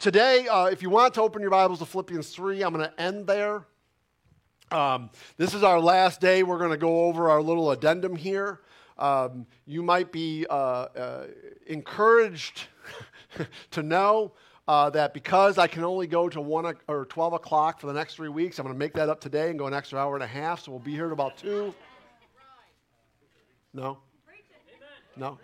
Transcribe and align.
today, 0.00 0.48
uh, 0.48 0.64
if 0.64 0.82
you 0.82 0.90
want 0.90 1.14
to 1.14 1.22
open 1.22 1.42
your 1.42 1.50
Bibles 1.50 1.78
to 1.78 1.86
Philippians 1.86 2.30
3, 2.30 2.62
I'm 2.62 2.72
going 2.72 2.88
to 2.88 3.00
end 3.00 3.26
there. 3.26 3.66
Um, 4.72 5.10
this 5.36 5.54
is 5.54 5.62
our 5.62 5.78
last 5.78 6.20
day. 6.20 6.42
We're 6.42 6.58
going 6.58 6.70
to 6.70 6.78
go 6.78 7.04
over 7.04 7.28
our 7.30 7.42
little 7.42 7.70
addendum 7.70 8.16
here. 8.16 8.60
Um, 8.98 9.46
you 9.66 9.82
might 9.82 10.10
be 10.10 10.46
uh, 10.48 10.54
uh, 10.54 11.26
encouraged 11.66 12.62
to 13.72 13.82
know 13.82 14.32
uh, 14.66 14.88
that 14.90 15.12
because 15.12 15.58
I 15.58 15.66
can 15.66 15.84
only 15.84 16.06
go 16.06 16.28
to 16.28 16.40
1 16.40 16.76
or 16.88 17.04
12 17.04 17.32
o'clock 17.34 17.80
for 17.80 17.86
the 17.86 17.92
next 17.92 18.14
three 18.14 18.28
weeks, 18.28 18.58
I'm 18.58 18.64
going 18.64 18.74
to 18.74 18.78
make 18.78 18.94
that 18.94 19.08
up 19.08 19.20
today 19.20 19.50
and 19.50 19.58
go 19.58 19.66
an 19.66 19.74
extra 19.74 19.98
hour 19.98 20.14
and 20.14 20.24
a 20.24 20.26
half. 20.26 20.64
So 20.64 20.72
we'll 20.72 20.80
be 20.80 20.92
here 20.92 21.06
at 21.06 21.12
about 21.12 21.36
2. 21.36 21.74
No? 23.74 23.98
No? 25.16 25.38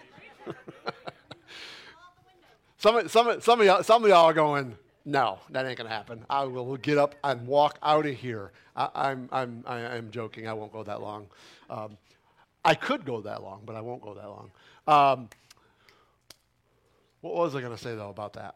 some, 2.87 3.09
some, 3.09 3.41
some, 3.41 3.61
of 3.61 3.67
y'all, 3.67 3.83
some 3.83 4.05
of 4.05 4.09
y'all 4.09 4.27
are 4.27 4.33
going, 4.33 4.77
no, 5.05 5.41
that 5.51 5.67
ain't 5.67 5.77
going 5.77 5.89
to 5.89 5.95
happen. 5.95 6.25
I 6.31 6.45
will 6.45 6.77
get 6.77 6.99
up 6.99 7.17
and 7.25 7.45
walk 7.45 7.79
out 7.83 8.07
of 8.07 8.15
here. 8.15 8.53
I, 8.77 9.11
am 9.11 9.29
I'm, 9.33 9.65
I'm, 9.67 9.87
I'm 9.87 10.11
joking. 10.13 10.47
I 10.47 10.53
won't 10.53 10.73
go 10.73 10.85
that 10.85 11.01
long. 11.01 11.27
Um, 11.69 11.97
I 12.65 12.75
could 12.75 13.05
go 13.05 13.21
that 13.23 13.43
long, 13.43 13.63
but 13.67 13.75
I 13.75 13.81
won't 13.81 14.03
go 14.03 14.15
that 14.15 14.29
long. 14.29 14.51
Um, 14.87 15.29
what 17.23 17.35
was 17.35 17.57
I 17.57 17.61
going 17.61 17.77
to 17.77 17.83
say, 17.83 17.97
though, 17.97 18.11
about 18.11 18.35
that? 18.35 18.55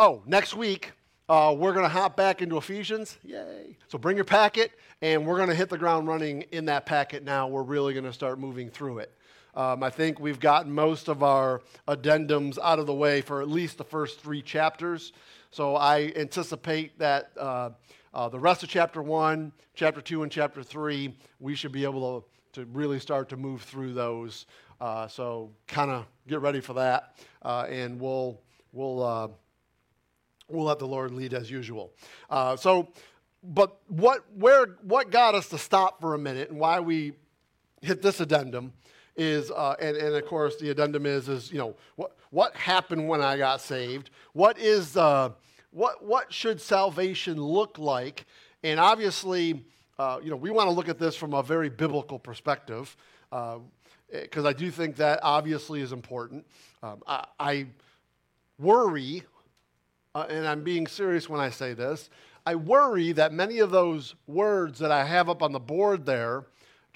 Oh, 0.00 0.22
next 0.26 0.54
week, 0.54 0.90
uh, 1.28 1.54
we're 1.56 1.72
going 1.72 1.84
to 1.84 1.88
hop 1.88 2.16
back 2.16 2.42
into 2.42 2.56
Ephesians. 2.56 3.18
Yay. 3.22 3.76
So 3.86 3.96
bring 3.96 4.16
your 4.16 4.24
packet, 4.24 4.72
and 5.02 5.24
we're 5.24 5.36
going 5.36 5.50
to 5.50 5.54
hit 5.54 5.68
the 5.68 5.78
ground 5.78 6.08
running 6.08 6.42
in 6.50 6.64
that 6.64 6.84
packet 6.84 7.22
now. 7.22 7.46
We're 7.46 7.62
really 7.62 7.92
going 7.92 8.06
to 8.06 8.12
start 8.12 8.40
moving 8.40 8.70
through 8.70 8.98
it. 8.98 9.14
Um, 9.54 9.82
I 9.82 9.90
think 9.90 10.20
we've 10.20 10.40
gotten 10.40 10.72
most 10.72 11.08
of 11.08 11.22
our 11.22 11.62
addendums 11.86 12.58
out 12.62 12.78
of 12.78 12.86
the 12.86 12.94
way 12.94 13.20
for 13.20 13.42
at 13.42 13.48
least 13.48 13.78
the 13.78 13.84
first 13.84 14.20
three 14.20 14.42
chapters. 14.42 15.12
So 15.50 15.76
I 15.76 16.12
anticipate 16.14 16.98
that 16.98 17.30
uh, 17.36 17.70
uh, 18.12 18.28
the 18.28 18.38
rest 18.38 18.62
of 18.62 18.68
chapter 18.68 19.02
one, 19.02 19.52
chapter 19.74 20.00
two, 20.00 20.22
and 20.22 20.30
chapter 20.30 20.62
three, 20.62 21.14
we 21.40 21.54
should 21.54 21.72
be 21.72 21.84
able 21.84 22.22
to, 22.52 22.60
to 22.60 22.66
really 22.66 22.98
start 22.98 23.28
to 23.30 23.36
move 23.36 23.62
through 23.62 23.94
those. 23.94 24.46
Uh, 24.80 25.08
so 25.08 25.50
kind 25.66 25.90
of 25.90 26.06
get 26.28 26.40
ready 26.40 26.60
for 26.60 26.74
that, 26.74 27.16
uh, 27.42 27.66
and 27.68 28.00
we'll 28.00 28.40
we'll 28.72 29.02
uh, 29.02 29.28
we'll 30.48 30.66
let 30.66 30.78
the 30.78 30.86
Lord 30.86 31.10
lead 31.10 31.34
as 31.34 31.50
usual. 31.50 31.92
Uh, 32.30 32.54
so, 32.56 32.88
but 33.42 33.80
what 33.88 34.24
where 34.36 34.76
what 34.82 35.10
got 35.10 35.34
us 35.34 35.48
to 35.48 35.58
stop 35.58 36.00
for 36.00 36.14
a 36.14 36.18
minute, 36.18 36.50
and 36.50 36.60
why 36.60 36.78
we 36.78 37.14
hit 37.82 38.02
this 38.02 38.20
addendum 38.20 38.72
is, 39.18 39.50
uh, 39.50 39.74
and, 39.80 39.96
and 39.96 40.14
of 40.14 40.24
course 40.26 40.56
the 40.56 40.70
addendum 40.70 41.04
is, 41.04 41.28
is 41.28 41.52
you 41.52 41.58
know, 41.58 41.74
what, 41.96 42.16
what 42.30 42.56
happened 42.56 43.06
when 43.08 43.20
I 43.20 43.36
got 43.36 43.60
saved? 43.60 44.10
What 44.32 44.58
is, 44.58 44.96
uh, 44.96 45.30
what, 45.70 46.04
what 46.04 46.32
should 46.32 46.60
salvation 46.60 47.42
look 47.42 47.78
like? 47.78 48.24
And 48.62 48.80
obviously, 48.80 49.64
uh, 49.98 50.20
you 50.22 50.30
know, 50.30 50.36
we 50.36 50.50
want 50.50 50.68
to 50.68 50.72
look 50.72 50.88
at 50.88 50.98
this 50.98 51.16
from 51.16 51.34
a 51.34 51.42
very 51.42 51.68
biblical 51.68 52.18
perspective, 52.18 52.96
because 53.30 54.44
uh, 54.44 54.48
I 54.48 54.52
do 54.52 54.70
think 54.70 54.96
that 54.96 55.20
obviously 55.22 55.82
is 55.82 55.92
important. 55.92 56.46
Um, 56.82 57.02
I, 57.06 57.26
I, 57.38 57.66
worry, 58.58 59.22
uh, 60.14 60.26
and 60.28 60.46
I'm 60.46 60.62
being 60.62 60.86
serious 60.86 61.28
when 61.28 61.40
I 61.40 61.50
say 61.50 61.74
this, 61.74 62.10
I 62.44 62.54
worry 62.54 63.12
that 63.12 63.32
many 63.32 63.58
of 63.58 63.70
those 63.70 64.14
words 64.26 64.78
that 64.78 64.90
I 64.90 65.04
have 65.04 65.28
up 65.28 65.42
on 65.42 65.52
the 65.52 65.60
board 65.60 66.06
there 66.06 66.44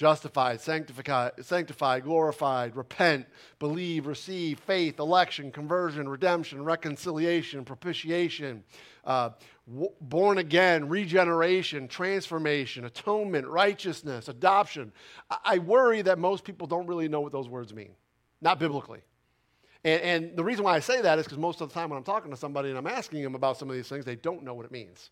justified, 0.03 0.61
sanctified, 0.61 1.31
sanctified, 1.43 2.03
glorified, 2.03 2.75
repent, 2.75 3.25
believe, 3.61 4.09
receive, 4.09 4.59
faith, 4.59 4.99
election, 4.99 5.53
conversion, 5.53 6.09
redemption, 6.09 6.65
reconciliation, 6.65 7.65
propitiation, 7.65 8.65
uh, 9.05 9.31
w- 9.71 9.93
born 10.01 10.39
again, 10.39 10.89
regeneration, 10.89 11.87
transformation, 11.87 12.85
atonement, 12.85 13.47
righteousness, 13.47 14.27
adoption. 14.27 14.91
I-, 15.31 15.39
I 15.45 15.59
worry 15.59 16.03
that 16.03 16.19
most 16.19 16.43
people 16.43 16.67
don't 16.67 16.89
really 16.89 17.07
know 17.07 17.21
what 17.21 17.31
those 17.31 17.49
words 17.49 17.73
mean, 17.73 17.93
not 18.41 18.59
biblically. 18.59 19.03
And, 19.85 20.03
and 20.03 20.37
the 20.37 20.43
reason 20.43 20.65
why 20.65 20.75
I 20.75 20.81
say 20.81 21.01
that 21.01 21.17
is 21.21 21.27
because 21.27 21.39
most 21.39 21.61
of 21.61 21.69
the 21.69 21.75
time 21.75 21.91
when 21.91 21.97
I'm 21.97 22.03
talking 22.03 22.33
to 22.33 22.37
somebody 22.37 22.71
and 22.71 22.77
I'm 22.77 22.89
asking 22.89 23.23
them 23.23 23.37
about 23.37 23.57
some 23.57 23.71
of 23.71 23.77
these 23.77 23.87
things, 23.87 24.05
they 24.05 24.17
don't 24.17 24.43
know 24.43 24.55
what 24.55 24.67
it 24.67 24.73
means. 24.73 25.11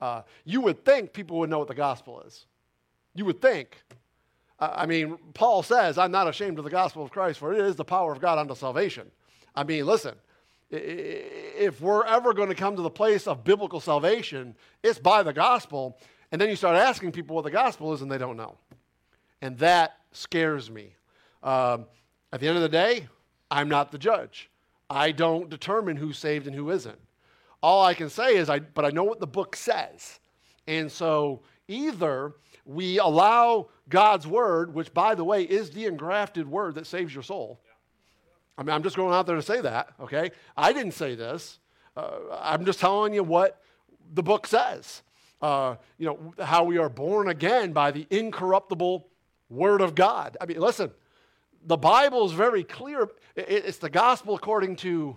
Uh, 0.00 0.22
you 0.44 0.60
would 0.60 0.84
think 0.84 1.12
people 1.12 1.40
would 1.40 1.50
know 1.50 1.58
what 1.58 1.66
the 1.66 1.74
gospel 1.74 2.20
is. 2.20 2.46
You 3.16 3.24
would 3.24 3.42
think. 3.42 3.82
I 4.62 4.86
mean, 4.86 5.18
Paul 5.34 5.64
says, 5.64 5.98
I'm 5.98 6.12
not 6.12 6.28
ashamed 6.28 6.58
of 6.58 6.64
the 6.64 6.70
gospel 6.70 7.02
of 7.02 7.10
Christ, 7.10 7.40
for 7.40 7.52
it 7.52 7.58
is 7.58 7.74
the 7.74 7.84
power 7.84 8.12
of 8.12 8.20
God 8.20 8.38
unto 8.38 8.54
salvation. 8.54 9.10
I 9.56 9.64
mean, 9.64 9.84
listen, 9.84 10.14
if 10.70 11.80
we're 11.80 12.04
ever 12.04 12.32
going 12.32 12.48
to 12.48 12.54
come 12.54 12.76
to 12.76 12.82
the 12.82 12.90
place 12.90 13.26
of 13.26 13.42
biblical 13.42 13.80
salvation, 13.80 14.54
it's 14.82 15.00
by 15.00 15.24
the 15.24 15.32
gospel. 15.32 15.98
And 16.30 16.40
then 16.40 16.48
you 16.48 16.54
start 16.54 16.76
asking 16.76 17.10
people 17.10 17.34
what 17.34 17.44
the 17.44 17.50
gospel 17.50 17.92
is, 17.92 18.02
and 18.02 18.10
they 18.10 18.18
don't 18.18 18.36
know. 18.36 18.56
And 19.40 19.58
that 19.58 19.96
scares 20.12 20.70
me. 20.70 20.94
Um, 21.42 21.86
at 22.32 22.40
the 22.40 22.46
end 22.46 22.56
of 22.56 22.62
the 22.62 22.68
day, 22.68 23.08
I'm 23.50 23.68
not 23.68 23.90
the 23.90 23.98
judge. 23.98 24.48
I 24.88 25.10
don't 25.10 25.50
determine 25.50 25.96
who's 25.96 26.18
saved 26.18 26.46
and 26.46 26.54
who 26.54 26.70
isn't. 26.70 26.98
All 27.62 27.84
I 27.84 27.94
can 27.94 28.08
say 28.08 28.36
is, 28.36 28.48
I, 28.48 28.60
but 28.60 28.84
I 28.84 28.90
know 28.90 29.04
what 29.04 29.18
the 29.18 29.26
book 29.26 29.56
says. 29.56 30.20
And 30.68 30.90
so 30.90 31.42
either 31.66 32.34
we 32.64 32.98
allow 32.98 33.68
God's 33.88 34.26
word, 34.26 34.74
which, 34.74 34.94
by 34.94 35.14
the 35.14 35.24
way, 35.24 35.42
is 35.42 35.70
the 35.70 35.86
engrafted 35.86 36.48
word 36.48 36.76
that 36.76 36.86
saves 36.86 37.12
your 37.12 37.22
soul. 37.22 37.60
I 38.56 38.62
mean, 38.62 38.70
I'm 38.70 38.82
just 38.82 38.96
going 38.96 39.14
out 39.14 39.26
there 39.26 39.36
to 39.36 39.42
say 39.42 39.60
that, 39.60 39.88
okay? 40.00 40.30
I 40.56 40.72
didn't 40.72 40.92
say 40.92 41.14
this. 41.14 41.58
Uh, 41.96 42.18
I'm 42.40 42.64
just 42.64 42.80
telling 42.80 43.14
you 43.14 43.24
what 43.24 43.60
the 44.12 44.22
book 44.22 44.46
says. 44.46 45.02
Uh, 45.40 45.76
you 45.98 46.06
know, 46.06 46.34
how 46.44 46.64
we 46.64 46.78
are 46.78 46.88
born 46.88 47.28
again 47.28 47.72
by 47.72 47.90
the 47.90 48.06
incorruptible 48.10 49.08
word 49.50 49.80
of 49.80 49.94
God. 49.94 50.36
I 50.40 50.46
mean, 50.46 50.60
listen, 50.60 50.92
the 51.64 51.76
Bible 51.76 52.24
is 52.26 52.32
very 52.32 52.62
clear. 52.62 53.08
it's 53.34 53.78
the 53.78 53.90
gospel 53.90 54.34
according 54.34 54.76
to 54.76 55.16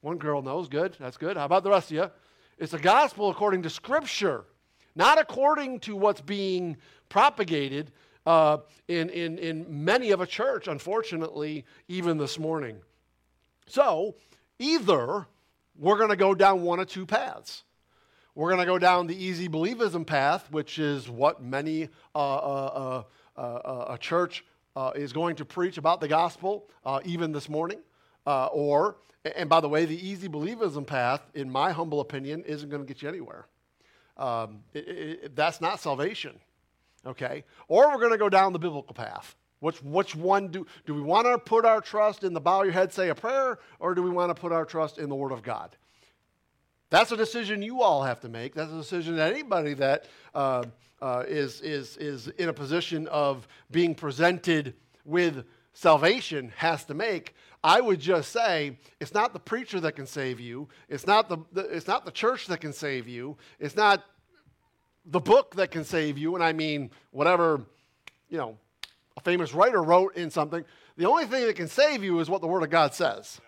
one 0.00 0.18
girl 0.18 0.42
knows, 0.42 0.68
good, 0.68 0.96
that's 1.00 1.16
good. 1.16 1.36
How 1.36 1.44
about 1.44 1.64
the 1.64 1.70
rest 1.70 1.90
of 1.90 1.96
you? 1.96 2.10
It's 2.58 2.72
the 2.72 2.78
gospel 2.78 3.30
according 3.30 3.62
to 3.62 3.70
Scripture 3.70 4.44
not 4.94 5.18
according 5.18 5.80
to 5.80 5.96
what's 5.96 6.20
being 6.20 6.76
propagated 7.08 7.92
uh, 8.26 8.58
in, 8.88 9.08
in, 9.10 9.38
in 9.38 9.84
many 9.84 10.10
of 10.10 10.20
a 10.20 10.26
church, 10.26 10.68
unfortunately, 10.68 11.64
even 11.88 12.18
this 12.18 12.38
morning. 12.38 12.78
So, 13.66 14.16
either 14.58 15.26
we're 15.78 15.96
going 15.96 16.10
to 16.10 16.16
go 16.16 16.34
down 16.34 16.62
one 16.62 16.80
of 16.80 16.88
two 16.88 17.06
paths. 17.06 17.64
We're 18.34 18.50
going 18.50 18.60
to 18.60 18.66
go 18.66 18.78
down 18.78 19.06
the 19.06 19.16
easy 19.16 19.48
believism 19.48 20.06
path, 20.06 20.50
which 20.50 20.78
is 20.78 21.08
what 21.08 21.42
many 21.42 21.88
uh, 22.14 22.18
uh, 22.18 23.02
uh, 23.36 23.40
uh 23.40 23.84
a 23.88 23.98
church 23.98 24.44
uh, 24.76 24.92
is 24.94 25.12
going 25.12 25.36
to 25.36 25.44
preach 25.44 25.78
about 25.78 26.00
the 26.00 26.08
gospel, 26.08 26.68
even 27.04 27.32
this 27.32 27.48
morning. 27.48 27.80
or, 28.26 28.96
and 29.36 29.48
by 29.48 29.60
the 29.60 29.68
way, 29.68 29.86
the 29.86 30.06
easy 30.06 30.28
believism 30.28 30.86
path, 30.86 31.22
in 31.34 31.50
my 31.50 31.72
humble 31.72 32.00
opinion, 32.00 32.44
isn't 32.44 32.68
going 32.68 32.82
to 32.82 32.86
get 32.86 33.02
you 33.02 33.08
anywhere. 33.08 33.46
Um, 34.18 34.60
it, 34.74 34.88
it, 34.88 35.36
that's 35.36 35.60
not 35.60 35.80
salvation, 35.80 36.38
okay? 37.06 37.44
Or 37.68 37.88
we're 37.88 38.00
going 38.00 38.12
to 38.12 38.18
go 38.18 38.28
down 38.28 38.52
the 38.52 38.58
biblical 38.58 38.94
path. 38.94 39.36
Which, 39.60 39.82
which 39.82 40.14
one 40.14 40.48
do, 40.48 40.66
do 40.86 40.94
we 40.94 41.00
want 41.00 41.26
to 41.26 41.36
put 41.36 41.64
our 41.64 41.80
trust 41.80 42.22
in 42.22 42.32
the 42.32 42.40
bow 42.40 42.62
your 42.62 42.72
head, 42.72 42.92
say 42.92 43.08
a 43.08 43.14
prayer, 43.14 43.58
or 43.80 43.94
do 43.94 44.02
we 44.02 44.10
want 44.10 44.30
to 44.30 44.40
put 44.40 44.52
our 44.52 44.64
trust 44.64 44.98
in 44.98 45.08
the 45.08 45.16
Word 45.16 45.32
of 45.32 45.42
God? 45.42 45.76
That's 46.90 47.12
a 47.12 47.16
decision 47.16 47.60
you 47.60 47.82
all 47.82 48.02
have 48.02 48.20
to 48.20 48.28
make. 48.28 48.54
That's 48.54 48.72
a 48.72 48.76
decision 48.76 49.16
that 49.16 49.32
anybody 49.32 49.74
that 49.74 50.06
uh, 50.34 50.64
uh, 51.02 51.24
is 51.26 51.60
is, 51.60 51.96
is 51.98 52.28
in 52.28 52.48
a 52.48 52.52
position 52.52 53.06
of 53.08 53.46
being 53.70 53.94
presented 53.94 54.74
with 55.04 55.44
salvation 55.72 56.52
has 56.56 56.84
to 56.84 56.94
make. 56.94 57.34
I 57.68 57.82
would 57.82 58.00
just 58.00 58.32
say 58.32 58.78
it's 58.98 59.12
not 59.12 59.34
the 59.34 59.38
preacher 59.38 59.78
that 59.80 59.92
can 59.92 60.06
save 60.06 60.40
you. 60.40 60.70
It's 60.88 61.06
not 61.06 61.28
the, 61.28 61.36
the, 61.52 61.60
it's 61.64 61.86
not 61.86 62.06
the 62.06 62.10
church 62.10 62.46
that 62.46 62.62
can 62.62 62.72
save 62.72 63.06
you. 63.06 63.36
It's 63.60 63.76
not 63.76 64.06
the 65.04 65.20
book 65.20 65.54
that 65.56 65.70
can 65.70 65.84
save 65.84 66.16
you. 66.16 66.34
And 66.34 66.42
I 66.42 66.54
mean, 66.54 66.90
whatever, 67.10 67.60
you 68.30 68.38
know, 68.38 68.56
a 69.18 69.20
famous 69.20 69.52
writer 69.52 69.82
wrote 69.82 70.16
in 70.16 70.30
something. 70.30 70.64
The 70.96 71.06
only 71.06 71.26
thing 71.26 71.44
that 71.44 71.56
can 71.56 71.68
save 71.68 72.02
you 72.02 72.20
is 72.20 72.30
what 72.30 72.40
the 72.40 72.46
Word 72.46 72.62
of 72.62 72.70
God 72.70 72.94
says. 72.94 73.38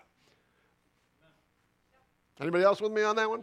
Anybody 2.39 2.63
else 2.63 2.79
with 2.79 2.91
me 2.91 3.01
on 3.01 3.15
that 3.15 3.27
one? 3.27 3.41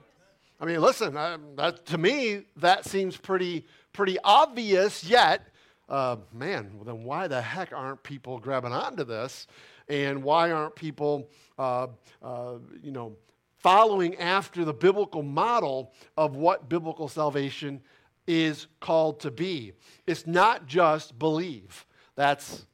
I 0.61 0.65
mean, 0.65 0.81
listen, 0.81 1.17
I, 1.17 1.39
that, 1.57 1.87
to 1.87 1.99
me, 1.99 2.45
that 2.55 2.85
seems 2.85 3.17
pretty, 3.17 3.67
pretty 3.93 4.17
obvious, 4.23 5.03
yet, 5.03 5.43
uh, 5.89 6.17
man, 6.33 6.71
well, 6.75 6.85
then 6.85 7.05
why 7.05 7.29
the 7.29 7.41
heck 7.41 7.73
aren't 7.73 8.03
people 8.03 8.39
grabbing 8.39 8.73
onto 8.73 9.05
this? 9.05 9.47
And 9.89 10.23
why 10.23 10.51
aren't 10.51 10.75
people, 10.75 11.31
uh, 11.59 11.89
uh, 12.23 12.55
you 12.83 12.91
know, 12.91 13.17
following 13.57 14.17
after 14.17 14.65
the 14.65 14.75
biblical 14.75 15.23
model 15.23 15.93
of 16.17 16.37
what 16.37 16.69
biblical 16.69 17.09
salvation 17.09 17.81
is 18.27 18.67
called 18.81 19.21
to 19.21 19.31
be? 19.31 19.73
It's 20.07 20.27
not 20.27 20.67
just 20.67 21.19
believe. 21.19 21.87
That's 22.17 22.67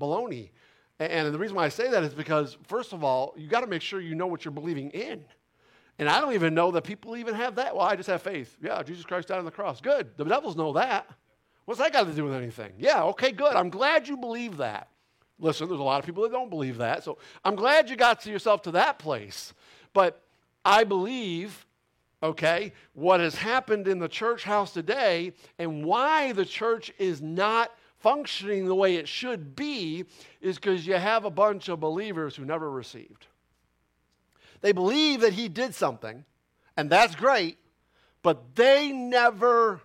baloney. 0.00 0.50
And 0.98 1.32
the 1.34 1.38
reason 1.38 1.56
why 1.56 1.64
I 1.66 1.68
say 1.68 1.90
that 1.90 2.02
is 2.04 2.14
because, 2.14 2.56
first 2.68 2.94
of 2.94 3.04
all, 3.04 3.34
you 3.36 3.48
got 3.48 3.60
to 3.60 3.66
make 3.66 3.82
sure 3.82 4.00
you 4.00 4.14
know 4.14 4.26
what 4.26 4.46
you're 4.46 4.52
believing 4.52 4.90
in. 4.90 5.24
And 5.98 6.08
I 6.08 6.20
don't 6.20 6.32
even 6.32 6.54
know 6.54 6.70
that 6.70 6.84
people 6.84 7.16
even 7.16 7.34
have 7.34 7.56
that. 7.56 7.76
Well, 7.76 7.86
I 7.86 7.96
just 7.96 8.08
have 8.08 8.22
faith. 8.22 8.56
Yeah, 8.62 8.82
Jesus 8.82 9.04
Christ 9.04 9.28
died 9.28 9.38
on 9.38 9.44
the 9.44 9.50
cross. 9.50 9.80
Good. 9.80 10.16
The 10.16 10.24
devils 10.24 10.56
know 10.56 10.72
that. 10.74 11.06
What's 11.66 11.80
that 11.80 11.92
got 11.92 12.06
to 12.06 12.12
do 12.12 12.24
with 12.24 12.34
anything? 12.34 12.72
Yeah, 12.78 13.02
okay, 13.04 13.32
good. 13.32 13.54
I'm 13.54 13.70
glad 13.70 14.08
you 14.08 14.16
believe 14.16 14.56
that. 14.58 14.88
Listen, 15.38 15.68
there's 15.68 15.80
a 15.80 15.84
lot 15.84 15.98
of 15.98 16.06
people 16.06 16.22
that 16.22 16.32
don't 16.32 16.48
believe 16.48 16.78
that. 16.78 17.04
So 17.04 17.18
I'm 17.44 17.56
glad 17.56 17.90
you 17.90 17.96
got 17.96 18.20
to 18.22 18.30
yourself 18.30 18.62
to 18.62 18.70
that 18.70 18.98
place. 18.98 19.52
But 19.92 20.22
I 20.64 20.84
believe, 20.84 21.66
okay, 22.22 22.72
what 22.94 23.20
has 23.20 23.34
happened 23.34 23.88
in 23.88 23.98
the 23.98 24.08
church 24.08 24.44
house 24.44 24.72
today 24.72 25.32
and 25.58 25.84
why 25.84 26.32
the 26.32 26.46
church 26.46 26.92
is 26.98 27.20
not 27.20 27.72
functioning 27.98 28.66
the 28.66 28.74
way 28.74 28.94
it 28.96 29.08
should 29.08 29.56
be 29.56 30.04
is 30.40 30.56
because 30.56 30.86
you 30.86 30.94
have 30.94 31.24
a 31.24 31.30
bunch 31.30 31.68
of 31.68 31.80
believers 31.80 32.36
who 32.36 32.44
never 32.44 32.70
received. 32.70 33.26
They 34.60 34.72
believe 34.72 35.20
that 35.20 35.32
he 35.32 35.48
did 35.48 35.74
something, 35.74 36.24
and 36.76 36.88
that's 36.88 37.14
great, 37.14 37.58
but 38.22 38.54
they 38.54 38.92
never 38.92 39.80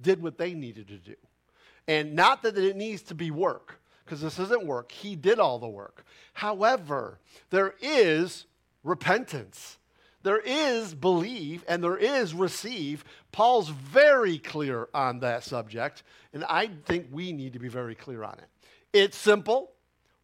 did 0.00 0.22
what 0.22 0.38
they 0.38 0.54
needed 0.54 0.88
to 0.88 0.98
do. 0.98 1.16
And 1.88 2.14
not 2.14 2.42
that 2.42 2.58
it 2.58 2.76
needs 2.76 3.02
to 3.02 3.14
be 3.14 3.30
work, 3.30 3.80
because 4.04 4.20
this 4.20 4.38
isn't 4.38 4.66
work. 4.66 4.92
He 4.92 5.16
did 5.16 5.38
all 5.38 5.58
the 5.58 5.68
work. 5.68 6.04
However, 6.34 7.18
there 7.50 7.74
is 7.80 8.46
repentance. 8.82 9.78
There 10.22 10.40
is 10.44 10.94
believe 10.94 11.64
and 11.68 11.84
there 11.84 11.96
is 11.96 12.34
receive. 12.34 13.04
Paul's 13.30 13.68
very 13.68 14.38
clear 14.38 14.88
on 14.92 15.20
that 15.20 15.44
subject, 15.44 16.02
and 16.32 16.44
I 16.44 16.70
think 16.86 17.06
we 17.12 17.32
need 17.32 17.52
to 17.52 17.60
be 17.60 17.68
very 17.68 17.94
clear 17.94 18.24
on 18.24 18.34
it. 18.38 18.48
It's 18.92 19.16
simple. 19.16 19.70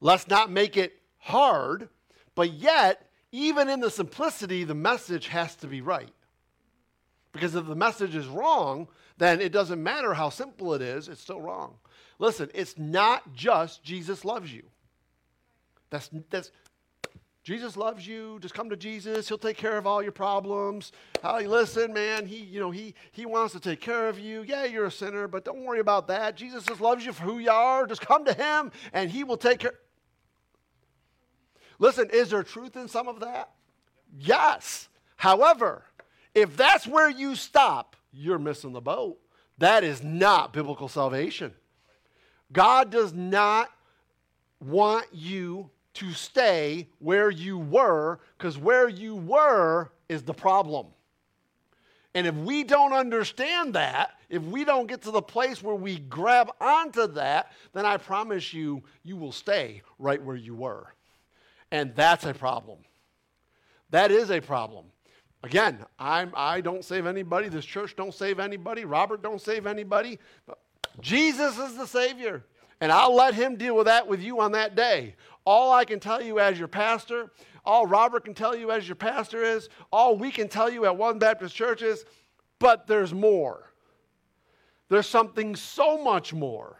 Let's 0.00 0.26
not 0.26 0.50
make 0.50 0.76
it 0.76 0.94
hard, 1.18 1.88
but 2.34 2.52
yet, 2.52 3.08
even 3.30 3.68
in 3.68 3.78
the 3.78 3.90
simplicity, 3.90 4.64
the 4.64 4.74
message 4.74 5.28
has 5.28 5.54
to 5.56 5.68
be 5.68 5.80
right. 5.80 6.12
Because 7.32 7.54
if 7.54 7.66
the 7.66 7.74
message 7.74 8.14
is 8.14 8.26
wrong, 8.26 8.88
then 9.18 9.40
it 9.40 9.52
doesn't 9.52 9.82
matter 9.82 10.14
how 10.14 10.28
simple 10.28 10.74
it 10.74 10.82
is, 10.82 11.08
it's 11.08 11.20
still 11.20 11.40
wrong. 11.40 11.74
Listen, 12.18 12.50
it's 12.54 12.78
not 12.78 13.34
just 13.34 13.82
Jesus 13.82 14.24
loves 14.24 14.52
you. 14.52 14.62
That's, 15.90 16.10
that's 16.30 16.50
Jesus 17.42 17.76
loves 17.76 18.06
you. 18.06 18.38
Just 18.40 18.54
come 18.54 18.70
to 18.70 18.76
Jesus. 18.76 19.28
He'll 19.28 19.36
take 19.36 19.56
care 19.56 19.76
of 19.76 19.86
all 19.86 20.02
your 20.02 20.12
problems. 20.12 20.92
How 21.22 21.38
you 21.38 21.48
listen, 21.48 21.92
man. 21.92 22.24
He, 22.26 22.36
you 22.36 22.60
know, 22.60 22.70
he 22.70 22.94
he 23.10 23.26
wants 23.26 23.52
to 23.54 23.60
take 23.60 23.80
care 23.80 24.08
of 24.08 24.18
you. 24.18 24.44
Yeah, 24.46 24.64
you're 24.64 24.86
a 24.86 24.92
sinner, 24.92 25.26
but 25.26 25.44
don't 25.44 25.64
worry 25.64 25.80
about 25.80 26.06
that. 26.06 26.36
Jesus 26.36 26.64
just 26.64 26.80
loves 26.80 27.04
you 27.04 27.12
for 27.12 27.24
who 27.24 27.38
you 27.38 27.50
are. 27.50 27.86
Just 27.86 28.00
come 28.00 28.24
to 28.26 28.32
him 28.32 28.70
and 28.92 29.10
he 29.10 29.24
will 29.24 29.36
take 29.36 29.58
care. 29.58 29.74
Listen, 31.80 32.08
is 32.12 32.30
there 32.30 32.44
truth 32.44 32.76
in 32.76 32.86
some 32.86 33.08
of 33.08 33.20
that? 33.20 33.50
Yes. 34.16 34.88
However, 35.16 35.84
if 36.34 36.56
that's 36.56 36.86
where 36.86 37.10
you 37.10 37.34
stop, 37.34 37.96
you're 38.12 38.38
missing 38.38 38.72
the 38.72 38.80
boat. 38.80 39.18
That 39.58 39.84
is 39.84 40.02
not 40.02 40.52
biblical 40.52 40.88
salvation. 40.88 41.52
God 42.52 42.90
does 42.90 43.12
not 43.12 43.70
want 44.60 45.06
you 45.12 45.70
to 45.94 46.12
stay 46.12 46.88
where 46.98 47.30
you 47.30 47.58
were 47.58 48.20
because 48.38 48.58
where 48.58 48.88
you 48.88 49.16
were 49.16 49.90
is 50.08 50.22
the 50.22 50.34
problem. 50.34 50.86
And 52.14 52.26
if 52.26 52.34
we 52.34 52.62
don't 52.62 52.92
understand 52.92 53.74
that, 53.74 54.12
if 54.28 54.42
we 54.42 54.64
don't 54.64 54.86
get 54.86 55.02
to 55.02 55.10
the 55.10 55.22
place 55.22 55.62
where 55.62 55.74
we 55.74 55.98
grab 55.98 56.50
onto 56.60 57.06
that, 57.08 57.52
then 57.72 57.86
I 57.86 57.96
promise 57.96 58.52
you, 58.52 58.82
you 59.02 59.16
will 59.16 59.32
stay 59.32 59.82
right 59.98 60.22
where 60.22 60.36
you 60.36 60.54
were. 60.54 60.92
And 61.70 61.94
that's 61.94 62.24
a 62.26 62.34
problem. 62.34 62.78
That 63.90 64.10
is 64.10 64.30
a 64.30 64.40
problem. 64.40 64.86
Again, 65.42 65.84
I'm, 65.98 66.32
I 66.36 66.60
don't 66.60 66.84
save 66.84 67.06
anybody. 67.06 67.48
This 67.48 67.64
church 67.64 67.96
don't 67.96 68.14
save 68.14 68.38
anybody. 68.38 68.84
Robert 68.84 69.22
don't 69.22 69.40
save 69.40 69.66
anybody. 69.66 70.18
But 70.46 70.58
Jesus 71.00 71.58
is 71.58 71.76
the 71.76 71.86
Savior. 71.86 72.44
And 72.80 72.92
I'll 72.92 73.14
let 73.14 73.34
him 73.34 73.56
deal 73.56 73.76
with 73.76 73.86
that 73.86 74.06
with 74.06 74.20
you 74.22 74.40
on 74.40 74.52
that 74.52 74.76
day. 74.76 75.14
All 75.44 75.72
I 75.72 75.84
can 75.84 76.00
tell 76.00 76.22
you 76.22 76.38
as 76.38 76.58
your 76.58 76.68
pastor, 76.68 77.30
all 77.64 77.86
Robert 77.86 78.24
can 78.24 78.34
tell 78.34 78.56
you 78.56 78.70
as 78.70 78.88
your 78.88 78.96
pastor 78.96 79.42
is, 79.42 79.68
all 79.92 80.16
we 80.16 80.30
can 80.30 80.48
tell 80.48 80.70
you 80.70 80.84
at 80.84 80.96
One 80.96 81.18
Baptist 81.18 81.54
Church 81.54 81.82
is, 81.82 82.04
but 82.58 82.86
there's 82.86 83.12
more. 83.12 83.72
There's 84.88 85.08
something 85.08 85.56
so 85.56 86.02
much 86.02 86.32
more. 86.32 86.76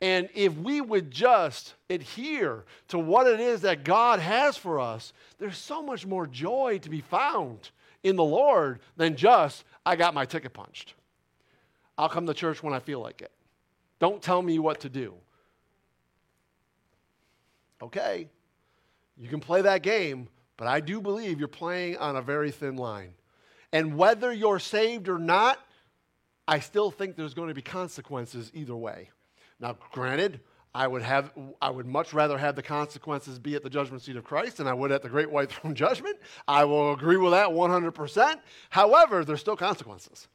And 0.00 0.28
if 0.34 0.56
we 0.56 0.80
would 0.80 1.12
just 1.12 1.74
adhere 1.88 2.64
to 2.88 2.98
what 2.98 3.28
it 3.28 3.38
is 3.38 3.60
that 3.60 3.84
God 3.84 4.18
has 4.18 4.56
for 4.56 4.80
us, 4.80 5.12
there's 5.38 5.58
so 5.58 5.80
much 5.80 6.04
more 6.04 6.26
joy 6.26 6.80
to 6.82 6.90
be 6.90 7.00
found 7.00 7.70
in 8.02 8.16
the 8.16 8.24
Lord 8.24 8.80
than 8.96 9.16
just, 9.16 9.64
I 9.84 9.96
got 9.96 10.14
my 10.14 10.24
ticket 10.24 10.52
punched. 10.52 10.94
I'll 11.96 12.08
come 12.08 12.26
to 12.26 12.34
church 12.34 12.62
when 12.62 12.72
I 12.72 12.78
feel 12.78 13.00
like 13.00 13.22
it. 13.22 13.30
Don't 13.98 14.22
tell 14.22 14.42
me 14.42 14.58
what 14.58 14.80
to 14.80 14.88
do. 14.88 15.14
Okay, 17.80 18.28
you 19.16 19.28
can 19.28 19.40
play 19.40 19.62
that 19.62 19.82
game, 19.82 20.28
but 20.56 20.68
I 20.68 20.80
do 20.80 21.00
believe 21.00 21.38
you're 21.38 21.48
playing 21.48 21.96
on 21.98 22.16
a 22.16 22.22
very 22.22 22.50
thin 22.50 22.76
line. 22.76 23.14
And 23.72 23.96
whether 23.96 24.32
you're 24.32 24.58
saved 24.58 25.08
or 25.08 25.18
not, 25.18 25.58
I 26.46 26.60
still 26.60 26.90
think 26.90 27.16
there's 27.16 27.34
going 27.34 27.48
to 27.48 27.54
be 27.54 27.62
consequences 27.62 28.50
either 28.54 28.76
way. 28.76 29.10
Now, 29.58 29.76
granted, 29.92 30.40
I 30.74 30.86
would 30.86 31.02
have 31.02 31.32
I 31.60 31.70
would 31.70 31.86
much 31.86 32.14
rather 32.14 32.38
have 32.38 32.56
the 32.56 32.62
consequences 32.62 33.38
be 33.38 33.54
at 33.54 33.62
the 33.62 33.68
judgment 33.70 34.02
seat 34.02 34.16
of 34.16 34.24
Christ 34.24 34.56
than 34.56 34.66
I 34.66 34.72
would 34.72 34.90
at 34.90 35.02
the 35.02 35.08
great 35.08 35.30
white 35.30 35.50
throne 35.52 35.74
judgment. 35.74 36.18
I 36.48 36.64
will 36.64 36.92
agree 36.92 37.16
with 37.16 37.32
that 37.32 37.48
100%. 37.48 38.40
However, 38.70 39.24
there's 39.24 39.40
still 39.40 39.56
consequences. 39.56 40.28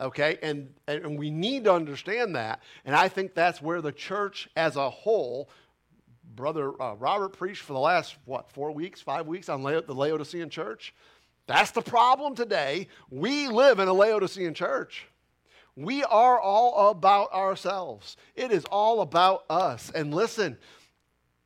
Okay? 0.00 0.38
And 0.42 0.72
and 0.88 1.18
we 1.18 1.30
need 1.30 1.64
to 1.64 1.74
understand 1.74 2.36
that. 2.36 2.62
And 2.84 2.96
I 2.96 3.08
think 3.08 3.34
that's 3.34 3.60
where 3.60 3.82
the 3.82 3.92
church 3.92 4.48
as 4.56 4.76
a 4.76 4.88
whole 4.88 5.50
brother 6.34 6.80
uh, 6.82 6.94
Robert 6.94 7.30
preached 7.30 7.62
for 7.62 7.74
the 7.74 7.78
last 7.78 8.16
what, 8.24 8.50
4 8.50 8.72
weeks, 8.72 9.00
5 9.00 9.26
weeks 9.26 9.48
on 9.48 9.62
La- 9.62 9.82
the 9.82 9.94
Laodicean 9.94 10.48
church. 10.48 10.94
That's 11.46 11.70
the 11.70 11.82
problem 11.82 12.34
today. 12.34 12.88
We 13.10 13.48
live 13.48 13.78
in 13.78 13.88
a 13.88 13.92
Laodicean 13.92 14.54
church. 14.54 15.06
We 15.76 16.04
are 16.04 16.40
all 16.40 16.90
about 16.90 17.32
ourselves. 17.32 18.16
It 18.36 18.52
is 18.52 18.64
all 18.66 19.00
about 19.00 19.44
us. 19.50 19.90
And 19.94 20.14
listen, 20.14 20.56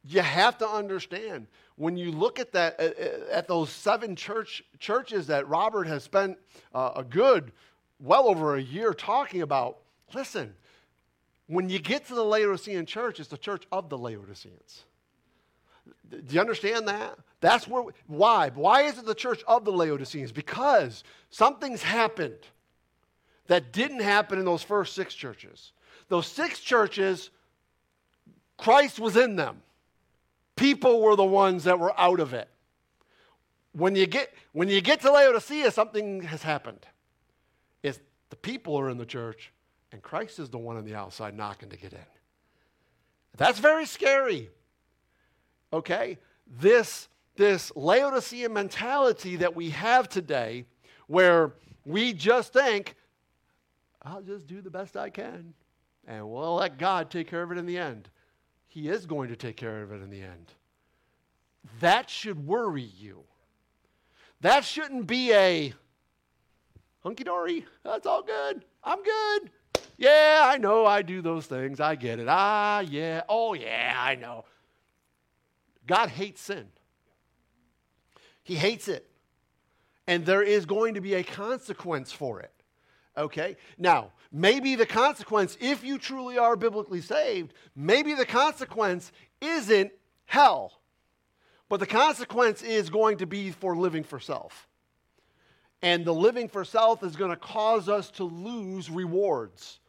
you 0.05 0.21
have 0.21 0.59
to 0.59 0.69
understand 0.69 1.47
when 1.77 1.97
you 1.97 2.13
look 2.13 2.39
at 2.39 2.53
that 2.53 2.79
at 2.81 3.49
those 3.49 3.71
seven 3.71 4.17
church 4.17 4.63
churches 4.79 5.29
that 5.29 5.49
Robert 5.49 5.87
has 5.87 6.03
spent 6.03 6.37
uh, 6.75 6.93
a 6.97 7.05
good 7.05 7.53
well 8.01 8.29
over 8.29 8.57
a 8.57 8.63
year 8.63 8.93
talking 8.93 9.43
about. 9.43 9.79
Listen, 10.15 10.55
when 11.47 11.69
you 11.71 11.79
get 11.79 12.07
to 12.09 12.15
the 12.15 12.23
Laodicean 12.23 12.85
church, 12.85 13.21
it's 13.21 13.29
the 13.29 13.39
church 13.39 13.65
of 13.73 13.89
the 13.89 13.97
Laodiceans. 13.97 14.85
Do 16.11 16.35
you 16.35 16.41
understand 16.41 16.89
that? 16.89 17.19
That's 17.41 17.67
where 17.67 17.85
why? 18.07 18.51
Why 18.55 18.83
is 18.83 18.99
it 18.99 19.07
the 19.07 19.15
church 19.15 19.43
of 19.47 19.65
the 19.65 19.73
Laodiceans? 19.73 20.33
Because 20.33 21.03
something's 21.31 21.83
happened 21.83 22.39
that 23.49 23.73
didn't 23.73 24.01
happen 24.01 24.39
in 24.39 24.45
those 24.45 24.63
first 24.63 24.95
six 24.95 25.15
churches. 25.15 25.73
Those 26.09 26.27
six 26.27 26.61
churches, 26.61 27.31
Christ 28.57 29.01
was 29.01 29.17
in 29.17 29.37
them. 29.37 29.63
People 30.57 31.03
were 31.03 31.17
the 31.17 31.25
ones 31.25 31.65
that 31.65 31.79
were 31.79 31.99
out 31.99 32.21
of 32.21 32.33
it. 32.35 32.49
When 33.73 33.95
you 33.95 34.07
get, 34.07 34.33
when 34.53 34.69
you 34.69 34.81
get 34.81 35.01
to 35.03 35.13
Laodicea, 35.13 35.71
something 35.71 36.23
has 36.23 36.43
happened. 36.43 36.87
It's 37.83 38.01
the 38.31 38.37
people 38.37 38.79
are 38.79 38.91
in 38.91 38.99
the 38.99 39.07
church, 39.07 39.53
and 39.93 40.03
Christ 40.03 40.39
is 40.39 40.51
the 40.51 40.59
one 40.59 40.77
on 40.77 40.85
the 40.85 40.95
outside 40.95 41.37
knocking 41.37 41.69
to 41.71 41.77
get 41.77 41.93
in. 41.93 41.99
That's 43.37 43.61
very 43.61 43.87
scary. 43.87 44.51
Okay? 45.73 46.19
This, 46.47 47.09
this 47.37 47.71
Laodicea 47.77 48.49
mentality 48.49 49.37
that 49.37 49.55
we 49.55 49.71
have 49.71 50.09
today, 50.09 50.65
where 51.07 51.53
we 51.85 52.13
just 52.13 52.53
think 52.53 52.97
I'll 54.03 54.23
just 54.23 54.47
do 54.47 54.61
the 54.61 54.71
best 54.71 54.97
I 54.97 55.11
can. 55.11 55.55
And 56.07 56.29
we'll 56.29 56.55
let 56.57 56.79
God 56.79 57.11
take 57.11 57.29
care 57.29 57.43
of 57.43 57.53
it 57.53 57.59
in 57.59 57.67
the 57.67 57.79
end. 57.79 58.09
He 58.67 58.89
is 58.89 59.07
going 59.07 59.29
to 59.29 59.37
take 59.37 59.57
care 59.57 59.83
of 59.83 59.93
it 59.93 60.03
in 60.03 60.11
the 60.11 60.23
end. 60.23 60.53
That 61.81 62.09
should 62.09 62.47
worry 62.47 62.83
you. 62.83 63.25
That 64.41 64.65
shouldn't 64.65 65.07
be 65.07 65.33
a 65.33 65.75
hunky 67.01 67.25
dory. 67.25 67.67
That's 67.85 68.07
all 68.07 68.23
good. 68.23 68.65
I'm 68.85 69.03
good. 69.03 69.51
Yeah, 69.97 70.43
I 70.45 70.59
know 70.59 70.87
I 70.87 71.03
do 71.03 71.21
those 71.21 71.47
things. 71.47 71.81
I 71.81 71.97
get 71.97 72.21
it. 72.21 72.29
Ah, 72.29 72.81
yeah. 72.81 73.23
Oh, 73.29 73.55
yeah, 73.55 73.97
I 73.99 74.15
know. 74.15 74.45
God 75.87 76.11
hates 76.11 76.43
sin, 76.43 76.69
He 78.45 78.55
hates 78.55 78.89
it. 78.89 79.07
And 80.07 80.25
there 80.25 80.43
is 80.43 80.65
going 80.65 80.95
to 80.95 81.03
be 81.03 81.15
a 81.15 81.23
consequence 81.23 82.13
for 82.13 82.41
it. 82.41 82.53
Okay? 83.19 83.57
Now, 83.77 84.13
maybe 84.33 84.77
the 84.77 84.87
consequence, 84.87 85.59
if 85.61 85.85
you 85.85 85.99
truly 85.99 86.39
are 86.39 86.57
biblically 86.57 87.01
saved, 87.01 87.53
maybe 87.75 88.15
the 88.15 88.25
consequence 88.25 89.13
isn't 89.41 89.91
hell. 90.27 90.81
But 91.69 91.81
the 91.81 91.87
consequence 91.87 92.63
is 92.63 92.89
going 92.89 93.19
to 93.19 93.27
be 93.27 93.51
for 93.51 93.77
living 93.77 94.05
for 94.05 94.21
self. 94.21 94.69
And 95.83 96.05
the 96.05 96.15
living 96.15 96.49
for 96.49 96.65
self 96.65 97.03
is 97.03 97.17
going 97.17 97.31
to 97.31 97.37
cause 97.37 97.89
us 97.89 98.11
to 98.13 98.25
lose 98.25 98.89
rewards. 98.89 99.81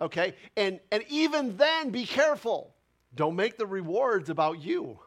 Okay? 0.00 0.34
And, 0.56 0.80
and 0.90 1.04
even 1.08 1.56
then, 1.56 1.90
be 1.90 2.06
careful. 2.06 2.74
Don't 3.14 3.36
make 3.36 3.58
the 3.58 3.66
rewards 3.66 4.30
about 4.30 4.62
you. 4.62 4.98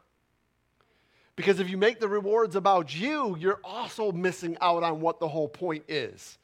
Because 1.35 1.59
if 1.59 1.69
you 1.69 1.77
make 1.77 1.99
the 1.99 2.07
rewards 2.07 2.55
about 2.55 2.93
you, 2.93 3.37
you're 3.39 3.61
also 3.63 4.11
missing 4.11 4.57
out 4.61 4.83
on 4.83 4.99
what 4.99 5.19
the 5.19 5.27
whole 5.27 5.47
point 5.47 5.85
is. 5.87 6.37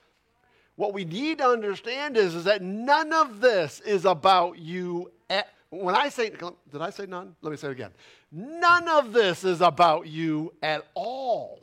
What 0.77 0.93
we 0.93 1.05
need 1.05 1.39
to 1.39 1.47
understand 1.47 2.15
is, 2.17 2.35
is 2.35 2.43
that 2.45 2.61
none 2.61 3.11
of 3.11 3.41
this 3.41 3.81
is 3.81 4.05
about 4.05 4.59
you. 4.59 5.11
At, 5.27 5.49
when 5.69 5.95
I 5.95 6.07
say, 6.07 6.29
did 6.29 6.81
I 6.81 6.91
say 6.91 7.07
none? 7.07 7.35
Let 7.41 7.49
me 7.49 7.57
say 7.57 7.69
it 7.69 7.71
again. 7.71 7.91
None 8.31 8.87
of 8.87 9.11
this 9.11 9.43
is 9.43 9.59
about 9.59 10.07
you 10.07 10.53
at 10.61 10.85
all. 10.93 11.59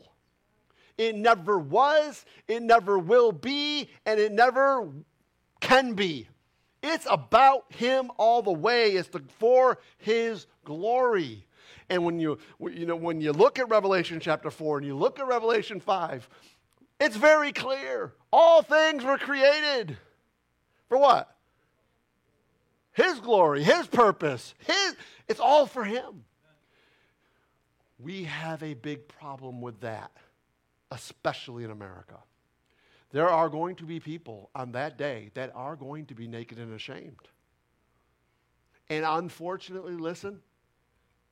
It 0.98 1.14
never 1.14 1.58
was, 1.58 2.24
it 2.48 2.62
never 2.62 2.98
will 2.98 3.30
be, 3.30 3.88
and 4.04 4.18
it 4.18 4.32
never 4.32 4.88
can 5.60 5.94
be. 5.94 6.28
It's 6.82 7.06
about 7.08 7.72
Him 7.72 8.10
all 8.16 8.42
the 8.42 8.52
way. 8.52 8.92
It's 8.92 9.08
the, 9.08 9.22
for 9.38 9.78
His 9.98 10.46
glory. 10.64 11.46
And 11.88 12.04
when 12.04 12.18
you, 12.18 12.38
you 12.60 12.86
know, 12.86 12.96
when 12.96 13.20
you 13.20 13.32
look 13.32 13.58
at 13.58 13.68
Revelation 13.68 14.18
chapter 14.18 14.50
4 14.50 14.78
and 14.78 14.86
you 14.86 14.96
look 14.96 15.20
at 15.20 15.26
Revelation 15.26 15.80
5, 15.80 16.28
it's 17.00 17.16
very 17.16 17.52
clear. 17.52 18.12
All 18.32 18.62
things 18.62 19.04
were 19.04 19.18
created. 19.18 19.96
For 20.88 20.98
what? 20.98 21.34
His 22.92 23.18
glory, 23.20 23.62
His 23.62 23.86
purpose, 23.86 24.54
His, 24.58 24.96
it's 25.28 25.40
all 25.40 25.66
for 25.66 25.84
Him. 25.84 26.24
We 27.98 28.24
have 28.24 28.62
a 28.62 28.74
big 28.74 29.08
problem 29.08 29.60
with 29.60 29.80
that, 29.80 30.12
especially 30.90 31.64
in 31.64 31.70
America. 31.70 32.18
There 33.12 33.28
are 33.28 33.48
going 33.48 33.76
to 33.76 33.84
be 33.84 34.00
people 34.00 34.50
on 34.54 34.72
that 34.72 34.98
day 34.98 35.30
that 35.34 35.52
are 35.54 35.76
going 35.76 36.06
to 36.06 36.14
be 36.14 36.26
naked 36.26 36.58
and 36.58 36.74
ashamed. 36.74 37.28
And 38.88 39.04
unfortunately, 39.04 39.94
listen, 39.94 40.40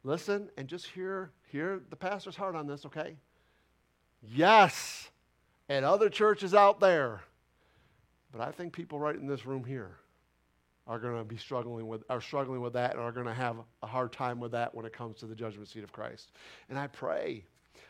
listen, 0.05 0.49
and 0.57 0.69
just 0.69 0.87
hear, 0.87 1.33
hear 1.51 1.81
the 1.91 1.97
pastor's 1.97 2.37
heart 2.37 2.55
on 2.55 2.67
this, 2.67 2.87
okay? 2.87 3.17
Yes, 4.23 5.11
and 5.73 5.87
other 5.87 6.11
churches 6.11 6.53
out 6.53 6.81
there, 6.81 7.23
but 8.31 8.43
I 8.43 8.51
think 8.51 8.75
people 8.75 8.99
right 8.99 9.17
in 9.17 9.27
this 9.27 9.47
room 9.47 9.65
here 9.65 9.93
are 10.87 10.99
going 10.99 11.17
to 11.17 11.25
be 11.25 11.39
struggling 11.39 11.87
with 11.87 12.03
are 12.11 12.21
struggling 12.21 12.61
with 12.61 12.75
that 12.75 12.93
and 12.93 13.01
are 13.01 13.13
going 13.13 13.27
to 13.27 13.33
have 13.33 13.57
a 13.83 13.87
hard 13.87 14.13
time 14.13 14.39
with 14.39 14.53
that 14.53 14.75
when 14.75 14.85
it 14.85 14.93
comes 14.93 15.19
to 15.21 15.27
the 15.27 15.35
judgment 15.35 15.69
seat 15.69 15.83
of 15.83 15.91
Christ. 15.91 16.33
And 16.69 16.79
I 16.79 16.89
pray 16.89 17.45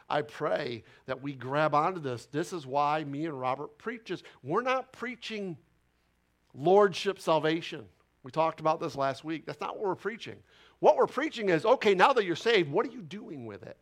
I 0.09 0.23
pray 0.23 0.85
that 1.07 1.21
we 1.21 1.33
grab 1.33 1.75
onto 1.75 2.01
this. 2.01 2.27
This 2.27 2.53
is 2.53 2.67
why 2.67 3.03
me 3.03 3.27
and 3.27 3.39
Robert 3.39 3.79
preaches. 3.79 4.23
We're 4.45 4.63
not 4.63 4.93
preaching 4.93 5.57
lordship 6.55 7.19
salvation. 7.19 7.85
We 8.23 8.31
talked 8.31 8.61
about 8.61 8.79
this 8.79 8.95
last 8.95 9.25
week. 9.25 9.45
That's 9.45 9.61
not 9.61 9.77
what 9.77 9.87
we're 9.87 9.95
preaching. 9.97 10.37
What 10.79 10.97
we're 10.97 11.07
preaching 11.07 11.49
is 11.49 11.65
okay, 11.65 11.95
now 11.95 12.13
that 12.13 12.25
you're 12.25 12.37
saved, 12.37 12.71
what 12.71 12.87
are 12.87 12.93
you 12.93 13.03
doing 13.03 13.45
with 13.45 13.65
it? 13.65 13.79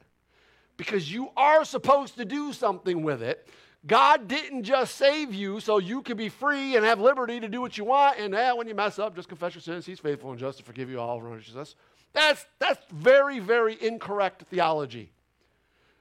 Because 0.79 1.13
you 1.13 1.29
are 1.37 1.67
supposed 1.67 2.17
to 2.17 2.25
do 2.25 2.55
something 2.55 3.03
with 3.03 3.23
it. 3.23 3.47
God 3.87 4.29
didn't 4.29 4.65
just 4.65 4.97
save 4.97 5.33
you 5.33 5.59
so 5.61 5.79
you 5.79 6.03
could 6.03 6.19
be 6.19 6.29
free 6.29 6.77
and 6.77 6.85
have 6.85 7.01
liberty 7.01 7.41
to 7.41 7.49
do 7.49 7.61
what 7.61 7.79
you 7.79 7.85
want. 7.85 8.19
And 8.19 8.35
eh, 8.35 8.53
when 8.53 8.69
you 8.69 8.75
mess 8.75 8.99
up, 8.99 9.17
just 9.17 9.29
confess 9.29 9.55
your 9.55 9.63
sins. 9.63 9.87
He's 9.87 10.01
faithful 10.01 10.31
and 10.31 10.39
just 10.39 10.59
to 10.59 10.65
forgive 10.65 10.91
you 10.91 11.01
all 11.01 11.17
of 11.17 11.23
righteousness. 11.25 11.75
That's, 12.13 12.45
that's 12.59 12.85
very, 12.93 13.39
very 13.39 13.79
incorrect 13.81 14.45
theology. 14.51 15.13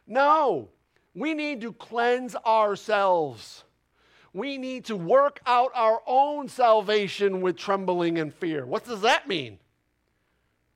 No, 0.08 0.70
we 1.14 1.34
need 1.34 1.62
to 1.62 1.72
cleanse 1.72 2.36
ourselves. 2.36 3.64
We 4.34 4.58
need 4.58 4.86
to 4.86 4.96
work 4.96 5.40
out 5.46 5.72
our 5.74 6.02
own 6.06 6.50
salvation 6.50 7.42
with 7.42 7.58
trembling 7.58 8.18
and 8.18 8.34
fear. 8.34 8.66
What 8.66 8.86
does 8.86 9.02
that 9.02 9.28
mean? 9.28 9.60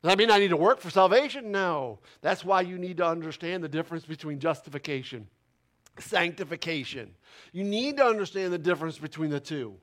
Does 0.02 0.10
that 0.10 0.18
mean 0.18 0.32
I 0.32 0.40
need 0.40 0.50
to 0.50 0.58
work 0.58 0.80
for 0.80 0.90
salvation? 0.90 1.52
No. 1.52 2.00
That's 2.22 2.44
why 2.44 2.62
you 2.62 2.78
need 2.78 2.98
to 2.98 3.06
understand 3.06 3.64
the 3.64 3.70
difference 3.70 4.06
between 4.06 4.40
justification, 4.40 5.28
sanctification. 6.00 7.14
You 7.52 7.64
need 7.64 7.98
to 7.98 8.06
understand 8.06 8.54
the 8.54 8.58
difference 8.58 8.98
between 8.98 9.30
the 9.30 9.40
two. 9.40 9.76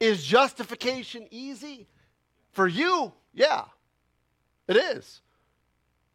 Is 0.00 0.24
justification 0.24 1.26
easy? 1.30 1.88
For 2.52 2.66
you, 2.66 3.12
yeah, 3.34 3.64
it 4.66 4.76
is. 4.76 5.20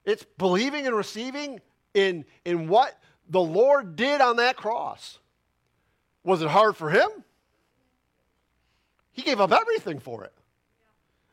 It's 0.05 0.25
believing 0.37 0.87
and 0.87 0.95
receiving 0.95 1.61
in, 1.93 2.25
in 2.43 2.67
what 2.67 2.97
the 3.29 3.41
Lord 3.41 3.95
did 3.95 4.21
on 4.21 4.37
that 4.37 4.57
cross. 4.57 5.19
Was 6.23 6.41
it 6.41 6.49
hard 6.49 6.75
for 6.75 6.89
him? 6.89 7.09
He 9.11 9.21
gave 9.21 9.39
up 9.39 9.51
everything 9.51 9.99
for 9.99 10.23
it. 10.23 10.33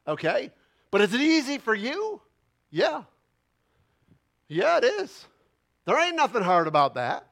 Okay? 0.07 0.51
But 0.91 1.01
is 1.01 1.15
it 1.15 1.21
easy 1.21 1.59
for 1.59 1.75
you? 1.75 2.21
Yeah. 2.71 3.03
Yeah, 4.49 4.79
it 4.79 4.85
is. 4.85 5.27
There 5.87 6.01
ain't 6.01 6.17
nothing 6.17 6.43
hard 6.43 6.67
about 6.67 6.95
that. 6.95 7.27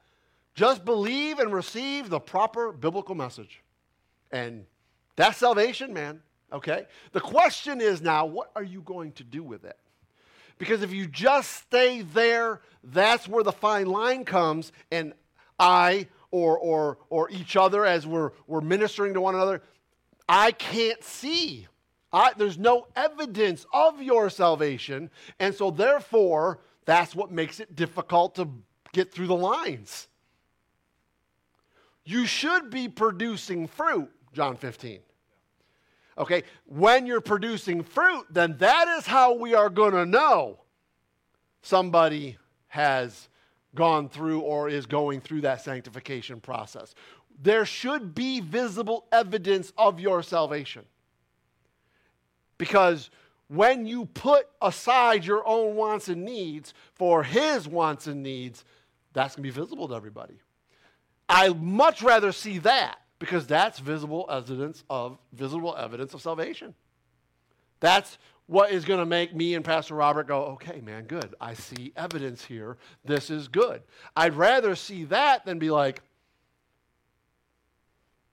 Just 0.59 0.83
believe 0.83 1.39
and 1.39 1.53
receive 1.53 2.09
the 2.09 2.19
proper 2.19 2.73
biblical 2.73 3.15
message. 3.15 3.63
And 4.29 4.65
that's 5.15 5.37
salvation, 5.37 5.93
man. 5.93 6.19
Okay? 6.51 6.85
The 7.13 7.21
question 7.21 7.79
is 7.79 8.01
now, 8.01 8.25
what 8.25 8.51
are 8.57 8.63
you 8.63 8.81
going 8.81 9.13
to 9.13 9.23
do 9.23 9.41
with 9.41 9.63
it? 9.63 9.77
Because 10.57 10.81
if 10.81 10.91
you 10.91 11.07
just 11.07 11.49
stay 11.49 12.01
there, 12.01 12.59
that's 12.83 13.25
where 13.25 13.41
the 13.41 13.53
fine 13.53 13.85
line 13.85 14.25
comes, 14.25 14.73
and 14.91 15.13
I 15.57 16.07
or, 16.29 16.57
or, 16.57 16.97
or 17.09 17.29
each 17.29 17.55
other 17.55 17.85
as 17.85 18.05
we're, 18.05 18.31
we're 18.45 18.59
ministering 18.59 19.13
to 19.13 19.21
one 19.21 19.35
another, 19.35 19.61
I 20.27 20.51
can't 20.51 21.01
see. 21.01 21.67
I, 22.11 22.33
there's 22.35 22.57
no 22.57 22.87
evidence 22.97 23.65
of 23.71 24.01
your 24.01 24.29
salvation, 24.29 25.09
and 25.39 25.55
so 25.55 25.71
therefore, 25.71 26.59
that's 26.83 27.15
what 27.15 27.31
makes 27.31 27.61
it 27.61 27.77
difficult 27.77 28.35
to 28.35 28.49
get 28.91 29.13
through 29.13 29.27
the 29.27 29.37
lines. 29.37 30.09
You 32.09 32.25
should 32.25 32.71
be 32.71 32.87
producing 32.87 33.67
fruit, 33.67 34.09
John 34.33 34.55
15. 34.55 34.97
Okay, 36.17 36.41
when 36.65 37.05
you're 37.05 37.21
producing 37.21 37.83
fruit, 37.83 38.25
then 38.31 38.57
that 38.57 38.87
is 38.97 39.05
how 39.05 39.35
we 39.35 39.53
are 39.53 39.69
going 39.69 39.91
to 39.91 40.07
know 40.07 40.57
somebody 41.61 42.39
has 42.69 43.29
gone 43.75 44.09
through 44.09 44.39
or 44.39 44.69
is 44.69 44.87
going 44.87 45.21
through 45.21 45.41
that 45.41 45.61
sanctification 45.61 46.41
process. 46.41 46.95
There 47.43 47.63
should 47.63 48.15
be 48.15 48.39
visible 48.39 49.05
evidence 49.11 49.71
of 49.77 49.99
your 49.99 50.23
salvation. 50.23 50.85
Because 52.57 53.11
when 53.49 53.85
you 53.85 54.05
put 54.07 54.47
aside 54.63 55.25
your 55.25 55.47
own 55.47 55.75
wants 55.75 56.07
and 56.07 56.25
needs 56.25 56.73
for 56.95 57.21
his 57.21 57.67
wants 57.67 58.07
and 58.07 58.23
needs, 58.23 58.65
that's 59.13 59.35
going 59.35 59.43
to 59.43 59.53
be 59.53 59.61
visible 59.61 59.87
to 59.89 59.93
everybody. 59.93 60.39
I 61.29 61.49
much 61.49 62.01
rather 62.01 62.31
see 62.31 62.57
that 62.59 62.99
because 63.19 63.45
that's 63.45 63.79
visible 63.79 64.25
evidence 64.29 64.83
of 64.89 65.19
visible 65.31 65.75
evidence 65.77 66.13
of 66.13 66.21
salvation. 66.21 66.73
That's 67.79 68.17
what 68.47 68.71
is 68.71 68.83
going 68.83 68.99
to 68.99 69.05
make 69.05 69.35
me 69.35 69.53
and 69.53 69.63
Pastor 69.63 69.93
Robert 69.93 70.27
go, 70.27 70.45
okay, 70.45 70.81
man, 70.81 71.05
good. 71.05 71.35
I 71.39 71.53
see 71.53 71.93
evidence 71.95 72.43
here. 72.43 72.77
This 73.05 73.29
is 73.29 73.47
good. 73.47 73.83
I'd 74.15 74.33
rather 74.33 74.75
see 74.75 75.03
that 75.05 75.45
than 75.45 75.59
be 75.59 75.69
like, 75.69 76.01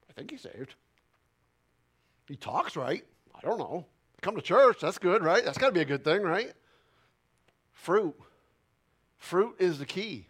I 0.08 0.14
think 0.14 0.30
he's 0.30 0.40
saved. 0.40 0.74
He 2.28 2.34
talks 2.36 2.76
right. 2.76 3.04
I 3.34 3.40
don't 3.46 3.58
know. 3.58 3.84
Come 4.22 4.36
to 4.36 4.42
church. 4.42 4.80
That's 4.80 4.98
good, 4.98 5.22
right? 5.22 5.44
That's 5.44 5.58
got 5.58 5.66
to 5.66 5.72
be 5.72 5.82
a 5.82 5.84
good 5.84 6.02
thing, 6.02 6.22
right? 6.22 6.52
Fruit. 7.72 8.14
Fruit 9.18 9.54
is 9.58 9.78
the 9.78 9.86
key. 9.86 10.28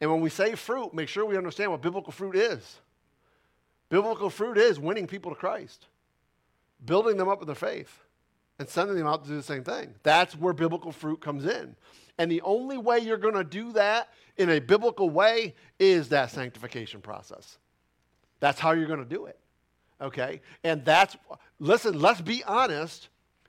And 0.00 0.10
when 0.10 0.20
we 0.20 0.30
say 0.30 0.54
fruit, 0.54 0.92
make 0.92 1.08
sure 1.08 1.24
we 1.24 1.36
understand 1.36 1.70
what 1.70 1.82
biblical 1.82 2.12
fruit 2.12 2.36
is. 2.36 2.80
Biblical 3.88 4.30
fruit 4.30 4.58
is 4.58 4.78
winning 4.78 5.06
people 5.06 5.30
to 5.30 5.36
Christ, 5.36 5.86
building 6.84 7.16
them 7.16 7.28
up 7.28 7.40
in 7.40 7.46
their 7.46 7.54
faith, 7.54 8.00
and 8.58 8.68
sending 8.68 8.96
them 8.96 9.06
out 9.06 9.22
to 9.24 9.30
do 9.30 9.36
the 9.36 9.42
same 9.42 9.64
thing. 9.64 9.94
That's 10.02 10.36
where 10.36 10.52
biblical 10.52 10.92
fruit 10.92 11.20
comes 11.20 11.44
in. 11.44 11.76
And 12.18 12.30
the 12.30 12.40
only 12.42 12.78
way 12.78 12.98
you're 12.98 13.16
going 13.16 13.34
to 13.34 13.44
do 13.44 13.72
that 13.72 14.08
in 14.36 14.50
a 14.50 14.60
biblical 14.60 15.10
way 15.10 15.54
is 15.78 16.08
that 16.10 16.30
sanctification 16.30 17.00
process. 17.00 17.58
That's 18.40 18.60
how 18.60 18.72
you're 18.72 18.86
going 18.86 19.02
to 19.02 19.04
do 19.04 19.26
it. 19.26 19.38
Okay? 20.00 20.40
And 20.62 20.84
that's, 20.84 21.16
listen, 21.58 22.00
let's 22.00 22.20
be 22.20 22.44
honest. 22.44 23.08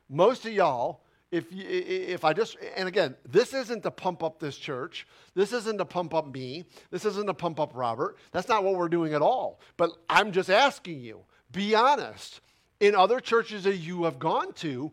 Most 0.10 0.46
of 0.46 0.54
y'all, 0.54 1.02
if, 1.36 1.52
you, 1.52 1.66
if 1.68 2.24
I 2.24 2.34
just, 2.34 2.58
and 2.76 2.88
again, 2.88 3.16
this 3.28 3.54
isn't 3.54 3.84
to 3.84 3.92
pump 3.92 4.24
up 4.24 4.40
this 4.40 4.58
church. 4.58 5.06
This 5.34 5.52
isn't 5.52 5.78
to 5.78 5.86
pump 5.86 6.14
up 6.14 6.34
me. 6.34 6.66
This 6.92 7.04
isn't 7.04 7.28
to 7.28 7.34
pump 7.34 7.60
up 7.60 7.72
Robert. 7.74 8.18
That's 8.32 8.48
not 8.48 8.64
what 8.64 8.76
we're 8.76 8.90
doing 8.90 9.14
at 9.14 9.22
all. 9.22 9.60
But 9.76 9.92
I'm 10.10 10.32
just 10.32 10.50
asking 10.50 11.02
you, 11.02 11.20
be 11.52 11.76
honest. 11.76 12.42
In 12.80 12.96
other 12.96 13.20
churches 13.20 13.64
that 13.64 13.78
you 13.78 14.04
have 14.04 14.20
gone 14.20 14.54
to, 14.54 14.92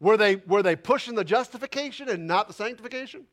were 0.00 0.16
they, 0.16 0.36
were 0.36 0.62
they 0.62 0.76
pushing 0.76 1.14
the 1.14 1.24
justification 1.24 2.08
and 2.08 2.26
not 2.26 2.46
the 2.48 2.54
sanctification? 2.54 3.24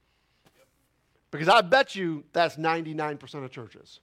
Because 1.31 1.49
I 1.49 1.61
bet 1.61 1.95
you 1.95 2.23
that's 2.31 2.57
99% 2.57 3.43
of 3.43 3.51
churches. 3.51 3.99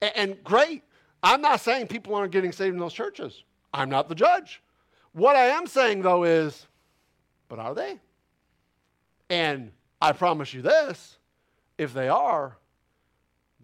And, 0.00 0.12
and 0.16 0.44
great, 0.44 0.82
I'm 1.22 1.40
not 1.40 1.60
saying 1.60 1.86
people 1.86 2.14
aren't 2.14 2.32
getting 2.32 2.52
saved 2.52 2.74
in 2.74 2.80
those 2.80 2.94
churches. 2.94 3.44
I'm 3.72 3.90
not 3.90 4.08
the 4.08 4.14
judge. 4.14 4.62
What 5.12 5.36
I 5.36 5.46
am 5.46 5.66
saying, 5.66 6.02
though, 6.02 6.24
is, 6.24 6.66
but 7.48 7.58
are 7.58 7.74
they? 7.74 7.98
And 9.28 9.72
I 10.00 10.12
promise 10.12 10.52
you 10.54 10.62
this 10.62 11.18
if 11.78 11.92
they 11.92 12.08
are, 12.08 12.56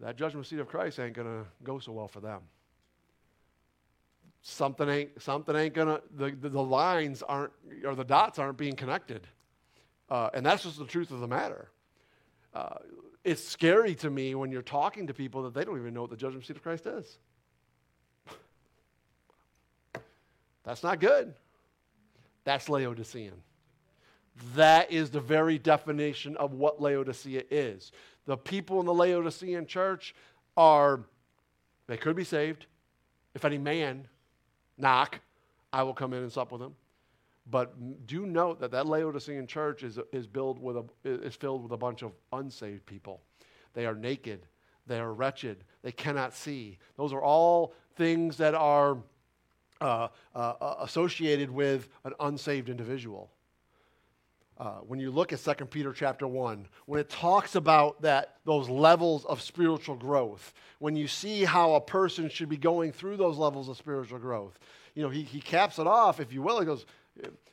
that 0.00 0.16
judgment 0.16 0.46
seat 0.46 0.58
of 0.58 0.68
Christ 0.68 0.98
ain't 0.98 1.14
going 1.14 1.28
to 1.28 1.46
go 1.62 1.78
so 1.78 1.92
well 1.92 2.08
for 2.08 2.20
them. 2.20 2.40
Something 4.42 4.88
ain't, 4.88 5.22
something 5.22 5.54
ain't 5.54 5.74
going 5.74 5.88
to, 5.88 6.02
the, 6.16 6.48
the, 6.48 6.62
lines 6.62 7.22
aren't, 7.22 7.52
or 7.84 7.94
the 7.94 8.04
dots 8.04 8.40
aren't 8.40 8.58
being 8.58 8.74
connected. 8.74 9.26
Uh, 10.10 10.30
and 10.34 10.44
that's 10.44 10.64
just 10.64 10.78
the 10.78 10.84
truth 10.84 11.12
of 11.12 11.20
the 11.20 11.28
matter. 11.28 11.70
Uh, 12.52 12.74
it's 13.24 13.42
scary 13.46 13.94
to 13.94 14.10
me 14.10 14.34
when 14.34 14.50
you're 14.50 14.62
talking 14.62 15.06
to 15.06 15.14
people 15.14 15.44
that 15.44 15.54
they 15.54 15.64
don't 15.64 15.78
even 15.78 15.94
know 15.94 16.00
what 16.02 16.10
the 16.10 16.16
judgment 16.16 16.44
seat 16.44 16.56
of 16.56 16.62
Christ 16.62 16.86
is. 16.86 17.18
That's 20.64 20.82
not 20.82 20.98
good. 20.98 21.34
That's 22.44 22.68
Laodicean. 22.68 23.34
That 24.54 24.90
is 24.90 25.10
the 25.10 25.20
very 25.20 25.58
definition 25.58 26.36
of 26.36 26.52
what 26.54 26.80
Laodicea 26.80 27.44
is. 27.50 27.92
The 28.26 28.36
people 28.36 28.80
in 28.80 28.86
the 28.86 28.94
Laodicean 28.94 29.66
church 29.66 30.14
are, 30.56 31.00
they 31.86 31.96
could 31.96 32.16
be 32.16 32.24
saved. 32.24 32.66
If 33.34 33.44
any 33.44 33.58
man 33.58 34.06
knock, 34.78 35.20
I 35.72 35.82
will 35.82 35.94
come 35.94 36.12
in 36.12 36.22
and 36.22 36.32
sup 36.32 36.52
with 36.52 36.62
him. 36.62 36.74
But 37.50 38.06
do 38.06 38.26
note 38.26 38.60
that 38.60 38.70
that 38.70 38.86
Laodicean 38.86 39.46
church 39.46 39.82
is, 39.82 39.98
is, 40.12 40.26
built 40.26 40.58
with 40.60 40.76
a, 40.76 40.84
is 41.04 41.34
filled 41.34 41.62
with 41.62 41.72
a 41.72 41.76
bunch 41.76 42.02
of 42.02 42.12
unsaved 42.32 42.86
people. 42.86 43.20
They 43.74 43.86
are 43.86 43.94
naked. 43.94 44.46
They 44.86 45.00
are 45.00 45.12
wretched. 45.12 45.64
They 45.82 45.92
cannot 45.92 46.34
see. 46.34 46.78
Those 46.96 47.12
are 47.12 47.22
all 47.22 47.74
things 47.96 48.36
that 48.36 48.54
are 48.54 48.98
uh, 49.80 50.08
uh, 50.34 50.38
uh 50.38 50.74
associated 50.80 51.50
with 51.50 51.88
an 52.04 52.12
unsaved 52.20 52.68
individual. 52.68 53.30
Uh, 54.58 54.78
when 54.80 55.00
you 55.00 55.10
look 55.10 55.32
at 55.32 55.40
2 55.40 55.64
Peter 55.66 55.92
chapter 55.92 56.26
1, 56.26 56.68
when 56.86 57.00
it 57.00 57.08
talks 57.08 57.54
about 57.54 58.02
that, 58.02 58.36
those 58.44 58.68
levels 58.68 59.24
of 59.24 59.40
spiritual 59.40 59.96
growth, 59.96 60.52
when 60.78 60.94
you 60.94 61.08
see 61.08 61.44
how 61.44 61.74
a 61.74 61.80
person 61.80 62.28
should 62.28 62.48
be 62.48 62.56
going 62.56 62.92
through 62.92 63.16
those 63.16 63.38
levels 63.38 63.68
of 63.68 63.76
spiritual 63.76 64.18
growth, 64.18 64.58
you 64.94 65.02
know, 65.02 65.08
he, 65.08 65.22
he 65.22 65.40
caps 65.40 65.78
it 65.78 65.86
off, 65.86 66.20
if 66.20 66.32
you 66.32 66.42
will. 66.42 66.60
He 66.60 66.66
goes, 66.66 66.84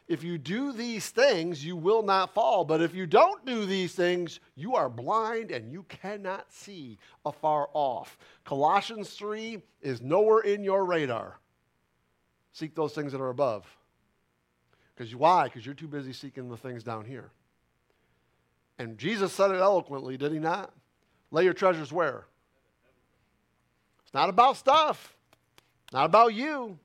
if 0.08 0.24
you 0.24 0.38
do 0.38 0.72
these 0.72 1.10
things, 1.10 1.64
you 1.64 1.76
will 1.76 2.02
not 2.02 2.34
fall. 2.34 2.66
But 2.66 2.82
if 2.82 2.96
you 2.96 3.06
don't 3.06 3.46
do 3.46 3.66
these 3.66 3.94
things, 3.94 4.40
you 4.56 4.76
are 4.76 4.90
blind 4.90 5.52
and 5.52 5.72
you 5.72 5.84
cannot 5.84 6.52
see 6.52 6.98
afar 7.26 7.70
off. 7.74 8.18
Colossians 8.44 9.12
3 9.12 9.62
is 9.82 10.02
nowhere 10.02 10.42
in 10.42 10.64
your 10.64 10.84
radar. 10.84 11.38
Seek 12.52 12.76
those 12.76 12.94
things 12.94 13.12
that 13.12 13.22
are 13.22 13.30
above. 13.30 13.66
Because 15.00 15.16
why? 15.16 15.46
Because 15.46 15.66
you're 15.66 15.74
too 15.74 15.88
busy 15.88 16.12
seeking 16.12 16.50
the 16.50 16.58
things 16.58 16.84
down 16.84 17.06
here. 17.06 17.30
And 18.78 18.98
Jesus 18.98 19.32
said 19.32 19.50
it 19.50 19.56
eloquently, 19.56 20.18
did 20.18 20.34
he 20.34 20.40
not? 20.40 20.74
Lay 21.32 21.46
your 21.46 21.54
treasures 21.54 21.94
where? 21.94 22.26
It's 24.04 24.14
not 24.14 24.28
about 24.28 24.58
stuff, 24.58 25.16
not 25.94 26.04
about 26.04 26.34
you. 26.34 26.78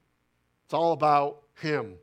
It's 0.64 0.74
all 0.74 0.92
about 0.92 1.42
him. 1.60 1.94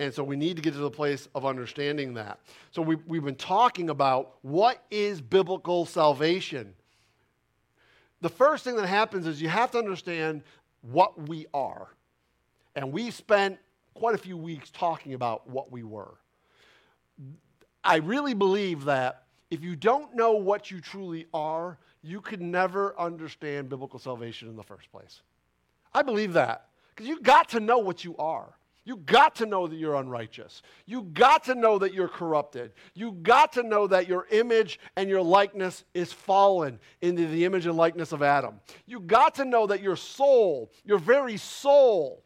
And 0.00 0.12
so 0.12 0.24
we 0.24 0.34
need 0.34 0.56
to 0.56 0.62
get 0.62 0.72
to 0.72 0.80
the 0.80 0.90
place 0.90 1.28
of 1.32 1.46
understanding 1.46 2.14
that. 2.14 2.40
So 2.72 2.82
we, 2.82 2.96
we've 2.96 3.24
been 3.24 3.36
talking 3.36 3.88
about 3.88 4.38
what 4.42 4.82
is 4.90 5.20
biblical 5.20 5.86
salvation. 5.86 6.74
The 8.20 8.30
first 8.30 8.64
thing 8.64 8.74
that 8.76 8.88
happens 8.88 9.28
is 9.28 9.40
you 9.40 9.48
have 9.48 9.70
to 9.72 9.78
understand 9.78 10.42
what 10.80 11.28
we 11.28 11.46
are. 11.54 11.86
And 12.74 12.90
we 12.90 13.12
spent 13.12 13.60
quite 13.94 14.14
a 14.14 14.18
few 14.18 14.36
weeks 14.36 14.70
talking 14.70 15.14
about 15.14 15.48
what 15.48 15.70
we 15.70 15.82
were. 15.82 16.14
I 17.84 17.96
really 17.96 18.34
believe 18.34 18.84
that 18.84 19.24
if 19.50 19.62
you 19.62 19.76
don't 19.76 20.14
know 20.14 20.32
what 20.32 20.70
you 20.70 20.80
truly 20.80 21.26
are, 21.34 21.78
you 22.02 22.20
could 22.20 22.40
never 22.40 22.98
understand 22.98 23.68
biblical 23.68 23.98
salvation 23.98 24.48
in 24.48 24.56
the 24.56 24.62
first 24.62 24.90
place. 24.90 25.22
I 25.92 26.02
believe 26.02 26.32
that 26.32 26.68
because 26.94 27.08
you 27.08 27.20
got 27.20 27.50
to 27.50 27.60
know 27.60 27.78
what 27.78 28.04
you 28.04 28.16
are. 28.16 28.54
You 28.84 28.96
got 28.96 29.36
to 29.36 29.46
know 29.46 29.68
that 29.68 29.76
you're 29.76 29.94
unrighteous. 29.94 30.62
You 30.86 31.02
got 31.02 31.44
to 31.44 31.54
know 31.54 31.78
that 31.78 31.94
you're 31.94 32.08
corrupted. 32.08 32.72
You 32.94 33.12
got 33.12 33.52
to 33.52 33.62
know 33.62 33.86
that 33.86 34.08
your 34.08 34.26
image 34.32 34.80
and 34.96 35.08
your 35.08 35.22
likeness 35.22 35.84
is 35.94 36.12
fallen 36.12 36.80
into 37.00 37.26
the 37.28 37.44
image 37.44 37.66
and 37.66 37.76
likeness 37.76 38.10
of 38.10 38.22
Adam. 38.22 38.58
You 38.86 38.98
got 38.98 39.36
to 39.36 39.44
know 39.44 39.68
that 39.68 39.82
your 39.82 39.94
soul, 39.94 40.72
your 40.84 40.98
very 40.98 41.36
soul, 41.36 42.24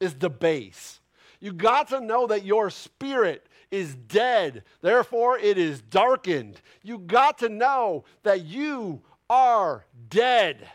is 0.00 0.14
the 0.14 0.30
base. 0.30 1.00
You 1.38 1.52
got 1.52 1.88
to 1.88 2.00
know 2.00 2.26
that 2.26 2.44
your 2.44 2.70
spirit 2.70 3.46
is 3.70 3.94
dead, 3.94 4.64
therefore 4.82 5.38
it 5.38 5.56
is 5.56 5.80
darkened. 5.80 6.60
You 6.82 6.98
got 6.98 7.38
to 7.38 7.48
know 7.48 8.04
that 8.24 8.44
you 8.44 9.00
are 9.28 9.84
dead. 10.08 10.68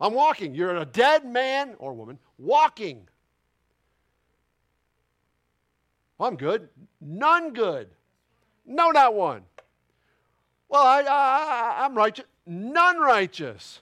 I'm 0.00 0.12
walking. 0.12 0.54
You're 0.54 0.76
a 0.76 0.84
dead 0.84 1.24
man 1.24 1.74
or 1.78 1.94
woman 1.94 2.18
walking. 2.38 3.06
I'm 6.18 6.36
good. 6.36 6.68
None 7.00 7.52
good. 7.52 7.88
No, 8.66 8.90
not 8.90 9.14
one. 9.14 9.42
Well, 10.68 10.82
I, 10.82 11.02
I, 11.02 11.84
I'm 11.84 11.94
righteous. 11.94 12.26
None 12.46 12.98
righteous. 12.98 13.80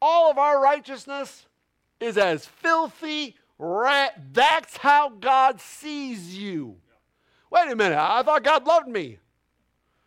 All 0.00 0.30
of 0.30 0.38
our 0.38 0.60
righteousness 0.60 1.46
is 2.00 2.16
as 2.18 2.46
filthy. 2.46 3.36
That's 3.58 4.76
how 4.76 5.10
God 5.10 5.60
sees 5.60 6.38
you. 6.38 6.76
Wait 7.50 7.70
a 7.70 7.76
minute. 7.76 7.98
I 7.98 8.22
thought 8.22 8.44
God 8.44 8.66
loved 8.66 8.88
me. 8.88 9.18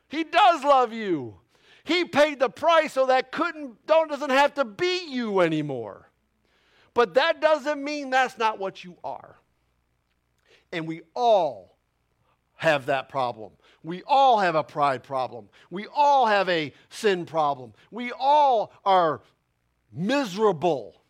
He 0.08 0.24
does 0.24 0.64
love 0.64 0.94
you. 0.94 1.36
He 1.84 2.06
paid 2.06 2.40
the 2.40 2.50
price 2.50 2.94
so 2.94 3.08
that 3.08 3.32
couldn't 3.32 3.86
don't 3.88 4.10
doesn't 4.10 4.30
have 4.30 4.54
to 4.56 4.66
be 4.66 5.08
you 5.10 5.40
anymore. 5.40 6.10
But 6.94 7.16
that 7.16 7.42
doesn't 7.42 7.84
mean 7.84 8.10
that's 8.10 8.38
not 8.38 8.60
what 8.60 8.84
you 8.84 8.98
are. 9.04 9.38
And 10.72 10.88
we 10.88 11.02
all 11.16 11.78
have 12.56 12.86
that 12.86 13.10
problem. 13.10 13.52
We 13.84 14.04
all 14.06 14.40
have 14.40 14.56
a 14.56 14.64
pride 14.64 15.02
problem. 15.02 15.50
We 15.70 15.88
all 15.88 16.28
have 16.28 16.48
a 16.50 16.74
sin 16.90 17.26
problem. 17.26 17.74
We 17.90 18.12
all 18.12 18.72
are 18.86 19.22
miserable. 19.92 21.01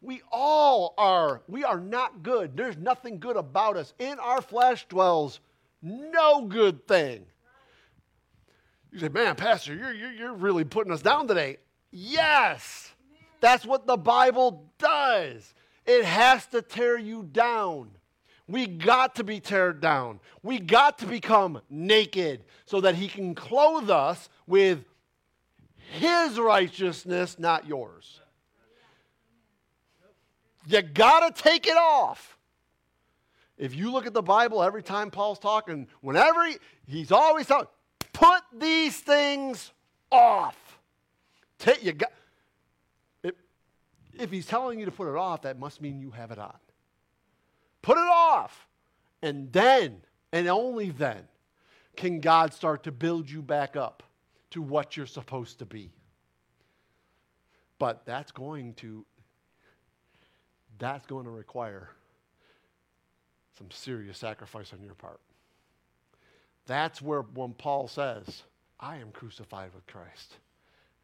We 0.00 0.22
all 0.30 0.94
are, 0.96 1.42
we 1.48 1.64
are 1.64 1.80
not 1.80 2.22
good. 2.22 2.56
There's 2.56 2.76
nothing 2.76 3.18
good 3.18 3.36
about 3.36 3.76
us. 3.76 3.94
In 3.98 4.18
our 4.18 4.40
flesh 4.40 4.86
dwells 4.88 5.40
no 5.82 6.42
good 6.42 6.86
thing. 6.86 7.26
You 8.92 9.00
say, 9.00 9.08
man, 9.08 9.34
Pastor, 9.36 9.74
you're, 9.74 9.92
you're, 9.92 10.12
you're 10.12 10.34
really 10.34 10.64
putting 10.64 10.92
us 10.92 11.02
down 11.02 11.28
today. 11.28 11.58
Yes, 11.90 12.92
that's 13.40 13.66
what 13.66 13.86
the 13.86 13.96
Bible 13.96 14.70
does. 14.78 15.54
It 15.86 16.04
has 16.04 16.46
to 16.48 16.62
tear 16.62 16.98
you 16.98 17.22
down. 17.22 17.90
We 18.46 18.66
got 18.66 19.16
to 19.16 19.24
be 19.24 19.40
teared 19.40 19.80
down. 19.80 20.20
We 20.42 20.58
got 20.58 20.98
to 20.98 21.06
become 21.06 21.60
naked 21.68 22.44
so 22.64 22.80
that 22.80 22.94
He 22.94 23.08
can 23.08 23.34
clothe 23.34 23.90
us 23.90 24.28
with 24.46 24.84
His 25.92 26.38
righteousness, 26.38 27.38
not 27.38 27.66
yours. 27.66 28.20
You 30.68 30.82
got 30.82 31.34
to 31.34 31.42
take 31.42 31.66
it 31.66 31.76
off. 31.78 32.36
If 33.56 33.74
you 33.74 33.90
look 33.90 34.06
at 34.06 34.12
the 34.12 34.22
Bible, 34.22 34.62
every 34.62 34.82
time 34.82 35.10
Paul's 35.10 35.38
talking, 35.38 35.88
whenever 36.02 36.44
he, 36.44 36.58
he's 36.86 37.10
always 37.10 37.46
talking, 37.46 37.68
put 38.12 38.42
these 38.52 39.00
things 39.00 39.72
off. 40.12 40.78
Take, 41.58 41.82
you 41.82 41.92
got, 41.92 42.12
if, 43.22 43.34
if 44.12 44.30
he's 44.30 44.46
telling 44.46 44.78
you 44.78 44.84
to 44.84 44.92
put 44.92 45.08
it 45.08 45.16
off, 45.16 45.42
that 45.42 45.58
must 45.58 45.80
mean 45.80 46.00
you 46.00 46.10
have 46.10 46.30
it 46.30 46.38
on. 46.38 46.54
Put 47.80 47.96
it 47.96 48.06
off. 48.06 48.68
And 49.22 49.50
then, 49.50 50.02
and 50.32 50.48
only 50.48 50.90
then, 50.90 51.22
can 51.96 52.20
God 52.20 52.52
start 52.52 52.84
to 52.84 52.92
build 52.92 53.30
you 53.30 53.40
back 53.40 53.74
up 53.74 54.02
to 54.50 54.60
what 54.60 54.98
you're 54.98 55.06
supposed 55.06 55.60
to 55.60 55.66
be. 55.66 55.90
But 57.78 58.04
that's 58.04 58.32
going 58.32 58.74
to 58.74 59.06
that's 60.78 61.06
going 61.06 61.24
to 61.24 61.30
require 61.30 61.90
some 63.56 63.70
serious 63.70 64.18
sacrifice 64.18 64.72
on 64.72 64.82
your 64.82 64.94
part. 64.94 65.20
That's 66.66 67.02
where 67.02 67.22
when 67.22 67.54
Paul 67.54 67.88
says, 67.88 68.42
I 68.78 68.96
am 68.96 69.10
crucified 69.10 69.70
with 69.74 69.86
Christ. 69.86 70.36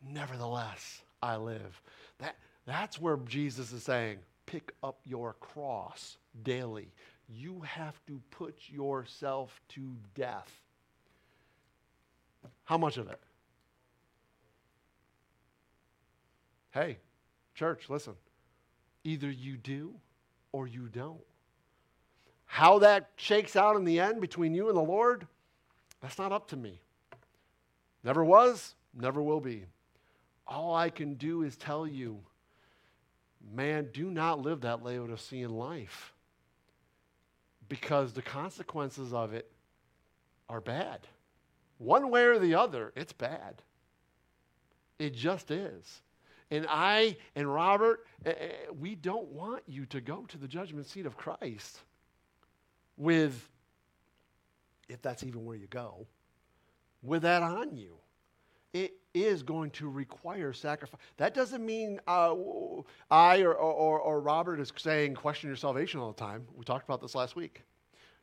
Nevertheless, 0.06 1.02
I 1.22 1.37
live. 1.37 1.80
That, 2.18 2.37
that's 2.66 3.00
where 3.00 3.16
Jesus 3.26 3.72
is 3.72 3.82
saying, 3.82 4.18
pick 4.46 4.72
up 4.82 4.98
your 5.04 5.34
cross 5.40 6.18
daily. 6.42 6.92
You 7.28 7.62
have 7.64 7.94
to 8.06 8.20
put 8.30 8.54
yourself 8.68 9.60
to 9.70 9.80
death. 10.14 10.50
How 12.64 12.76
much 12.78 12.98
of 12.98 13.08
it? 13.08 13.20
Hey, 16.70 16.98
church, 17.54 17.88
listen. 17.88 18.14
Either 19.05 19.31
you 19.31 19.57
do 19.57 19.95
or 20.53 20.67
you 20.67 20.88
don't. 20.88 21.21
How 22.47 22.79
that 22.81 23.11
shakes 23.17 23.57
out 23.57 23.77
in 23.77 23.85
the 23.85 24.01
end 24.01 24.21
between 24.21 24.55
you 24.55 24.69
and 24.69 24.77
the 24.77 24.83
Lord, 24.83 25.27
that's 26.01 26.19
not 26.19 26.33
up 26.33 26.49
to 26.49 26.57
me. 26.57 26.81
Never 28.03 28.25
was, 28.25 28.75
never 28.95 29.23
will 29.23 29.40
be. 29.40 29.64
All 30.47 30.75
I 30.75 30.90
can 30.90 31.14
do 31.14 31.43
is 31.43 31.57
tell 31.57 31.87
you, 31.87 32.21
man, 33.55 33.88
do 33.93 34.11
not 34.11 34.40
live 34.40 34.61
that 34.61 34.83
Laodicean 34.85 35.51
life 35.51 36.12
because 37.69 38.12
the 38.12 38.23
consequences 38.23 39.12
of 39.12 39.33
it 39.33 39.51
are 40.49 40.61
bad. 40.61 41.01
One 41.79 42.11
way 42.11 42.25
or 42.25 42.38
the 42.38 42.55
other, 42.55 42.93
it's 42.95 43.12
bad. 43.12 43.62
It 44.99 45.14
just 45.14 45.51
is. 45.51 46.03
And 46.50 46.66
I 46.68 47.16
and 47.37 47.52
Robert, 47.52 48.07
eh, 48.24 48.33
eh, 48.38 48.50
we 48.78 48.94
don't 48.94 49.28
want 49.28 49.62
you 49.66 49.87
to 49.87 50.00
go 50.00 50.24
to 50.28 50.38
the 50.38 50.48
judgment 50.48 50.87
seat 50.87 51.07
of 51.07 51.16
Christ 51.16 51.80
with, 52.96 53.48
if 54.88 55.02
that's 55.02 55.22
even 55.22 55.44
where 55.44 55.57
you 55.57 55.66
go, 55.66 56.07
with 57.02 57.22
that 57.22 57.42
on 57.42 57.76
you. 57.76 57.96
It 58.72 58.94
is 59.14 59.44
going 59.44 59.70
to 59.72 59.88
require 59.88 60.52
sacrifice. 60.52 61.00
That 61.16 61.33
doesn't 61.33 61.64
mean 61.64 62.00
uh, 62.09 62.35
I 63.11 63.42
or, 63.42 63.54
or, 63.54 64.00
or 64.00 64.20
Robert 64.20 64.59
is 64.59 64.72
saying 64.76 65.14
question 65.14 65.48
your 65.48 65.57
salvation 65.57 66.00
all 66.00 66.12
the 66.12 66.18
time. 66.20 66.44
We 66.57 66.64
talked 66.64 66.85
about 66.85 67.00
this 67.00 67.14
last 67.14 67.37
week. 67.37 67.62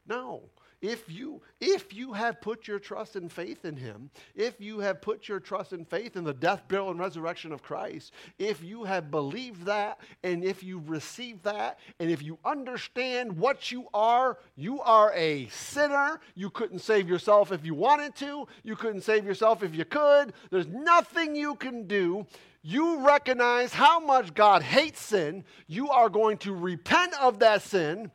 No. 0.08 0.44
If 0.82 1.10
you, 1.10 1.42
if 1.60 1.94
you 1.94 2.14
have 2.14 2.42
put 2.42 2.68
your 2.68 2.80
trust 2.80 3.16
and 3.16 3.32
faith 3.32 3.66
in 3.66 3.76
Him, 3.76 4.10
if 4.36 4.60
you 4.60 4.80
have 4.80 5.02
put 5.02 5.28
your 5.28 5.40
trust 5.40 5.74
and 5.74 5.88
faith 5.88 6.16
in 6.16 6.24
the 6.24 6.34
death, 6.34 6.64
burial, 6.68 6.90
and 6.90 7.00
resurrection 7.00 7.52
of 7.52 7.62
Christ, 7.62 8.14
if 8.40 8.64
you 8.64 8.84
have 8.84 9.12
believed 9.12 9.66
that, 9.66 10.00
and 10.24 10.44
if 10.44 10.64
you 10.64 10.82
receive 10.88 11.44
that, 11.44 11.80
and 12.00 12.10
if 12.10 12.24
you 12.24 12.40
understand 12.44 13.38
what 13.38 13.72
you 13.72 13.88
are, 13.94 14.40
you 14.56 14.82
are 14.82 15.14
a 15.14 15.48
sinner. 15.50 16.20
You 16.34 16.50
couldn't 16.50 16.80
save 16.80 17.08
yourself 17.08 17.52
if 17.52 17.64
you 17.64 17.76
wanted 17.76 18.16
to, 18.16 18.48
you 18.64 18.76
couldn't 18.76 19.02
save 19.02 19.26
yourself 19.26 19.62
if 19.62 19.76
you 19.76 19.86
could. 19.86 20.34
There's 20.50 20.68
nothing 20.68 21.36
you 21.36 21.56
can 21.56 21.86
do 21.86 22.26
you 22.64 23.06
recognize 23.06 23.74
how 23.74 24.00
much 24.00 24.36
God 24.36 24.62
hates 24.62 25.02
sin, 25.02 25.44
you 25.68 25.90
are 25.90 26.10
going 26.10 26.38
to 26.40 26.54
repent 26.54 27.14
of 27.20 27.40
that 27.40 27.64
sin, 27.64 28.12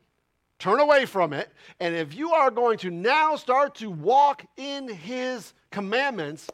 Turn 0.59 0.81
away 0.81 1.05
from 1.07 1.33
it. 1.33 1.51
And 1.81 1.95
if 1.95 2.15
you 2.15 2.33
are 2.33 2.51
going 2.51 2.79
to 2.79 2.91
now 2.91 3.37
start 3.37 3.75
to 3.77 3.91
walk 3.91 4.45
in 4.57 4.89
his 4.89 5.53
commandments, 5.71 6.49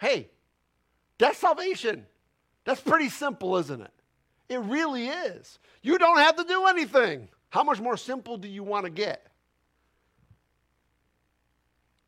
hey, 0.00 0.28
that's 1.18 1.38
salvation. 1.38 2.06
That's 2.64 2.80
pretty 2.80 3.08
simple, 3.08 3.56
isn't 3.56 3.80
it? 3.80 3.90
It 4.48 4.60
really 4.60 5.08
is. 5.08 5.58
You 5.82 5.98
don't 5.98 6.18
have 6.18 6.36
to 6.36 6.44
do 6.44 6.66
anything. 6.66 7.28
How 7.50 7.64
much 7.64 7.80
more 7.80 7.96
simple 7.96 8.36
do 8.36 8.48
you 8.48 8.62
want 8.62 8.84
to 8.84 8.90
get? 8.90 9.26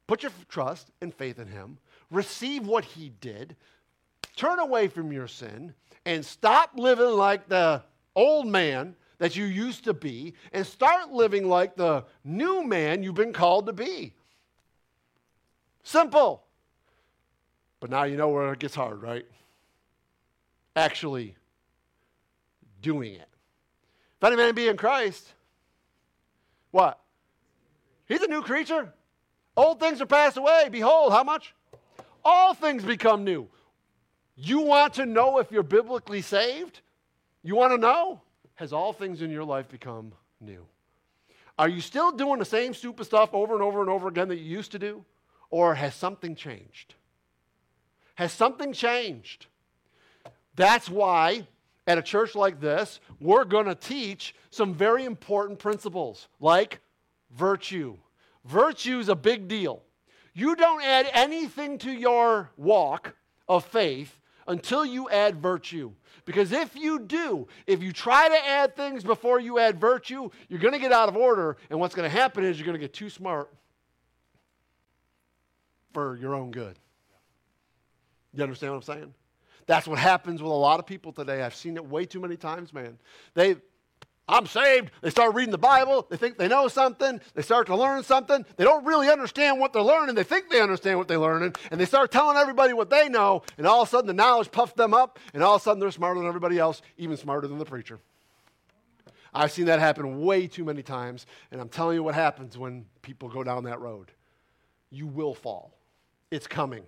Put 0.06 0.22
your 0.22 0.32
trust 0.48 0.90
and 1.00 1.14
faith 1.14 1.38
in 1.38 1.46
him, 1.46 1.78
receive 2.10 2.66
what 2.66 2.84
he 2.84 3.12
did, 3.20 3.56
turn 4.36 4.58
away 4.58 4.88
from 4.88 5.12
your 5.12 5.28
sin, 5.28 5.72
and 6.04 6.24
stop 6.24 6.72
living 6.74 7.16
like 7.16 7.48
the 7.48 7.82
old 8.16 8.46
man 8.46 8.96
that 9.20 9.36
you 9.36 9.44
used 9.44 9.84
to 9.84 9.92
be 9.92 10.34
and 10.50 10.66
start 10.66 11.12
living 11.12 11.46
like 11.46 11.76
the 11.76 12.04
new 12.24 12.64
man 12.64 13.02
you've 13.02 13.14
been 13.14 13.34
called 13.34 13.66
to 13.66 13.72
be. 13.72 14.14
Simple. 15.84 16.42
But 17.80 17.90
now 17.90 18.04
you 18.04 18.16
know 18.16 18.30
where 18.30 18.50
it 18.52 18.58
gets 18.58 18.74
hard, 18.74 19.02
right? 19.02 19.26
Actually 20.74 21.36
doing 22.80 23.12
it. 23.12 23.28
If 24.16 24.24
any 24.24 24.36
man 24.36 24.54
be 24.54 24.68
in 24.68 24.78
Christ, 24.78 25.34
what? 26.70 26.98
He's 28.08 28.22
a 28.22 28.26
new 28.26 28.40
creature. 28.40 28.92
Old 29.54 29.80
things 29.80 30.00
are 30.00 30.06
passed 30.06 30.38
away. 30.38 30.68
Behold, 30.70 31.12
how 31.12 31.24
much? 31.24 31.54
All 32.24 32.54
things 32.54 32.82
become 32.84 33.24
new. 33.24 33.48
You 34.34 34.60
want 34.60 34.94
to 34.94 35.04
know 35.04 35.38
if 35.38 35.52
you're 35.52 35.62
biblically 35.62 36.22
saved? 36.22 36.80
You 37.42 37.54
want 37.54 37.72
to 37.74 37.78
know? 37.78 38.22
Has 38.60 38.74
all 38.74 38.92
things 38.92 39.22
in 39.22 39.30
your 39.30 39.42
life 39.42 39.70
become 39.70 40.12
new? 40.38 40.66
Are 41.58 41.66
you 41.66 41.80
still 41.80 42.12
doing 42.12 42.38
the 42.38 42.44
same 42.44 42.74
stupid 42.74 43.04
stuff 43.04 43.30
over 43.32 43.54
and 43.54 43.62
over 43.62 43.80
and 43.80 43.88
over 43.88 44.06
again 44.06 44.28
that 44.28 44.36
you 44.36 44.44
used 44.44 44.72
to 44.72 44.78
do? 44.78 45.02
Or 45.48 45.74
has 45.74 45.94
something 45.94 46.34
changed? 46.34 46.94
Has 48.16 48.34
something 48.34 48.74
changed? 48.74 49.46
That's 50.56 50.90
why 50.90 51.46
at 51.86 51.96
a 51.96 52.02
church 52.02 52.34
like 52.34 52.60
this, 52.60 53.00
we're 53.18 53.46
going 53.46 53.64
to 53.64 53.74
teach 53.74 54.34
some 54.50 54.74
very 54.74 55.06
important 55.06 55.58
principles 55.58 56.28
like 56.38 56.80
virtue. 57.34 57.96
Virtue 58.44 58.98
is 58.98 59.08
a 59.08 59.16
big 59.16 59.48
deal. 59.48 59.82
You 60.34 60.54
don't 60.54 60.84
add 60.84 61.08
anything 61.14 61.78
to 61.78 61.90
your 61.90 62.50
walk 62.58 63.16
of 63.48 63.64
faith 63.64 64.18
until 64.46 64.84
you 64.84 65.08
add 65.08 65.40
virtue. 65.40 65.92
Because 66.24 66.52
if 66.52 66.76
you 66.76 66.98
do, 66.98 67.48
if 67.66 67.82
you 67.82 67.92
try 67.92 68.28
to 68.28 68.48
add 68.48 68.76
things 68.76 69.04
before 69.04 69.40
you 69.40 69.58
add 69.58 69.80
virtue, 69.80 70.30
you're 70.48 70.60
going 70.60 70.74
to 70.74 70.80
get 70.80 70.92
out 70.92 71.08
of 71.08 71.16
order. 71.16 71.56
And 71.70 71.80
what's 71.80 71.94
going 71.94 72.08
to 72.10 72.16
happen 72.16 72.44
is 72.44 72.58
you're 72.58 72.66
going 72.66 72.78
to 72.78 72.80
get 72.80 72.92
too 72.92 73.10
smart 73.10 73.52
for 75.92 76.16
your 76.16 76.34
own 76.34 76.50
good. 76.50 76.78
You 78.34 78.42
understand 78.42 78.72
what 78.72 78.78
I'm 78.88 78.94
saying? 78.94 79.14
That's 79.66 79.86
what 79.86 79.98
happens 79.98 80.42
with 80.42 80.50
a 80.50 80.54
lot 80.54 80.80
of 80.80 80.86
people 80.86 81.12
today. 81.12 81.42
I've 81.42 81.54
seen 81.54 81.76
it 81.76 81.84
way 81.84 82.04
too 82.04 82.20
many 82.20 82.36
times, 82.36 82.72
man. 82.72 82.98
They, 83.34 83.56
I'm 84.30 84.46
saved. 84.46 84.92
They 85.02 85.10
start 85.10 85.34
reading 85.34 85.50
the 85.50 85.58
Bible. 85.58 86.06
They 86.08 86.16
think 86.16 86.38
they 86.38 86.46
know 86.46 86.68
something. 86.68 87.20
They 87.34 87.42
start 87.42 87.66
to 87.66 87.76
learn 87.76 88.04
something. 88.04 88.46
They 88.56 88.62
don't 88.62 88.84
really 88.84 89.10
understand 89.10 89.58
what 89.58 89.72
they're 89.72 89.82
learning. 89.82 90.14
They 90.14 90.22
think 90.22 90.48
they 90.48 90.60
understand 90.60 90.98
what 90.98 91.08
they're 91.08 91.18
learning. 91.18 91.56
And 91.72 91.80
they 91.80 91.84
start 91.84 92.12
telling 92.12 92.36
everybody 92.36 92.72
what 92.72 92.90
they 92.90 93.08
know. 93.08 93.42
And 93.58 93.66
all 93.66 93.82
of 93.82 93.88
a 93.88 93.90
sudden, 93.90 94.06
the 94.06 94.12
knowledge 94.12 94.52
puffs 94.52 94.74
them 94.74 94.94
up. 94.94 95.18
And 95.34 95.42
all 95.42 95.56
of 95.56 95.60
a 95.60 95.64
sudden, 95.64 95.80
they're 95.80 95.90
smarter 95.90 96.20
than 96.20 96.28
everybody 96.28 96.60
else, 96.60 96.80
even 96.96 97.16
smarter 97.16 97.48
than 97.48 97.58
the 97.58 97.64
preacher. 97.64 97.98
I've 99.34 99.50
seen 99.50 99.66
that 99.66 99.80
happen 99.80 100.22
way 100.22 100.46
too 100.46 100.64
many 100.64 100.84
times. 100.84 101.26
And 101.50 101.60
I'm 101.60 101.68
telling 101.68 101.96
you 101.96 102.04
what 102.04 102.14
happens 102.14 102.56
when 102.56 102.86
people 103.02 103.28
go 103.28 103.42
down 103.42 103.64
that 103.64 103.80
road. 103.80 104.12
You 104.90 105.08
will 105.08 105.34
fall, 105.34 105.72
it's 106.30 106.46
coming. 106.46 106.84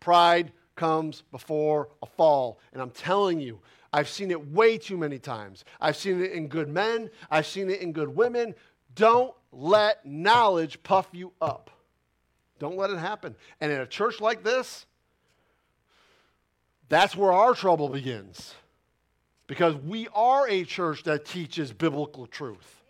Pride 0.00 0.50
comes 0.74 1.22
before 1.30 1.88
a 2.02 2.06
fall. 2.06 2.58
And 2.72 2.82
I'm 2.82 2.90
telling 2.90 3.38
you, 3.38 3.60
I've 3.92 4.08
seen 4.08 4.30
it 4.30 4.48
way 4.48 4.78
too 4.78 4.96
many 4.96 5.18
times. 5.18 5.64
I've 5.80 5.96
seen 5.96 6.22
it 6.22 6.32
in 6.32 6.48
good 6.48 6.68
men, 6.68 7.10
I've 7.30 7.46
seen 7.46 7.70
it 7.70 7.80
in 7.80 7.92
good 7.92 8.14
women. 8.14 8.54
Don't 8.94 9.34
let 9.52 10.04
knowledge 10.04 10.82
puff 10.82 11.08
you 11.12 11.32
up. 11.40 11.70
Don't 12.58 12.76
let 12.76 12.90
it 12.90 12.98
happen. 12.98 13.34
And 13.60 13.72
in 13.72 13.80
a 13.80 13.86
church 13.86 14.20
like 14.20 14.42
this, 14.42 14.86
that's 16.88 17.16
where 17.16 17.32
our 17.32 17.54
trouble 17.54 17.88
begins. 17.88 18.54
Because 19.46 19.74
we 19.76 20.08
are 20.14 20.46
a 20.48 20.64
church 20.64 21.04
that 21.04 21.24
teaches 21.24 21.72
biblical 21.72 22.26
truth. 22.26 22.82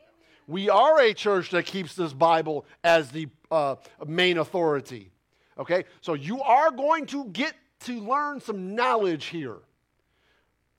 We 0.46 0.68
are 0.68 0.98
a 1.00 1.14
church 1.14 1.50
that 1.50 1.64
keeps 1.64 1.94
this 1.94 2.12
Bible 2.12 2.66
as 2.82 3.10
the 3.10 3.28
uh, 3.50 3.76
main 4.06 4.38
authority. 4.38 5.12
Okay? 5.56 5.84
So 6.00 6.14
you 6.14 6.42
are 6.42 6.70
going 6.70 7.06
to 7.06 7.26
get 7.26 7.54
to 7.80 8.00
learn 8.00 8.40
some 8.40 8.74
knowledge 8.74 9.26
here. 9.26 9.58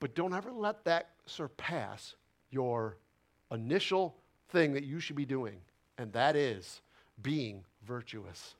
But 0.01 0.15
don't 0.15 0.33
ever 0.33 0.51
let 0.51 0.83
that 0.85 1.11
surpass 1.27 2.15
your 2.49 2.97
initial 3.51 4.17
thing 4.49 4.73
that 4.73 4.83
you 4.83 4.99
should 4.99 5.15
be 5.15 5.25
doing, 5.25 5.57
and 5.99 6.11
that 6.13 6.35
is 6.35 6.81
being 7.21 7.63
virtuous. 7.85 8.55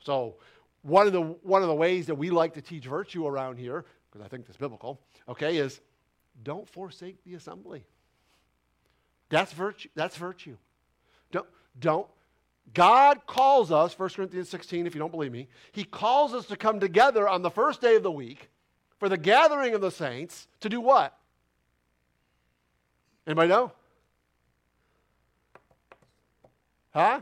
So, 0.00 0.34
one 0.82 1.06
of 1.06 1.12
the, 1.12 1.22
one 1.22 1.62
of 1.62 1.68
the 1.68 1.74
ways 1.74 2.06
that 2.06 2.16
we 2.16 2.30
like 2.30 2.54
to 2.54 2.60
teach 2.60 2.86
virtue 2.86 3.24
around 3.26 3.58
here, 3.58 3.84
because 4.10 4.24
I 4.24 4.28
think 4.28 4.46
that's 4.46 4.56
biblical, 4.56 5.00
okay, 5.28 5.58
is 5.58 5.80
don't 6.42 6.68
forsake 6.68 7.22
the 7.24 7.34
assembly. 7.34 7.84
That's 9.28 9.52
virtue. 9.52 9.90
That's 9.94 10.16
virtue. 10.16 10.56
Don't, 11.30 11.46
don't. 11.78 12.06
God 12.74 13.26
calls 13.26 13.70
us, 13.70 13.96
1 13.96 14.08
Corinthians 14.08 14.48
16, 14.48 14.88
if 14.88 14.94
you 14.94 14.98
don't 14.98 15.12
believe 15.12 15.32
me, 15.32 15.46
He 15.70 15.84
calls 15.84 16.34
us 16.34 16.46
to 16.46 16.56
come 16.56 16.80
together 16.80 17.28
on 17.28 17.42
the 17.42 17.50
first 17.50 17.80
day 17.80 17.94
of 17.94 18.02
the 18.02 18.10
week 18.10 18.50
for 18.98 19.08
the 19.08 19.16
gathering 19.16 19.74
of 19.74 19.80
the 19.80 19.90
saints 19.90 20.48
to 20.60 20.68
do 20.68 20.80
what? 20.80 21.16
Anybody 23.26 23.48
know? 23.48 23.72
Huh? 26.92 27.20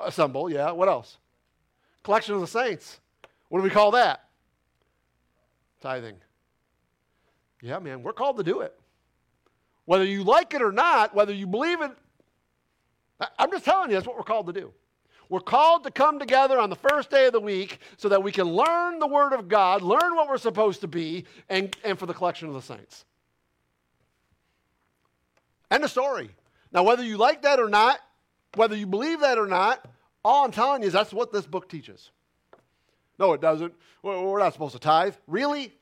Assemble, 0.00 0.50
yeah. 0.50 0.70
What 0.70 0.88
else? 0.88 1.18
Collection 2.02 2.34
of 2.34 2.40
the 2.40 2.46
saints. 2.46 3.00
What 3.48 3.58
do 3.58 3.64
we 3.64 3.70
call 3.70 3.90
that? 3.92 4.24
Tithing. 5.80 6.16
Yeah, 7.62 7.78
man, 7.78 8.02
we're 8.02 8.12
called 8.12 8.36
to 8.38 8.42
do 8.42 8.60
it. 8.60 8.78
Whether 9.84 10.04
you 10.04 10.22
like 10.22 10.54
it 10.54 10.62
or 10.62 10.72
not, 10.72 11.14
whether 11.14 11.32
you 11.32 11.46
believe 11.46 11.80
it, 11.80 11.90
I'm 13.38 13.50
just 13.50 13.64
telling 13.64 13.90
you, 13.90 13.96
that's 13.96 14.06
what 14.06 14.16
we're 14.16 14.22
called 14.22 14.46
to 14.46 14.52
do. 14.52 14.72
We're 15.28 15.40
called 15.40 15.84
to 15.84 15.90
come 15.90 16.18
together 16.18 16.58
on 16.58 16.70
the 16.70 16.76
first 16.76 17.10
day 17.10 17.26
of 17.26 17.32
the 17.32 17.40
week 17.40 17.78
so 17.96 18.08
that 18.08 18.22
we 18.22 18.32
can 18.32 18.46
learn 18.46 18.98
the 18.98 19.06
Word 19.06 19.32
of 19.32 19.48
God, 19.48 19.82
learn 19.82 20.16
what 20.16 20.28
we're 20.28 20.38
supposed 20.38 20.80
to 20.80 20.88
be, 20.88 21.24
and, 21.48 21.76
and 21.84 21.98
for 21.98 22.06
the 22.06 22.14
collection 22.14 22.48
of 22.48 22.54
the 22.54 22.62
saints. 22.62 23.04
End 25.70 25.84
of 25.84 25.90
story. 25.90 26.30
Now, 26.72 26.82
whether 26.82 27.04
you 27.04 27.18
like 27.18 27.42
that 27.42 27.60
or 27.60 27.68
not, 27.68 28.00
whether 28.54 28.74
you 28.74 28.86
believe 28.86 29.20
that 29.20 29.38
or 29.38 29.46
not, 29.46 29.84
all 30.24 30.44
I'm 30.44 30.50
telling 30.52 30.82
you 30.82 30.88
is 30.88 30.94
that's 30.94 31.12
what 31.12 31.32
this 31.32 31.46
book 31.46 31.68
teaches. 31.68 32.10
No, 33.18 33.32
it 33.32 33.40
doesn't. 33.40 33.74
We're 34.02 34.38
not 34.38 34.52
supposed 34.52 34.74
to 34.74 34.78
tithe. 34.78 35.14
Really? 35.26 35.74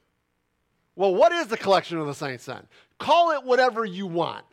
Well, 0.97 1.15
what 1.15 1.33
is 1.33 1.47
the 1.49 1.57
collection 1.57 1.99
of 1.99 2.07
the 2.07 2.15
saints 2.15 2.47
then? 2.47 2.67
Call 2.99 3.33
it 3.33 3.45
whatever 3.45 3.85
you 3.85 4.07
want. 4.07 4.45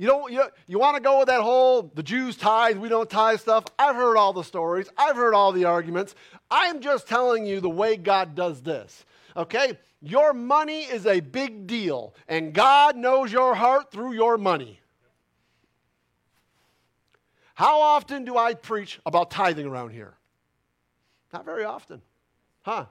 You 0.00 0.06
don't 0.06 0.32
you, 0.32 0.44
you 0.66 0.78
want 0.78 0.96
to 0.96 1.02
go 1.02 1.18
with 1.18 1.28
that 1.28 1.42
whole 1.42 1.82
the 1.82 2.02
Jews 2.02 2.34
tithe, 2.34 2.78
we 2.78 2.88
don't 2.88 3.10
tithe 3.10 3.38
stuff. 3.38 3.66
I've 3.78 3.96
heard 3.96 4.16
all 4.16 4.32
the 4.32 4.42
stories. 4.42 4.88
I've 4.96 5.14
heard 5.14 5.34
all 5.34 5.52
the 5.52 5.66
arguments. 5.66 6.14
I'm 6.50 6.80
just 6.80 7.06
telling 7.06 7.44
you 7.44 7.60
the 7.60 7.68
way 7.68 7.98
God 7.98 8.34
does 8.34 8.62
this. 8.62 9.04
Okay? 9.36 9.78
Your 10.00 10.32
money 10.32 10.84
is 10.84 11.04
a 11.04 11.20
big 11.20 11.66
deal, 11.66 12.14
and 12.28 12.54
God 12.54 12.96
knows 12.96 13.30
your 13.30 13.54
heart 13.54 13.92
through 13.92 14.14
your 14.14 14.38
money. 14.38 14.80
How 17.52 17.82
often 17.82 18.24
do 18.24 18.38
I 18.38 18.54
preach 18.54 19.00
about 19.04 19.30
tithing 19.30 19.66
around 19.66 19.90
here? 19.90 20.14
Not 21.30 21.44
very 21.44 21.64
often. 21.64 22.00
Huh? 22.62 22.86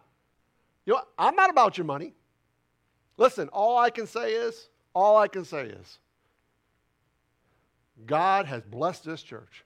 You 0.86 0.94
know, 0.94 1.02
I'm 1.18 1.36
not 1.36 1.50
about 1.50 1.76
your 1.76 1.86
money. 1.86 2.14
Listen, 3.18 3.50
all 3.50 3.80
I 3.80 3.90
can 3.90 4.06
say 4.06 4.34
is, 4.34 4.70
all 4.94 5.18
I 5.18 5.28
can 5.28 5.44
say 5.44 5.70
is, 5.70 5.98
God 8.06 8.46
has 8.46 8.62
blessed 8.64 9.06
this 9.06 9.22
church 9.22 9.66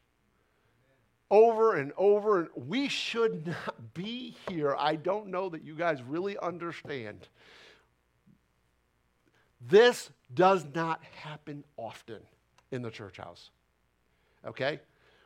over 1.29 1.75
and 1.75 1.91
over. 1.97 2.41
And 2.41 2.49
we 2.67 2.87
should 2.87 3.47
not 3.47 3.93
be 3.93 4.35
here. 4.47 4.75
I 4.77 4.95
don't 4.95 5.27
know 5.27 5.49
that 5.49 5.63
you 5.63 5.75
guys 5.75 6.01
really 6.03 6.37
understand. 6.37 7.27
This 9.67 10.09
does 10.33 10.65
not 10.73 11.01
happen 11.21 11.63
often 11.77 12.19
in 12.71 12.81
the 12.81 12.91
church 12.91 13.17
house. 13.17 13.49
Okay? 14.45 14.79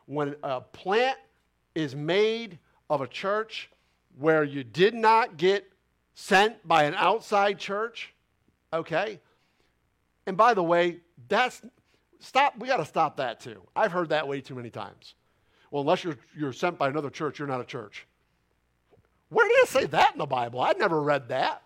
When 0.05 0.35
a 0.43 0.61
plant 0.61 1.17
is 1.75 1.95
made 1.95 2.59
of 2.89 3.01
a 3.01 3.07
church 3.07 3.69
where 4.17 4.43
you 4.43 4.63
did 4.63 4.93
not 4.93 5.37
get 5.37 5.69
sent 6.15 6.67
by 6.67 6.85
an 6.85 6.95
outside 6.95 7.59
church, 7.59 8.13
okay? 8.73 9.19
And 10.25 10.35
by 10.35 10.53
the 10.53 10.63
way, 10.63 10.97
that's 11.27 11.61
stop, 12.19 12.57
we 12.57 12.67
got 12.67 12.77
to 12.77 12.85
stop 12.85 13.17
that 13.17 13.39
too. 13.39 13.61
I've 13.75 13.91
heard 13.91 14.09
that 14.09 14.27
way 14.27 14.41
too 14.41 14.55
many 14.55 14.69
times. 14.69 15.15
Well, 15.71 15.81
unless 15.81 16.03
you're, 16.03 16.17
you're 16.37 16.53
sent 16.53 16.77
by 16.77 16.89
another 16.89 17.09
church, 17.09 17.39
you're 17.39 17.47
not 17.47 17.61
a 17.61 17.65
church. 17.65 18.05
Where 19.29 19.47
did 19.47 19.57
it 19.63 19.67
say 19.67 19.85
that 19.85 20.13
in 20.13 20.19
the 20.19 20.25
Bible? 20.25 20.61
I'd 20.61 20.79
never 20.79 21.01
read 21.01 21.29
that. 21.29 21.61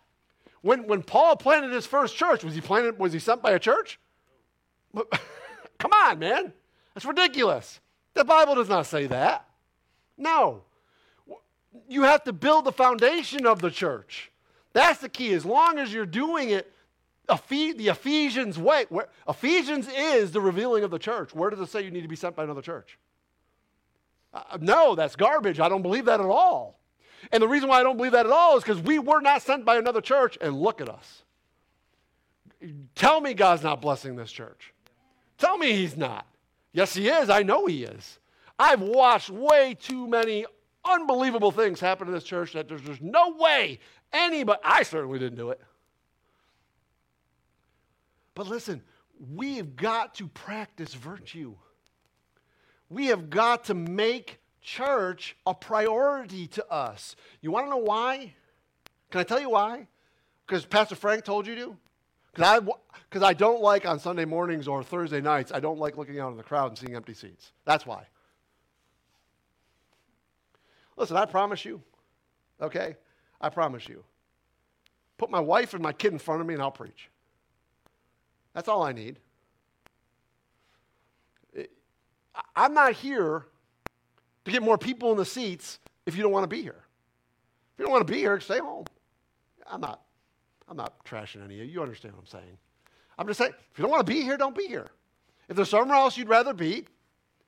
When, 0.62 0.88
when 0.88 1.04
Paul 1.04 1.36
planted 1.36 1.72
his 1.72 1.86
first 1.86 2.16
church, 2.16 2.44
was 2.44 2.56
he 2.56 2.62
planted, 2.62 2.98
was 3.00 3.14
he 3.14 3.20
sent 3.20 3.42
by 3.42 3.52
a 3.52 3.60
church? 3.60 4.00
Come 5.78 5.92
on, 5.94 6.20
man. 6.20 6.54
That's 6.94 7.06
ridiculous. 7.06 7.80
The 8.14 8.24
Bible 8.24 8.56
does 8.56 8.70
not 8.70 8.86
say 8.86 9.08
that. 9.08 9.48
No. 10.18 10.64
You 11.88 12.04
have 12.04 12.24
to 12.26 12.34
build 12.34 12.66
the 12.66 12.72
foundation 12.72 13.46
of 13.46 13.62
the 13.62 13.72
church. 13.72 14.32
That's 14.74 15.00
the 15.00 15.10
key. 15.10 15.34
As 15.34 15.46
long 15.46 15.80
as 15.80 15.94
you're 15.94 16.06
doing 16.06 16.50
it 16.50 16.72
the 17.28 17.88
Ephesians 17.88 18.58
way, 18.58 18.86
where, 18.90 19.08
Ephesians 19.28 19.88
is 19.88 20.32
the 20.32 20.42
revealing 20.42 20.84
of 20.84 20.92
the 20.92 21.00
church. 21.00 21.34
Where 21.34 21.50
does 21.50 21.60
it 21.60 21.70
say 21.70 21.82
you 21.82 21.92
need 21.92 22.02
to 22.02 22.08
be 22.08 22.16
sent 22.16 22.36
by 22.36 22.44
another 22.44 22.62
church? 22.62 22.98
Uh, 24.34 24.58
no, 24.60 24.96
that's 24.96 25.16
garbage. 25.16 25.60
I 25.60 25.70
don't 25.70 25.82
believe 25.82 26.06
that 26.06 26.20
at 26.20 26.26
all. 26.26 26.80
And 27.32 27.42
the 27.42 27.48
reason 27.48 27.70
why 27.70 27.80
I 27.80 27.84
don't 27.84 27.98
believe 27.98 28.14
that 28.14 28.26
at 28.26 28.32
all 28.32 28.58
is 28.58 28.64
because 28.64 28.82
we 28.82 29.00
were 29.00 29.22
not 29.22 29.42
sent 29.42 29.66
by 29.66 29.78
another 29.78 30.02
church, 30.02 30.38
and 30.42 30.60
look 30.60 30.82
at 30.82 30.90
us. 30.90 31.24
Tell 32.96 33.22
me 33.22 33.34
God's 33.34 33.64
not 33.64 33.82
blessing 33.82 34.16
this 34.16 34.32
church. 34.32 34.74
Tell 35.38 35.58
me 35.58 35.74
He's 35.74 35.98
not. 35.98 36.26
Yes, 36.74 36.94
He 36.94 37.08
is. 37.08 37.30
I 37.30 37.44
know 37.44 37.66
He 37.66 37.84
is. 37.84 38.20
I've 38.58 38.82
watched 38.82 39.30
way 39.30 39.76
too 39.80 40.08
many 40.08 40.46
unbelievable 40.84 41.52
things 41.52 41.80
happen 41.80 42.08
to 42.08 42.14
this 42.14 42.24
church 42.24 42.54
that 42.54 42.68
there's, 42.68 42.82
there's 42.82 43.02
no 43.02 43.36
way 43.38 43.80
anybody, 44.14 44.60
I 44.64 44.84
certainly 44.84 45.20
didn't 45.20 45.38
do 45.38 45.50
it. 45.52 45.62
But 48.36 48.48
listen, 48.48 48.82
we 49.34 49.58
have 49.58 49.76
got 49.76 50.16
to 50.16 50.28
practice 50.28 50.94
virtue. 50.94 51.56
We 52.90 53.08
have 53.08 53.30
got 53.30 53.66
to 53.66 53.74
make 53.74 54.40
church 54.62 55.36
a 55.46 55.54
priority 55.54 56.48
to 56.48 56.72
us. 56.72 57.16
You 57.42 57.52
want 57.52 57.68
to 57.68 57.70
know 57.70 57.78
why? 57.78 58.34
Can 59.10 59.22
I 59.22 59.24
tell 59.24 59.40
you 59.40 59.50
why? 59.50 59.88
Because 60.46 60.66
Pastor 60.66 60.96
Frank 60.96 61.24
told 61.24 61.48
you 61.48 61.56
to? 61.56 61.78
Because 62.34 62.62
I, 62.62 62.66
cause 63.10 63.24
I 63.24 63.34
don't 63.34 63.62
like 63.62 63.86
on 63.86 64.00
Sunday 64.00 64.26
mornings 64.26 64.68
or 64.68 64.84
Thursday 64.84 65.22
nights, 65.22 65.52
I 65.52 65.60
don't 65.60 65.80
like 65.80 65.98
looking 65.98 66.20
out 66.20 66.32
in 66.32 66.38
the 66.38 66.44
crowd 66.44 66.72
and 66.72 66.78
seeing 66.78 66.96
empty 66.96 67.14
seats. 67.14 67.52
That's 67.66 67.86
why. 67.86 68.06
Listen, 70.96 71.18
I 71.18 71.26
promise 71.26 71.66
you, 71.66 71.82
okay? 72.62 72.96
I 73.40 73.50
promise 73.50 73.88
you. 73.88 74.04
Put 75.18 75.30
my 75.30 75.40
wife 75.40 75.74
and 75.74 75.84
my 75.84 75.94
kid 75.94 76.14
in 76.14 76.20
front 76.20 76.42
of 76.42 76.48
me 76.48 76.54
and 76.54 76.64
I'll 76.64 76.72
preach. 76.72 77.11
That's 78.54 78.68
all 78.68 78.84
I 78.84 78.92
need. 78.92 79.20
I'm 82.56 82.74
not 82.74 82.94
here 82.94 83.46
to 84.46 84.52
get 84.52 84.64
more 84.64 84.78
people 84.78 85.12
in 85.12 85.18
the 85.18 85.26
seats 85.26 85.80
if 86.06 86.16
you 86.16 86.24
don't 86.24 86.32
want 86.32 86.44
to 86.44 86.48
be 86.48 86.62
here. 86.62 86.84
If 87.74 87.80
you 87.80 87.86
don't 87.86 87.92
want 87.92 88.06
to 88.08 88.12
be 88.12 88.20
here, 88.20 88.40
stay 88.40 88.60
home. 88.60 88.86
I'm 89.70 89.82
not, 89.82 90.02
I'm 90.68 90.78
not 90.78 91.06
trashing 91.06 91.44
any 91.44 91.60
of 91.60 91.66
you. 91.68 91.72
You 91.72 91.82
understand 91.82 92.14
what 92.16 92.22
I'm 92.22 92.28
saying. 92.28 92.58
I'm 93.18 93.28
just 93.28 93.38
saying, 93.38 93.54
if 93.72 93.78
you 93.78 93.84
don't 93.84 93.92
want 93.92 94.06
to 94.06 94.12
be 94.12 94.22
here, 94.22 94.38
don't 94.38 94.56
be 94.56 94.68
here. 94.68 94.88
If 95.48 95.56
there's 95.56 95.70
somewhere 95.70 95.98
else 95.98 96.18
you'd 96.18 96.30
rather 96.30 96.54
be, 96.54 96.86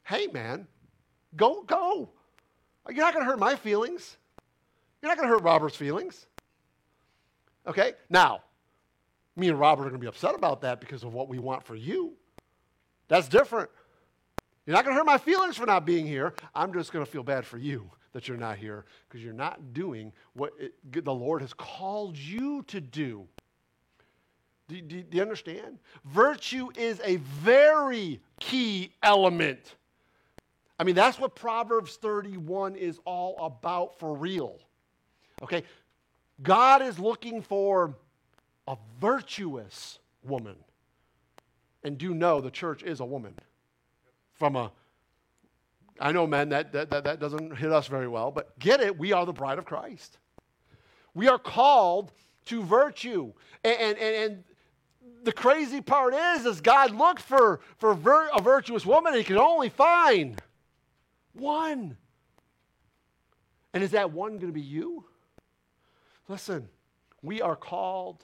hey, 0.04 0.28
man, 0.28 0.68
go, 1.36 1.64
go. 1.64 2.10
You're 2.88 2.98
not 2.98 3.14
going 3.14 3.26
to 3.26 3.32
hurt 3.32 3.40
my 3.40 3.56
feelings. 3.56 4.18
You're 5.02 5.10
not 5.10 5.18
going 5.18 5.30
to 5.30 5.34
hurt 5.34 5.44
Robert's 5.44 5.76
feelings. 5.76 6.28
Okay? 7.66 7.94
Now, 8.10 8.42
me 9.36 9.50
and 9.50 9.60
Robert 9.60 9.84
are 9.84 9.90
going 9.90 10.00
to 10.00 10.00
be 10.00 10.08
upset 10.08 10.36
about 10.36 10.62
that 10.62 10.80
because 10.80 11.04
of 11.04 11.14
what 11.14 11.28
we 11.28 11.40
want 11.40 11.64
for 11.64 11.76
you. 11.76 12.14
That's 13.08 13.28
different. 13.28 13.70
You're 14.66 14.76
not 14.76 14.86
going 14.86 14.96
to 14.96 14.98
hurt 14.98 15.06
my 15.06 15.18
feelings 15.18 15.58
for 15.58 15.66
not 15.66 15.86
being 15.86 16.06
here. 16.06 16.34
I'm 16.56 16.74
just 16.74 16.94
going 16.94 17.06
to 17.06 17.12
feel 17.12 17.24
bad 17.24 17.46
for 17.46 17.58
you 17.58 17.90
that 18.14 18.28
you're 18.28 18.38
not 18.38 18.58
here 18.58 18.86
because 19.10 19.24
you're 19.24 19.34
not 19.34 19.74
doing 19.74 20.14
what 20.34 20.54
it, 20.60 20.74
the 21.04 21.14
Lord 21.14 21.42
has 21.42 21.54
called 21.54 22.18
you 22.18 22.64
to 22.68 22.80
do. 22.80 23.28
Do, 24.70 24.82
do, 24.82 25.04
do 25.04 25.18
you 25.18 25.22
understand? 25.22 25.80
Virtue 26.06 26.70
is 26.78 27.02
a 27.04 27.18
very 27.18 28.22
key 28.40 28.94
element. 29.02 29.76
I 30.80 30.84
mean, 30.84 30.96
that's 30.96 31.20
what 31.20 31.36
Proverbs 31.36 31.98
31 31.98 32.76
is 32.76 33.00
all 33.06 33.36
about 33.40 34.00
for 34.00 34.16
real. 34.16 34.58
Okay? 35.42 35.64
God 36.42 36.82
is 36.82 36.98
looking 36.98 37.42
for 37.42 37.96
a 38.68 38.78
virtuous 39.00 40.00
woman. 40.24 40.56
And 41.84 41.98
do 41.98 42.14
know 42.14 42.40
the 42.40 42.52
church 42.52 42.84
is 42.84 43.00
a 43.00 43.06
woman. 43.06 43.36
From 44.34 44.56
a, 44.56 44.72
I 46.00 46.12
know, 46.12 46.26
men, 46.26 46.50
that, 46.50 46.72
that, 46.74 46.90
that, 46.90 47.04
that 47.04 47.20
doesn't 47.20 47.58
hit 47.58 47.72
us 47.72 47.88
very 47.88 48.08
well, 48.08 48.32
but 48.32 48.58
get 48.60 48.80
it, 48.80 48.98
we 48.98 49.12
are 49.12 49.26
the 49.26 49.34
bride 49.34 49.58
of 49.58 49.66
Christ. 49.66 50.18
We 51.14 51.28
are 51.28 51.38
called 51.38 52.12
to 52.46 52.64
virtue. 52.64 53.34
And, 53.64 53.80
and, 53.80 53.98
and, 53.98 54.44
the 55.24 55.32
crazy 55.32 55.80
part 55.82 56.14
is, 56.14 56.46
is 56.46 56.62
God 56.62 56.92
looked 56.92 57.22
for, 57.22 57.62
for 57.78 57.94
vir- 57.94 58.30
a 58.34 58.42
virtuous 58.42 58.86
woman 58.86 59.14
and 59.14 59.20
he 59.20 59.24
could 59.24 59.38
only 59.38 59.70
find 59.70 60.42
one. 61.34 61.98
And 63.74 63.84
is 63.84 63.92
that 63.92 64.12
one 64.12 64.34
going 64.34 64.48
to 64.48 64.54
be 64.54 64.62
you? 64.62 65.06
Listen, 66.28 66.68
we 67.22 67.42
are 67.42 67.56
called 67.56 68.24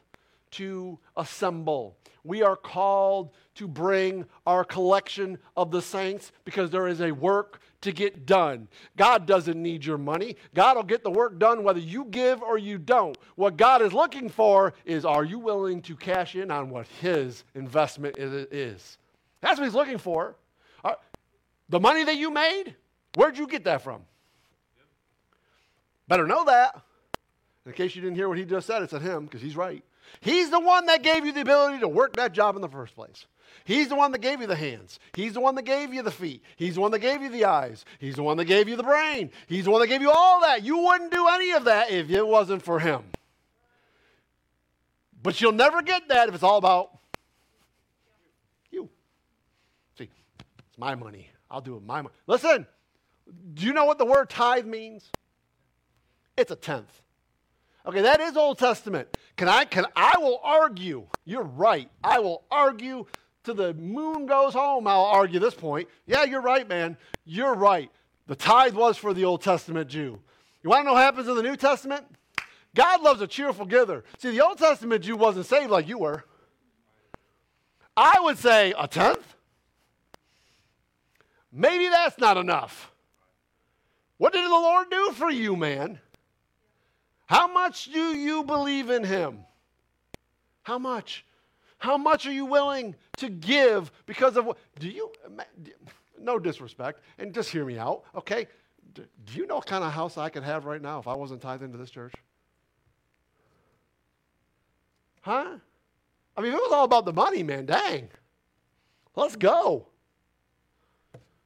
to 0.51 0.99
assemble. 1.15 1.97
We 2.23 2.43
are 2.43 2.55
called 2.55 3.31
to 3.55 3.67
bring 3.67 4.25
our 4.45 4.63
collection 4.63 5.37
of 5.55 5.71
the 5.71 5.81
saints 5.81 6.31
because 6.45 6.69
there 6.69 6.87
is 6.87 7.01
a 7.01 7.11
work 7.11 7.61
to 7.81 7.91
get 7.91 8.25
done. 8.25 8.67
God 8.97 9.25
doesn't 9.25 9.61
need 9.61 9.85
your 9.85 9.97
money. 9.97 10.35
God 10.53 10.75
will 10.75 10.83
get 10.83 11.03
the 11.03 11.11
work 11.11 11.39
done 11.39 11.63
whether 11.63 11.79
you 11.79 12.05
give 12.05 12.41
or 12.41 12.57
you 12.57 12.77
don't. 12.77 13.17
What 13.35 13.57
God 13.57 13.81
is 13.81 13.93
looking 13.93 14.29
for 14.29 14.73
is 14.85 15.05
are 15.05 15.23
you 15.23 15.39
willing 15.39 15.81
to 15.83 15.95
cash 15.95 16.35
in 16.35 16.51
on 16.51 16.69
what 16.69 16.87
His 17.01 17.43
investment 17.55 18.17
is? 18.17 18.97
That's 19.41 19.57
what 19.57 19.65
He's 19.65 19.75
looking 19.75 19.97
for. 19.97 20.35
The 21.69 21.79
money 21.79 22.03
that 22.03 22.17
you 22.17 22.31
made, 22.31 22.75
where'd 23.15 23.37
you 23.37 23.47
get 23.47 23.63
that 23.65 23.83
from? 23.83 24.01
Better 26.07 26.25
know 26.25 26.43
that. 26.45 26.81
In 27.67 27.73
case 27.73 27.95
you 27.95 28.01
didn't 28.01 28.15
hear 28.15 28.27
what 28.27 28.39
he 28.39 28.45
just 28.45 28.65
said, 28.65 28.81
it's 28.81 28.93
at 28.93 29.03
him 29.03 29.25
because 29.25 29.41
he's 29.41 29.55
right. 29.55 29.83
He's 30.21 30.49
the 30.49 30.59
one 30.59 30.87
that 30.87 31.03
gave 31.03 31.25
you 31.25 31.31
the 31.31 31.41
ability 31.41 31.79
to 31.79 31.87
work 31.87 32.15
that 32.15 32.33
job 32.33 32.55
in 32.55 32.61
the 32.61 32.69
first 32.69 32.95
place. 32.95 33.25
He's 33.63 33.87
the 33.87 33.95
one 33.95 34.11
that 34.13 34.21
gave 34.21 34.41
you 34.41 34.47
the 34.47 34.55
hands. 34.55 34.99
He's 35.13 35.33
the 35.33 35.39
one 35.39 35.55
that 35.55 35.63
gave 35.63 35.93
you 35.93 36.01
the 36.01 36.11
feet. 36.11 36.43
He's 36.55 36.75
the 36.75 36.81
one 36.81 36.91
that 36.91 36.99
gave 36.99 37.21
you 37.21 37.29
the 37.29 37.45
eyes. 37.45 37.85
He's 37.99 38.15
the 38.15 38.23
one 38.23 38.37
that 38.37 38.45
gave 38.45 38.67
you 38.67 38.75
the 38.75 38.83
brain. 38.83 39.31
He's 39.47 39.65
the 39.65 39.71
one 39.71 39.81
that 39.81 39.87
gave 39.87 40.01
you 40.01 40.11
all 40.11 40.41
that. 40.41 40.63
You 40.63 40.79
wouldn't 40.79 41.11
do 41.11 41.27
any 41.27 41.51
of 41.51 41.65
that 41.65 41.91
if 41.91 42.09
it 42.09 42.25
wasn't 42.25 42.63
for 42.63 42.79
Him. 42.79 43.03
But 45.21 45.39
you'll 45.41 45.51
never 45.51 45.81
get 45.81 46.07
that 46.09 46.29
if 46.29 46.35
it's 46.35 46.43
all 46.43 46.57
about 46.57 46.97
you. 48.71 48.89
See, 49.97 50.09
it's 50.69 50.77
my 50.77 50.95
money. 50.95 51.29
I'll 51.51 51.61
do 51.61 51.75
it 51.75 51.83
my 51.83 52.01
money. 52.01 52.15
Listen, 52.25 52.65
do 53.53 53.65
you 53.65 53.73
know 53.73 53.85
what 53.85 53.97
the 53.97 54.05
word 54.05 54.29
tithe 54.29 54.65
means? 54.65 55.09
It's 56.37 56.51
a 56.51 56.55
tenth. 56.55 57.01
Okay, 57.85 58.01
that 58.01 58.19
is 58.19 58.35
Old 58.35 58.59
Testament. 58.59 59.17
Can 59.37 59.47
I 59.47 59.65
can 59.65 59.85
I 59.95 60.17
will 60.17 60.39
argue. 60.43 61.07
You're 61.25 61.43
right. 61.43 61.89
I 62.03 62.19
will 62.19 62.43
argue 62.51 63.05
to 63.43 63.53
the 63.53 63.73
moon 63.73 64.25
goes 64.25 64.53
home. 64.53 64.87
I'll 64.87 65.05
argue 65.05 65.39
this 65.39 65.53
point. 65.53 65.87
Yeah, 66.05 66.23
you're 66.23 66.41
right, 66.41 66.67
man. 66.67 66.97
You're 67.25 67.55
right. 67.55 67.89
The 68.27 68.35
tithe 68.35 68.75
was 68.75 68.97
for 68.97 69.13
the 69.13 69.25
Old 69.25 69.41
Testament 69.41 69.89
Jew. 69.89 70.19
You 70.61 70.69
want 70.69 70.81
to 70.81 70.85
know 70.85 70.93
what 70.93 71.03
happens 71.03 71.27
in 71.27 71.35
the 71.35 71.43
New 71.43 71.55
Testament? 71.55 72.05
God 72.75 73.01
loves 73.01 73.21
a 73.21 73.27
cheerful 73.27 73.65
giver. 73.65 74.03
See, 74.19 74.31
the 74.31 74.45
Old 74.45 74.57
Testament 74.57 75.03
Jew 75.03 75.15
wasn't 75.15 75.45
saved 75.45 75.71
like 75.71 75.87
you 75.87 75.97
were. 75.97 76.25
I 77.95 78.19
would 78.19 78.37
say 78.37 78.73
a 78.77 78.87
tenth. 78.87 79.35
Maybe 81.51 81.87
that's 81.87 82.19
not 82.19 82.37
enough. 82.37 82.91
What 84.17 84.33
did 84.33 84.45
the 84.45 84.49
Lord 84.49 84.91
do 84.91 85.11
for 85.13 85.31
you, 85.31 85.55
man? 85.55 85.99
How 87.29 87.47
much 87.47 87.91
do 87.93 88.17
you 88.17 88.43
believe 88.43 88.89
in 88.89 89.03
Him? 89.03 89.45
How 90.63 90.79
much? 90.79 91.23
How 91.77 91.95
much 91.95 92.25
are 92.25 92.31
you 92.31 92.45
willing 92.45 92.95
to 93.17 93.29
give 93.29 93.91
because 94.07 94.35
of 94.35 94.47
what? 94.47 94.57
Do 94.79 94.89
you, 94.89 95.11
no 96.19 96.39
disrespect, 96.39 97.01
and 97.19 97.31
just 97.31 97.51
hear 97.51 97.63
me 97.65 97.77
out, 97.77 98.01
okay? 98.15 98.47
Do 98.95 99.03
you 99.33 99.45
know 99.45 99.57
what 99.57 99.67
kind 99.67 99.83
of 99.83 99.91
house 99.91 100.17
I 100.17 100.29
could 100.29 100.41
have 100.41 100.65
right 100.65 100.81
now 100.81 100.97
if 100.97 101.07
I 101.07 101.13
wasn't 101.13 101.43
tithed 101.43 101.61
into 101.61 101.77
this 101.77 101.91
church? 101.91 102.13
Huh? 105.21 105.57
I 106.35 106.41
mean, 106.41 106.51
it 106.51 106.55
was 106.55 106.71
all 106.73 106.85
about 106.85 107.05
the 107.05 107.13
money, 107.13 107.43
man. 107.43 107.67
Dang. 107.67 108.09
Let's 109.15 109.35
go. 109.35 109.85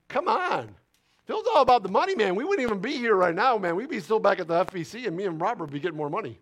Come 0.07 0.29
on. 0.29 0.75
Was 1.27 1.45
all 1.55 1.61
about 1.61 1.83
the 1.83 1.89
money, 1.89 2.15
man, 2.15 2.35
we 2.35 2.43
wouldn't 2.43 2.67
even 2.67 2.79
be 2.79 2.93
here 2.93 3.15
right 3.15 3.33
now, 3.33 3.57
man. 3.57 3.75
We'd 3.75 3.89
be 3.89 4.01
still 4.01 4.19
back 4.19 4.39
at 4.39 4.47
the 4.47 4.65
FBC, 4.65 5.07
and 5.07 5.15
me 5.15 5.25
and 5.25 5.39
Robert 5.39 5.65
would 5.65 5.73
be 5.73 5.79
getting 5.79 5.97
more 5.97 6.09
money. 6.09 6.39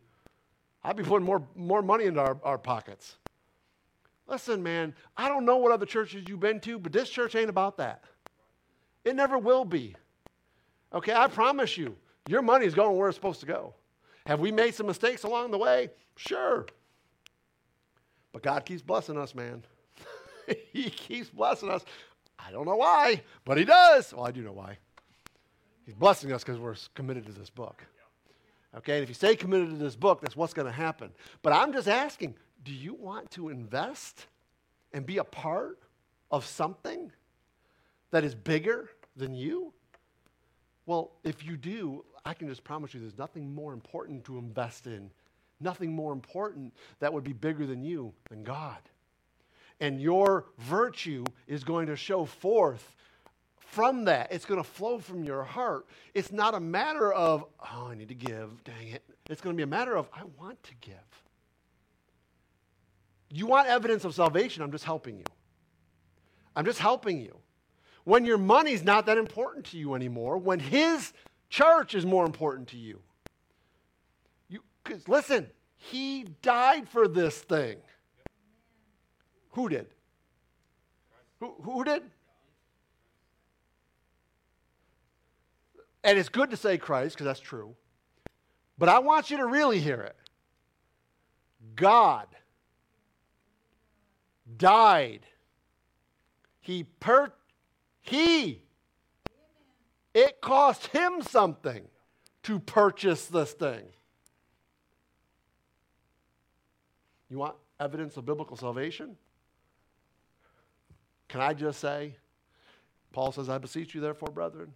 I'd 0.84 0.96
be 0.96 1.04
putting 1.04 1.26
more, 1.26 1.44
more 1.56 1.84
money 1.84 2.06
into 2.06 2.20
our, 2.20 2.38
our 2.44 2.58
pockets. 2.58 3.17
Listen, 4.28 4.63
man, 4.63 4.96
I 5.15 5.28
don't 5.28 5.46
know 5.46 5.58
what 5.58 5.72
other 5.72 5.86
churches 5.86 6.24
you've 6.28 6.39
been 6.39 6.60
to, 6.62 6.80
but 6.80 6.91
this 6.91 7.10
church 7.10 7.36
ain't 7.36 7.50
about 7.50 7.78
that. 7.78 8.04
It 9.04 9.15
never 9.15 9.38
will 9.38 9.65
be. 9.65 9.96
Okay, 10.94 11.13
I 11.13 11.28
promise 11.28 11.78
you, 11.78 11.96
your 12.28 12.41
money 12.41 12.65
is 12.65 12.74
going 12.74 12.98
where 12.98 13.10
it's 13.10 13.17
supposed 13.17 13.39
to 13.41 13.46
go. 13.46 13.76
Have 14.26 14.39
we 14.39 14.52
made 14.52 14.74
some 14.74 14.88
mistakes 14.88 15.24
along 15.24 15.52
the 15.52 15.58
way? 15.58 15.89
Sure. 16.15 16.65
But 18.32 18.44
God 18.44 18.65
keeps 18.65 18.82
blessing 18.82 19.17
us, 19.17 19.36
man. 19.36 19.63
he 20.72 20.89
keeps 20.89 21.30
blessing 21.30 21.70
us. 21.70 21.84
I 22.45 22.51
don't 22.51 22.65
know 22.65 22.75
why, 22.75 23.21
but 23.45 23.58
He 23.58 23.65
does. 23.65 24.13
Well, 24.13 24.25
I 24.25 24.32
do 24.32 24.41
know 24.41 24.54
why. 24.54 24.77
He's 25.86 25.95
blessing 25.95 26.32
us 26.32 26.43
because 26.43 26.60
we're 26.60 26.75
committed 26.95 27.25
to 27.25 27.32
this 27.32 27.49
book. 27.49 27.84
Okay, 28.77 28.95
and 28.95 29.04
if 29.04 29.10
you 29.10 29.15
stay 29.15 29.36
committed 29.36 29.69
to 29.69 29.75
this 29.75 29.95
book, 29.95 30.21
that's 30.21 30.36
what's 30.36 30.54
going 30.54 30.67
to 30.67 30.71
happen. 30.71 31.12
But 31.41 31.54
I'm 31.54 31.73
just 31.73 31.88
asking 31.88 32.36
do 32.63 32.73
you 32.73 32.93
want 32.93 33.32
to 33.32 33.49
invest 33.49 34.27
and 34.93 35.06
be 35.06 35.17
a 35.17 35.23
part 35.23 35.80
of 36.30 36.45
something 36.45 37.12
that 38.12 38.23
is 38.23 38.36
bigger 38.36 38.89
than 39.15 39.34
you? 39.34 39.73
Well, 40.86 41.12
if 41.23 41.45
you 41.45 41.58
do, 41.58 42.06
I 42.23 42.34
can 42.34 42.47
just 42.47 42.63
promise 42.63 42.93
you 42.93 42.99
there's 42.99 43.17
nothing 43.17 43.54
more 43.54 43.73
important 43.73 44.23
to 44.25 44.38
invest 44.38 44.88
in, 44.88 45.10
nothing 45.60 45.91
more 45.91 46.13
important 46.13 46.73
that 46.99 47.12
would 47.12 47.23
be 47.23 47.34
bigger 47.34 47.65
than 47.65 47.84
you 47.84 48.13
than 48.30 48.43
God. 48.43 48.77
And 49.82 50.00
your 50.00 50.46
virtue 50.60 51.26
is 51.48 51.65
going 51.65 51.88
to 51.88 51.98
show 51.98 52.24
forth 52.24 52.96
from 53.58 54.06
that. 54.06 54.32
It's 54.32 54.46
going 54.46 54.62
to 54.62 54.70
flow 54.70 55.00
from 55.00 55.24
your 55.24 55.44
heart. 55.44 55.88
It's 56.13 56.32
not 56.32 56.54
a 56.54 56.60
matter 56.60 57.12
of, 57.12 57.46
oh, 57.60 57.88
I 57.89 57.96
need 57.96 58.10
to 58.10 58.15
give, 58.15 58.63
dang 58.63 58.89
it. 58.89 59.04
It's 59.30 59.41
going 59.41 59.56
to 59.56 59.58
be 59.58 59.63
a 59.63 59.67
matter 59.67 59.98
of, 59.98 60.08
I 60.13 60.24
want 60.39 60.62
to 60.63 60.76
give. 60.82 60.94
You 63.30 63.48
want 63.48 63.67
evidence 63.67 64.06
of 64.06 64.13
salvation? 64.13 64.62
I'm 64.62 64.72
just 64.72 64.84
helping 64.84 65.17
you. 65.17 65.26
I'm 66.56 66.65
just 66.65 66.80
helping 66.80 67.20
you. 67.20 67.38
When 68.04 68.26
your 68.26 68.38
money's 68.38 68.84
not 68.84 69.06
that 69.08 69.17
important 69.17 69.65
to 69.67 69.78
you 69.78 69.96
anymore, 69.96 70.38
when 70.38 70.60
His 70.60 71.13
church 71.50 71.96
is 71.96 72.06
more 72.06 72.26
important 72.26 72.67
to 72.70 72.78
you. 72.78 73.00
You, 74.50 74.62
because 74.84 75.08
listen, 75.08 75.48
He 75.78 76.26
died 76.41 76.89
for 76.89 77.08
this 77.08 77.38
thing. 77.38 77.78
Who 79.51 79.69
did? 79.69 79.87
Who, 81.39 81.53
who 81.63 81.83
did? 81.83 82.03
And 86.03 86.17
it's 86.17 86.29
good 86.29 86.49
to 86.51 86.57
say 86.57 86.77
Christ 86.77 87.15
because 87.15 87.25
that's 87.25 87.39
true. 87.39 87.75
But 88.77 88.89
I 88.89 88.99
want 88.99 89.29
you 89.29 89.37
to 89.37 89.45
really 89.45 89.79
hear 89.79 90.01
it. 90.01 90.15
God 91.75 92.27
died. 94.57 95.21
He 96.59 96.83
per 96.83 97.31
he 98.01 98.63
it 100.13 100.41
cost 100.41 100.87
him 100.87 101.21
something 101.21 101.87
to 102.43 102.59
purchase 102.59 103.27
this 103.27 103.53
thing. 103.53 103.83
You 107.29 107.37
want 107.37 107.55
evidence 107.79 108.17
of 108.17 108.25
biblical 108.25 108.57
salvation? 108.57 109.15
Can 111.32 111.39
I 111.39 111.54
just 111.54 111.80
say, 111.80 112.17
Paul 113.13 113.32
says, 113.32 113.48
I 113.48 113.58
beseech 113.58 113.96
you, 113.96 114.02
therefore, 114.02 114.28
brethren, 114.34 114.74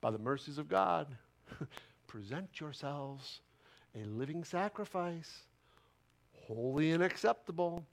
by 0.00 0.12
the 0.12 0.18
mercies 0.18 0.56
of 0.56 0.68
God, 0.68 1.08
present 2.06 2.60
yourselves 2.60 3.40
a 3.96 4.04
living 4.04 4.44
sacrifice, 4.44 5.42
holy 6.46 6.92
and 6.92 7.02
acceptable. 7.02 7.84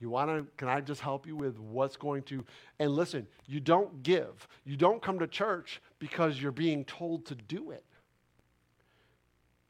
You 0.00 0.08
want 0.08 0.30
to, 0.30 0.46
can 0.56 0.68
I 0.68 0.80
just 0.80 1.02
help 1.02 1.26
you 1.26 1.36
with 1.36 1.58
what's 1.58 1.98
going 1.98 2.22
to, 2.24 2.42
and 2.78 2.90
listen, 2.90 3.26
you 3.46 3.60
don't 3.60 4.02
give. 4.02 4.48
You 4.64 4.78
don't 4.78 5.02
come 5.02 5.18
to 5.18 5.26
church 5.26 5.82
because 5.98 6.40
you're 6.40 6.50
being 6.50 6.82
told 6.86 7.26
to 7.26 7.34
do 7.34 7.72
it. 7.72 7.84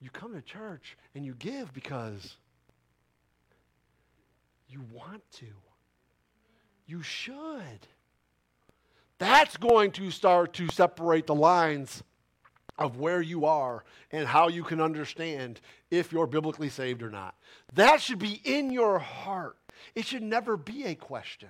You 0.01 0.11
come 0.11 0.33
to 0.35 0.43
church 0.43 0.97
and 1.17 1.27
you 1.27 1.35
give 1.41 1.75
because 1.75 2.37
you 4.69 4.85
want 4.93 5.29
to. 5.33 5.47
You 6.87 7.03
should. 7.03 7.88
That's 9.18 9.57
going 9.57 9.92
to 9.92 10.11
start 10.11 10.55
to 10.55 10.68
separate 10.68 11.27
the 11.27 11.35
lines 11.35 12.03
of 12.77 12.99
where 12.99 13.23
you 13.23 13.47
are 13.47 13.85
and 14.11 14.27
how 14.27 14.49
you 14.49 14.64
can 14.64 14.81
understand 14.81 15.61
if 15.90 16.12
you're 16.12 16.27
biblically 16.27 16.68
saved 16.68 17.03
or 17.03 17.11
not. 17.11 17.35
That 17.75 18.01
should 18.01 18.18
be 18.18 18.40
in 18.44 18.70
your 18.70 18.99
heart. 18.99 19.57
It 19.94 20.07
should 20.07 20.23
never 20.23 20.57
be 20.57 20.85
a 20.85 20.94
question. 20.94 21.49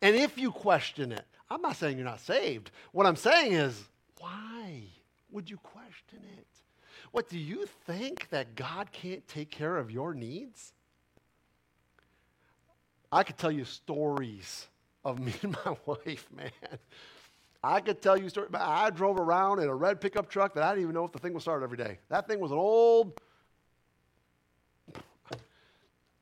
And 0.00 0.16
if 0.16 0.36
you 0.36 0.50
question 0.50 1.12
it, 1.12 1.24
I'm 1.48 1.62
not 1.62 1.76
saying 1.76 1.96
you're 1.96 2.04
not 2.04 2.20
saved. 2.20 2.72
What 2.90 3.06
I'm 3.06 3.16
saying 3.16 3.52
is, 3.52 3.80
why 4.18 4.82
would 5.30 5.48
you 5.48 5.58
question 5.58 6.18
it? 6.38 6.46
What 7.12 7.28
do 7.28 7.38
you 7.38 7.66
think 7.86 8.28
that 8.30 8.56
God 8.56 8.90
can't 8.90 9.26
take 9.28 9.50
care 9.50 9.76
of 9.76 9.90
your 9.90 10.14
needs? 10.14 10.72
I 13.12 13.22
could 13.22 13.36
tell 13.36 13.52
you 13.52 13.64
stories 13.66 14.66
of 15.04 15.20
me 15.20 15.34
and 15.42 15.52
my 15.52 15.76
wife, 15.86 16.26
man. 16.34 16.50
I 17.62 17.80
could 17.80 18.00
tell 18.00 18.16
you 18.16 18.28
stories. 18.30 18.50
I 18.54 18.90
drove 18.90 19.18
around 19.18 19.60
in 19.60 19.68
a 19.68 19.74
red 19.74 20.00
pickup 20.00 20.28
truck 20.28 20.54
that 20.54 20.64
I 20.64 20.70
didn't 20.70 20.84
even 20.84 20.94
know 20.94 21.04
if 21.04 21.12
the 21.12 21.18
thing 21.18 21.34
was 21.34 21.42
started 21.42 21.64
every 21.64 21.76
day. 21.76 21.98
That 22.08 22.26
thing 22.26 22.40
was 22.40 22.50
an 22.50 22.56
old. 22.56 23.20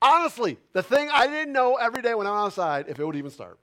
Honestly, 0.03 0.59
the 0.73 0.83
thing 0.83 1.09
I 1.13 1.27
didn't 1.27 1.53
know 1.53 1.77
every 1.77 2.03
day 2.03 2.15
when 2.15 2.27
I'm 2.27 2.35
outside 2.35 2.87
if 2.89 2.99
it 2.99 3.05
would 3.05 3.17
even 3.17 3.31
start. 3.31 3.59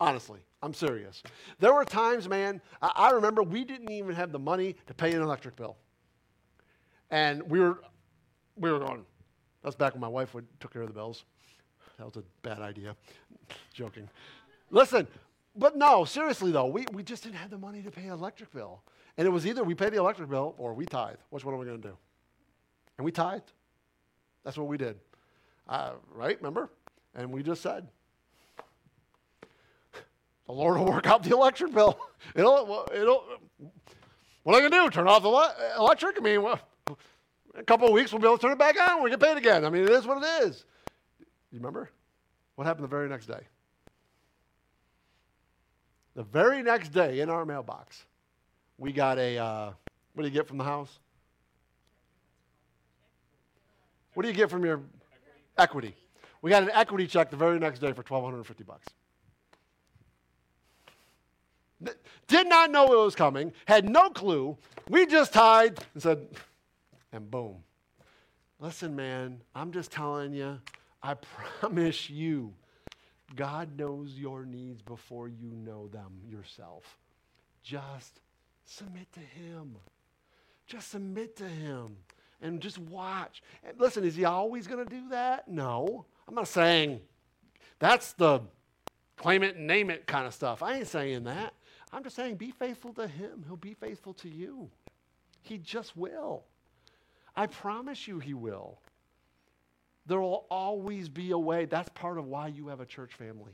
Honestly, 0.00 0.40
I'm 0.62 0.74
serious. 0.74 1.22
There 1.60 1.72
were 1.72 1.84
times, 1.84 2.28
man, 2.28 2.60
I, 2.80 2.92
I 2.94 3.10
remember 3.10 3.42
we 3.42 3.64
didn't 3.64 3.90
even 3.90 4.14
have 4.14 4.32
the 4.32 4.38
money 4.38 4.74
to 4.86 4.94
pay 4.94 5.12
an 5.12 5.22
electric 5.22 5.54
bill. 5.54 5.76
And 7.10 7.42
we 7.42 7.60
were, 7.60 7.82
we 8.56 8.72
were 8.72 8.78
going, 8.78 9.04
that's 9.62 9.76
back 9.76 9.92
when 9.92 10.00
my 10.00 10.08
wife 10.08 10.34
would, 10.34 10.46
took 10.60 10.72
care 10.72 10.82
of 10.82 10.88
the 10.88 10.94
bills. 10.94 11.24
That 11.98 12.06
was 12.06 12.16
a 12.16 12.24
bad 12.42 12.60
idea. 12.60 12.96
Joking. 13.74 14.08
Listen, 14.70 15.06
but 15.56 15.76
no, 15.76 16.04
seriously 16.04 16.50
though, 16.52 16.66
we, 16.66 16.86
we 16.92 17.02
just 17.02 17.22
didn't 17.22 17.36
have 17.36 17.50
the 17.50 17.58
money 17.58 17.82
to 17.82 17.90
pay 17.90 18.04
an 18.04 18.12
electric 18.12 18.52
bill. 18.52 18.82
And 19.18 19.26
it 19.26 19.30
was 19.30 19.46
either 19.46 19.62
we 19.62 19.74
pay 19.74 19.90
the 19.90 19.98
electric 19.98 20.30
bill 20.30 20.54
or 20.56 20.72
we 20.72 20.86
tithe. 20.86 21.16
Which 21.30 21.44
one 21.44 21.54
are 21.54 21.58
we 21.58 21.66
going 21.66 21.82
to 21.82 21.88
do? 21.88 21.96
And 22.98 23.04
we 23.04 23.12
tithe. 23.12 23.42
That's 24.44 24.56
what 24.56 24.68
we 24.68 24.78
did. 24.78 24.98
Uh, 25.68 25.92
right? 26.14 26.36
Remember? 26.38 26.70
And 27.14 27.30
we 27.30 27.42
just 27.42 27.62
said, 27.62 27.86
The 30.46 30.52
Lord 30.52 30.78
will 30.78 30.86
work 30.86 31.06
out 31.06 31.22
the 31.22 31.30
electric 31.30 31.74
bill. 31.74 31.98
It'll, 32.34 32.88
it'll, 32.94 33.24
what 34.44 34.54
am 34.54 34.58
I 34.58 34.68
going 34.68 34.70
to 34.70 34.88
do? 34.88 34.90
Turn 34.90 35.08
off 35.08 35.22
the 35.22 35.78
electric? 35.78 36.16
I 36.18 36.20
mean, 36.20 36.42
well, 36.42 36.58
a 37.54 37.62
couple 37.62 37.86
of 37.86 37.92
weeks 37.92 38.12
we'll 38.12 38.20
be 38.20 38.26
able 38.26 38.38
to 38.38 38.42
turn 38.42 38.52
it 38.52 38.58
back 38.58 38.76
on. 38.80 39.02
We 39.02 39.10
get 39.10 39.20
paid 39.20 39.36
again. 39.36 39.64
I 39.64 39.70
mean, 39.70 39.82
it 39.82 39.90
is 39.90 40.06
what 40.06 40.22
it 40.22 40.44
is. 40.44 40.64
You 41.52 41.58
remember? 41.58 41.90
What 42.54 42.66
happened 42.66 42.84
the 42.84 42.88
very 42.88 43.08
next 43.08 43.26
day? 43.26 43.40
The 46.14 46.22
very 46.22 46.62
next 46.62 46.90
day 46.90 47.20
in 47.20 47.30
our 47.30 47.44
mailbox, 47.44 48.04
we 48.78 48.92
got 48.92 49.18
a, 49.18 49.38
uh, 49.38 49.70
what 50.14 50.22
do 50.22 50.28
you 50.28 50.34
get 50.34 50.46
from 50.46 50.58
the 50.58 50.64
house? 50.64 50.98
What 54.14 54.22
do 54.22 54.28
you 54.28 54.34
get 54.34 54.50
from 54.50 54.64
your 54.64 54.80
equity? 55.56 55.94
We 56.42 56.50
got 56.50 56.62
an 56.62 56.70
equity 56.74 57.06
check 57.06 57.30
the 57.30 57.36
very 57.36 57.58
next 57.58 57.78
day 57.78 57.92
for 57.92 58.02
1250 58.02 58.64
bucks. 58.64 58.88
Did 62.28 62.48
not 62.48 62.70
know 62.70 62.92
it 62.92 63.04
was 63.04 63.14
coming, 63.14 63.52
had 63.66 63.88
no 63.88 64.10
clue. 64.10 64.56
We 64.88 65.06
just 65.06 65.32
tied 65.32 65.80
and 65.94 66.02
said, 66.02 66.28
and 67.12 67.30
boom. 67.30 67.56
Listen, 68.58 68.94
man, 68.94 69.40
I'm 69.54 69.72
just 69.72 69.90
telling 69.90 70.32
you, 70.32 70.60
I 71.02 71.14
promise 71.60 72.08
you, 72.08 72.52
God 73.34 73.78
knows 73.78 74.14
your 74.14 74.44
needs 74.44 74.82
before 74.82 75.28
you 75.28 75.50
know 75.50 75.88
them 75.88 76.12
yourself. 76.28 76.98
Just 77.62 78.20
submit 78.64 79.12
to 79.12 79.20
Him. 79.20 79.76
Just 80.66 80.90
submit 80.90 81.36
to 81.36 81.48
Him 81.48 81.96
and 82.40 82.60
just 82.60 82.78
watch. 82.78 83.42
And 83.64 83.78
listen, 83.80 84.04
is 84.04 84.14
He 84.14 84.24
always 84.24 84.66
going 84.66 84.84
to 84.84 84.90
do 84.90 85.08
that? 85.10 85.48
No. 85.48 86.04
I'm 86.28 86.34
not 86.34 86.48
saying 86.48 87.00
that's 87.78 88.12
the 88.12 88.40
claim 89.16 89.42
it 89.42 89.56
and 89.56 89.66
name 89.66 89.90
it 89.90 90.06
kind 90.06 90.26
of 90.26 90.34
stuff. 90.34 90.62
I 90.62 90.78
ain't 90.78 90.88
saying 90.88 91.24
that. 91.24 91.54
I'm 91.92 92.02
just 92.02 92.16
saying 92.16 92.36
be 92.36 92.50
faithful 92.50 92.92
to 92.94 93.06
Him. 93.06 93.44
He'll 93.46 93.56
be 93.56 93.74
faithful 93.74 94.14
to 94.14 94.28
you. 94.28 94.70
He 95.42 95.58
just 95.58 95.96
will. 95.96 96.44
I 97.34 97.46
promise 97.46 98.06
you, 98.06 98.18
He 98.18 98.34
will. 98.34 98.78
There 100.06 100.20
will 100.20 100.46
always 100.50 101.08
be 101.08 101.30
a 101.30 101.38
way. 101.38 101.64
That's 101.64 101.88
part 101.90 102.18
of 102.18 102.26
why 102.26 102.48
you 102.48 102.68
have 102.68 102.80
a 102.80 102.86
church 102.86 103.14
family. 103.14 103.52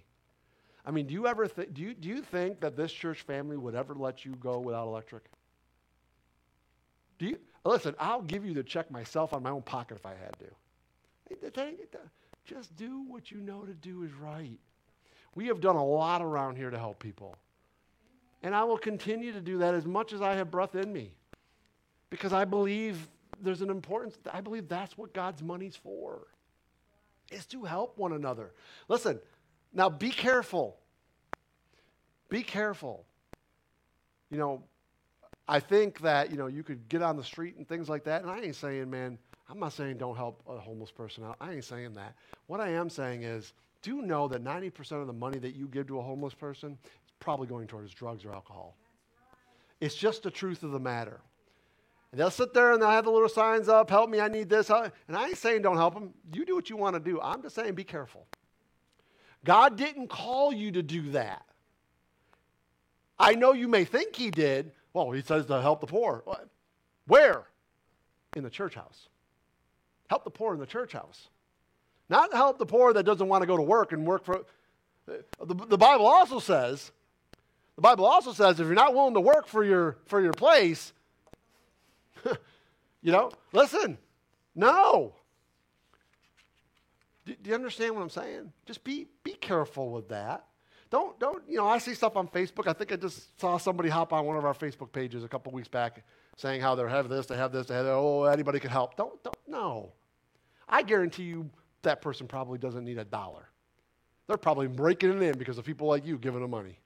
I 0.84 0.90
mean, 0.90 1.06
do 1.06 1.12
you 1.12 1.26
ever 1.26 1.46
think, 1.46 1.74
do 1.74 1.82
you, 1.82 1.94
do 1.94 2.08
you 2.08 2.22
think 2.22 2.60
that 2.60 2.76
this 2.76 2.90
church 2.90 3.22
family 3.22 3.58
would 3.58 3.74
ever 3.74 3.94
let 3.94 4.24
you 4.24 4.34
go 4.36 4.58
without 4.58 4.86
electric? 4.86 5.24
Do 7.18 7.26
you, 7.26 7.38
listen, 7.64 7.94
I'll 7.98 8.22
give 8.22 8.46
you 8.46 8.54
the 8.54 8.62
check 8.62 8.90
myself 8.90 9.34
on 9.34 9.42
my 9.42 9.50
own 9.50 9.62
pocket 9.62 9.98
if 9.98 10.06
I 10.06 10.14
had 10.14 10.34
to. 10.38 10.46
Just 12.46 12.74
do 12.76 13.04
what 13.06 13.30
you 13.30 13.38
know 13.38 13.62
to 13.62 13.74
do 13.74 14.04
is 14.04 14.12
right. 14.14 14.58
We 15.34 15.48
have 15.48 15.60
done 15.60 15.76
a 15.76 15.84
lot 15.84 16.22
around 16.22 16.56
here 16.56 16.70
to 16.70 16.78
help 16.78 16.98
people. 16.98 17.36
And 18.42 18.54
I 18.54 18.64
will 18.64 18.78
continue 18.78 19.32
to 19.32 19.40
do 19.42 19.58
that 19.58 19.74
as 19.74 19.84
much 19.84 20.14
as 20.14 20.22
I 20.22 20.34
have 20.36 20.50
breath 20.50 20.74
in 20.74 20.90
me. 20.90 21.12
Because 22.08 22.32
I 22.32 22.46
believe 22.46 23.06
there's 23.42 23.60
an 23.60 23.68
importance. 23.68 24.16
I 24.32 24.40
believe 24.40 24.68
that's 24.68 24.96
what 24.96 25.12
God's 25.12 25.42
money's 25.42 25.76
for 25.76 26.28
is 27.30 27.46
to 27.46 27.64
help 27.64 27.98
one 27.98 28.12
another. 28.12 28.52
Listen, 28.88 29.20
now 29.72 29.88
be 29.88 30.10
careful. 30.10 30.78
Be 32.28 32.42
careful. 32.42 33.04
You 34.30 34.38
know, 34.38 34.62
I 35.46 35.60
think 35.60 36.00
that, 36.00 36.30
you 36.30 36.36
know, 36.36 36.46
you 36.46 36.62
could 36.62 36.88
get 36.88 37.02
on 37.02 37.16
the 37.16 37.24
street 37.24 37.56
and 37.56 37.66
things 37.66 37.88
like 37.88 38.04
that, 38.04 38.22
and 38.22 38.30
I 38.30 38.40
ain't 38.40 38.54
saying, 38.54 38.90
man, 38.90 39.18
I'm 39.48 39.58
not 39.58 39.72
saying 39.72 39.96
don't 39.96 40.16
help 40.16 40.42
a 40.46 40.58
homeless 40.58 40.90
person 40.90 41.24
out. 41.24 41.36
I 41.40 41.54
ain't 41.54 41.64
saying 41.64 41.94
that. 41.94 42.14
What 42.46 42.60
I 42.60 42.68
am 42.68 42.90
saying 42.90 43.22
is, 43.22 43.54
do 43.80 44.02
know 44.02 44.28
that 44.28 44.44
90% 44.44 45.00
of 45.00 45.06
the 45.06 45.12
money 45.12 45.38
that 45.38 45.54
you 45.54 45.66
give 45.66 45.86
to 45.86 45.98
a 45.98 46.02
homeless 46.02 46.34
person 46.34 46.76
is 46.82 47.12
probably 47.18 47.46
going 47.46 47.66
towards 47.66 47.94
drugs 47.94 48.24
or 48.24 48.32
alcohol. 48.34 48.76
Right. 49.16 49.86
It's 49.86 49.94
just 49.94 50.22
the 50.22 50.30
truth 50.30 50.62
of 50.62 50.72
the 50.72 50.80
matter. 50.80 51.20
And 52.10 52.20
they'll 52.20 52.30
sit 52.30 52.54
there 52.54 52.72
and 52.72 52.80
they'll 52.80 52.90
have 52.90 53.04
the 53.04 53.10
little 53.10 53.28
signs 53.28 53.68
up, 53.68 53.90
help 53.90 54.08
me, 54.08 54.20
I 54.20 54.28
need 54.28 54.48
this. 54.48 54.70
And 54.70 54.90
I 55.16 55.28
ain't 55.28 55.36
saying 55.36 55.62
don't 55.62 55.76
help 55.76 55.94
them. 55.94 56.14
You 56.32 56.44
do 56.44 56.54
what 56.54 56.70
you 56.70 56.76
want 56.76 56.94
to 56.94 57.00
do. 57.00 57.20
I'm 57.20 57.42
just 57.42 57.54
saying 57.54 57.74
be 57.74 57.84
careful. 57.84 58.26
God 59.44 59.76
didn't 59.76 60.08
call 60.08 60.52
you 60.52 60.72
to 60.72 60.82
do 60.82 61.10
that. 61.10 61.44
I 63.18 63.34
know 63.34 63.52
you 63.52 63.68
may 63.68 63.84
think 63.84 64.16
he 64.16 64.30
did. 64.30 64.72
Well, 64.92 65.10
he 65.10 65.22
says 65.22 65.46
to 65.46 65.60
help 65.60 65.80
the 65.80 65.86
poor. 65.86 66.24
Where? 67.06 67.44
In 68.34 68.42
the 68.42 68.50
church 68.50 68.74
house. 68.74 69.08
Help 70.08 70.24
the 70.24 70.30
poor 70.30 70.54
in 70.54 70.60
the 70.60 70.66
church 70.66 70.92
house. 70.92 71.28
Not 72.08 72.32
help 72.32 72.58
the 72.58 72.66
poor 72.66 72.92
that 72.94 73.02
doesn't 73.02 73.28
want 73.28 73.42
to 73.42 73.46
go 73.46 73.56
to 73.56 73.62
work 73.62 73.92
and 73.92 74.06
work 74.06 74.24
for. 74.24 74.44
Uh, 75.08 75.14
the, 75.44 75.54
the 75.54 75.78
Bible 75.78 76.06
also 76.06 76.38
says, 76.38 76.90
the 77.76 77.82
Bible 77.82 78.06
also 78.06 78.32
says 78.32 78.58
if 78.58 78.66
you're 78.66 78.74
not 78.74 78.94
willing 78.94 79.14
to 79.14 79.20
work 79.20 79.46
for 79.46 79.62
your, 79.62 79.98
for 80.06 80.20
your 80.20 80.32
place, 80.32 80.92
you 83.02 83.12
know, 83.12 83.30
listen, 83.52 83.98
no. 84.54 85.14
Do, 87.24 87.34
do, 87.42 87.50
you 87.50 87.54
understand 87.54 87.94
what 87.94 88.02
I'm 88.02 88.10
saying? 88.10 88.52
Just 88.66 88.82
be, 88.84 89.06
be 89.22 89.32
careful 89.32 89.90
with 89.90 90.08
that. 90.08 90.44
Don't, 90.90 91.18
don't, 91.20 91.42
you 91.46 91.58
know, 91.58 91.66
I 91.66 91.78
see 91.78 91.94
stuff 91.94 92.16
on 92.16 92.28
Facebook. 92.28 92.66
I 92.66 92.72
think 92.72 92.92
I 92.92 92.96
just 92.96 93.38
saw 93.38 93.58
somebody 93.58 93.90
hop 93.90 94.12
on 94.12 94.24
one 94.24 94.36
of 94.36 94.44
our 94.44 94.54
Facebook 94.54 94.90
pages 94.90 95.22
a 95.22 95.28
couple 95.28 95.52
weeks 95.52 95.68
back 95.68 96.02
saying 96.36 96.60
how 96.60 96.74
they 96.74 96.88
have 96.88 97.08
this, 97.08 97.26
they 97.26 97.36
have 97.36 97.52
this, 97.52 97.66
they 97.66 97.74
have 97.74 97.84
that. 97.84 97.92
Oh, 97.92 98.24
anybody 98.24 98.58
can 98.58 98.70
help. 98.70 98.96
Don't, 98.96 99.22
don't, 99.22 99.36
no. 99.46 99.92
I 100.68 100.82
guarantee 100.82 101.24
you 101.24 101.50
that 101.82 102.00
person 102.00 102.26
probably 102.26 102.58
doesn't 102.58 102.84
need 102.84 102.98
a 102.98 103.04
dollar. 103.04 103.48
They're 104.26 104.36
probably 104.36 104.66
breaking 104.66 105.10
it 105.10 105.22
in 105.22 105.38
because 105.38 105.58
of 105.58 105.64
people 105.64 105.88
like 105.88 106.06
you 106.06 106.18
giving 106.18 106.40
them 106.40 106.50
money. 106.50 106.78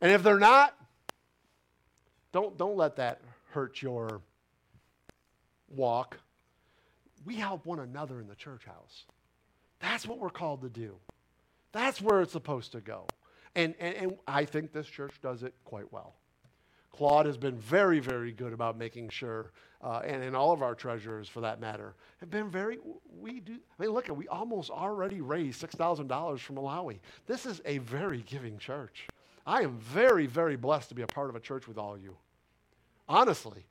And 0.00 0.12
if 0.12 0.22
they're 0.22 0.38
not, 0.38 0.74
don't, 2.32 2.56
don't 2.56 2.76
let 2.76 2.96
that 2.96 3.20
hurt 3.54 3.80
your 3.80 4.20
walk. 5.68 6.18
We 7.24 7.36
help 7.36 7.64
one 7.64 7.78
another 7.78 8.20
in 8.20 8.26
the 8.26 8.34
church 8.34 8.64
house. 8.64 9.04
That's 9.78 10.06
what 10.06 10.18
we're 10.18 10.28
called 10.28 10.62
to 10.62 10.68
do. 10.68 10.96
That's 11.70 12.02
where 12.02 12.20
it's 12.20 12.32
supposed 12.32 12.72
to 12.72 12.80
go. 12.80 13.06
And, 13.54 13.74
and, 13.78 13.94
and 13.94 14.18
I 14.26 14.44
think 14.44 14.72
this 14.72 14.88
church 14.88 15.14
does 15.22 15.44
it 15.44 15.54
quite 15.64 15.92
well. 15.92 16.16
Claude 16.90 17.26
has 17.26 17.36
been 17.36 17.56
very, 17.56 18.00
very 18.00 18.32
good 18.32 18.52
about 18.52 18.76
making 18.76 19.08
sure, 19.08 19.52
uh, 19.82 20.00
and, 20.04 20.22
and 20.22 20.34
all 20.34 20.52
of 20.52 20.62
our 20.62 20.74
treasurers 20.74 21.28
for 21.28 21.40
that 21.40 21.60
matter, 21.60 21.94
have 22.18 22.30
been 22.30 22.48
very, 22.48 22.78
we 23.20 23.40
do, 23.40 23.54
I 23.78 23.82
mean, 23.82 23.92
look, 23.92 24.08
at 24.08 24.16
we 24.16 24.26
almost 24.28 24.70
already 24.70 25.20
raised 25.20 25.60
$6,000 25.62 26.38
from 26.40 26.56
Malawi. 26.56 26.98
This 27.26 27.46
is 27.46 27.60
a 27.64 27.78
very 27.78 28.22
giving 28.26 28.58
church. 28.58 29.06
I 29.46 29.62
am 29.62 29.76
very, 29.78 30.26
very 30.26 30.56
blessed 30.56 30.88
to 30.88 30.94
be 30.94 31.02
a 31.02 31.06
part 31.06 31.30
of 31.30 31.36
a 31.36 31.40
church 31.40 31.68
with 31.68 31.78
all 31.78 31.96
you. 31.96 32.16
Honestly, 33.08 33.66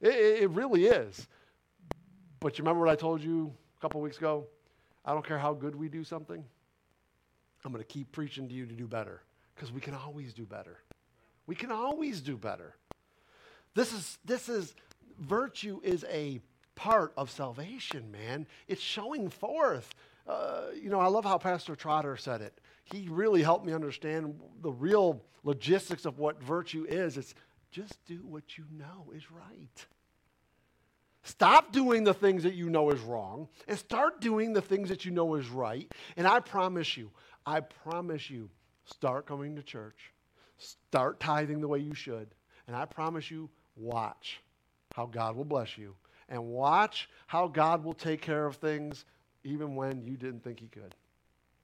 it, 0.00 0.42
it 0.42 0.50
really 0.50 0.86
is. 0.86 1.26
But 2.40 2.58
you 2.58 2.62
remember 2.62 2.80
what 2.84 2.90
I 2.90 2.96
told 2.96 3.22
you 3.22 3.52
a 3.78 3.80
couple 3.80 4.00
weeks 4.00 4.18
ago? 4.18 4.46
I 5.04 5.12
don't 5.12 5.26
care 5.26 5.38
how 5.38 5.54
good 5.54 5.74
we 5.74 5.88
do 5.88 6.04
something, 6.04 6.44
I'm 7.66 7.72
going 7.72 7.82
to 7.82 7.92
keep 7.92 8.12
preaching 8.12 8.48
to 8.48 8.54
you 8.54 8.64
to 8.64 8.74
do 8.74 8.86
better 8.86 9.22
because 9.54 9.72
we 9.72 9.80
can 9.80 9.94
always 9.94 10.32
do 10.32 10.46
better. 10.46 10.78
We 11.46 11.56
can 11.56 11.72
always 11.72 12.20
do 12.20 12.36
better. 12.36 12.76
This 13.74 13.92
is, 13.92 14.18
this 14.24 14.48
is, 14.48 14.74
virtue 15.18 15.80
is 15.82 16.04
a 16.08 16.40
part 16.76 17.12
of 17.16 17.30
salvation, 17.30 18.10
man. 18.12 18.46
It's 18.68 18.80
showing 18.80 19.28
forth. 19.28 19.94
Uh, 20.28 20.66
you 20.80 20.90
know, 20.90 21.00
I 21.00 21.08
love 21.08 21.24
how 21.24 21.38
Pastor 21.38 21.74
Trotter 21.74 22.16
said 22.16 22.40
it. 22.40 22.60
He 22.84 23.08
really 23.10 23.42
helped 23.42 23.66
me 23.66 23.72
understand 23.72 24.38
the 24.62 24.70
real 24.70 25.22
logistics 25.42 26.04
of 26.04 26.18
what 26.18 26.40
virtue 26.40 26.86
is. 26.88 27.16
It's 27.16 27.34
just 27.70 28.04
do 28.06 28.20
what 28.26 28.58
you 28.58 28.64
know 28.70 29.12
is 29.14 29.30
right. 29.30 29.86
Stop 31.22 31.72
doing 31.72 32.04
the 32.04 32.14
things 32.14 32.44
that 32.44 32.54
you 32.54 32.70
know 32.70 32.90
is 32.90 33.00
wrong 33.00 33.48
and 33.66 33.76
start 33.78 34.20
doing 34.20 34.52
the 34.52 34.62
things 34.62 34.88
that 34.88 35.04
you 35.04 35.10
know 35.10 35.34
is 35.34 35.48
right. 35.48 35.90
And 36.16 36.26
I 36.26 36.38
promise 36.40 36.96
you, 36.96 37.10
I 37.44 37.60
promise 37.60 38.30
you, 38.30 38.48
start 38.84 39.26
coming 39.26 39.56
to 39.56 39.62
church 39.62 40.12
Start 40.58 41.20
tithing 41.20 41.60
the 41.60 41.68
way 41.68 41.78
you 41.78 41.94
should. 41.94 42.28
And 42.66 42.76
I 42.76 42.84
promise 42.84 43.30
you, 43.30 43.50
watch 43.76 44.40
how 44.94 45.06
God 45.06 45.36
will 45.36 45.44
bless 45.44 45.76
you. 45.76 45.94
And 46.28 46.44
watch 46.44 47.08
how 47.26 47.46
God 47.46 47.84
will 47.84 47.94
take 47.94 48.20
care 48.20 48.46
of 48.46 48.56
things 48.56 49.04
even 49.44 49.76
when 49.76 50.04
you 50.04 50.16
didn't 50.16 50.42
think 50.42 50.58
He 50.58 50.66
could. 50.66 50.94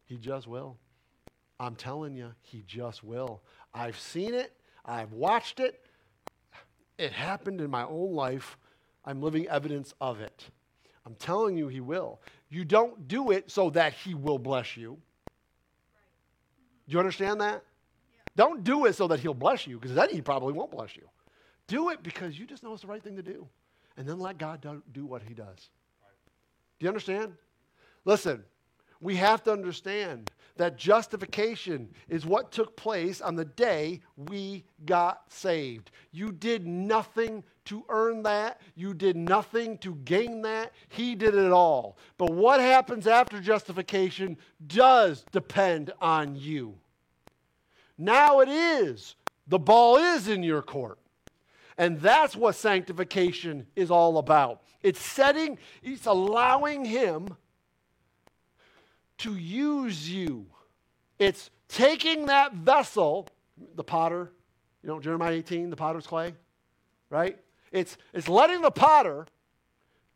He 0.04 0.18
just 0.18 0.46
will. 0.46 0.76
I'm 1.58 1.74
telling 1.74 2.14
you, 2.14 2.32
He 2.42 2.62
just 2.66 3.02
will. 3.02 3.42
I've 3.74 3.98
seen 3.98 4.34
it, 4.34 4.52
I've 4.84 5.12
watched 5.12 5.58
it. 5.58 5.80
It 7.02 7.12
happened 7.12 7.60
in 7.60 7.70
my 7.70 7.84
own 7.84 8.14
life. 8.14 8.56
I'm 9.04 9.20
living 9.20 9.48
evidence 9.48 9.92
of 10.00 10.20
it. 10.20 10.44
I'm 11.04 11.16
telling 11.16 11.56
you, 11.56 11.68
He 11.68 11.80
will. 11.80 12.20
You 12.48 12.64
don't 12.64 13.08
do 13.08 13.32
it 13.32 13.50
so 13.50 13.70
that 13.70 13.92
He 13.92 14.14
will 14.14 14.38
bless 14.38 14.76
you. 14.76 14.98
Do 16.86 16.92
you 16.92 16.98
understand 16.98 17.40
that? 17.40 17.64
Don't 18.36 18.64
do 18.64 18.86
it 18.86 18.94
so 18.94 19.08
that 19.08 19.20
he'll 19.20 19.34
bless 19.34 19.66
you, 19.66 19.78
because 19.78 19.94
then 19.94 20.08
he 20.10 20.20
probably 20.22 20.52
won't 20.52 20.70
bless 20.70 20.96
you. 20.96 21.08
Do 21.66 21.90
it 21.90 22.02
because 22.02 22.38
you 22.38 22.46
just 22.46 22.62
know 22.62 22.72
it's 22.72 22.82
the 22.82 22.88
right 22.88 23.02
thing 23.02 23.16
to 23.16 23.22
do. 23.22 23.46
And 23.96 24.08
then 24.08 24.18
let 24.18 24.38
God 24.38 24.60
do, 24.60 24.82
do 24.92 25.04
what 25.04 25.22
he 25.22 25.34
does. 25.34 25.68
Do 26.78 26.84
you 26.84 26.88
understand? 26.88 27.34
Listen, 28.04 28.42
we 29.02 29.16
have 29.16 29.42
to 29.42 29.52
understand 29.52 30.30
that 30.56 30.78
justification 30.78 31.88
is 32.08 32.24
what 32.24 32.52
took 32.52 32.76
place 32.76 33.20
on 33.20 33.34
the 33.34 33.44
day 33.44 34.00
we 34.16 34.64
got 34.86 35.24
saved. 35.28 35.90
You 36.12 36.30
did 36.30 36.66
nothing 36.66 37.42
to 37.64 37.84
earn 37.88 38.22
that, 38.22 38.60
you 38.74 38.94
did 38.94 39.16
nothing 39.16 39.78
to 39.78 39.94
gain 40.04 40.42
that. 40.42 40.72
He 40.88 41.14
did 41.14 41.34
it 41.34 41.52
all. 41.52 41.96
But 42.18 42.32
what 42.32 42.60
happens 42.60 43.06
after 43.06 43.40
justification 43.40 44.36
does 44.66 45.24
depend 45.32 45.92
on 46.00 46.36
you. 46.36 46.74
Now 47.98 48.40
it 48.40 48.48
is. 48.48 49.16
The 49.46 49.58
ball 49.58 49.96
is 49.96 50.28
in 50.28 50.42
your 50.42 50.62
court. 50.62 50.98
And 51.78 52.00
that's 52.00 52.36
what 52.36 52.54
sanctification 52.54 53.66
is 53.74 53.90
all 53.90 54.18
about. 54.18 54.62
It's 54.82 55.00
setting, 55.00 55.58
it's 55.82 56.06
allowing 56.06 56.84
Him 56.84 57.36
to 59.22 59.36
use 59.36 60.10
you. 60.10 60.46
It's 61.18 61.50
taking 61.68 62.26
that 62.26 62.54
vessel, 62.54 63.28
the 63.74 63.84
potter, 63.84 64.32
you 64.82 64.88
know, 64.88 64.98
Jeremiah 64.98 65.34
18, 65.34 65.70
the 65.70 65.76
potter's 65.76 66.06
clay, 66.06 66.34
right? 67.08 67.38
It's, 67.70 67.96
it's 68.12 68.28
letting 68.28 68.62
the 68.62 68.70
potter 68.70 69.26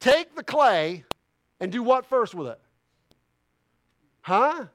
take 0.01 0.35
the 0.35 0.43
clay 0.43 1.05
and 1.61 1.71
do 1.71 1.83
what 1.83 2.07
first 2.07 2.35
with 2.35 2.49
it? 2.49 2.61
Huh? 4.23 4.67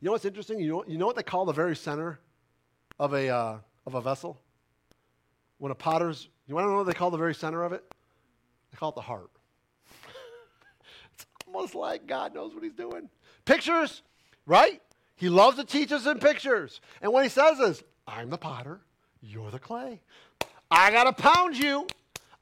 You 0.00 0.06
know 0.06 0.12
what's 0.12 0.24
interesting? 0.24 0.60
You 0.60 0.68
know, 0.68 0.84
you 0.86 0.98
know 0.98 1.06
what 1.06 1.16
they 1.16 1.24
call 1.24 1.46
the 1.46 1.52
very 1.52 1.74
center 1.74 2.20
of 3.00 3.12
a, 3.12 3.28
uh, 3.28 3.58
of 3.86 3.94
a 3.94 4.00
vessel? 4.00 4.40
When 5.58 5.72
a 5.72 5.74
potter's, 5.74 6.28
you 6.46 6.54
want 6.54 6.66
to 6.66 6.70
know 6.70 6.76
what 6.76 6.86
they 6.86 6.92
call 6.92 7.10
the 7.10 7.18
very 7.18 7.34
center 7.34 7.64
of 7.64 7.72
it? 7.72 7.82
They 8.70 8.76
call 8.76 8.90
it 8.90 8.94
the 8.94 9.00
heart. 9.00 9.30
Almost 11.56 11.74
like 11.74 12.06
God 12.06 12.34
knows 12.34 12.54
what 12.54 12.62
he's 12.62 12.74
doing. 12.74 13.08
Pictures, 13.46 14.02
right? 14.44 14.82
He 15.14 15.30
loves 15.30 15.56
to 15.56 15.64
teach 15.64 15.90
us 15.90 16.04
in 16.04 16.18
pictures. 16.18 16.82
And 17.00 17.12
what 17.12 17.24
he 17.24 17.30
says 17.30 17.58
is, 17.58 17.82
I'm 18.06 18.28
the 18.28 18.36
potter, 18.36 18.80
you're 19.22 19.50
the 19.50 19.58
clay. 19.58 20.02
I 20.70 20.90
got 20.90 21.04
to 21.04 21.12
pound 21.12 21.56
you, 21.56 21.86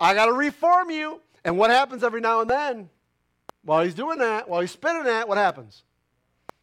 I 0.00 0.14
got 0.14 0.26
to 0.26 0.32
reform 0.32 0.90
you. 0.90 1.20
And 1.44 1.58
what 1.58 1.70
happens 1.70 2.02
every 2.02 2.20
now 2.20 2.40
and 2.40 2.50
then? 2.50 2.88
While 3.62 3.84
he's 3.84 3.94
doing 3.94 4.18
that, 4.18 4.48
while 4.48 4.60
he's 4.60 4.72
spinning 4.72 5.04
that, 5.04 5.28
what 5.28 5.38
happens? 5.38 5.84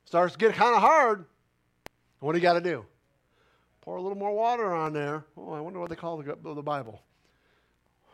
Starts 0.04 0.34
to 0.34 0.40
get 0.40 0.54
kind 0.54 0.76
of 0.76 0.82
hard. 0.82 1.26
What 2.20 2.34
do 2.34 2.38
you 2.38 2.44
got 2.44 2.54
to 2.54 2.62
do? 2.62 2.86
Pour 3.80 3.96
a 3.96 4.02
little 4.02 4.18
more 4.18 4.34
water 4.34 4.74
on 4.74 4.92
there. 4.92 5.24
Oh, 5.38 5.54
I 5.54 5.62
wonder 5.62 5.80
what 5.80 5.90
they 5.90 5.96
call 5.96 6.18
the, 6.18 6.36
the 6.54 6.62
Bible. 6.62 7.02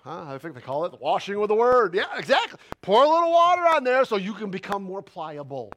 Huh? 0.07 0.23
I 0.29 0.37
think 0.37 0.55
they 0.55 0.61
call 0.61 0.85
it 0.85 1.01
washing 1.01 1.37
with 1.37 1.49
the 1.49 1.55
word. 1.55 1.93
Yeah, 1.93 2.05
exactly. 2.15 2.57
Pour 2.81 3.03
a 3.03 3.09
little 3.09 3.29
water 3.29 3.63
on 3.63 3.83
there 3.83 4.05
so 4.05 4.15
you 4.15 4.33
can 4.33 4.49
become 4.49 4.81
more 4.81 5.01
pliable. 5.01 5.73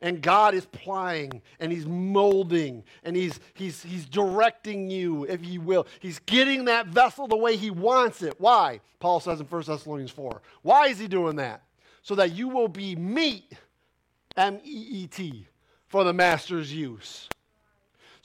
And 0.00 0.22
God 0.22 0.54
is 0.54 0.66
plying 0.66 1.42
and 1.58 1.72
He's 1.72 1.84
molding 1.84 2.84
and 3.02 3.16
He's, 3.16 3.40
he's, 3.54 3.82
he's 3.82 4.06
directing 4.06 4.88
you, 4.88 5.24
if 5.24 5.44
you 5.44 5.60
will. 5.60 5.88
He's 5.98 6.20
getting 6.20 6.66
that 6.66 6.86
vessel 6.86 7.26
the 7.26 7.36
way 7.36 7.56
He 7.56 7.70
wants 7.70 8.22
it. 8.22 8.34
Why? 8.38 8.80
Paul 9.00 9.18
says 9.18 9.40
in 9.40 9.46
1 9.46 9.62
Thessalonians 9.66 10.12
4. 10.12 10.42
Why 10.62 10.86
is 10.86 11.00
He 11.00 11.08
doing 11.08 11.34
that? 11.36 11.62
So 12.02 12.14
that 12.14 12.34
you 12.34 12.48
will 12.48 12.68
be 12.68 12.94
meat, 12.94 13.52
M 14.36 14.60
E 14.64 14.86
E 15.02 15.06
T, 15.08 15.48
for 15.88 16.04
the 16.04 16.12
Master's 16.12 16.72
use 16.72 17.28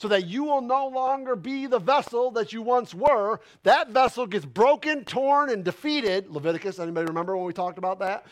so 0.02 0.08
that 0.08 0.26
you 0.26 0.42
will 0.42 0.60
no 0.60 0.88
longer 0.88 1.36
be 1.36 1.68
the 1.68 1.78
vessel 1.78 2.32
that 2.32 2.52
you 2.52 2.60
once 2.60 2.92
were. 2.92 3.38
That 3.62 3.90
vessel 3.90 4.26
gets 4.26 4.44
broken, 4.44 5.04
torn, 5.04 5.48
and 5.48 5.62
defeated. 5.62 6.28
Leviticus, 6.28 6.80
anybody 6.80 7.06
remember 7.06 7.36
when 7.36 7.46
we 7.46 7.52
talked 7.52 7.78
about 7.78 8.00
that? 8.00 8.26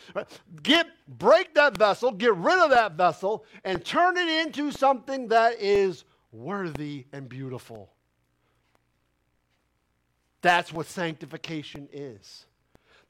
Get 0.65 0.89
break 1.07 1.55
that 1.55 1.79
vessel, 1.79 2.11
get 2.11 2.35
rid 2.35 2.59
of 2.59 2.71
that 2.71 2.95
vessel, 2.95 3.45
and 3.63 3.85
turn 3.85 4.17
it 4.17 4.29
into 4.45 4.73
something 4.73 5.29
that 5.29 5.61
is 5.61 6.03
worthy 6.33 7.07
and 7.13 7.29
beautiful. 7.29 7.93
That's 10.43 10.73
what 10.73 10.87
sanctification 10.87 11.89
is. 11.93 12.47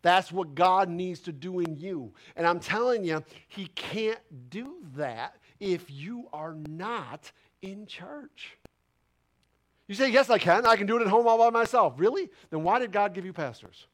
That's 0.02 0.30
what 0.30 0.54
God 0.54 0.90
needs 0.90 1.20
to 1.20 1.32
do 1.32 1.60
in 1.60 1.78
you. 1.78 2.12
And 2.36 2.46
I'm 2.46 2.60
telling 2.60 3.04
you, 3.04 3.24
He 3.48 3.68
can't 3.68 4.50
do 4.50 4.76
that 4.96 5.36
if 5.60 5.90
you 5.90 6.28
are 6.34 6.56
not 6.68 7.32
in 7.62 7.86
church. 7.86 8.56
You 9.86 9.94
say, 9.94 10.10
Yes, 10.10 10.30
I 10.30 10.38
can. 10.38 10.66
I 10.66 10.76
can 10.76 10.86
do 10.86 10.96
it 10.96 11.02
at 11.02 11.08
home 11.08 11.26
all 11.26 11.38
by 11.38 11.50
myself. 11.50 11.94
Really? 11.96 12.28
Then 12.50 12.62
why 12.62 12.78
did 12.78 12.92
God 12.92 13.14
give 13.14 13.24
you 13.24 13.32
pastors? 13.32 13.86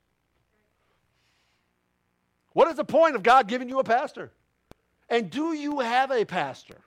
What 2.52 2.68
is 2.68 2.76
the 2.76 2.84
point 2.84 3.16
of 3.16 3.22
God 3.22 3.48
giving 3.48 3.68
you 3.68 3.78
a 3.78 3.84
pastor? 3.84 4.32
And 5.08 5.30
do 5.30 5.52
you 5.52 5.80
have 5.80 6.10
a 6.10 6.24
pastor? 6.24 6.78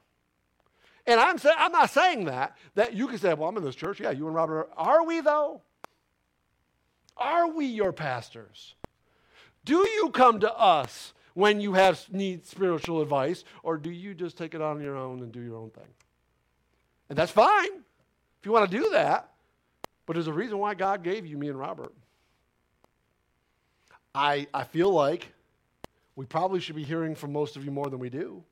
And 1.06 1.20
I'm, 1.20 1.38
say, 1.38 1.52
I'm 1.58 1.72
not 1.72 1.90
saying 1.90 2.26
that, 2.26 2.58
that 2.76 2.94
you 2.94 3.08
can 3.08 3.18
say, 3.18 3.34
well, 3.34 3.50
I'm 3.50 3.58
in 3.58 3.64
this 3.64 3.76
church. 3.76 4.00
Yeah, 4.00 4.12
you 4.12 4.28
and 4.28 4.36
Robert 4.36 4.70
are. 4.76 5.00
Are 5.00 5.04
we, 5.06 5.22
though? 5.22 5.62
Are 7.18 7.48
we 7.52 7.66
your 7.66 7.92
pastors? 7.92 8.76
Do 9.66 9.78
you 9.78 10.10
come 10.12 10.40
to 10.40 10.54
us 10.56 11.14
when 11.34 11.62
you 11.62 11.74
have 11.74 12.04
need 12.12 12.46
spiritual 12.46 13.02
advice, 13.02 13.44
or 13.64 13.78
do 13.78 13.92
you 13.92 14.14
just 14.14 14.38
take 14.38 14.54
it 14.54 14.62
on 14.62 14.82
your 14.82 14.96
own 14.96 15.22
and 15.22 15.32
do 15.32 15.42
your 15.42 15.58
own 15.58 15.70
thing? 15.70 15.88
And 17.10 17.18
that's 17.18 17.32
fine 17.32 17.84
if 18.40 18.46
you 18.46 18.52
want 18.52 18.70
to 18.70 18.78
do 18.78 18.90
that. 18.92 19.32
But 20.06 20.14
there's 20.14 20.28
a 20.28 20.34
reason 20.34 20.58
why 20.58 20.74
God 20.74 21.04
gave 21.04 21.26
you 21.26 21.38
me 21.38 21.50
and 21.50 21.60
Robert. 21.60 21.94
I, 24.16 24.48
I 24.54 24.64
feel 24.64 24.92
like 24.92 25.32
we 26.16 26.26
probably 26.26 26.60
should 26.60 26.76
be 26.76 26.84
hearing 26.84 27.16
from 27.16 27.32
most 27.32 27.56
of 27.56 27.64
you 27.64 27.72
more 27.72 27.90
than 27.90 28.00
we 28.00 28.10
do. 28.10 28.44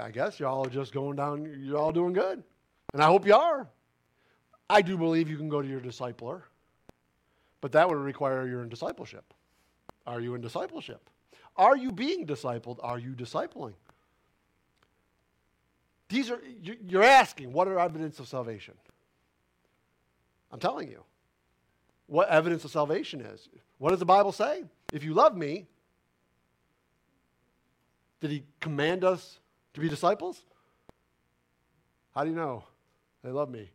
I 0.00 0.10
guess 0.10 0.38
y'all 0.38 0.66
are 0.66 0.70
just 0.70 0.92
going 0.92 1.16
down, 1.16 1.62
you're 1.64 1.78
all 1.78 1.92
doing 1.92 2.12
good. 2.12 2.42
And 2.92 3.02
I 3.02 3.06
hope 3.06 3.26
you 3.26 3.34
are. 3.34 3.66
I 4.68 4.82
do 4.82 4.96
believe 4.96 5.28
you 5.28 5.36
can 5.36 5.48
go 5.48 5.60
to 5.60 5.68
your 5.68 5.80
discipler, 5.80 6.42
but 7.60 7.72
that 7.72 7.88
would 7.88 7.96
require 7.96 8.46
you're 8.46 8.62
in 8.62 8.68
discipleship. 8.68 9.34
Are 10.06 10.20
you 10.20 10.34
in 10.34 10.40
discipleship? 10.40 11.10
Are 11.56 11.76
you 11.76 11.92
being 11.92 12.26
discipled? 12.26 12.78
Are 12.82 12.98
you 12.98 13.10
discipling? 13.12 13.74
These 16.14 16.30
are, 16.30 16.40
you're 16.86 17.02
asking, 17.02 17.52
what 17.52 17.66
are 17.66 17.76
evidence 17.76 18.20
of 18.20 18.28
salvation? 18.28 18.74
I'm 20.52 20.60
telling 20.60 20.88
you 20.88 21.02
what 22.06 22.28
evidence 22.28 22.64
of 22.64 22.70
salvation 22.70 23.20
is. 23.20 23.48
What 23.78 23.90
does 23.90 23.98
the 23.98 24.04
Bible 24.04 24.30
say? 24.30 24.62
If 24.92 25.02
you 25.02 25.12
love 25.12 25.36
me, 25.36 25.66
did 28.20 28.30
he 28.30 28.44
command 28.60 29.02
us 29.02 29.40
to 29.72 29.80
be 29.80 29.88
disciples? 29.88 30.44
How 32.14 32.22
do 32.22 32.30
you 32.30 32.36
know 32.36 32.62
they 33.24 33.32
love 33.32 33.50
me? 33.50 33.68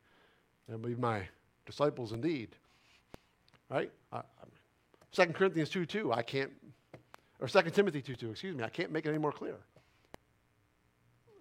They'll 0.69 0.77
be 0.77 0.95
my 0.95 1.23
disciples 1.65 2.13
indeed. 2.13 2.55
Right? 3.69 3.91
Uh, 4.13 4.21
2 5.11 5.25
Corinthians 5.33 5.69
2 5.69 5.85
2, 5.85 6.13
I 6.13 6.21
can't, 6.21 6.51
or 7.41 7.49
2 7.49 7.63
Timothy 7.71 8.01
2 8.01 8.15
2, 8.15 8.31
excuse 8.31 8.55
me, 8.55 8.63
I 8.63 8.69
can't 8.69 8.93
make 8.93 9.05
it 9.05 9.09
any 9.09 9.17
more 9.17 9.33
clear. 9.33 9.57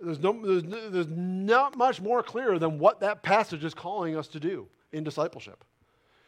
There's, 0.01 0.21
no, 0.21 0.41
there's, 0.45 0.93
there's 0.93 1.09
not 1.09 1.77
much 1.77 2.01
more 2.01 2.23
clear 2.23 2.59
than 2.59 2.79
what 2.79 3.01
that 3.01 3.23
passage 3.23 3.65
is 3.65 3.75
calling 3.75 4.17
us 4.17 4.29
to 4.29 4.41
do 4.41 4.69
in 4.93 5.03
discipleship. 5.05 5.65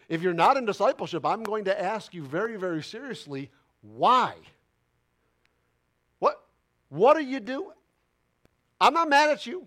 If 0.08 0.22
you're 0.22 0.34
not 0.34 0.56
in 0.56 0.64
discipleship, 0.64 1.24
I'm 1.24 1.44
going 1.44 1.64
to 1.66 1.80
ask 1.80 2.12
you 2.12 2.24
very, 2.24 2.56
very 2.56 2.82
seriously 2.82 3.50
why? 3.82 4.34
What, 6.18 6.42
what 6.88 7.16
are 7.16 7.22
you 7.22 7.40
doing? 7.40 7.76
I'm 8.80 8.92
not 8.92 9.08
mad 9.08 9.30
at 9.30 9.46
you. 9.46 9.66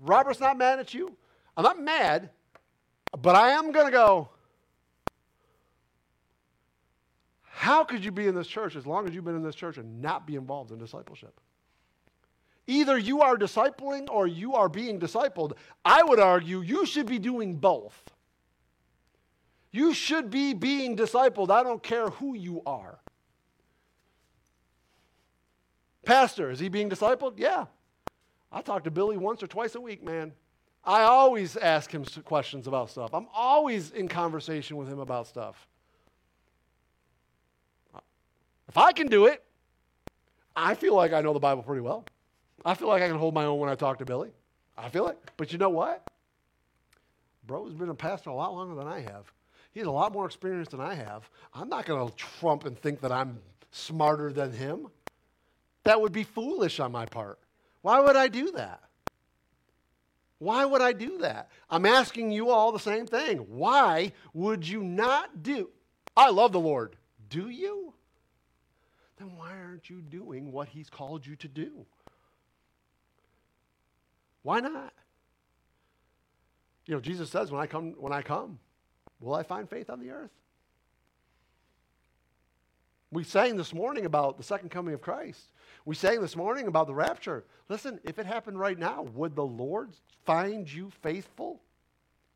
Robert's 0.00 0.40
not 0.40 0.58
mad 0.58 0.78
at 0.78 0.92
you. 0.92 1.16
I'm 1.56 1.64
not 1.64 1.80
mad, 1.80 2.30
but 3.20 3.34
I 3.34 3.50
am 3.50 3.72
going 3.72 3.86
to 3.86 3.92
go. 3.92 4.28
How 7.42 7.84
could 7.84 8.04
you 8.04 8.10
be 8.10 8.26
in 8.26 8.34
this 8.34 8.48
church 8.48 8.74
as 8.76 8.86
long 8.86 9.06
as 9.06 9.14
you've 9.14 9.24
been 9.24 9.36
in 9.36 9.42
this 9.42 9.54
church 9.54 9.78
and 9.78 10.02
not 10.02 10.26
be 10.26 10.34
involved 10.34 10.72
in 10.72 10.78
discipleship? 10.78 11.40
Either 12.66 12.96
you 12.96 13.22
are 13.22 13.36
discipling 13.36 14.08
or 14.08 14.26
you 14.26 14.54
are 14.54 14.68
being 14.68 15.00
discipled. 15.00 15.52
I 15.84 16.02
would 16.02 16.20
argue 16.20 16.60
you 16.60 16.86
should 16.86 17.06
be 17.06 17.18
doing 17.18 17.56
both. 17.56 18.04
You 19.72 19.94
should 19.94 20.30
be 20.30 20.54
being 20.54 20.96
discipled. 20.96 21.50
I 21.50 21.62
don't 21.62 21.82
care 21.82 22.10
who 22.10 22.34
you 22.34 22.62
are. 22.66 22.98
Pastor, 26.04 26.50
is 26.50 26.58
he 26.60 26.68
being 26.68 26.90
discipled? 26.90 27.34
Yeah. 27.36 27.66
I 28.50 28.60
talk 28.60 28.84
to 28.84 28.90
Billy 28.90 29.16
once 29.16 29.42
or 29.42 29.46
twice 29.46 29.74
a 29.74 29.80
week, 29.80 30.04
man. 30.04 30.32
I 30.84 31.02
always 31.02 31.56
ask 31.56 31.90
him 31.90 32.04
questions 32.24 32.66
about 32.66 32.90
stuff. 32.90 33.14
I'm 33.14 33.28
always 33.32 33.92
in 33.92 34.08
conversation 34.08 34.76
with 34.76 34.88
him 34.88 34.98
about 34.98 35.26
stuff. 35.26 35.68
If 38.68 38.76
I 38.76 38.92
can 38.92 39.06
do 39.06 39.26
it, 39.26 39.42
I 40.56 40.74
feel 40.74 40.94
like 40.94 41.12
I 41.12 41.20
know 41.20 41.32
the 41.32 41.38
Bible 41.38 41.62
pretty 41.62 41.82
well. 41.82 42.04
I 42.64 42.74
feel 42.74 42.88
like 42.88 43.02
I 43.02 43.08
can 43.08 43.18
hold 43.18 43.34
my 43.34 43.44
own 43.44 43.58
when 43.58 43.70
I 43.70 43.74
talk 43.74 43.98
to 43.98 44.04
Billy. 44.04 44.30
I 44.76 44.88
feel 44.88 45.08
it. 45.08 45.18
But 45.36 45.52
you 45.52 45.58
know 45.58 45.68
what? 45.68 46.08
Bro's 47.46 47.74
been 47.74 47.88
a 47.88 47.94
pastor 47.94 48.30
a 48.30 48.34
lot 48.34 48.54
longer 48.54 48.74
than 48.74 48.86
I 48.86 49.00
have. 49.00 49.32
He 49.72 49.80
has 49.80 49.86
a 49.86 49.92
lot 49.92 50.12
more 50.12 50.26
experience 50.26 50.68
than 50.68 50.80
I 50.80 50.94
have. 50.94 51.28
I'm 51.54 51.68
not 51.68 51.86
going 51.86 52.08
to 52.08 52.16
trump 52.16 52.64
and 52.66 52.78
think 52.78 53.00
that 53.00 53.10
I'm 53.10 53.38
smarter 53.70 54.32
than 54.32 54.52
him. 54.52 54.88
That 55.84 56.00
would 56.00 56.12
be 56.12 56.22
foolish 56.24 56.78
on 56.78 56.92
my 56.92 57.06
part. 57.06 57.38
Why 57.80 58.00
would 58.00 58.16
I 58.16 58.28
do 58.28 58.52
that? 58.52 58.80
Why 60.38 60.64
would 60.64 60.82
I 60.82 60.92
do 60.92 61.18
that? 61.18 61.50
I'm 61.70 61.86
asking 61.86 62.32
you 62.32 62.50
all 62.50 62.72
the 62.72 62.78
same 62.78 63.06
thing. 63.06 63.38
Why 63.38 64.12
would 64.34 64.66
you 64.66 64.82
not 64.82 65.42
do? 65.42 65.70
I 66.16 66.30
love 66.30 66.52
the 66.52 66.60
Lord. 66.60 66.96
Do 67.28 67.48
you? 67.48 67.94
Then 69.18 69.36
why 69.36 69.52
aren't 69.52 69.88
you 69.88 70.00
doing 70.00 70.52
what 70.52 70.68
He's 70.68 70.90
called 70.90 71.26
you 71.26 71.36
to 71.36 71.48
do? 71.48 71.86
Why 74.42 74.60
not? 74.60 74.92
You 76.86 76.94
know, 76.94 77.00
Jesus 77.00 77.30
says, 77.30 77.50
when 77.50 77.60
I 77.60 77.66
come, 77.66 77.94
when 77.98 78.12
I 78.12 78.22
come, 78.22 78.58
will 79.20 79.34
I 79.34 79.42
find 79.42 79.68
faith 79.68 79.88
on 79.88 80.00
the 80.00 80.10
earth? 80.10 80.32
We 83.12 83.24
sang 83.24 83.56
this 83.56 83.74
morning 83.74 84.06
about 84.06 84.38
the 84.38 84.42
second 84.42 84.70
coming 84.70 84.94
of 84.94 85.02
Christ. 85.02 85.52
We 85.84 85.94
sang 85.94 86.22
this 86.22 86.34
morning 86.34 86.66
about 86.66 86.86
the 86.86 86.94
rapture. 86.94 87.44
Listen, 87.68 88.00
if 88.04 88.18
it 88.18 88.24
happened 88.24 88.58
right 88.58 88.78
now, 88.78 89.02
would 89.14 89.36
the 89.36 89.44
Lord 89.44 89.90
find 90.24 90.70
you 90.70 90.90
faithful 91.02 91.60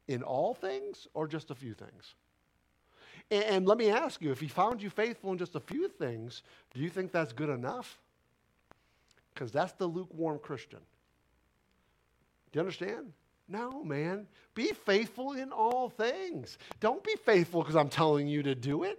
in 0.07 0.23
all 0.23 0.53
things 0.53 1.09
or 1.15 1.27
just 1.27 1.51
a 1.51 1.55
few 1.55 1.73
things? 1.73 2.15
And, 3.31 3.45
and 3.45 3.67
let 3.67 3.79
me 3.79 3.89
ask 3.89 4.21
you 4.21 4.31
if 4.31 4.39
he 4.39 4.49
found 4.49 4.83
you 4.83 4.91
faithful 4.91 5.33
in 5.33 5.39
just 5.39 5.55
a 5.55 5.61
few 5.61 5.89
things, 5.89 6.43
do 6.75 6.81
you 6.81 6.91
think 6.91 7.11
that's 7.11 7.33
good 7.33 7.49
enough? 7.49 7.99
Because 9.33 9.51
that's 9.51 9.73
the 9.73 9.87
lukewarm 9.87 10.39
Christian. 10.39 10.81
Do 12.53 12.59
you 12.59 12.61
understand? 12.61 13.13
No, 13.49 13.83
man. 13.85 14.27
Be 14.55 14.73
faithful 14.73 15.33
in 15.33 15.53
all 15.53 15.89
things. 15.89 16.59
Don't 16.81 17.03
be 17.05 17.15
faithful 17.25 17.63
because 17.63 17.77
I'm 17.77 17.89
telling 17.89 18.27
you 18.27 18.43
to 18.43 18.55
do 18.55 18.85
it. 18.85 18.99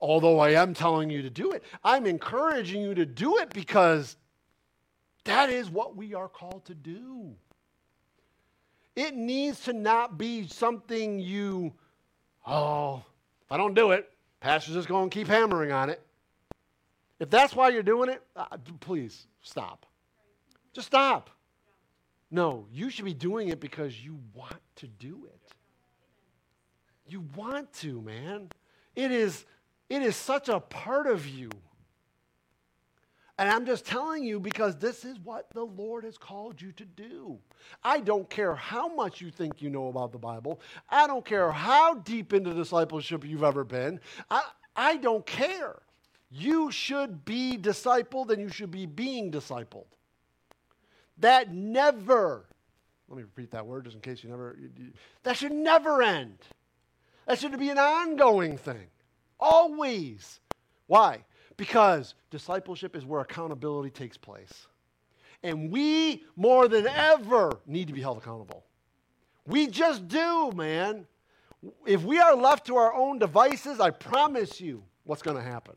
Although 0.00 0.38
I 0.38 0.50
am 0.50 0.74
telling 0.74 1.10
you 1.10 1.22
to 1.22 1.30
do 1.30 1.52
it, 1.52 1.64
I'm 1.82 2.06
encouraging 2.06 2.82
you 2.82 2.94
to 2.94 3.06
do 3.06 3.38
it 3.38 3.50
because 3.50 4.16
that 5.24 5.50
is 5.50 5.70
what 5.70 5.96
we 5.96 6.14
are 6.14 6.28
called 6.28 6.64
to 6.66 6.74
do. 6.74 7.34
It 8.94 9.14
needs 9.14 9.60
to 9.62 9.72
not 9.72 10.18
be 10.18 10.46
something 10.46 11.18
you, 11.18 11.72
oh, 12.46 13.02
if 13.44 13.52
I 13.52 13.56
don't 13.56 13.74
do 13.74 13.90
it, 13.90 14.08
pastor's 14.40 14.74
just 14.74 14.88
going 14.88 15.10
to 15.10 15.14
keep 15.14 15.28
hammering 15.28 15.72
on 15.72 15.90
it. 15.90 16.00
If 17.18 17.30
that's 17.30 17.54
why 17.54 17.70
you're 17.70 17.82
doing 17.82 18.10
it, 18.10 18.22
uh, 18.36 18.56
please 18.80 19.26
stop. 19.40 19.86
Just 20.72 20.88
stop. 20.88 21.30
No, 22.30 22.66
you 22.72 22.90
should 22.90 23.04
be 23.04 23.14
doing 23.14 23.48
it 23.48 23.60
because 23.60 24.04
you 24.04 24.18
want 24.34 24.60
to 24.76 24.86
do 24.86 25.26
it. 25.26 25.52
You 27.08 27.24
want 27.36 27.72
to, 27.74 28.00
man. 28.02 28.48
It 28.96 29.12
is, 29.12 29.44
it 29.88 30.02
is 30.02 30.16
such 30.16 30.48
a 30.48 30.58
part 30.58 31.06
of 31.06 31.26
you. 31.26 31.50
And 33.38 33.50
I'm 33.50 33.66
just 33.66 33.84
telling 33.84 34.24
you 34.24 34.40
because 34.40 34.76
this 34.76 35.04
is 35.04 35.18
what 35.20 35.50
the 35.52 35.62
Lord 35.62 36.04
has 36.04 36.16
called 36.16 36.60
you 36.60 36.72
to 36.72 36.84
do. 36.84 37.38
I 37.84 38.00
don't 38.00 38.28
care 38.30 38.54
how 38.54 38.88
much 38.88 39.20
you 39.20 39.30
think 39.30 39.60
you 39.60 39.68
know 39.68 39.88
about 39.88 40.10
the 40.10 40.18
Bible. 40.18 40.60
I 40.88 41.06
don't 41.06 41.24
care 41.24 41.52
how 41.52 41.96
deep 41.96 42.32
into 42.32 42.54
discipleship 42.54 43.24
you've 43.24 43.44
ever 43.44 43.62
been. 43.62 44.00
I, 44.30 44.42
I 44.74 44.96
don't 44.96 45.24
care. 45.26 45.76
You 46.30 46.72
should 46.72 47.24
be 47.24 47.58
discipled 47.58 48.30
and 48.30 48.40
you 48.40 48.48
should 48.48 48.70
be 48.70 48.86
being 48.86 49.30
discipled 49.30 49.84
that 51.18 51.52
never, 51.52 52.46
let 53.08 53.16
me 53.16 53.22
repeat 53.22 53.50
that 53.52 53.66
word 53.66 53.84
just 53.84 53.96
in 53.96 54.02
case 54.02 54.22
you 54.22 54.30
never, 54.30 54.58
that 55.22 55.36
should 55.36 55.52
never 55.52 56.02
end. 56.02 56.38
That 57.26 57.38
should 57.38 57.58
be 57.58 57.70
an 57.70 57.78
ongoing 57.78 58.56
thing. 58.56 58.86
Always. 59.40 60.40
Why? 60.86 61.24
Because 61.56 62.14
discipleship 62.30 62.94
is 62.94 63.04
where 63.04 63.20
accountability 63.20 63.90
takes 63.90 64.16
place. 64.16 64.66
And 65.42 65.70
we, 65.70 66.24
more 66.36 66.68
than 66.68 66.86
ever, 66.86 67.58
need 67.66 67.88
to 67.88 67.92
be 67.92 68.00
held 68.00 68.18
accountable. 68.18 68.64
We 69.46 69.66
just 69.66 70.08
do, 70.08 70.52
man. 70.54 71.06
If 71.86 72.04
we 72.04 72.18
are 72.18 72.34
left 72.34 72.66
to 72.66 72.76
our 72.76 72.94
own 72.94 73.18
devices, 73.18 73.80
I 73.80 73.90
promise 73.90 74.60
you 74.60 74.82
what's 75.04 75.22
going 75.22 75.36
to 75.36 75.42
happen. 75.42 75.76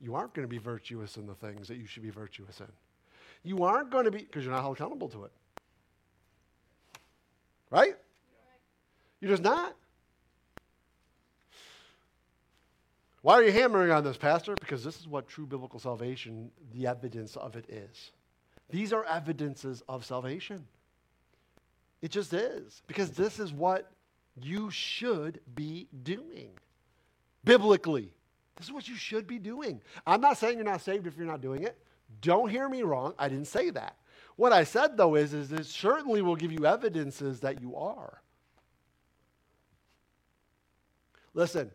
You 0.00 0.14
aren't 0.14 0.34
going 0.34 0.46
to 0.46 0.50
be 0.50 0.58
virtuous 0.58 1.16
in 1.16 1.26
the 1.26 1.34
things 1.34 1.68
that 1.68 1.76
you 1.76 1.86
should 1.86 2.02
be 2.02 2.10
virtuous 2.10 2.60
in 2.60 2.66
you 3.44 3.64
aren't 3.64 3.90
going 3.90 4.04
to 4.04 4.10
be, 4.10 4.18
because 4.18 4.44
you're 4.44 4.52
not 4.52 4.62
held 4.62 4.76
accountable 4.76 5.08
to 5.08 5.24
it. 5.24 5.32
Right? 7.70 7.96
You're 9.20 9.30
just 9.30 9.42
not. 9.42 9.74
Why 13.22 13.34
are 13.34 13.42
you 13.42 13.52
hammering 13.52 13.92
on 13.92 14.02
this, 14.02 14.16
Pastor? 14.16 14.54
Because 14.58 14.82
this 14.82 14.98
is 14.98 15.06
what 15.06 15.28
true 15.28 15.46
biblical 15.46 15.78
salvation, 15.78 16.50
the 16.74 16.88
evidence 16.88 17.36
of 17.36 17.54
it 17.54 17.64
is. 17.68 18.10
These 18.68 18.92
are 18.92 19.04
evidences 19.04 19.82
of 19.88 20.04
salvation. 20.04 20.64
It 22.00 22.10
just 22.10 22.32
is. 22.32 22.82
Because 22.88 23.10
this 23.10 23.38
is 23.38 23.52
what 23.52 23.92
you 24.40 24.70
should 24.70 25.40
be 25.54 25.86
doing. 26.02 26.50
Biblically. 27.44 28.12
This 28.56 28.66
is 28.66 28.72
what 28.72 28.88
you 28.88 28.96
should 28.96 29.26
be 29.26 29.38
doing. 29.38 29.80
I'm 30.06 30.20
not 30.20 30.36
saying 30.36 30.56
you're 30.56 30.64
not 30.64 30.80
saved 30.80 31.06
if 31.06 31.16
you're 31.16 31.26
not 31.26 31.40
doing 31.40 31.62
it. 31.62 31.78
Don't 32.20 32.48
hear 32.48 32.68
me 32.68 32.82
wrong. 32.82 33.14
I 33.18 33.28
didn't 33.28 33.46
say 33.46 33.70
that. 33.70 33.96
What 34.36 34.52
I 34.52 34.64
said, 34.64 34.96
though, 34.96 35.14
is, 35.14 35.34
is 35.34 35.52
it 35.52 35.66
certainly 35.66 36.22
will 36.22 36.36
give 36.36 36.52
you 36.52 36.66
evidences 36.66 37.40
that 37.40 37.60
you 37.60 37.76
are. 37.76 38.22
Listen, 41.34 41.70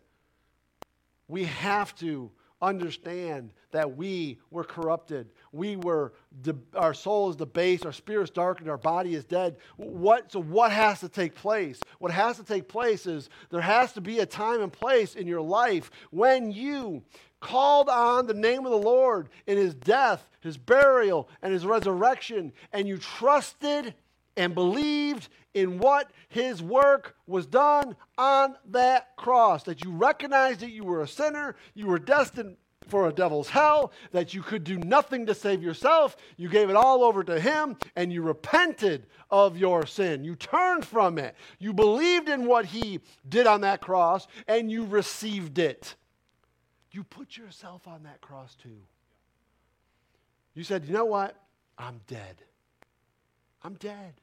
we 1.28 1.46
have 1.46 1.96
to 1.98 2.32
understand 2.62 3.52
that 3.72 3.98
we 3.98 4.40
were 4.50 4.64
corrupted. 4.64 5.30
We 5.58 5.76
were, 5.76 6.14
de- 6.44 6.56
our 6.76 6.94
soul 6.94 7.32
is 7.32 7.36
debased, 7.36 7.86
our 7.86 7.92
spirit 7.92 8.24
is 8.24 8.30
darkened, 8.30 8.70
our 8.70 8.78
body 8.78 9.16
is 9.16 9.26
dead. 9.26 9.58
What, 9.76 10.32
so, 10.32 10.42
what 10.42 10.72
has 10.72 11.00
to 11.00 11.10
take 11.10 11.34
place? 11.34 11.80
What 11.98 12.12
has 12.12 12.38
to 12.38 12.44
take 12.44 12.68
place 12.68 13.08
is 13.08 13.30
there 13.50 13.62
has 13.62 13.92
to 13.94 14.02
be 14.02 14.20
a 14.20 14.26
time 14.26 14.62
and 14.62 14.72
place 14.72 15.16
in 15.16 15.26
your 15.26 15.42
life 15.42 15.90
when 16.12 16.52
you 16.52 17.04
called 17.40 17.90
on 17.90 18.28
the 18.28 18.34
name 18.34 18.66
of 18.66 18.72
the 18.72 18.78
Lord 18.78 19.30
in 19.48 19.58
his 19.58 19.74
death, 19.74 20.30
his 20.42 20.58
burial, 20.58 21.28
and 21.42 21.52
his 21.52 21.66
resurrection, 21.66 22.54
and 22.72 22.88
you 22.88 22.98
trusted 22.98 23.96
and 24.36 24.54
believed 24.54 25.30
in 25.56 25.80
what 25.80 26.12
his 26.30 26.62
work 26.62 27.16
was 27.26 27.48
done 27.48 27.96
on 28.18 28.56
that 28.70 29.16
cross, 29.18 29.64
that 29.64 29.84
you 29.84 29.92
recognized 29.92 30.60
that 30.60 30.70
you 30.70 30.84
were 30.84 31.02
a 31.02 31.08
sinner, 31.08 31.56
you 31.74 31.88
were 31.88 31.98
destined 31.98 32.56
for 32.90 33.08
a 33.08 33.14
devil's 33.14 33.50
hell, 33.50 33.92
that 34.12 34.34
you 34.34 34.42
could 34.42 34.64
do 34.64 34.78
nothing 34.78 35.26
to 35.26 35.36
save 35.36 35.62
yourself. 35.64 36.16
You 36.38 36.50
gave 36.50 36.70
it 36.70 36.76
all 36.76 37.04
over 37.04 37.24
to 37.24 37.40
him 37.40 37.78
and 37.96 38.12
you 38.12 38.22
repented 38.22 39.08
of 39.30 39.58
your 39.58 39.86
sin. 39.86 40.24
You 40.24 40.36
turned 40.36 40.86
from 40.86 41.18
it. 41.18 41.36
You 41.60 41.74
believed 41.74 42.30
in 42.30 42.46
what 42.46 42.66
he 42.66 43.00
did 43.28 43.48
on 43.48 43.62
that 43.62 43.82
cross 43.82 44.28
and 44.48 44.72
you 44.72 44.86
received 44.86 45.60
it. 45.60 45.96
You 46.92 47.04
put 47.04 47.38
yourself 47.38 47.88
on 47.88 48.04
that 48.04 48.22
cross 48.22 48.56
too. 48.56 48.82
You 50.54 50.64
said, 50.64 50.86
you 50.86 50.94
know 50.94 51.06
what? 51.06 51.36
I'm 51.78 52.02
dead. 52.08 52.42
I'm 53.64 53.76
dead. 53.76 54.14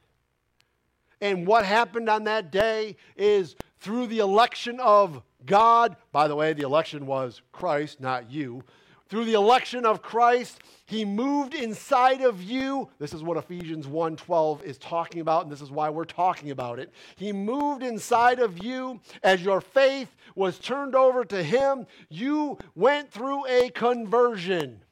And 1.21 1.47
what 1.47 1.65
happened 1.65 2.09
on 2.09 2.25
that 2.25 2.51
day 2.51 2.97
is 3.15 3.55
through 3.79 4.07
the 4.07 4.19
election 4.19 4.79
of 4.79 5.21
God, 5.45 5.95
by 6.11 6.27
the 6.27 6.35
way, 6.35 6.53
the 6.53 6.63
election 6.63 7.05
was 7.05 7.41
Christ, 7.51 7.99
not 7.99 8.31
you. 8.31 8.63
Through 9.07 9.25
the 9.25 9.33
election 9.33 9.85
of 9.85 10.01
Christ, 10.01 10.61
he 10.87 11.05
moved 11.05 11.53
inside 11.53 12.21
of 12.21 12.41
you. 12.41 12.89
This 12.97 13.13
is 13.13 13.21
what 13.21 13.37
Ephesians 13.37 13.85
1:12 13.85 14.63
is 14.63 14.79
talking 14.79 15.21
about 15.21 15.43
and 15.43 15.51
this 15.51 15.61
is 15.61 15.69
why 15.69 15.89
we're 15.89 16.05
talking 16.05 16.49
about 16.49 16.79
it. 16.79 16.91
He 17.15 17.31
moved 17.31 17.83
inside 17.83 18.39
of 18.39 18.63
you 18.63 18.99
as 19.21 19.43
your 19.43 19.61
faith 19.61 20.15
was 20.33 20.57
turned 20.57 20.95
over 20.95 21.23
to 21.25 21.43
him. 21.43 21.85
You 22.09 22.57
went 22.73 23.11
through 23.11 23.45
a 23.45 23.69
conversion. 23.69 24.83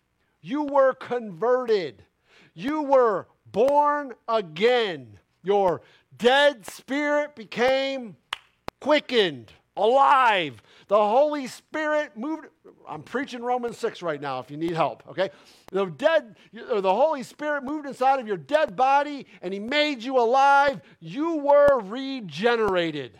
You 0.41 0.63
were 0.63 0.93
converted. 0.93 2.03
You 2.53 2.83
were 2.83 3.27
born 3.51 4.13
again. 4.27 5.17
Your 5.41 5.81
dead 6.15 6.67
spirit 6.67 7.35
became 7.35 8.15
quickened 8.79 9.51
alive. 9.75 10.61
The 10.87 10.97
Holy 10.97 11.47
Spirit 11.47 12.17
moved. 12.17 12.47
I'm 12.87 13.03
preaching 13.03 13.41
Romans 13.41 13.77
6 13.77 14.01
right 14.01 14.21
now 14.21 14.39
if 14.39 14.51
you 14.51 14.57
need 14.57 14.73
help, 14.73 15.03
okay? 15.09 15.29
The 15.71 15.85
dead, 15.85 16.35
or 16.69 16.81
the 16.81 16.93
Holy 16.93 17.23
Spirit 17.23 17.63
moved 17.63 17.87
inside 17.87 18.19
of 18.19 18.27
your 18.27 18.37
dead 18.37 18.75
body 18.75 19.25
and 19.41 19.53
he 19.53 19.59
made 19.59 20.03
you 20.03 20.19
alive. 20.19 20.81
You 20.99 21.37
were 21.37 21.79
regenerated. 21.79 23.19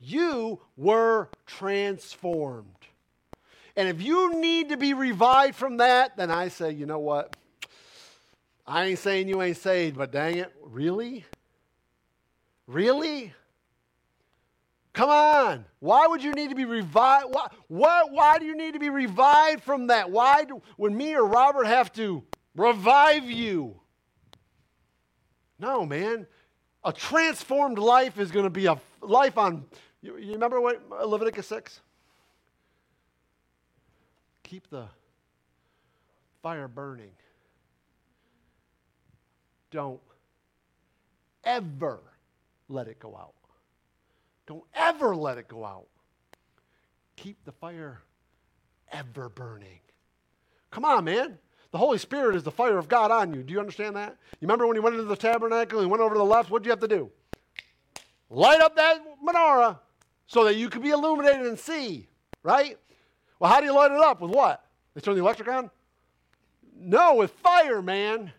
You 0.00 0.60
were 0.76 1.28
transformed. 1.46 2.68
And 3.76 3.88
if 3.88 4.02
you 4.02 4.34
need 4.34 4.70
to 4.70 4.76
be 4.76 4.92
revived 4.92 5.54
from 5.54 5.78
that, 5.78 6.16
then 6.16 6.30
I 6.30 6.48
say, 6.48 6.72
you 6.72 6.86
know 6.86 6.98
what? 6.98 7.36
I 8.66 8.86
ain't 8.86 8.98
saying 8.98 9.28
you 9.28 9.40
ain't 9.40 9.56
saved, 9.56 9.96
but 9.96 10.12
dang 10.12 10.36
it, 10.36 10.52
really? 10.62 11.24
Really? 12.66 13.32
Come 14.98 15.10
on. 15.10 15.64
Why 15.78 16.08
would 16.08 16.24
you 16.24 16.32
need 16.32 16.48
to 16.48 16.56
be 16.56 16.64
revived? 16.64 17.26
Why, 17.30 17.46
why, 17.68 18.02
why 18.10 18.38
do 18.40 18.46
you 18.46 18.56
need 18.56 18.72
to 18.72 18.80
be 18.80 18.90
revived 18.90 19.62
from 19.62 19.86
that? 19.86 20.10
Why 20.10 20.42
do, 20.42 20.60
when 20.76 20.96
me 20.96 21.14
or 21.14 21.24
Robert 21.24 21.68
have 21.68 21.92
to 21.92 22.24
revive 22.56 23.30
you? 23.30 23.78
No, 25.60 25.86
man. 25.86 26.26
A 26.82 26.92
transformed 26.92 27.78
life 27.78 28.18
is 28.18 28.32
going 28.32 28.42
to 28.42 28.50
be 28.50 28.66
a 28.66 28.76
life 29.00 29.38
on. 29.38 29.66
You, 30.02 30.16
you 30.16 30.32
remember 30.32 30.60
what 30.60 30.82
Leviticus 31.06 31.46
6? 31.46 31.80
Keep 34.42 34.68
the 34.68 34.88
fire 36.42 36.66
burning. 36.66 37.12
Don't 39.70 40.00
ever 41.44 42.00
let 42.68 42.88
it 42.88 42.98
go 42.98 43.16
out. 43.16 43.37
Don't 44.48 44.64
ever 44.74 45.14
let 45.14 45.36
it 45.36 45.46
go 45.46 45.62
out. 45.62 45.88
Keep 47.16 47.44
the 47.44 47.52
fire 47.52 48.00
ever 48.90 49.28
burning. 49.28 49.80
Come 50.70 50.86
on, 50.86 51.04
man. 51.04 51.36
The 51.70 51.76
Holy 51.76 51.98
Spirit 51.98 52.34
is 52.34 52.44
the 52.44 52.50
fire 52.50 52.78
of 52.78 52.88
God 52.88 53.10
on 53.10 53.34
you. 53.34 53.42
Do 53.42 53.52
you 53.52 53.60
understand 53.60 53.94
that? 53.96 54.16
You 54.40 54.46
remember 54.46 54.66
when 54.66 54.74
he 54.74 54.80
went 54.80 54.96
into 54.96 55.06
the 55.06 55.16
tabernacle, 55.16 55.80
he 55.80 55.86
went 55.86 56.02
over 56.02 56.14
to 56.14 56.18
the 56.18 56.24
left, 56.24 56.50
what 56.50 56.62
did 56.62 56.68
you 56.68 56.72
have 56.72 56.80
to 56.80 56.88
do? 56.88 57.10
Light 58.30 58.62
up 58.62 58.74
that 58.76 59.04
menorah 59.22 59.80
so 60.26 60.44
that 60.44 60.56
you 60.56 60.70
could 60.70 60.82
be 60.82 60.90
illuminated 60.90 61.44
and 61.44 61.58
see, 61.58 62.08
right? 62.42 62.78
Well, 63.38 63.52
how 63.52 63.60
do 63.60 63.66
you 63.66 63.74
light 63.74 63.90
it 63.90 64.00
up? 64.00 64.22
With 64.22 64.30
what? 64.30 64.64
They 64.94 65.02
turn 65.02 65.14
the 65.14 65.20
electric 65.20 65.48
on? 65.48 65.70
No, 66.74 67.16
with 67.16 67.32
fire, 67.32 67.82
man. 67.82 68.32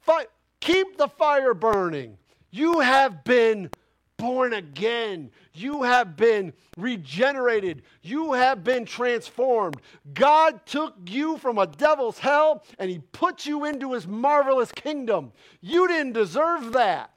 Fi- 0.00 0.28
keep 0.60 0.96
the 0.96 1.08
fire 1.08 1.52
burning. 1.52 2.16
You 2.50 2.80
have 2.80 3.22
been 3.22 3.70
born 4.18 4.52
again. 4.52 5.30
You 5.54 5.84
have 5.84 6.16
been 6.16 6.52
regenerated. 6.76 7.82
You 8.02 8.34
have 8.34 8.62
been 8.62 8.84
transformed. 8.84 9.80
God 10.12 10.66
took 10.66 10.94
you 11.06 11.38
from 11.38 11.56
a 11.56 11.66
devil's 11.66 12.18
hell 12.18 12.62
and 12.78 12.90
he 12.90 12.98
put 12.98 13.46
you 13.46 13.64
into 13.64 13.94
his 13.94 14.06
marvelous 14.06 14.70
kingdom. 14.72 15.32
You 15.62 15.88
didn't 15.88 16.12
deserve 16.12 16.72
that. 16.72 17.12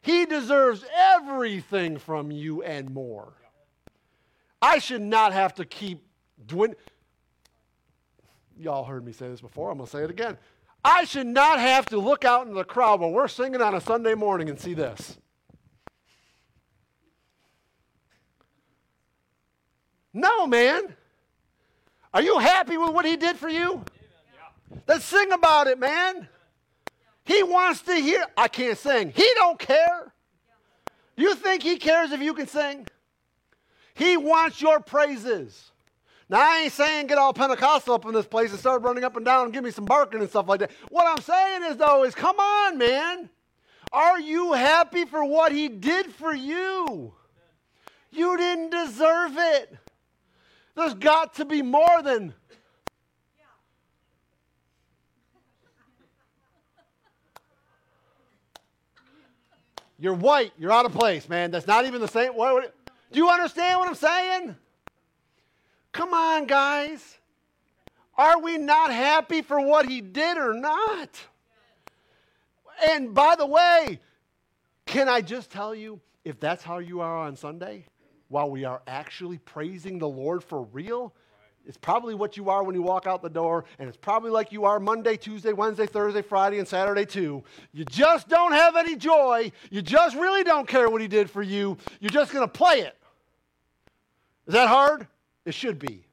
He 0.00 0.26
deserves 0.26 0.84
everything 0.96 1.98
from 1.98 2.32
you 2.32 2.62
and 2.62 2.92
more. 2.92 3.34
I 4.60 4.78
should 4.78 5.02
not 5.02 5.32
have 5.32 5.54
to 5.54 5.64
keep 5.64 6.04
doing. 6.44 6.74
Y'all 8.58 8.84
heard 8.84 9.04
me 9.04 9.12
say 9.12 9.28
this 9.28 9.40
before. 9.40 9.70
I'm 9.70 9.78
going 9.78 9.86
to 9.86 9.90
say 9.90 10.02
it 10.02 10.10
again. 10.10 10.38
I 10.84 11.04
should 11.04 11.28
not 11.28 11.60
have 11.60 11.86
to 11.86 11.98
look 11.98 12.24
out 12.24 12.48
in 12.48 12.54
the 12.54 12.64
crowd 12.64 13.00
when 13.00 13.12
we're 13.12 13.28
singing 13.28 13.62
on 13.62 13.74
a 13.74 13.80
Sunday 13.80 14.14
morning 14.14 14.48
and 14.48 14.58
see 14.58 14.74
this. 14.74 15.18
No, 20.14 20.46
man. 20.46 20.94
Are 22.14 22.22
you 22.22 22.38
happy 22.38 22.76
with 22.76 22.90
what 22.90 23.04
he 23.04 23.16
did 23.16 23.36
for 23.36 23.48
you? 23.48 23.84
Let's 24.86 25.04
sing 25.04 25.32
about 25.32 25.66
it, 25.66 25.78
man. 25.78 26.28
He 27.24 27.42
wants 27.42 27.82
to 27.82 27.94
hear. 27.94 28.24
I 28.36 28.48
can't 28.48 28.76
sing. 28.76 29.12
He 29.14 29.28
don't 29.34 29.58
care. 29.58 30.12
You 31.16 31.34
think 31.34 31.62
he 31.62 31.76
cares 31.76 32.12
if 32.12 32.20
you 32.20 32.34
can 32.34 32.46
sing? 32.46 32.86
He 33.94 34.16
wants 34.16 34.60
your 34.60 34.80
praises. 34.80 35.70
Now, 36.28 36.40
I 36.40 36.62
ain't 36.62 36.72
saying 36.72 37.08
get 37.08 37.18
all 37.18 37.34
Pentecostal 37.34 37.94
up 37.94 38.06
in 38.06 38.14
this 38.14 38.26
place 38.26 38.50
and 38.50 38.58
start 38.58 38.82
running 38.82 39.04
up 39.04 39.16
and 39.16 39.24
down 39.24 39.44
and 39.44 39.52
give 39.52 39.62
me 39.62 39.70
some 39.70 39.84
barking 39.84 40.20
and 40.20 40.30
stuff 40.30 40.48
like 40.48 40.60
that. 40.60 40.70
What 40.88 41.06
I'm 41.06 41.22
saying 41.22 41.62
is, 41.64 41.76
though, 41.76 42.04
is 42.04 42.14
come 42.14 42.38
on, 42.38 42.78
man. 42.78 43.28
Are 43.92 44.18
you 44.18 44.54
happy 44.54 45.04
for 45.04 45.24
what 45.24 45.52
he 45.52 45.68
did 45.68 46.06
for 46.06 46.34
you? 46.34 47.12
You 48.10 48.36
didn't 48.38 48.70
deserve 48.70 49.32
it. 49.36 49.76
There's 50.74 50.94
got 50.94 51.34
to 51.34 51.44
be 51.44 51.62
more 51.62 52.02
than. 52.02 52.34
You're 59.98 60.14
white. 60.14 60.52
You're 60.58 60.72
out 60.72 60.84
of 60.84 60.92
place, 60.92 61.28
man. 61.28 61.52
That's 61.52 61.66
not 61.66 61.84
even 61.84 62.00
the 62.00 62.08
same. 62.08 62.32
What, 62.32 62.54
what, 62.54 62.74
do 63.12 63.18
you 63.18 63.28
understand 63.28 63.78
what 63.78 63.88
I'm 63.88 63.94
saying? 63.94 64.56
Come 65.92 66.12
on, 66.12 66.46
guys. 66.46 67.18
Are 68.16 68.40
we 68.40 68.58
not 68.58 68.92
happy 68.92 69.42
for 69.42 69.60
what 69.60 69.88
he 69.88 70.00
did 70.00 70.38
or 70.38 70.54
not? 70.54 71.20
And 72.88 73.14
by 73.14 73.36
the 73.36 73.46
way, 73.46 74.00
can 74.86 75.08
I 75.08 75.20
just 75.20 75.50
tell 75.50 75.74
you 75.74 76.00
if 76.24 76.40
that's 76.40 76.62
how 76.62 76.78
you 76.78 77.00
are 77.00 77.18
on 77.18 77.36
Sunday? 77.36 77.86
While 78.32 78.50
we 78.50 78.64
are 78.64 78.80
actually 78.86 79.36
praising 79.36 79.98
the 79.98 80.08
Lord 80.08 80.42
for 80.42 80.62
real, 80.62 81.12
it's 81.66 81.76
probably 81.76 82.14
what 82.14 82.38
you 82.38 82.48
are 82.48 82.64
when 82.64 82.74
you 82.74 82.80
walk 82.80 83.06
out 83.06 83.20
the 83.20 83.28
door, 83.28 83.66
and 83.78 83.88
it's 83.88 83.96
probably 83.96 84.30
like 84.30 84.52
you 84.52 84.64
are 84.64 84.80
Monday, 84.80 85.18
Tuesday, 85.18 85.52
Wednesday, 85.52 85.86
Thursday, 85.86 86.22
Friday, 86.22 86.58
and 86.58 86.66
Saturday 86.66 87.04
too. 87.04 87.44
You 87.74 87.84
just 87.84 88.28
don't 88.28 88.52
have 88.52 88.74
any 88.74 88.96
joy. 88.96 89.52
You 89.70 89.82
just 89.82 90.16
really 90.16 90.44
don't 90.44 90.66
care 90.66 90.88
what 90.88 91.02
He 91.02 91.08
did 91.08 91.30
for 91.30 91.42
you. 91.42 91.76
You're 92.00 92.10
just 92.10 92.32
going 92.32 92.44
to 92.44 92.50
play 92.50 92.80
it. 92.80 92.96
Is 94.46 94.54
that 94.54 94.66
hard? 94.66 95.06
It 95.44 95.52
should 95.52 95.78
be. 95.78 96.06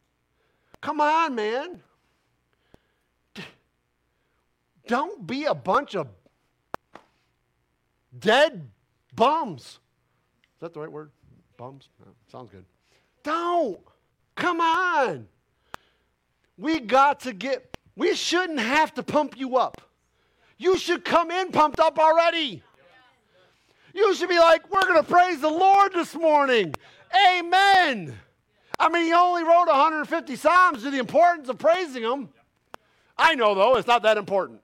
Come 0.81 0.99
on, 0.99 1.35
man. 1.35 1.81
Don't 4.87 5.25
be 5.25 5.45
a 5.45 5.55
bunch 5.55 5.95
of 5.95 6.09
dead 8.19 8.69
bums. 9.15 9.61
Is 9.61 10.59
that 10.59 10.73
the 10.73 10.81
right 10.81 10.91
word? 10.91 11.11
Bums? 11.59 11.89
No, 11.99 12.05
sounds 12.31 12.49
good. 12.49 12.63
Don't. 13.21 13.81
Come 14.35 14.61
on. 14.61 15.27
We 16.57 16.79
got 16.79 17.19
to 17.21 17.33
get, 17.33 17.77
we 17.97 18.15
shouldn't 18.15 18.61
have 18.61 18.93
to 18.93 19.03
pump 19.03 19.37
you 19.37 19.57
up. 19.57 19.81
You 20.57 20.77
should 20.77 21.03
come 21.03 21.31
in 21.31 21.51
pumped 21.51 21.81
up 21.81 21.99
already. 21.99 22.63
You 23.93 24.15
should 24.15 24.29
be 24.29 24.39
like, 24.39 24.71
we're 24.71 24.83
going 24.83 25.03
to 25.03 25.11
praise 25.11 25.41
the 25.41 25.49
Lord 25.49 25.91
this 25.91 26.15
morning. 26.15 26.73
Amen. 27.29 28.17
I 28.79 28.87
mean, 28.87 29.07
he 29.07 29.13
only 29.13 29.43
wrote 29.43 29.67
150 29.67 30.37
Psalms 30.37 30.83
to 30.83 30.91
the 30.91 30.99
importance 30.99 31.49
of 31.49 31.57
praising 31.57 32.03
him. 32.03 32.29
I 33.17 33.35
know, 33.35 33.53
though, 33.53 33.75
it's 33.75 33.87
not 33.87 34.03
that 34.03 34.17
important. 34.17 34.61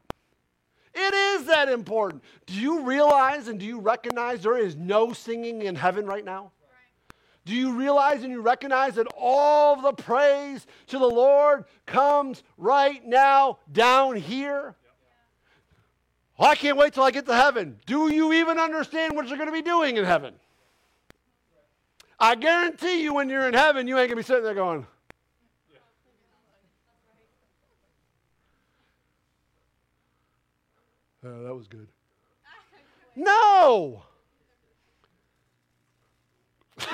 It 0.94 1.14
is 1.14 1.48
that 1.48 1.68
important. 1.68 2.24
Do 2.46 2.54
you 2.54 2.84
realize 2.84 3.50
and 3.50 3.60
do 3.60 3.66
you 3.66 3.82
recognize 3.82 4.44
there 4.44 4.58
is 4.58 4.78
no 4.78 5.12
singing 5.12 5.64
in 5.64 5.76
heaven 5.76 6.06
right 6.06 6.24
now? 6.24 6.54
Do 7.46 7.54
you 7.54 7.74
realize 7.74 8.24
and 8.24 8.32
you 8.32 8.42
recognize 8.42 8.96
that 8.96 9.08
all 9.18 9.80
the 9.80 9.94
praise 9.94 10.66
to 10.88 10.98
the 10.98 11.08
Lord 11.08 11.66
comes 11.86 12.44
right 12.58 13.06
now 13.06 13.60
down 13.72 14.16
here? 14.16 14.76
Well, 16.38 16.50
I 16.50 16.56
can't 16.56 16.76
wait 16.76 16.94
till 16.94 17.04
I 17.04 17.12
get 17.12 17.26
to 17.28 17.36
heaven. 17.36 17.80
Do 17.86 18.12
you 18.12 18.34
even 18.34 18.58
understand 18.60 19.16
what 19.16 19.28
you're 19.28 19.38
going 19.38 19.48
to 19.50 19.54
be 19.54 19.62
doing 19.62 19.96
in 19.96 20.06
heaven? 20.06 20.34
I 22.20 22.36
guarantee 22.36 23.04
you, 23.04 23.14
when 23.14 23.30
you're 23.30 23.48
in 23.48 23.54
heaven, 23.54 23.88
you 23.88 23.98
ain't 24.00 24.10
going 24.10 24.10
to 24.10 24.16
be 24.16 24.24
sitting 24.24 24.44
there 24.44 24.54
going, 24.54 24.88
Oh, 31.28 31.44
that 31.44 31.56
was 31.56 31.68
good. 31.68 31.88
No! 33.16 34.05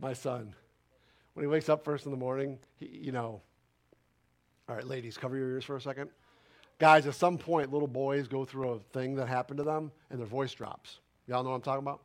My 0.00 0.12
son, 0.12 0.54
when 1.34 1.44
he 1.44 1.48
wakes 1.48 1.68
up 1.68 1.84
first 1.84 2.04
in 2.06 2.12
the 2.12 2.16
morning, 2.16 2.58
he, 2.76 2.86
you 2.86 3.12
know, 3.12 3.40
all 4.68 4.76
right, 4.76 4.86
ladies, 4.86 5.16
cover 5.16 5.36
your 5.36 5.50
ears 5.50 5.64
for 5.64 5.76
a 5.76 5.80
second. 5.80 6.10
Guys, 6.78 7.06
at 7.06 7.14
some 7.14 7.38
point, 7.38 7.72
little 7.72 7.88
boys 7.88 8.28
go 8.28 8.44
through 8.44 8.70
a 8.70 8.78
thing 8.92 9.16
that 9.16 9.26
happened 9.26 9.58
to 9.58 9.64
them 9.64 9.90
and 10.10 10.20
their 10.20 10.26
voice 10.26 10.52
drops. 10.52 11.00
Y'all 11.26 11.42
know 11.42 11.50
what 11.50 11.56
I'm 11.56 11.62
talking 11.62 11.82
about? 11.82 12.02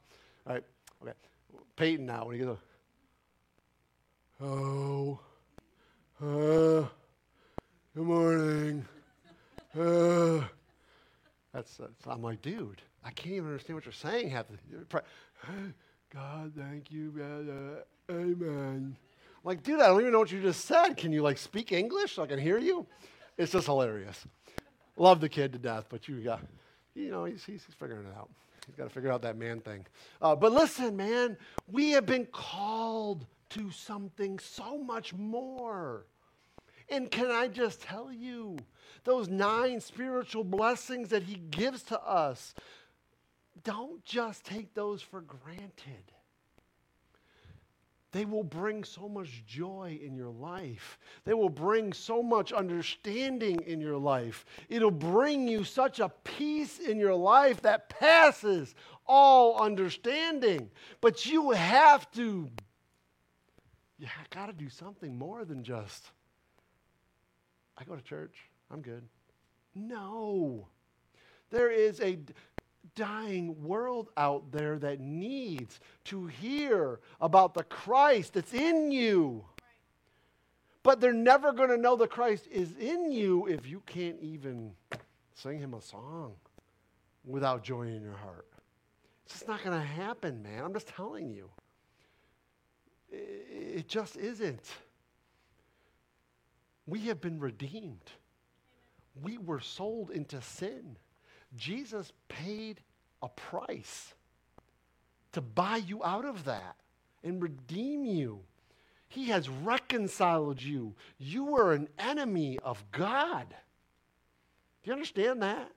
All 0.47 0.53
right, 0.53 0.63
okay. 1.01 1.13
Peyton 1.76 2.05
now, 2.05 2.26
when 2.26 2.39
he 2.39 2.43
gets 2.43 2.57
a, 4.41 4.45
oh, 4.45 5.19
uh, 6.21 6.88
good 7.95 8.03
morning. 8.05 8.86
Uh, 9.80 10.41
that's, 11.54 11.78
that's, 11.78 12.08
I'm 12.08 12.22
like, 12.22 12.41
dude, 12.41 12.82
I 13.04 13.12
can't 13.12 13.36
even 13.36 13.49
understand 13.49 13.76
what 13.76 13.86
you're 13.86 13.93
saying. 13.93 14.30
Half 14.30 14.45
God, 16.14 16.54
thank 16.58 16.91
you, 16.91 17.12
brother. 17.12 17.84
Amen. 18.10 18.95
I'm 18.95 19.43
like, 19.43 19.64
dude, 19.64 19.80
I 19.82 19.88
don't 19.88 20.01
even 20.01 20.14
know 20.14 20.20
what 20.20 20.32
you 20.32 20.41
just 20.41 20.66
said. 20.66 20.95
Can 20.95 21.12
you 21.12 21.22
like 21.22 21.38
speak 21.38 21.72
English 21.72 22.16
so 22.16 22.24
I 22.24 22.28
can 22.28 22.39
hear 22.39 22.58
you? 22.58 22.86
It's 23.38 23.51
just 23.51 23.66
hilarious. 23.66 24.26
Love 24.97 25.22
the 25.22 25.30
kid 25.30 25.54
to 25.54 25.60
death, 25.60 25.86
but 25.89 26.08
you 26.08 26.22
got, 26.22 26.41
you 26.95 27.10
know, 27.10 27.26
he's, 27.26 27.43
he's, 27.43 27.64
he's 27.66 27.76
figuring 27.76 28.06
it 28.06 28.16
out. 28.18 28.30
He's 28.66 28.76
got 28.76 28.86
to 28.86 28.89
figure 28.89 29.12
out 29.12 29.22
that 29.24 29.38
man 29.38 29.60
thing. 29.60 29.86
Uh, 30.22 30.36
but 30.36 30.51
listen, 30.51 30.95
man, 30.95 31.38
we 31.72 31.91
have 31.91 32.06
been 32.06 32.26
called 32.28 33.26
to 33.49 33.70
something 33.72 34.39
so 34.39 34.78
much 34.78 35.14
more. 35.14 36.06
And 36.89 37.10
can 37.12 37.30
I 37.30 37.47
just 37.47 37.82
tell 37.82 38.12
you, 38.12 38.58
those 39.04 39.28
nine 39.28 39.80
spiritual 39.82 40.43
blessings 40.43 41.10
that 41.10 41.24
he 41.24 41.36
gives 41.36 41.84
to 41.84 42.01
us, 42.01 42.54
don't 43.64 44.04
just 44.04 44.45
take 44.45 44.74
those 44.74 45.01
for 45.01 45.22
granted. 45.22 46.12
They 48.14 48.26
will 48.26 48.43
bring 48.43 48.84
so 48.84 49.10
much 49.10 49.43
joy 49.47 49.99
in 50.04 50.16
your 50.16 50.30
life. 50.30 50.99
They 51.26 51.34
will 51.34 51.49
bring 51.49 51.93
so 51.93 52.22
much 52.22 52.54
understanding 52.54 53.60
in 53.66 53.82
your 53.82 53.97
life. 53.97 54.45
It'll 54.70 54.91
bring 54.91 55.47
you 55.47 55.64
such 55.64 55.99
a 55.99 56.10
peace 56.24 56.78
in 56.78 56.99
your 56.99 57.16
life 57.16 57.62
that 57.62 57.89
passes 57.89 58.76
all 59.08 59.60
understanding. 59.60 60.70
But 61.01 61.26
you 61.26 61.51
have 61.51 62.10
to, 62.12 62.49
you 63.97 64.08
got 64.30 64.45
to 64.45 64.54
do 64.54 64.70
something 64.70 65.18
more 65.18 65.43
than 65.43 65.64
just, 65.64 66.12
I 67.76 67.84
go 67.84 67.95
to 67.95 68.01
church, 68.04 68.36
I'm 68.74 68.82
good. 68.82 69.03
No. 69.76 70.67
There 71.51 71.69
is 71.69 72.01
a 72.01 72.17
dying 72.95 73.63
world 73.63 74.09
out 74.17 74.51
there 74.51 74.80
that 74.80 74.99
needs 74.99 75.80
to 76.05 76.26
hear 76.26 76.99
about 77.21 77.53
the 77.53 77.63
Christ 77.63 78.34
that's 78.34 78.53
in 78.53 78.91
you. 78.91 79.45
But 80.82 80.99
they're 80.99 81.13
never 81.13 81.53
going 81.53 81.69
to 81.69 81.78
know 81.78 81.95
the 81.95 82.07
Christ 82.07 82.47
is 82.51 82.76
in 82.78 83.11
you 83.11 83.45
if 83.45 83.67
you 83.67 83.82
can't 83.86 84.19
even 84.21 84.71
sing 85.36 85.59
him 85.59 85.76
a 85.76 85.82
song 85.82 86.34
without 87.26 87.63
joy 87.63 87.84
in 87.84 88.01
your 88.01 88.17
heart. 88.17 88.47
It's 89.26 89.36
just 89.36 89.47
not 89.47 89.63
going 89.63 89.80
to 89.80 89.86
happen, 89.86 90.41
man. 90.41 90.63
I'm 90.63 90.74
just 90.74 90.88
telling 90.88 91.30
you. 91.30 91.49
It 93.11 93.88
just 93.88 94.17
isn't. 94.17 94.67
We 96.88 97.01
have 97.01 97.21
been 97.21 97.39
redeemed. 97.39 98.11
We 99.22 99.38
were 99.38 99.59
sold 99.59 100.11
into 100.11 100.41
sin. 100.41 100.97
Jesus 101.55 102.11
paid 102.30 102.82
a 103.22 103.30
price 103.30 104.14
to 105.34 105.41
buy 105.41 105.78
you 105.78 106.03
out 106.03 106.26
of 106.26 106.45
that 106.45 106.76
and 107.24 107.41
redeem 107.41 108.05
you. 108.05 108.41
He 109.07 109.26
has 109.26 109.47
reconciled 109.47 110.61
you. 110.61 110.95
You 111.20 111.45
were 111.45 111.74
an 111.74 111.88
enemy 111.99 112.57
of 112.64 112.84
God. 112.91 113.47
Do 114.82 114.89
you 114.89 114.93
understand 114.93 115.43
that? 115.43 115.72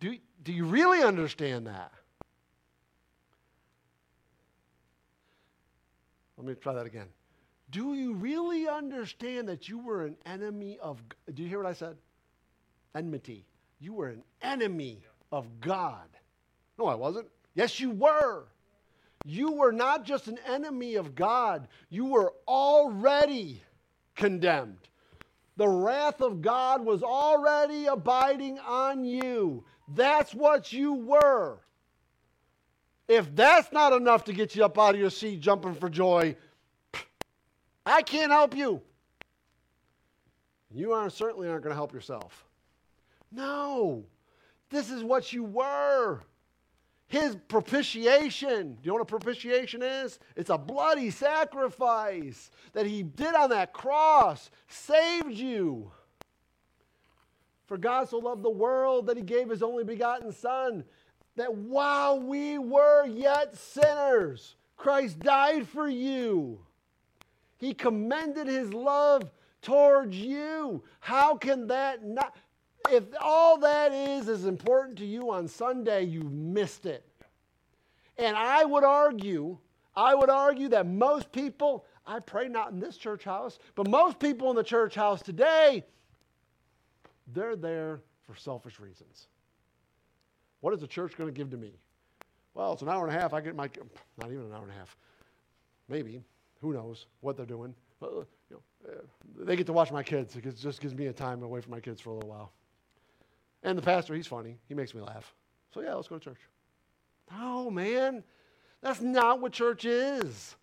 Do, 0.00 0.16
do 0.42 0.52
you 0.52 0.64
really 0.64 1.02
understand 1.02 1.66
that? 1.66 1.92
Let 6.36 6.46
me 6.46 6.54
try 6.54 6.74
that 6.74 6.86
again. 6.86 7.06
Do 7.70 7.94
you 7.94 8.14
really 8.14 8.68
understand 8.68 9.48
that 9.48 9.68
you 9.68 9.78
were 9.78 10.04
an 10.04 10.16
enemy 10.24 10.78
of 10.80 11.02
Do 11.32 11.42
you 11.42 11.48
hear 11.48 11.58
what 11.58 11.68
I 11.68 11.72
said? 11.72 11.96
Enmity. 12.94 13.44
You 13.80 13.92
were 13.92 14.08
an 14.08 14.22
enemy 14.42 15.02
of 15.32 15.60
God. 15.60 16.08
No, 16.78 16.86
I 16.86 16.94
wasn't. 16.94 17.28
Yes, 17.54 17.80
you 17.80 17.90
were. 17.90 18.44
You 19.24 19.52
were 19.52 19.72
not 19.72 20.04
just 20.04 20.28
an 20.28 20.38
enemy 20.46 20.94
of 20.94 21.16
God, 21.16 21.66
you 21.90 22.06
were 22.06 22.32
already 22.46 23.60
condemned. 24.14 24.78
The 25.56 25.68
wrath 25.68 26.20
of 26.20 26.42
God 26.42 26.84
was 26.84 27.02
already 27.02 27.86
abiding 27.86 28.58
on 28.60 29.04
you. 29.04 29.64
That's 29.88 30.32
what 30.34 30.72
you 30.72 30.92
were. 30.92 31.58
If 33.08 33.34
that's 33.34 33.72
not 33.72 33.92
enough 33.92 34.24
to 34.24 34.32
get 34.32 34.54
you 34.54 34.64
up 34.64 34.78
out 34.78 34.94
of 34.94 35.00
your 35.00 35.10
seat 35.10 35.40
jumping 35.40 35.74
for 35.74 35.88
joy, 35.88 36.36
I 37.86 38.02
can't 38.02 38.32
help 38.32 38.56
you. 38.56 38.82
You 40.72 40.92
aren't, 40.92 41.12
certainly 41.12 41.48
aren't 41.48 41.62
going 41.62 41.70
to 41.70 41.76
help 41.76 41.92
yourself. 41.92 42.44
No. 43.30 44.04
This 44.68 44.90
is 44.90 45.04
what 45.04 45.32
you 45.32 45.44
were. 45.44 46.20
His 47.06 47.36
propitiation. 47.48 48.74
Do 48.74 48.78
you 48.82 48.88
know 48.88 48.94
what 48.94 49.02
a 49.02 49.04
propitiation 49.04 49.80
is? 49.82 50.18
It's 50.34 50.50
a 50.50 50.58
bloody 50.58 51.10
sacrifice 51.10 52.50
that 52.72 52.84
he 52.84 53.04
did 53.04 53.34
on 53.36 53.50
that 53.50 53.72
cross, 53.72 54.50
saved 54.66 55.32
you. 55.32 55.92
For 57.66 57.78
God 57.78 58.08
so 58.08 58.18
loved 58.18 58.42
the 58.42 58.50
world 58.50 59.06
that 59.06 59.16
he 59.16 59.22
gave 59.22 59.48
his 59.48 59.62
only 59.62 59.84
begotten 59.84 60.32
Son, 60.32 60.84
that 61.36 61.54
while 61.54 62.20
we 62.20 62.58
were 62.58 63.06
yet 63.06 63.56
sinners, 63.56 64.56
Christ 64.76 65.20
died 65.20 65.68
for 65.68 65.88
you. 65.88 66.65
He 67.58 67.74
commended 67.74 68.46
his 68.46 68.72
love 68.72 69.30
towards 69.62 70.16
you. 70.16 70.84
How 71.00 71.36
can 71.36 71.66
that 71.68 72.04
not? 72.04 72.36
if 72.90 73.04
all 73.20 73.58
that 73.58 73.92
is 73.92 74.28
is 74.28 74.44
important 74.44 74.98
to 74.98 75.06
you 75.06 75.30
on 75.30 75.48
Sunday, 75.48 76.04
you've 76.04 76.32
missed 76.32 76.86
it. 76.86 77.04
And 78.18 78.36
I 78.36 78.64
would 78.64 78.84
argue, 78.84 79.58
I 79.94 80.14
would 80.14 80.30
argue 80.30 80.68
that 80.68 80.86
most 80.86 81.30
people, 81.32 81.84
I 82.06 82.20
pray 82.20 82.48
not 82.48 82.72
in 82.72 82.80
this 82.80 82.96
church 82.96 83.24
house, 83.24 83.58
but 83.74 83.88
most 83.88 84.18
people 84.18 84.50
in 84.50 84.56
the 84.56 84.64
church 84.64 84.94
house 84.94 85.22
today, 85.22 85.84
they're 87.32 87.56
there 87.56 88.00
for 88.22 88.34
selfish 88.36 88.80
reasons. 88.80 89.28
What 90.60 90.72
is 90.72 90.80
the 90.80 90.86
church 90.86 91.16
going 91.16 91.32
to 91.32 91.36
give 91.36 91.50
to 91.50 91.56
me? 91.56 91.72
Well, 92.54 92.72
it's 92.72 92.82
an 92.82 92.88
hour 92.88 93.06
and 93.06 93.14
a 93.14 93.20
half. 93.20 93.34
I 93.34 93.40
get 93.40 93.54
my, 93.54 93.68
not 94.18 94.32
even 94.32 94.46
an 94.46 94.52
hour 94.52 94.62
and 94.62 94.72
a 94.72 94.74
half. 94.74 94.96
Maybe. 95.88 96.22
Who 96.66 96.72
knows 96.72 97.06
what 97.20 97.36
they're 97.36 97.46
doing. 97.46 97.76
But, 98.00 98.10
you 98.10 98.26
know, 98.50 98.60
uh, 98.88 99.44
they 99.44 99.54
get 99.54 99.66
to 99.66 99.72
watch 99.72 99.92
my 99.92 100.02
kids. 100.02 100.34
It 100.34 100.56
just 100.56 100.80
gives 100.80 100.96
me 100.96 101.06
a 101.06 101.12
time 101.12 101.44
away 101.44 101.60
from 101.60 101.70
my 101.70 101.78
kids 101.78 102.00
for 102.00 102.10
a 102.10 102.14
little 102.14 102.28
while. 102.28 102.50
And 103.62 103.78
the 103.78 103.82
pastor, 103.82 104.14
he's 104.16 104.26
funny. 104.26 104.58
He 104.68 104.74
makes 104.74 104.92
me 104.92 105.00
laugh. 105.00 105.32
So, 105.72 105.80
yeah, 105.80 105.94
let's 105.94 106.08
go 106.08 106.18
to 106.18 106.24
church. 106.24 106.40
No, 107.30 107.70
man. 107.70 108.24
That's 108.82 109.00
not 109.00 109.40
what 109.40 109.52
church 109.52 109.84
is. 109.84 110.56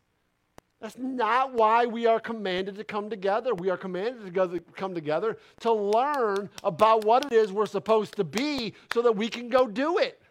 That's 0.82 0.98
not 0.98 1.54
why 1.54 1.86
we 1.86 2.06
are 2.06 2.20
commanded 2.20 2.76
to 2.76 2.84
come 2.84 3.10
together. 3.10 3.56
We 3.56 3.70
are 3.70 3.78
commanded 3.78 4.34
to 4.34 4.60
come 4.76 4.94
together 4.94 5.38
to 5.62 5.72
learn 5.72 6.50
about 6.66 7.06
what 7.06 7.24
it 7.28 7.32
is 7.32 7.54
we're 7.54 7.66
supposed 7.66 8.18
to 8.18 8.26
be 8.26 8.74
so 8.94 9.02
that 9.04 9.16
we 9.16 9.30
can 9.30 9.48
go 9.48 9.68
do 9.68 10.00
it. 10.00 10.22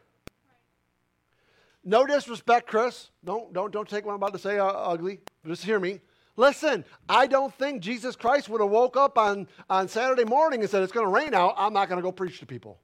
No 1.85 2.07
disrespect, 2.07 2.69
Chris. 2.69 3.11
Don't, 3.25 3.53
don't, 3.53 3.73
don't 3.73 3.89
take 3.89 4.05
what 4.05 4.13
I'm 4.13 4.17
about 4.17 4.33
to 4.35 4.39
say 4.39 4.59
uh, 4.59 4.67
ugly. 4.67 5.21
Just 5.47 5.65
hear 5.65 5.81
me. 5.81 6.01
Listen, 6.37 6.85
I 7.09 7.27
don't 7.27 7.53
think 7.55 7.83
Jesus 7.83 8.17
Christ 8.17 8.49
would 8.49 8.61
have 8.61 8.71
woke 8.71 8.97
up 8.97 9.19
on, 9.19 9.49
on 9.69 9.89
Saturday 9.89 10.25
morning 10.25 10.61
and 10.61 10.71
said, 10.71 10.83
It's 10.83 10.93
going 10.93 11.07
to 11.07 11.13
rain 11.13 11.35
out. 11.35 11.55
I'm 11.59 11.73
not 11.73 11.89
going 11.89 11.99
to 11.99 12.03
go 12.03 12.13
preach 12.13 12.39
to 12.41 12.47
people. 12.47 12.79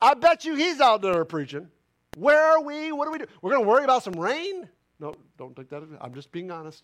I 0.00 0.14
bet 0.14 0.44
you 0.44 0.54
he's 0.54 0.80
out 0.80 1.02
there 1.02 1.24
preaching. 1.24 1.68
Where 2.16 2.42
are 2.42 2.62
we? 2.62 2.90
What 2.90 3.04
do 3.04 3.12
we 3.12 3.18
do? 3.18 3.26
We're 3.42 3.52
going 3.52 3.62
to 3.62 3.68
worry 3.68 3.84
about 3.84 4.02
some 4.02 4.14
rain? 4.14 4.68
No, 4.98 5.14
don't 5.36 5.54
take 5.54 5.68
that. 5.68 5.82
I'm 6.00 6.14
just 6.14 6.32
being 6.32 6.50
honest. 6.50 6.82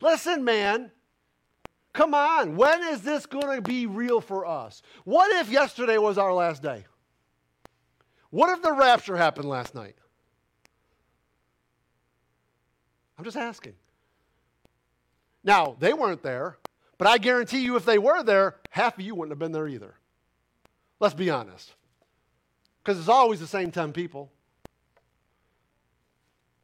Listen, 0.00 0.44
man. 0.44 0.92
Come 1.92 2.14
on. 2.14 2.54
When 2.56 2.82
is 2.84 3.02
this 3.02 3.26
going 3.26 3.56
to 3.56 3.62
be 3.62 3.86
real 3.86 4.20
for 4.20 4.46
us? 4.46 4.82
What 5.04 5.32
if 5.40 5.50
yesterday 5.50 5.98
was 5.98 6.18
our 6.18 6.32
last 6.32 6.62
day? 6.62 6.84
What 8.30 8.50
if 8.50 8.62
the 8.62 8.72
rapture 8.72 9.16
happened 9.16 9.48
last 9.48 9.74
night? 9.74 9.96
I'm 13.20 13.24
just 13.24 13.36
asking. 13.36 13.74
Now, 15.44 15.76
they 15.78 15.92
weren't 15.92 16.22
there, 16.22 16.56
but 16.96 17.06
I 17.06 17.18
guarantee 17.18 17.60
you 17.60 17.76
if 17.76 17.84
they 17.84 17.98
were 17.98 18.22
there, 18.22 18.56
half 18.70 18.98
of 18.98 19.04
you 19.04 19.14
wouldn't 19.14 19.32
have 19.32 19.38
been 19.38 19.52
there 19.52 19.68
either. 19.68 19.92
Let's 21.00 21.12
be 21.12 21.28
honest. 21.28 21.74
Because 22.82 22.98
it's 22.98 23.10
always 23.10 23.38
the 23.38 23.46
same 23.46 23.72
10 23.72 23.92
people. 23.92 24.32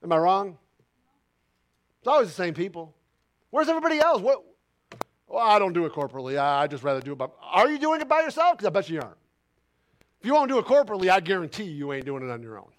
Am 0.02 0.10
I 0.10 0.16
wrong? 0.16 0.56
It's 1.98 2.08
always 2.08 2.28
the 2.28 2.34
same 2.34 2.54
people. 2.54 2.94
Where's 3.50 3.68
everybody 3.68 3.98
else? 3.98 4.22
What? 4.22 4.42
Well, 5.28 5.46
I 5.46 5.58
don't 5.58 5.74
do 5.74 5.84
it 5.84 5.92
corporately. 5.92 6.38
I, 6.38 6.66
just 6.68 6.82
rather 6.82 7.02
do 7.02 7.12
it 7.12 7.18
by. 7.18 7.26
Are 7.42 7.68
you 7.68 7.78
doing 7.78 8.00
it 8.00 8.08
by 8.08 8.22
yourself? 8.22 8.56
Because 8.56 8.66
I 8.66 8.70
bet 8.70 8.88
you 8.88 8.98
aren't. 8.98 9.18
If 10.20 10.26
you 10.26 10.32
won't 10.32 10.48
do 10.48 10.58
it 10.58 10.64
corporately, 10.64 11.10
I 11.10 11.20
guarantee 11.20 11.64
you, 11.64 11.74
you 11.74 11.92
ain't 11.92 12.06
doing 12.06 12.26
it 12.26 12.32
on 12.32 12.40
your 12.40 12.56
own. 12.56 12.70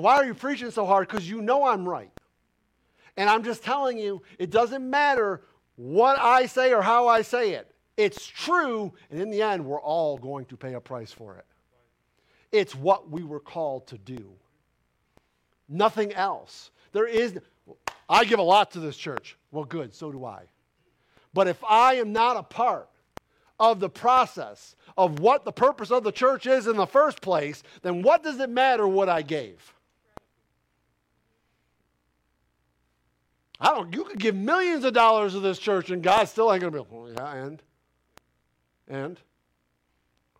Why 0.00 0.16
are 0.16 0.24
you 0.24 0.34
preaching 0.34 0.70
so 0.70 0.86
hard? 0.86 1.08
Because 1.08 1.28
you 1.28 1.42
know 1.42 1.66
I'm 1.66 1.88
right. 1.88 2.10
And 3.16 3.28
I'm 3.28 3.42
just 3.42 3.62
telling 3.62 3.98
you, 3.98 4.22
it 4.38 4.50
doesn't 4.50 4.88
matter 4.88 5.42
what 5.76 6.18
I 6.18 6.46
say 6.46 6.72
or 6.72 6.82
how 6.82 7.08
I 7.08 7.22
say 7.22 7.52
it. 7.52 7.70
It's 7.96 8.26
true, 8.26 8.92
and 9.10 9.20
in 9.20 9.30
the 9.30 9.42
end, 9.42 9.64
we're 9.64 9.80
all 9.80 10.16
going 10.16 10.46
to 10.46 10.56
pay 10.56 10.74
a 10.74 10.80
price 10.80 11.12
for 11.12 11.36
it. 11.36 11.44
It's 12.50 12.74
what 12.74 13.10
we 13.10 13.22
were 13.22 13.40
called 13.40 13.86
to 13.88 13.98
do. 13.98 14.32
Nothing 15.68 16.12
else. 16.12 16.70
There 16.92 17.06
is, 17.06 17.38
I 18.08 18.24
give 18.24 18.38
a 18.38 18.42
lot 18.42 18.70
to 18.72 18.80
this 18.80 18.96
church. 18.96 19.36
Well, 19.50 19.64
good, 19.64 19.94
so 19.94 20.10
do 20.10 20.24
I. 20.24 20.44
But 21.34 21.48
if 21.48 21.62
I 21.64 21.94
am 21.94 22.12
not 22.12 22.36
a 22.36 22.42
part 22.42 22.88
of 23.58 23.80
the 23.80 23.88
process 23.88 24.74
of 24.96 25.20
what 25.20 25.44
the 25.44 25.52
purpose 25.52 25.90
of 25.90 26.02
the 26.02 26.12
church 26.12 26.46
is 26.46 26.66
in 26.66 26.76
the 26.76 26.86
first 26.86 27.20
place, 27.20 27.62
then 27.82 28.02
what 28.02 28.22
does 28.22 28.40
it 28.40 28.50
matter 28.50 28.86
what 28.86 29.08
I 29.08 29.22
gave? 29.22 29.74
I 33.62 33.68
don't, 33.68 33.94
you 33.94 34.02
could 34.02 34.18
give 34.18 34.34
millions 34.34 34.84
of 34.84 34.92
dollars 34.92 35.34
to 35.34 35.40
this 35.40 35.56
church 35.56 35.90
and 35.90 36.02
God 36.02 36.24
still 36.24 36.52
ain't 36.52 36.62
going 36.62 36.72
to 36.72 36.82
be, 36.82 36.86
well, 36.90 37.12
yeah, 37.12 37.34
and? 37.34 37.62
And? 38.88 39.20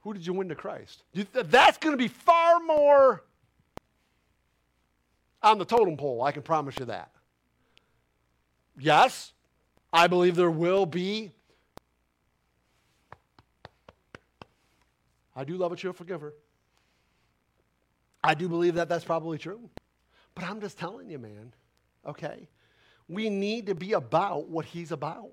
Who 0.00 0.12
did 0.12 0.26
you 0.26 0.32
win 0.32 0.48
to 0.48 0.56
Christ? 0.56 1.04
That's 1.14 1.78
going 1.78 1.92
to 1.92 1.96
be 1.96 2.08
far 2.08 2.58
more 2.58 3.22
on 5.40 5.58
the 5.58 5.64
totem 5.64 5.96
pole, 5.96 6.22
I 6.22 6.32
can 6.32 6.42
promise 6.42 6.76
you 6.78 6.86
that. 6.86 7.10
Yes, 8.78 9.32
I 9.92 10.08
believe 10.08 10.34
there 10.34 10.50
will 10.50 10.86
be. 10.86 11.30
I 15.34 15.44
do 15.44 15.56
love 15.56 15.72
a 15.72 15.76
cheerful 15.76 16.06
giver. 16.06 16.34
I 18.24 18.34
do 18.34 18.48
believe 18.48 18.74
that 18.74 18.88
that's 18.88 19.04
probably 19.04 19.38
true. 19.38 19.68
But 20.34 20.44
I'm 20.44 20.60
just 20.60 20.78
telling 20.78 21.08
you, 21.08 21.18
man, 21.18 21.52
okay? 22.06 22.48
We 23.12 23.28
need 23.28 23.66
to 23.66 23.74
be 23.74 23.92
about 23.92 24.48
what 24.48 24.64
he's 24.64 24.92
about. 24.92 25.30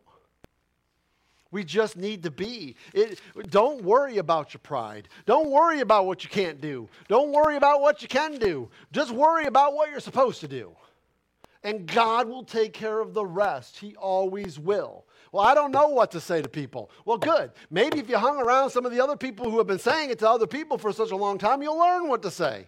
We 1.52 1.64
just 1.64 1.98
need 1.98 2.24
to 2.24 2.32
be. 2.32 2.76
It, 2.94 3.20
don't 3.50 3.84
worry 3.84 4.20
about 4.20 4.54
your 4.54 4.60
pride. 4.60 5.10
Don't 5.26 5.50
worry 5.50 5.80
about 5.80 6.06
what 6.06 6.24
you 6.24 6.30
can't 6.30 6.62
do. 6.62 6.88
Don't 7.08 7.32
worry 7.32 7.56
about 7.56 7.82
what 7.82 8.02
you 8.04 8.08
can 8.08 8.38
do. 8.38 8.70
Just 8.92 9.12
worry 9.12 9.46
about 9.46 9.74
what 9.74 9.90
you're 9.90 10.00
supposed 10.00 10.42
to 10.42 10.48
do. 10.48 10.76
And 11.64 11.88
God 11.88 12.28
will 12.28 12.44
take 12.44 12.74
care 12.74 13.00
of 13.00 13.14
the 13.14 13.26
rest. 13.26 13.78
He 13.78 13.96
always 13.96 14.60
will. 14.60 15.06
Well, 15.32 15.46
I 15.46 15.54
don't 15.54 15.72
know 15.72 15.90
what 15.90 16.12
to 16.12 16.22
say 16.22 16.42
to 16.42 16.50
people. 16.50 16.92
Well, 17.06 17.18
good. 17.18 17.52
Maybe 17.70 18.00
if 18.00 18.10
you 18.10 18.18
hung 18.18 18.40
around 18.40 18.70
some 18.70 18.86
of 18.86 18.92
the 18.92 19.02
other 19.04 19.18
people 19.18 19.50
who 19.50 19.58
have 19.58 19.68
been 19.68 19.80
saying 19.80 20.12
it 20.12 20.20
to 20.20 20.30
other 20.30 20.48
people 20.48 20.78
for 20.78 20.94
such 20.94 21.12
a 21.12 21.16
long 21.16 21.38
time, 21.38 21.62
you'll 21.62 21.80
learn 21.80 22.08
what 22.08 22.22
to 22.24 22.32
say. 22.32 22.68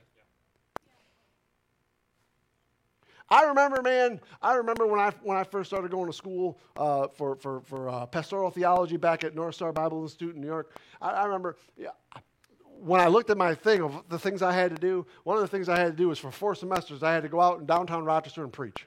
I 3.32 3.44
remember, 3.46 3.82
man, 3.82 4.20
I 4.42 4.56
remember 4.56 4.86
when 4.86 5.00
I, 5.00 5.12
when 5.24 5.38
I 5.38 5.46
first 5.46 5.70
started 5.70 5.90
going 5.90 6.08
to 6.08 6.14
school 6.14 6.60
uh, 6.76 7.08
for, 7.08 7.38
for, 7.38 7.62
for 7.62 7.90
uh, 7.90 8.06
pastoral 8.06 8.52
theology 8.52 8.98
back 8.98 9.24
at 9.24 9.34
North 9.34 9.56
Star 9.56 9.72
Bible 9.72 10.04
Institute 10.04 10.36
in 10.36 10.42
New 10.42 10.48
York. 10.48 10.78
I, 11.02 11.12
I 11.12 11.24
remember 11.24 11.56
yeah, 11.78 11.92
when 12.82 13.00
I 13.00 13.08
looked 13.08 13.30
at 13.30 13.38
my 13.38 13.56
thing 13.56 13.82
of 13.82 14.04
the 14.10 14.20
things 14.20 14.42
I 14.42 14.52
had 14.52 14.76
to 14.76 14.82
do, 14.82 15.06
one 15.24 15.38
of 15.38 15.42
the 15.42 15.48
things 15.48 15.70
I 15.70 15.80
had 15.80 15.92
to 15.92 15.98
do 15.98 16.10
was 16.10 16.20
for 16.20 16.30
four 16.30 16.56
semesters, 16.56 17.04
I 17.04 17.14
had 17.14 17.24
to 17.24 17.30
go 17.30 17.40
out 17.40 17.62
in 17.62 17.66
downtown 17.66 18.04
Rochester 18.04 18.44
and 18.44 18.52
preach. 18.52 18.86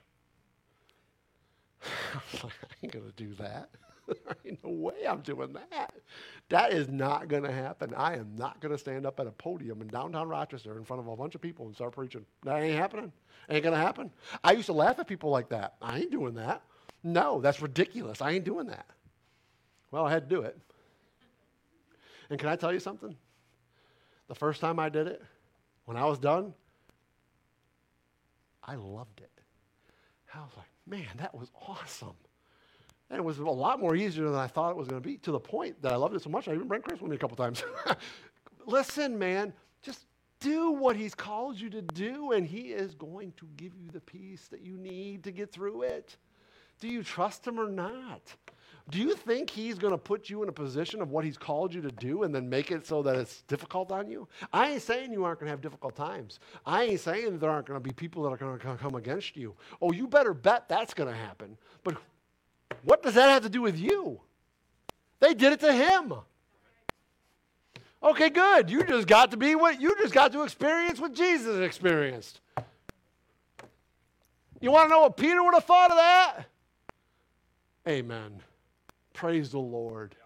I 1.83 2.21
was 2.31 2.45
like, 2.45 2.53
I 2.63 2.75
ain't 2.83 2.93
going 2.93 3.07
to 3.07 3.13
do 3.13 3.35
that. 3.37 3.71
There 4.07 4.37
ain't 4.45 4.63
no 4.65 4.71
way 4.71 5.07
I'm 5.09 5.21
doing 5.21 5.53
that. 5.71 5.95
That 6.49 6.73
is 6.73 6.89
not 6.89 7.29
going 7.29 7.43
to 7.45 7.53
happen. 7.53 7.95
I 7.97 8.15
am 8.15 8.35
not 8.37 8.61
going 8.61 8.73
to 8.73 8.79
stand 8.79 9.07
up 9.07 9.19
at 9.21 9.27
a 9.27 9.33
podium 9.33 9.81
in 9.81 9.89
downtown 9.89 10.29
Rochester 10.29 10.77
in 10.77 10.85
front 10.85 11.01
of 11.01 11.09
a 11.09 11.17
bunch 11.17 11.35
of 11.35 11.41
people 11.41 11.67
and 11.67 11.75
start 11.75 11.93
preaching. 11.93 12.25
That 12.45 12.63
ain't 12.63 12.79
happening. 12.79 13.13
Ain't 13.49 13.63
going 13.63 13.75
to 13.75 13.81
happen. 13.81 14.11
I 14.43 14.53
used 14.53 14.67
to 14.67 14.73
laugh 14.73 14.99
at 14.99 15.07
people 15.07 15.31
like 15.31 15.49
that. 15.51 15.75
I 15.81 16.01
ain't 16.01 16.11
doing 16.11 16.35
that. 16.35 16.63
No, 17.03 17.41
that's 17.41 17.61
ridiculous. 17.61 18.23
I 18.23 18.33
ain't 18.33 18.45
doing 18.45 18.67
that. 18.69 18.87
Well, 19.91 20.07
I 20.07 20.11
had 20.11 20.29
to 20.29 20.35
do 20.35 20.43
it. 20.43 20.59
And 22.31 22.39
can 22.39 22.49
I 22.49 22.57
tell 22.57 22.73
you 22.73 22.81
something? 22.81 23.15
The 24.29 24.35
first 24.35 24.61
time 24.61 24.79
I 24.79 24.89
did 24.89 25.07
it, 25.07 25.23
when 25.85 25.97
I 25.97 26.07
was 26.07 26.19
done, 26.19 26.55
I 28.63 28.77
loved 28.77 29.21
it. 29.21 29.31
I 30.35 30.41
was 30.41 30.51
like, 30.57 30.67
man, 30.87 31.07
that 31.19 31.35
was 31.35 31.51
awesome. 31.69 32.17
And 33.15 33.21
it 33.21 33.25
was 33.25 33.39
a 33.39 33.45
lot 33.45 33.79
more 33.79 33.95
easier 33.95 34.25
than 34.25 34.35
I 34.35 34.49
thought 34.49 34.71
it 34.71 34.77
was 34.77 34.89
going 34.89 35.01
to 35.01 35.09
be, 35.09 35.19
to 35.19 35.31
the 35.31 35.39
point 35.39 35.81
that 35.83 35.93
I 35.93 35.95
loved 35.95 36.17
it 36.17 36.23
so 36.23 36.31
much 36.31 36.49
I 36.49 36.55
even 36.55 36.67
brought 36.67 36.83
Chris 36.83 37.01
with 37.01 37.09
me 37.09 37.15
a 37.15 37.19
couple 37.21 37.37
times. 37.37 37.63
Listen, 38.67 39.17
man, 39.17 39.53
just 39.83 40.07
do 40.41 40.73
what 40.73 40.97
he's 40.97 41.15
called 41.15 41.61
you 41.61 41.71
to 41.71 41.81
do, 41.81 42.33
and 42.33 42.45
he 42.45 42.73
is 42.73 42.97
going 42.97 43.33
to 43.37 43.47
give 43.57 43.77
you 43.77 43.89
the 43.93 44.01
peace 44.01 44.49
that 44.49 44.63
you 44.63 44.77
need 44.77 45.23
to 45.23 45.31
get 45.31 45.53
through 45.53 45.83
it. 45.83 46.17
Do 46.81 46.89
you 46.89 47.05
trust 47.05 47.47
him 47.47 47.61
or 47.61 47.69
not? 47.69 48.35
Do 48.91 48.99
you 48.99 49.15
think 49.15 49.49
he's 49.49 49.79
going 49.79 49.93
to 49.93 49.99
put 49.99 50.29
you 50.29 50.43
in 50.43 50.49
a 50.49 50.53
position 50.53 51.01
of 51.01 51.13
what 51.13 51.25
he's 51.25 51.39
called 51.39 51.73
you 51.73 51.83
to 51.83 51.93
do 51.93 52.25
and 52.25 52.35
then 52.35 52.51
make 52.51 52.73
it 52.73 52.85
so 52.85 53.01
that 53.05 53.15
it's 53.15 53.43
difficult 53.43 53.93
on 53.93 54.09
you? 54.09 54.27
I 54.53 54.73
ain't 54.73 54.83
saying 54.83 55.13
you 55.13 55.23
aren't 55.23 55.39
going 55.39 55.47
to 55.47 55.53
have 55.53 55.61
difficult 55.61 55.95
times. 55.95 56.41
I 56.67 56.83
ain't 56.83 57.01
saying 57.01 57.39
there 57.39 57.49
aren't 57.49 57.67
going 57.67 57.81
to 57.81 57.89
be 57.89 57.95
people 57.95 58.25
that 58.25 58.31
are 58.31 58.37
going 58.37 58.59
to 58.59 58.77
come 58.77 58.97
against 58.97 59.37
you. 59.37 59.55
Oh, 59.81 59.93
you 59.93 60.09
better 60.09 60.35
bet 60.35 60.69
that's 60.69 60.95
going 60.95 61.09
to 61.09 61.17
happen. 61.17 61.57
But 61.85 61.97
what 62.83 63.03
does 63.03 63.15
that 63.15 63.29
have 63.29 63.43
to 63.43 63.49
do 63.49 63.63
with 63.63 63.79
you? 63.79 64.21
They 65.21 65.35
did 65.35 65.53
it 65.53 65.61
to 65.61 65.73
him. 65.73 66.13
Okay, 68.03 68.29
good. 68.29 68.71
You 68.71 68.85
just 68.85 69.07
got 69.07 69.31
to 69.31 69.37
be 69.37 69.55
what 69.55 69.81
you 69.81 69.97
just 69.99 70.13
got 70.13 70.33
to 70.33 70.43
experience 70.43 71.01
what 71.01 71.15
Jesus 71.15 71.61
experienced. 71.61 72.41
You 74.61 74.71
want 74.71 74.89
to 74.89 74.91
know 74.91 75.01
what 75.03 75.17
Peter 75.17 75.43
would 75.43 75.55
have 75.55 75.65
thought 75.65 75.91
of 75.91 75.97
that? 75.97 76.45
Amen. 77.89 78.41
Praise 79.15 79.51
the 79.51 79.59
Lord. 79.59 80.17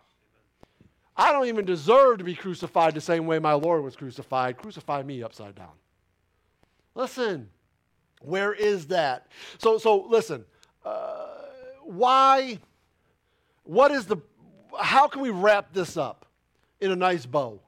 I 1.16 1.32
don't 1.32 1.46
even 1.46 1.64
deserve 1.64 2.18
to 2.18 2.24
be 2.24 2.34
crucified 2.34 2.94
the 2.94 3.00
same 3.00 3.26
way 3.26 3.38
my 3.38 3.52
Lord 3.52 3.82
was 3.82 3.96
crucified. 3.96 4.56
Crucify 4.56 5.02
me 5.02 5.22
upside 5.22 5.56
down. 5.56 5.72
Listen, 6.94 7.48
where 8.22 8.52
is 8.52 8.86
that? 8.86 9.26
So, 9.58 9.78
so 9.78 10.06
listen. 10.08 10.44
Uh, 10.84 11.37
why? 11.88 12.58
What 13.64 13.90
is 13.90 14.06
the? 14.06 14.18
How 14.78 15.08
can 15.08 15.22
we 15.22 15.30
wrap 15.30 15.72
this 15.72 15.96
up 15.96 16.26
in 16.80 16.90
a 16.90 16.96
nice 16.96 17.26
bow? 17.26 17.60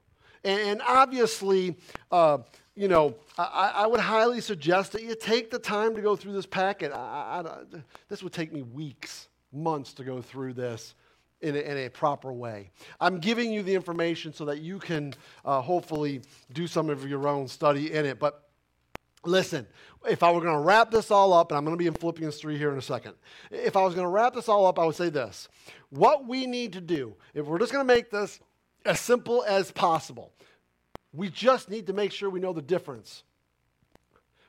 And, 0.43 0.81
obviously, 0.87 1.77
uh, 2.11 2.39
you 2.75 2.89
know, 2.89 3.15
I, 3.37 3.73
I, 3.77 3.87
would 3.87 4.01
highly 4.01 4.41
suggest 4.41 4.93
that 4.93 5.03
you 5.03 5.15
take 5.15 5.51
the 5.51 5.59
time 5.59 5.95
to 5.95 6.01
go 6.01 6.17
through 6.17 6.33
this 6.33 6.47
packet. 6.47 6.93
I, 6.93 7.43
I, 7.45 7.79
this 8.09 8.23
would 8.23 8.33
take 8.33 8.51
me 8.51 8.63
weeks, 8.63 9.29
months 9.53 9.93
to 9.95 10.05
go 10.05 10.23
through 10.23 10.55
this 10.55 10.95
in 11.43 11.57
a, 11.57 11.59
in 11.59 11.77
a 11.77 11.91
proper 11.91 12.33
way. 12.33 12.71
I'm 13.01 13.19
giving 13.19 13.53
you 13.53 13.63
the 13.63 13.75
information 13.75 14.33
so 14.33 14.47
that 14.47 14.61
you 14.61 14.79
can 14.79 15.13
uh, 15.45 15.61
hopefully 15.61 16.23
do 16.55 16.67
some 16.67 16.89
of 16.89 17.07
your 17.07 17.29
own 17.29 17.47
study 17.49 17.93
in 17.93 18.07
it. 18.07 18.19
But 18.19 18.50
listen, 19.25 19.67
if 20.09 20.23
I 20.23 20.33
were 20.33 20.41
going 20.41 20.55
to 20.55 20.61
wrap 20.61 20.91
this 20.91 21.11
all 21.11 21.33
up, 21.33 21.51
and 21.51 21.59
I'm 21.59 21.65
going 21.65 21.77
to 21.77 21.79
be 21.79 21.87
in 21.87 21.95
Philippians 21.95 22.37
3 22.37 22.57
here 22.57 22.73
in 22.73 22.79
a 22.79 22.83
second, 22.83 23.15
if 23.51 23.77
I 23.77 23.83
was 23.83 23.95
going 23.95 24.07
to 24.07 24.11
wrap 24.11 24.35
this 24.35 24.49
all 24.49 24.67
up, 24.67 24.79
I 24.79 24.87
would 24.87 24.97
say 24.97 25.11
this. 25.11 25.49
What 25.91 26.27
we 26.27 26.47
need 26.47 26.73
to 26.75 26.81
do, 26.81 27.15
if 27.35 27.47
we're 27.47 27.59
just 27.59 27.73
going 27.73 27.87
to 27.87 27.95
make 27.95 28.11
this 28.11 28.41
as 28.85 29.01
simple 29.01 29.45
as 29.47 29.71
possible. 29.71 30.33
We 31.13 31.29
just 31.29 31.69
need 31.69 31.87
to 31.89 31.93
make 31.93 32.13
sure 32.13 32.31
we 32.31 32.41
know 32.41 32.53
the 32.53 32.63
difference 32.63 33.25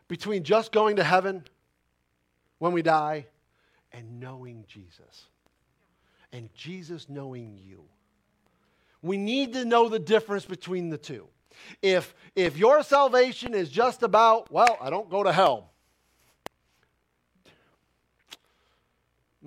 between 0.08 0.44
just 0.44 0.72
going 0.72 0.98
to 0.98 1.04
heaven 1.04 1.44
when 2.60 2.72
we 2.72 2.82
die 2.82 3.26
and 3.92 4.20
knowing 4.20 4.66
Jesus. 4.68 5.28
And 6.32 6.54
Jesus 6.54 7.10
knowing 7.10 7.58
you. 7.62 7.84
We 9.02 9.18
need 9.18 9.54
to 9.54 9.66
know 9.66 9.90
the 9.90 10.00
difference 10.00 10.46
between 10.46 10.90
the 10.90 10.98
two. 10.98 11.28
If, 11.82 12.14
if 12.36 12.58
your 12.58 12.84
salvation 12.84 13.54
is 13.54 13.70
just 13.70 14.04
about, 14.04 14.52
well, 14.52 14.78
I 14.82 14.90
don't 14.90 15.10
go 15.10 15.24
to 15.24 15.32
hell. 15.32 15.72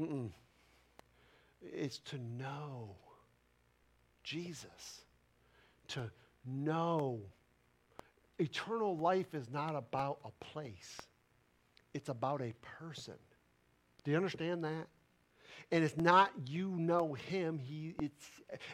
Mm-mm. 0.01 0.31
It's 1.63 1.99
to 1.99 2.19
know 2.19 2.97
Jesus, 4.23 5.05
to 5.89 6.11
know. 6.47 7.21
Eternal 8.41 8.97
life 8.97 9.33
is 9.33 9.49
not 9.53 9.77
about 9.77 10.19
a 10.25 10.45
place, 10.45 10.99
it's 11.93 12.09
about 12.09 12.43
a 12.43 12.53
person. 12.63 13.15
Do 14.03 14.11
you 14.11 14.17
understand 14.17 14.65
that? 14.65 14.89
And 15.71 15.85
it's 15.85 15.97
not 15.97 16.33
you 16.47 16.71
know 16.71 17.15
him, 17.15 17.59
he 17.59 17.95
it's 18.01 18.27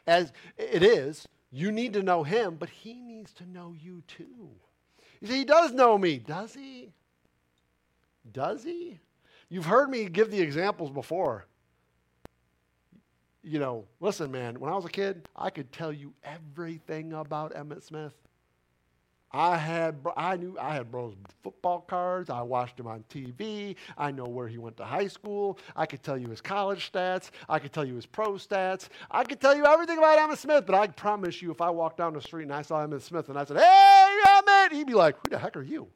as 0.06 0.32
it 0.56 0.82
is, 0.82 1.28
you 1.50 1.72
need 1.72 1.92
to 1.94 2.02
know 2.02 2.22
him, 2.22 2.56
but 2.58 2.68
he 2.68 2.94
needs 2.94 3.32
to 3.34 3.46
know 3.50 3.74
you 3.80 4.02
too. 4.06 4.50
You 5.20 5.28
see, 5.28 5.38
he 5.38 5.44
does 5.44 5.72
know 5.72 5.98
me, 5.98 6.18
does 6.18 6.54
he? 6.54 6.92
Does 8.32 8.62
he? 8.62 8.98
You've 9.48 9.66
heard 9.66 9.90
me 9.90 10.08
give 10.08 10.30
the 10.30 10.40
examples 10.40 10.90
before 10.90 11.46
you 13.42 13.58
know, 13.58 13.84
listen, 14.00 14.30
man, 14.30 14.58
when 14.60 14.72
I 14.72 14.76
was 14.76 14.84
a 14.84 14.90
kid, 14.90 15.28
I 15.34 15.50
could 15.50 15.72
tell 15.72 15.92
you 15.92 16.12
everything 16.24 17.12
about 17.12 17.54
Emmitt 17.54 17.82
Smith. 17.82 18.14
I 19.32 19.56
had, 19.56 20.04
I 20.16 20.36
knew, 20.36 20.56
I 20.58 20.74
had 20.74 20.90
bro's 20.90 21.14
football 21.42 21.82
cards. 21.82 22.30
I 22.30 22.42
watched 22.42 22.80
him 22.80 22.88
on 22.88 23.04
TV. 23.08 23.76
I 23.96 24.10
know 24.10 24.24
where 24.24 24.48
he 24.48 24.58
went 24.58 24.76
to 24.78 24.84
high 24.84 25.06
school. 25.06 25.58
I 25.76 25.86
could 25.86 26.02
tell 26.02 26.18
you 26.18 26.28
his 26.28 26.40
college 26.40 26.90
stats. 26.90 27.30
I 27.48 27.60
could 27.60 27.72
tell 27.72 27.84
you 27.84 27.94
his 27.94 28.06
pro 28.06 28.32
stats. 28.32 28.88
I 29.08 29.22
could 29.22 29.40
tell 29.40 29.56
you 29.56 29.64
everything 29.66 29.98
about 29.98 30.18
Emmitt 30.18 30.38
Smith. 30.38 30.66
But 30.66 30.74
I 30.74 30.88
promise 30.88 31.40
you, 31.40 31.52
if 31.52 31.60
I 31.60 31.70
walked 31.70 31.98
down 31.98 32.14
the 32.14 32.20
street 32.20 32.44
and 32.44 32.52
I 32.52 32.62
saw 32.62 32.84
Emmitt 32.84 33.02
Smith 33.02 33.28
and 33.28 33.38
I 33.38 33.44
said, 33.44 33.58
"Hey, 33.58 34.20
Emmitt," 34.26 34.72
he'd 34.72 34.88
be 34.88 34.94
like, 34.94 35.14
"Who 35.16 35.30
the 35.30 35.38
heck 35.38 35.56
are 35.56 35.62
you?" 35.62 35.88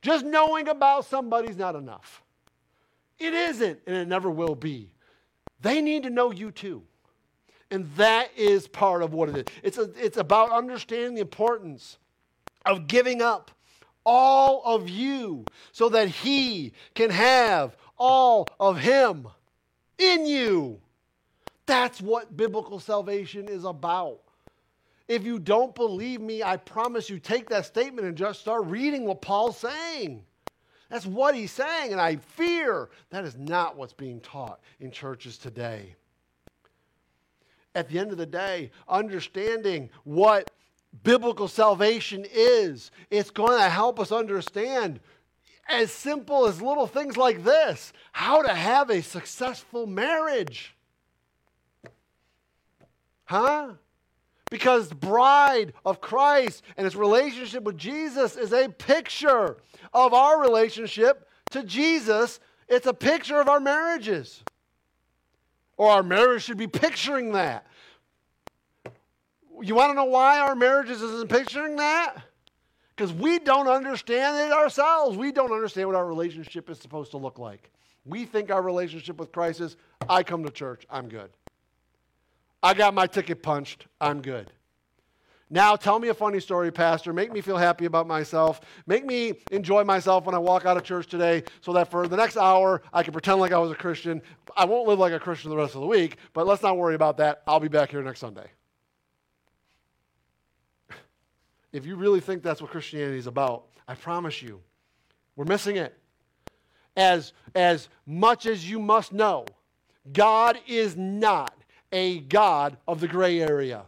Just 0.00 0.24
knowing 0.24 0.68
about 0.68 1.04
somebody's 1.04 1.56
not 1.56 1.76
enough. 1.76 2.22
It 3.18 3.34
isn't, 3.34 3.80
and 3.86 3.94
it 3.94 4.08
never 4.08 4.30
will 4.30 4.54
be. 4.54 4.94
They 5.60 5.82
need 5.82 6.02
to 6.04 6.10
know 6.10 6.32
you 6.32 6.50
too. 6.50 6.82
And 7.72 7.90
that 7.96 8.28
is 8.36 8.68
part 8.68 9.02
of 9.02 9.14
what 9.14 9.30
it 9.30 9.36
is. 9.38 9.44
It's, 9.62 9.78
a, 9.78 9.90
it's 9.96 10.18
about 10.18 10.52
understanding 10.52 11.14
the 11.14 11.22
importance 11.22 11.96
of 12.66 12.86
giving 12.86 13.22
up 13.22 13.50
all 14.04 14.62
of 14.66 14.90
you 14.90 15.46
so 15.72 15.88
that 15.88 16.08
He 16.08 16.74
can 16.94 17.08
have 17.08 17.74
all 17.96 18.46
of 18.60 18.78
Him 18.78 19.26
in 19.96 20.26
you. 20.26 20.82
That's 21.64 22.02
what 22.02 22.36
biblical 22.36 22.78
salvation 22.78 23.48
is 23.48 23.64
about. 23.64 24.20
If 25.08 25.24
you 25.24 25.38
don't 25.38 25.74
believe 25.74 26.20
me, 26.20 26.42
I 26.42 26.58
promise 26.58 27.08
you, 27.08 27.18
take 27.18 27.48
that 27.48 27.64
statement 27.64 28.06
and 28.06 28.18
just 28.18 28.40
start 28.40 28.66
reading 28.66 29.06
what 29.06 29.22
Paul's 29.22 29.56
saying. 29.56 30.22
That's 30.90 31.06
what 31.06 31.34
he's 31.34 31.52
saying, 31.52 31.92
and 31.92 32.00
I 32.00 32.16
fear 32.16 32.90
that 33.08 33.24
is 33.24 33.38
not 33.38 33.78
what's 33.78 33.94
being 33.94 34.20
taught 34.20 34.60
in 34.78 34.90
churches 34.90 35.38
today. 35.38 35.94
At 37.74 37.88
the 37.88 37.98
end 37.98 38.12
of 38.12 38.18
the 38.18 38.26
day, 38.26 38.70
understanding 38.88 39.90
what 40.04 40.50
biblical 41.02 41.48
salvation 41.48 42.26
is, 42.30 42.90
it's 43.10 43.30
going 43.30 43.58
to 43.58 43.68
help 43.68 43.98
us 43.98 44.12
understand 44.12 45.00
as 45.68 45.90
simple 45.90 46.46
as 46.46 46.60
little 46.60 46.86
things 46.86 47.16
like 47.16 47.44
this 47.44 47.92
how 48.12 48.42
to 48.42 48.52
have 48.52 48.90
a 48.90 49.02
successful 49.02 49.86
marriage. 49.86 50.74
Huh? 53.24 53.70
Because 54.50 54.90
the 54.90 54.94
bride 54.94 55.72
of 55.86 56.02
Christ 56.02 56.62
and 56.76 56.86
its 56.86 56.94
relationship 56.94 57.62
with 57.62 57.78
Jesus 57.78 58.36
is 58.36 58.52
a 58.52 58.68
picture 58.68 59.56
of 59.94 60.12
our 60.12 60.42
relationship 60.42 61.26
to 61.52 61.62
Jesus. 61.62 62.38
It's 62.68 62.86
a 62.86 62.92
picture 62.92 63.40
of 63.40 63.48
our 63.48 63.60
marriages. 63.60 64.42
Or 65.82 65.90
our 65.90 66.04
marriage 66.04 66.44
should 66.44 66.58
be 66.58 66.68
picturing 66.68 67.32
that. 67.32 67.66
You 69.60 69.74
want 69.74 69.90
to 69.90 69.94
know 69.94 70.04
why 70.04 70.38
our 70.38 70.54
marriages 70.54 71.02
isn't 71.02 71.28
picturing 71.28 71.74
that? 71.74 72.22
Because 72.94 73.12
we 73.12 73.40
don't 73.40 73.66
understand 73.66 74.48
it 74.48 74.52
ourselves. 74.52 75.16
We 75.16 75.32
don't 75.32 75.50
understand 75.50 75.88
what 75.88 75.96
our 75.96 76.06
relationship 76.06 76.70
is 76.70 76.78
supposed 76.78 77.10
to 77.10 77.16
look 77.16 77.40
like. 77.40 77.72
We 78.04 78.26
think 78.26 78.48
our 78.52 78.62
relationship 78.62 79.18
with 79.18 79.32
Christ 79.32 79.60
is 79.60 79.76
I 80.08 80.22
come 80.22 80.44
to 80.44 80.50
church, 80.50 80.86
I'm 80.88 81.08
good. 81.08 81.30
I 82.62 82.74
got 82.74 82.94
my 82.94 83.08
ticket 83.08 83.42
punched, 83.42 83.88
I'm 84.00 84.22
good. 84.22 84.52
Now 85.52 85.76
tell 85.76 85.98
me 85.98 86.08
a 86.08 86.14
funny 86.14 86.40
story, 86.40 86.72
Pastor. 86.72 87.12
Make 87.12 87.30
me 87.30 87.42
feel 87.42 87.58
happy 87.58 87.84
about 87.84 88.06
myself. 88.06 88.62
Make 88.86 89.04
me 89.04 89.34
enjoy 89.50 89.84
myself 89.84 90.24
when 90.24 90.34
I 90.34 90.38
walk 90.38 90.64
out 90.64 90.78
of 90.78 90.82
church 90.82 91.08
today 91.08 91.44
so 91.60 91.74
that 91.74 91.90
for 91.90 92.08
the 92.08 92.16
next 92.16 92.38
hour 92.38 92.80
I 92.90 93.02
can 93.02 93.12
pretend 93.12 93.38
like 93.38 93.52
I 93.52 93.58
was 93.58 93.70
a 93.70 93.74
Christian. 93.74 94.22
I 94.56 94.64
won't 94.64 94.88
live 94.88 94.98
like 94.98 95.12
a 95.12 95.20
Christian 95.20 95.50
the 95.50 95.56
rest 95.58 95.74
of 95.74 95.82
the 95.82 95.86
week, 95.86 96.16
but 96.32 96.46
let's 96.46 96.62
not 96.62 96.78
worry 96.78 96.94
about 96.94 97.18
that. 97.18 97.42
I'll 97.46 97.60
be 97.60 97.68
back 97.68 97.90
here 97.90 98.02
next 98.02 98.20
Sunday. 98.20 98.46
if 101.72 101.84
you 101.84 101.96
really 101.96 102.20
think 102.20 102.42
that's 102.42 102.62
what 102.62 102.70
Christianity 102.70 103.18
is 103.18 103.26
about, 103.26 103.66
I 103.86 103.94
promise 103.94 104.40
you, 104.40 104.58
we're 105.36 105.44
missing 105.44 105.76
it. 105.76 105.98
As, 106.96 107.34
as 107.54 107.90
much 108.06 108.46
as 108.46 108.68
you 108.68 108.78
must 108.78 109.12
know, 109.12 109.44
God 110.14 110.58
is 110.66 110.96
not 110.96 111.54
a 111.92 112.20
God 112.20 112.78
of 112.88 113.00
the 113.00 113.08
gray 113.08 113.42
area. 113.42 113.84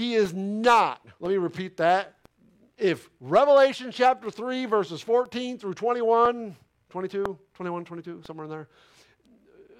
He 0.00 0.14
is 0.14 0.32
not, 0.32 1.06
let 1.20 1.28
me 1.28 1.36
repeat 1.36 1.76
that. 1.76 2.14
If 2.78 3.10
Revelation 3.20 3.90
chapter 3.92 4.30
3, 4.30 4.64
verses 4.64 5.02
14 5.02 5.58
through 5.58 5.74
21, 5.74 6.56
22, 6.88 7.38
21, 7.52 7.84
22, 7.84 8.22
somewhere 8.26 8.44
in 8.44 8.50
there, 8.50 8.68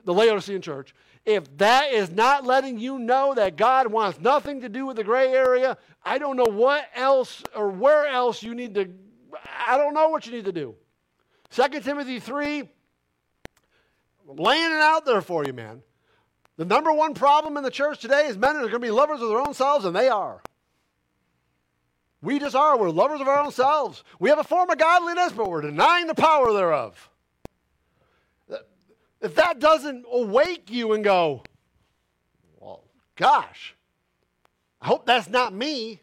the 0.04 0.12
Laodicean 0.12 0.60
church, 0.60 0.94
if 1.24 1.56
that 1.56 1.94
is 1.94 2.10
not 2.10 2.44
letting 2.44 2.78
you 2.78 2.98
know 2.98 3.32
that 3.32 3.56
God 3.56 3.86
wants 3.86 4.20
nothing 4.20 4.60
to 4.60 4.68
do 4.68 4.84
with 4.84 4.98
the 4.98 5.04
gray 5.04 5.32
area, 5.32 5.78
I 6.04 6.18
don't 6.18 6.36
know 6.36 6.52
what 6.52 6.84
else 6.94 7.42
or 7.56 7.70
where 7.70 8.06
else 8.06 8.42
you 8.42 8.54
need 8.54 8.74
to, 8.74 8.90
I 9.66 9.78
don't 9.78 9.94
know 9.94 10.10
what 10.10 10.26
you 10.26 10.32
need 10.32 10.44
to 10.44 10.52
do. 10.52 10.74
2 11.48 11.80
Timothy 11.80 12.20
3, 12.20 12.68
laying 14.26 14.70
it 14.70 14.82
out 14.82 15.06
there 15.06 15.22
for 15.22 15.46
you, 15.46 15.54
man. 15.54 15.80
The 16.57 16.64
number 16.64 16.92
one 16.92 17.14
problem 17.14 17.57
in 17.57 17.64
the 17.64 17.70
church 17.70 18.01
today 18.01 18.26
is 18.26 18.36
men 18.36 18.57
are 18.57 18.61
going 18.61 18.72
to 18.72 18.78
be 18.78 18.90
lovers 18.90 19.22
of 19.22 19.28
their 19.28 19.40
own 19.40 19.55
selves, 19.55 19.84
and 19.84 19.96
they 19.96 20.09
are. 20.09 20.42
We 22.22 22.38
just 22.38 22.55
are. 22.55 22.78
We're 22.78 22.90
lovers 22.90 23.20
of 23.20 23.28
our 23.28 23.38
own 23.38 23.53
selves. 23.53 24.05
We 24.18 24.28
have 24.28 24.38
a 24.38 24.44
form 24.44 24.68
of 24.68 24.78
godliness, 24.78 25.32
but 25.32 25.48
we're 25.48 25.62
denying 25.62 26.07
the 26.07 26.14
power 26.14 26.53
thereof. 26.53 27.09
If 29.22 29.34
that 29.34 29.59
doesn't 29.59 30.05
awake 30.11 30.70
you 30.70 30.92
and 30.92 31.05
go, 31.05 31.42
well, 32.59 32.84
gosh, 33.16 33.74
I 34.80 34.86
hope 34.86 35.05
that's 35.05 35.28
not 35.28 35.53
me. 35.53 36.01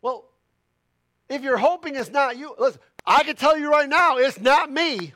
Well, 0.00 0.26
if 1.28 1.42
you're 1.42 1.56
hoping 1.56 1.96
it's 1.96 2.10
not 2.10 2.36
you, 2.36 2.54
listen, 2.58 2.80
I 3.04 3.24
can 3.24 3.34
tell 3.34 3.58
you 3.58 3.70
right 3.70 3.88
now, 3.88 4.18
it's 4.18 4.38
not 4.40 4.70
me. 4.70 5.14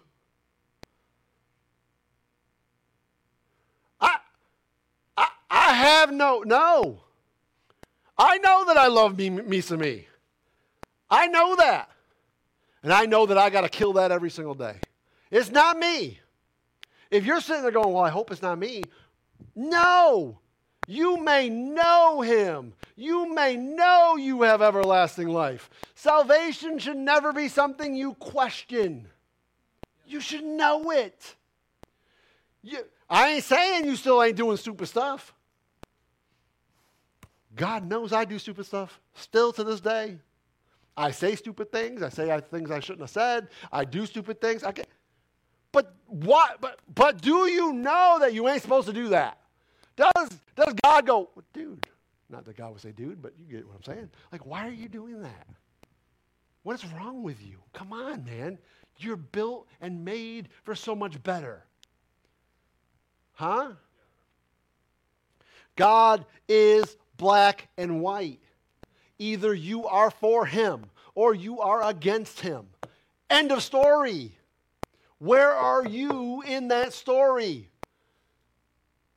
I, 4.00 4.18
I, 5.68 5.74
have 5.74 6.12
no, 6.12 6.42
no. 6.46 7.00
I 8.16 8.38
know 8.38 8.64
that 8.66 8.76
I 8.76 8.86
love 8.86 9.18
me, 9.18 9.28
me 9.28 9.60
some 9.60 9.80
me. 9.80 10.06
I 11.10 11.26
know 11.26 11.56
that. 11.56 11.90
And 12.82 12.92
I 12.92 13.04
know 13.04 13.26
that 13.26 13.36
I 13.36 13.50
got 13.50 13.62
to 13.62 13.68
kill 13.68 13.92
that 13.94 14.10
every 14.10 14.30
single 14.30 14.54
day. 14.54 14.76
It's 15.30 15.50
not 15.50 15.78
me. 15.78 16.20
If 17.10 17.26
you're 17.26 17.40
sitting 17.40 17.62
there 17.62 17.70
going, 17.70 17.92
Well, 17.92 18.04
I 18.04 18.10
hope 18.10 18.30
it's 18.30 18.42
not 18.42 18.58
me, 18.58 18.82
no. 19.54 20.38
You 20.86 21.22
may 21.22 21.50
know 21.50 22.22
him. 22.22 22.72
You 22.96 23.34
may 23.34 23.56
know 23.56 24.16
you 24.16 24.40
have 24.42 24.62
everlasting 24.62 25.28
life. 25.28 25.68
Salvation 25.94 26.78
should 26.78 26.96
never 26.96 27.34
be 27.34 27.48
something 27.48 27.94
you 27.94 28.14
question. 28.14 29.06
You 30.06 30.20
should 30.20 30.44
know 30.44 30.90
it. 30.90 31.34
You, 32.62 32.78
I 33.10 33.32
ain't 33.32 33.44
saying 33.44 33.84
you 33.84 33.96
still 33.96 34.22
ain't 34.22 34.36
doing 34.36 34.56
stupid 34.56 34.86
stuff. 34.86 35.34
God 37.58 37.84
knows 37.84 38.12
I 38.12 38.24
do 38.24 38.38
stupid 38.38 38.64
stuff 38.64 39.00
still 39.14 39.52
to 39.52 39.64
this 39.64 39.80
day. 39.80 40.16
I 40.96 41.10
say 41.10 41.34
stupid 41.34 41.70
things. 41.70 42.02
I 42.02 42.08
say 42.08 42.40
things 42.50 42.70
I 42.70 42.80
shouldn't 42.80 43.02
have 43.02 43.10
said. 43.10 43.48
I 43.70 43.84
do 43.84 44.06
stupid 44.06 44.40
things. 44.40 44.64
I 44.64 44.72
get, 44.72 44.88
but 45.72 45.94
what? 46.06 46.60
But 46.60 46.78
but 46.94 47.20
do 47.20 47.50
you 47.50 47.72
know 47.72 48.18
that 48.20 48.32
you 48.32 48.48
ain't 48.48 48.62
supposed 48.62 48.86
to 48.86 48.92
do 48.92 49.08
that? 49.08 49.38
Does 49.96 50.30
does 50.56 50.72
God 50.84 51.06
go, 51.06 51.28
dude? 51.52 51.86
Not 52.30 52.44
that 52.44 52.56
God 52.56 52.72
would 52.72 52.80
say, 52.80 52.92
dude, 52.92 53.20
but 53.20 53.32
you 53.38 53.44
get 53.46 53.66
what 53.66 53.74
I'm 53.76 53.82
saying. 53.82 54.10
Like, 54.30 54.46
why 54.46 54.66
are 54.66 54.72
you 54.72 54.88
doing 54.88 55.20
that? 55.22 55.46
What 56.62 56.74
is 56.74 56.84
wrong 56.92 57.22
with 57.22 57.42
you? 57.44 57.58
Come 57.72 57.92
on, 57.92 58.24
man. 58.24 58.58
You're 58.98 59.16
built 59.16 59.66
and 59.80 60.04
made 60.04 60.48
for 60.64 60.74
so 60.74 60.94
much 60.94 61.22
better. 61.22 61.64
Huh? 63.32 63.72
God 65.76 66.26
is 66.48 66.96
black 67.18 67.68
and 67.76 68.00
white. 68.00 68.40
Either 69.18 69.52
you 69.52 69.86
are 69.86 70.10
for 70.10 70.46
him 70.46 70.86
or 71.14 71.34
you 71.34 71.60
are 71.60 71.82
against 71.82 72.40
him. 72.40 72.66
End 73.28 73.52
of 73.52 73.62
story. 73.62 74.32
Where 75.18 75.52
are 75.52 75.84
you 75.84 76.42
in 76.46 76.68
that 76.68 76.92
story? 76.92 77.68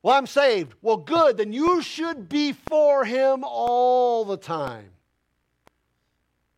Well, 0.02 0.16
I'm 0.16 0.26
saved. 0.26 0.74
Well, 0.82 0.96
good. 0.96 1.36
Then 1.36 1.52
you 1.52 1.80
should 1.80 2.28
be 2.28 2.52
for 2.52 3.04
him 3.04 3.44
all 3.44 4.24
the 4.24 4.36
time, 4.36 4.90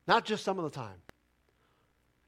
not 0.09 0.25
just 0.25 0.45
some 0.45 0.59
of 0.59 0.65
the 0.65 0.71
time. 0.71 0.97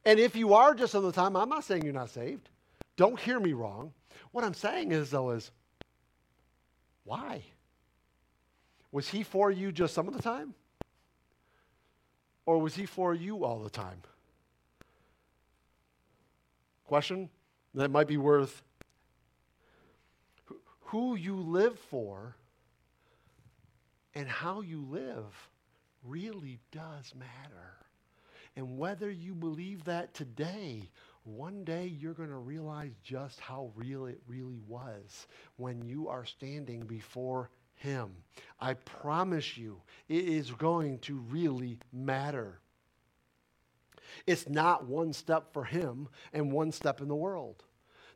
And 0.05 0.21
if 0.21 0.37
you 0.37 0.55
are 0.55 0.75
just 0.75 0.93
some 0.93 1.05
of 1.05 1.13
the 1.13 1.21
time, 1.21 1.35
I'm 1.37 1.49
not 1.49 1.65
saying 1.65 1.85
you're 1.85 1.95
not 1.95 2.11
saved. 2.11 2.49
Don't 2.97 3.19
hear 3.19 3.41
me 3.41 3.55
wrong. 3.55 3.93
What 4.33 4.45
I'm 4.45 4.55
saying 4.55 4.93
is, 4.93 5.11
though, 5.11 5.31
is 5.31 5.51
why? 7.05 7.43
Was 8.97 9.09
he 9.09 9.25
for 9.25 9.51
you 9.51 9.73
just 9.73 9.93
some 9.93 10.09
of 10.09 10.15
the 10.15 10.23
time? 10.23 10.55
Or 12.47 12.59
was 12.59 12.75
he 12.75 12.87
for 12.87 13.13
you 13.13 13.45
all 13.45 13.59
the 13.59 13.69
time? 13.69 14.01
question 16.87 17.29
that 17.75 17.91
might 17.91 18.07
be 18.07 18.17
worth 18.17 18.63
who 20.81 21.15
you 21.15 21.37
live 21.37 21.79
for 21.79 22.37
and 24.15 24.27
how 24.27 24.63
you 24.63 24.81
live 24.81 25.51
really 26.03 26.59
does 26.73 27.13
matter. 27.15 27.75
And 28.57 28.79
whether 28.79 29.11
you 29.11 29.35
believe 29.35 29.85
that 29.85 30.15
today, 30.15 30.89
one 31.25 31.65
day 31.65 31.87
you're 31.87 32.15
going 32.15 32.31
to 32.31 32.37
realize 32.37 32.93
just 33.05 33.41
how 33.41 33.73
real 33.75 34.07
it 34.07 34.23
really 34.27 34.63
was 34.67 35.27
when 35.59 35.85
you 35.85 36.09
are 36.09 36.25
standing 36.25 36.81
before 36.87 37.51
Him. 37.77 38.11
I 38.61 38.75
promise 38.75 39.57
you, 39.57 39.81
it 40.09 40.25
is 40.25 40.51
going 40.51 40.99
to 41.01 41.17
really 41.31 41.79
matter. 41.93 42.61
It's 44.27 44.49
not 44.49 44.87
one 44.87 45.13
step 45.13 45.53
for 45.53 45.65
him 45.65 46.09
and 46.33 46.53
one 46.53 46.73
step 46.73 47.01
in 47.01 47.09
the 47.09 47.15
world. 47.15 47.65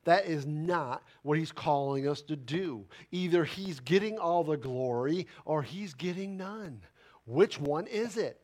That 0.05 0.27
is 0.27 0.47
not 0.47 1.03
what 1.23 1.39
he's 1.39 1.53
calling 1.53 2.09
us 2.09 2.23
to 2.23 2.37
do. 2.37 2.87
Either 3.11 3.45
he's 3.45 3.81
getting 3.81 4.19
all 4.19 4.45
the 4.45 4.57
glory 4.57 5.27
or 5.45 5.62
he's 5.62 5.93
getting 5.93 6.37
none. 6.37 6.81
Which 7.27 7.61
one 7.61 7.87
is 7.87 8.16
it? 8.16 8.41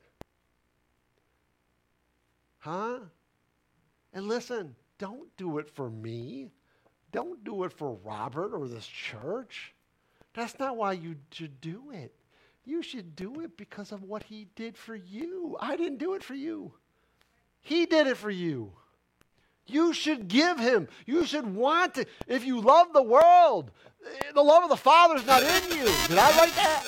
Huh? 2.58 2.98
And 4.12 4.28
listen, 4.28 4.74
don't 4.98 5.34
do 5.36 5.58
it 5.58 5.70
for 5.70 5.88
me. 5.88 6.50
Don't 7.12 7.42
do 7.44 7.64
it 7.64 7.72
for 7.72 7.98
Robert 8.04 8.52
or 8.54 8.68
this 8.68 8.86
church. 8.86 9.72
That's 10.36 10.58
not 10.58 10.76
why 10.76 10.92
you 10.92 11.16
should 11.32 11.62
do 11.62 11.84
it. 11.92 12.14
You 12.66 12.82
should 12.82 13.16
do 13.16 13.40
it 13.40 13.56
because 13.56 13.90
of 13.90 14.02
what 14.02 14.24
he 14.24 14.48
did 14.54 14.76
for 14.76 14.94
you. 14.94 15.56
I 15.58 15.76
didn't 15.76 15.96
do 15.96 16.12
it 16.12 16.22
for 16.22 16.34
you. 16.34 16.74
He 17.62 17.86
did 17.86 18.06
it 18.06 18.18
for 18.18 18.30
you. 18.30 18.72
You 19.66 19.94
should 19.94 20.28
give 20.28 20.58
him. 20.58 20.88
You 21.06 21.24
should 21.24 21.46
want 21.46 21.94
to. 21.94 22.04
If 22.28 22.44
you 22.44 22.60
love 22.60 22.92
the 22.92 23.02
world, 23.02 23.70
eh, 24.04 24.32
the 24.34 24.42
love 24.42 24.62
of 24.62 24.68
the 24.68 24.76
Father 24.76 25.16
is 25.16 25.26
not 25.26 25.42
in 25.42 25.62
you. 25.70 25.86
Did 26.06 26.18
I 26.18 26.36
write 26.36 26.54
that? 26.54 26.84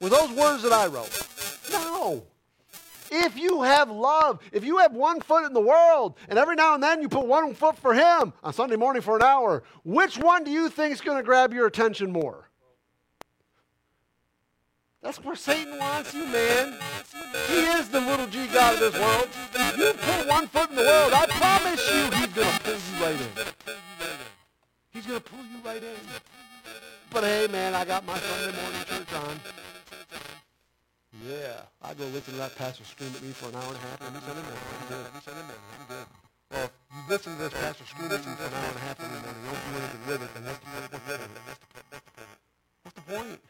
Were 0.00 0.10
those 0.10 0.30
words 0.32 0.62
that 0.62 0.72
I 0.72 0.86
wrote? 0.86 1.10
No. 1.72 2.22
If 3.10 3.38
you 3.38 3.62
have 3.62 3.90
love, 3.90 4.40
if 4.52 4.64
you 4.64 4.78
have 4.78 4.92
one 4.92 5.20
foot 5.20 5.44
in 5.44 5.52
the 5.52 5.60
world, 5.60 6.16
and 6.28 6.38
every 6.38 6.56
now 6.56 6.74
and 6.74 6.82
then 6.82 7.00
you 7.00 7.08
put 7.08 7.26
one 7.26 7.54
foot 7.54 7.78
for 7.78 7.94
him 7.94 8.32
on 8.42 8.52
Sunday 8.52 8.76
morning 8.76 9.02
for 9.02 9.16
an 9.16 9.22
hour, 9.22 9.62
which 9.84 10.18
one 10.18 10.44
do 10.44 10.50
you 10.50 10.68
think 10.68 10.92
is 10.92 11.00
going 11.00 11.16
to 11.16 11.22
grab 11.22 11.52
your 11.52 11.66
attention 11.66 12.12
more? 12.12 12.48
That's 15.02 15.22
where 15.22 15.36
Satan 15.36 15.78
wants 15.78 16.12
you, 16.14 16.26
man. 16.26 16.74
He 17.46 17.60
is 17.78 17.88
the 17.88 18.00
little 18.00 18.26
g 18.26 18.46
God 18.48 18.74
of 18.74 18.80
this 18.80 19.00
world. 19.00 19.28
You 19.78 19.92
put 19.92 20.26
one 20.26 20.48
foot 20.48 20.70
in 20.70 20.76
the 20.76 20.82
world, 20.82 21.12
I 21.12 21.26
promise 21.26 21.88
you 21.88 22.10
he's 22.18 22.34
going 22.34 22.52
to 22.52 22.60
pull 22.60 22.74
you 22.74 23.04
right 23.04 23.20
in. 23.20 23.74
He's 24.90 25.06
going 25.06 25.20
to 25.20 25.24
pull 25.24 25.44
you 25.44 25.58
right 25.64 25.82
in. 25.82 25.96
But 27.10 27.22
hey, 27.22 27.46
man, 27.46 27.74
I 27.74 27.84
got 27.84 28.04
my 28.04 28.18
Sunday 28.18 28.60
morning 28.60 28.80
church 28.86 29.12
on. 29.14 29.40
Yeah, 31.24 31.62
I 31.80 31.94
go 31.94 32.04
listen 32.12 32.34
to 32.34 32.40
that 32.40 32.54
pastor 32.56 32.84
scream 32.84 33.10
at 33.14 33.22
me 33.22 33.32
for 33.32 33.48
an 33.48 33.54
hour 33.56 33.72
and 33.72 33.76
a 33.76 33.78
half 33.78 34.02
every 34.02 34.20
Sunday 34.20 34.42
morning. 34.42 34.60
I'm 34.68 34.86
good. 34.88 35.06
Every 35.06 35.20
Sunday 35.24 35.40
morning. 35.48 35.64
I'm 35.80 35.86
good. 35.88 36.06
Well, 36.52 36.70
you 36.92 37.00
listen 37.08 37.32
to 37.32 37.38
this 37.40 37.54
pastor 37.56 37.84
scream 37.86 38.12
at 38.12 38.20
you 38.20 38.34
for 38.36 38.44
an 38.44 38.52
hour 38.52 38.68
and 38.68 38.76
a 38.76 38.80
half 38.84 39.00
every 39.00 39.20
morning. 39.24 39.40
You 39.40 39.48
don't 39.48 39.64
do 39.64 39.80
anything 39.80 40.04
with 40.04 40.20
it, 40.22 40.28
then 40.34 40.44
what's 40.44 40.58
the, 40.60 40.66
what's 40.76 40.92
the, 40.92 41.00
what's 42.82 42.96
the 42.96 43.02
point? 43.08 43.40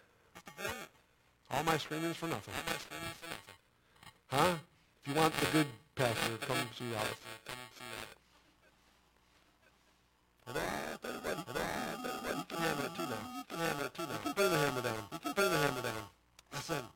All 1.50 1.64
my 1.64 1.76
screaming 1.78 2.10
is 2.10 2.16
for 2.16 2.28
nothing. 2.28 2.54
Huh? 4.28 4.54
If 5.02 5.08
you 5.08 5.14
want 5.18 5.34
the 5.34 5.46
good 5.50 5.66
pastor, 5.94 6.36
come 6.46 6.58
see 6.78 6.94
Alice. 6.94 7.18
You 10.46 10.54
can 10.54 10.62
hammer 12.62 12.86
it 12.86 12.94
too 12.94 13.06
now. 13.10 13.42
Hammer 13.58 13.86
it 13.86 13.94
too 13.94 14.06
now. 14.06 14.12
You 14.14 14.18
can 14.22 14.32
bring 14.32 14.50
the 14.50 14.58
hammer 14.58 14.82
down. 14.82 15.02
You 15.12 15.18
can 15.18 15.32
bring 15.32 15.50
the 15.50 15.58
hammer 15.58 15.82
down. 15.82 16.04
Listen. 16.52 16.95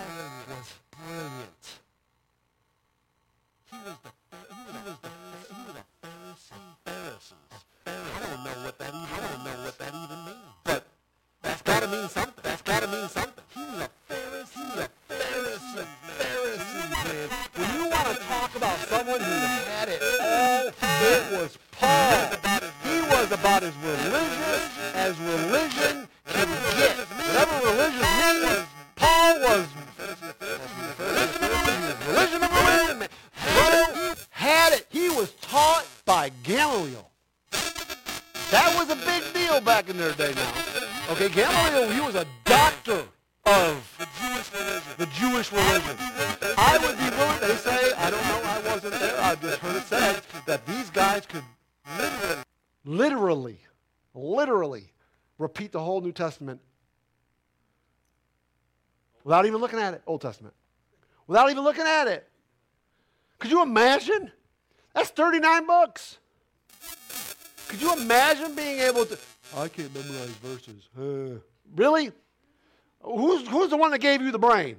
without 59.41 59.47
even 59.47 59.61
looking 59.61 59.79
at 59.79 59.93
it, 59.95 60.01
Old 60.05 60.21
Testament, 60.21 60.53
without 61.25 61.49
even 61.49 61.63
looking 61.63 61.85
at 61.85 62.07
it. 62.07 62.29
Could 63.39 63.49
you 63.49 63.63
imagine? 63.63 64.31
That's 64.93 65.09
39 65.09 65.65
books. 65.65 66.19
Could 67.67 67.81
you 67.81 67.93
imagine 67.93 68.53
being 68.53 68.79
able 68.81 69.05
to? 69.05 69.17
I 69.57 69.67
can't 69.67 69.93
memorize 69.95 70.29
verses. 70.43 70.89
Uh, 70.95 71.39
really? 71.75 72.11
Who's, 73.01 73.47
who's 73.47 73.69
the 73.71 73.77
one 73.77 73.89
that 73.91 73.99
gave 73.99 74.21
you 74.21 74.31
the 74.31 74.37
brain? 74.37 74.77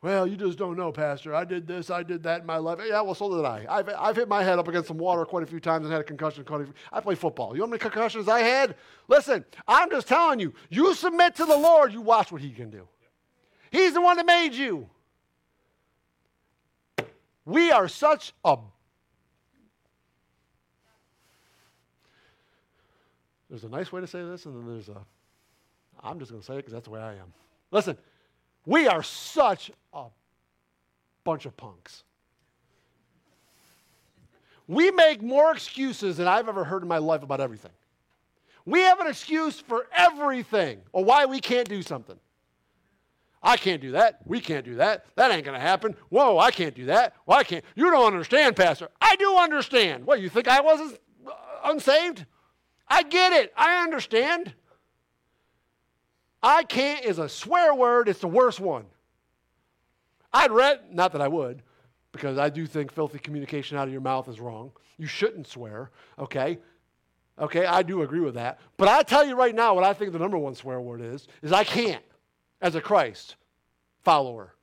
Well, 0.00 0.28
you 0.28 0.36
just 0.36 0.58
don't 0.58 0.76
know, 0.76 0.92
Pastor. 0.92 1.34
I 1.34 1.44
did 1.44 1.66
this, 1.66 1.90
I 1.90 2.04
did 2.04 2.22
that 2.22 2.42
in 2.42 2.46
my 2.46 2.58
life. 2.58 2.78
Yeah, 2.86 3.00
well, 3.00 3.16
so 3.16 3.34
did 3.34 3.44
I. 3.44 3.66
I've, 3.68 3.88
I've 3.98 4.16
hit 4.16 4.28
my 4.28 4.44
head 4.44 4.58
up 4.58 4.68
against 4.68 4.86
some 4.86 4.98
water 4.98 5.24
quite 5.24 5.42
a 5.42 5.46
few 5.46 5.58
times 5.58 5.84
and 5.84 5.92
had 5.92 6.00
a 6.00 6.04
concussion. 6.04 6.44
Quite 6.44 6.60
a 6.60 6.64
few. 6.64 6.74
I 6.92 7.00
play 7.00 7.16
football. 7.16 7.52
You 7.54 7.60
know 7.60 7.66
how 7.66 7.70
many 7.70 7.80
concussions 7.80 8.28
I 8.28 8.40
had? 8.40 8.76
Listen, 9.08 9.44
I'm 9.66 9.90
just 9.90 10.06
telling 10.06 10.38
you, 10.38 10.54
you 10.70 10.94
submit 10.94 11.34
to 11.36 11.44
the 11.44 11.56
Lord, 11.56 11.92
you 11.92 12.00
watch 12.00 12.30
what 12.30 12.40
He 12.40 12.50
can 12.50 12.70
do. 12.70 12.86
He's 13.72 13.94
the 13.94 14.00
one 14.00 14.16
that 14.18 14.26
made 14.26 14.54
you. 14.54 14.88
We 17.44 17.72
are 17.72 17.88
such 17.88 18.34
a 18.44 18.58
There's 23.48 23.64
a 23.64 23.68
nice 23.68 23.90
way 23.90 24.00
to 24.00 24.06
say 24.06 24.22
this, 24.22 24.44
and 24.44 24.54
then 24.54 24.66
there's 24.66 24.88
a, 24.88 25.00
I'm 26.02 26.18
just 26.18 26.30
going 26.30 26.42
to 26.42 26.46
say 26.46 26.54
it 26.54 26.58
because 26.58 26.72
that's 26.72 26.84
the 26.84 26.90
way 26.90 27.00
I 27.00 27.12
am. 27.12 27.32
Listen, 27.70 27.96
we 28.68 28.86
are 28.86 29.02
such 29.02 29.70
a 29.94 30.04
bunch 31.24 31.46
of 31.46 31.56
punks. 31.56 32.04
We 34.66 34.90
make 34.90 35.22
more 35.22 35.52
excuses 35.52 36.18
than 36.18 36.28
I've 36.28 36.50
ever 36.50 36.64
heard 36.64 36.82
in 36.82 36.88
my 36.88 36.98
life 36.98 37.22
about 37.22 37.40
everything. 37.40 37.70
We 38.66 38.80
have 38.80 39.00
an 39.00 39.06
excuse 39.06 39.58
for 39.58 39.86
everything 39.96 40.80
or 40.92 41.02
why 41.02 41.24
we 41.24 41.40
can't 41.40 41.66
do 41.66 41.80
something. 41.80 42.18
I 43.42 43.56
can't 43.56 43.80
do 43.80 43.92
that. 43.92 44.18
We 44.26 44.38
can't 44.38 44.66
do 44.66 44.74
that. 44.74 45.06
That 45.16 45.30
ain't 45.30 45.46
going 45.46 45.58
to 45.58 45.66
happen. 45.66 45.96
Whoa, 46.10 46.36
I 46.36 46.50
can't 46.50 46.74
do 46.74 46.84
that. 46.86 47.14
Well, 47.24 47.42
can't. 47.44 47.64
You 47.74 47.90
don't 47.90 48.12
understand, 48.12 48.54
Pastor. 48.54 48.90
I 49.00 49.16
do 49.16 49.34
understand. 49.36 50.04
What, 50.04 50.20
you 50.20 50.28
think 50.28 50.46
I 50.46 50.60
wasn't 50.60 50.98
uh, 51.26 51.30
unsaved? 51.64 52.26
I 52.86 53.02
get 53.02 53.32
it. 53.32 53.50
I 53.56 53.82
understand. 53.82 54.52
I 56.42 56.62
can't 56.62 57.04
is 57.04 57.18
a 57.18 57.28
swear 57.28 57.74
word. 57.74 58.08
It's 58.08 58.20
the 58.20 58.28
worst 58.28 58.60
one. 58.60 58.84
I'd 60.32 60.52
read, 60.52 60.80
not 60.92 61.12
that 61.12 61.20
I 61.20 61.28
would, 61.28 61.62
because 62.12 62.38
I 62.38 62.48
do 62.48 62.66
think 62.66 62.92
filthy 62.92 63.18
communication 63.18 63.76
out 63.76 63.88
of 63.88 63.92
your 63.92 64.02
mouth 64.02 64.28
is 64.28 64.40
wrong. 64.40 64.72
You 64.98 65.06
shouldn't 65.06 65.46
swear, 65.46 65.90
okay? 66.18 66.58
Okay, 67.38 67.64
I 67.66 67.82
do 67.82 68.02
agree 68.02 68.20
with 68.20 68.34
that. 68.34 68.58
But 68.76 68.88
I 68.88 69.02
tell 69.02 69.26
you 69.26 69.36
right 69.36 69.54
now 69.54 69.74
what 69.74 69.84
I 69.84 69.92
think 69.92 70.12
the 70.12 70.18
number 70.18 70.38
one 70.38 70.54
swear 70.54 70.80
word 70.80 71.00
is, 71.00 71.28
is 71.42 71.52
I 71.52 71.64
can't 71.64 72.02
as 72.60 72.74
a 72.74 72.80
Christ 72.80 73.36
follower. 74.02 74.54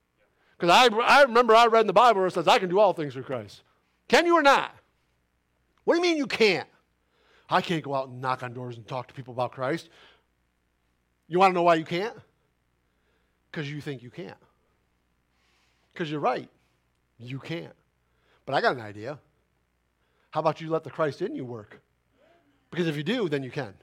Because 0.58 0.74
I, 0.74 0.96
I 0.98 1.24
remember 1.24 1.56
I 1.56 1.68
read 1.68 1.82
in 1.82 1.88
the 1.88 1.94
Bible 1.94 2.20
where 2.20 2.28
it 2.28 2.34
says 2.34 2.48
I 2.48 2.60
can 2.60 2.70
do 2.70 2.80
all 2.80 2.94
things 2.94 3.14
through 3.14 3.24
Christ. 3.24 3.64
Can 4.08 4.26
you 4.26 4.38
or 4.38 4.42
not? 4.42 4.74
What 5.84 5.96
do 5.96 6.00
you 6.00 6.04
mean 6.04 6.18
you 6.18 6.28
can't? 6.28 6.68
I 7.50 7.62
can't 7.62 7.84
go 7.84 7.94
out 7.94 8.10
and 8.10 8.22
knock 8.22 8.44
on 8.44 8.54
doors 8.54 8.78
and 8.78 8.88
talk 8.88 9.08
to 9.08 9.14
people 9.14 9.34
about 9.34 9.52
Christ. 9.52 9.90
You 11.28 11.40
want 11.40 11.52
to 11.52 11.56
know 11.56 11.64
why 11.64 11.76
you 11.76 11.86
can't? 11.86 12.16
Because 13.52 13.72
you 13.72 13.82
think 13.82 14.04
you 14.04 14.10
can't. 14.10 14.38
Because 15.94 16.12
you're 16.12 16.20
right. 16.20 16.50
You 17.18 17.40
can't. 17.40 17.74
But 18.46 18.54
I 18.56 18.62
got 18.62 18.76
an 18.76 18.82
idea. 18.82 19.20
How 20.30 20.42
about 20.42 20.62
you 20.62 20.70
let 20.70 20.84
the 20.84 20.90
Christ 20.90 21.22
in 21.22 21.36
you 21.36 21.46
work? 21.46 21.82
Because 22.70 22.88
if 22.88 22.98
you 22.98 23.04
do, 23.04 23.30
then 23.30 23.42
you 23.42 23.52
can. 23.52 23.74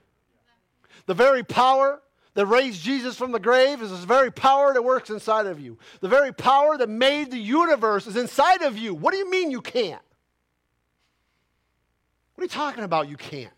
The 1.06 1.14
very 1.14 1.42
power 1.42 2.02
that 2.34 2.46
raised 2.46 2.82
Jesus 2.82 3.16
from 3.16 3.32
the 3.32 3.40
grave 3.40 3.82
is 3.82 3.90
the 3.90 4.06
very 4.06 4.30
power 4.30 4.72
that 4.72 4.82
works 4.82 5.10
inside 5.10 5.46
of 5.46 5.60
you. 5.60 5.78
The 6.00 6.08
very 6.08 6.32
power 6.32 6.76
that 6.76 6.88
made 6.88 7.30
the 7.30 7.38
universe 7.38 8.06
is 8.06 8.16
inside 8.16 8.62
of 8.62 8.76
you. 8.76 8.94
What 8.94 9.12
do 9.12 9.18
you 9.18 9.30
mean 9.30 9.50
you 9.50 9.60
can't? 9.60 10.02
What 12.34 12.42
are 12.42 12.44
you 12.44 12.48
talking 12.48 12.84
about? 12.84 13.08
You 13.08 13.16
can't. 13.16 13.52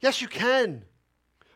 Yes, 0.00 0.22
you 0.22 0.28
can. 0.28 0.84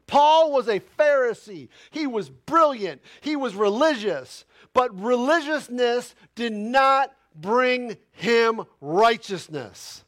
Paul 0.07 0.53
was 0.53 0.69
a 0.69 0.81
Pharisee. 0.81 1.69
He 1.91 2.07
was 2.07 2.29
brilliant. 2.29 3.01
He 3.21 3.37
was 3.37 3.55
religious. 3.55 4.45
But 4.73 4.99
religiousness 5.01 6.15
did 6.35 6.53
not 6.53 7.15
bring 7.35 7.97
him 8.13 8.63
righteousness. 8.81 10.05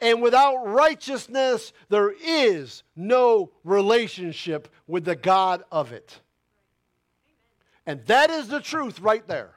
And 0.00 0.22
without 0.22 0.64
righteousness, 0.64 1.72
there 1.88 2.12
is 2.22 2.84
no 2.94 3.50
relationship 3.64 4.68
with 4.86 5.04
the 5.04 5.16
God 5.16 5.64
of 5.72 5.92
it. 5.92 6.20
And 7.86 8.04
that 8.06 8.30
is 8.30 8.48
the 8.48 8.60
truth 8.60 9.00
right 9.00 9.26
there. 9.26 9.54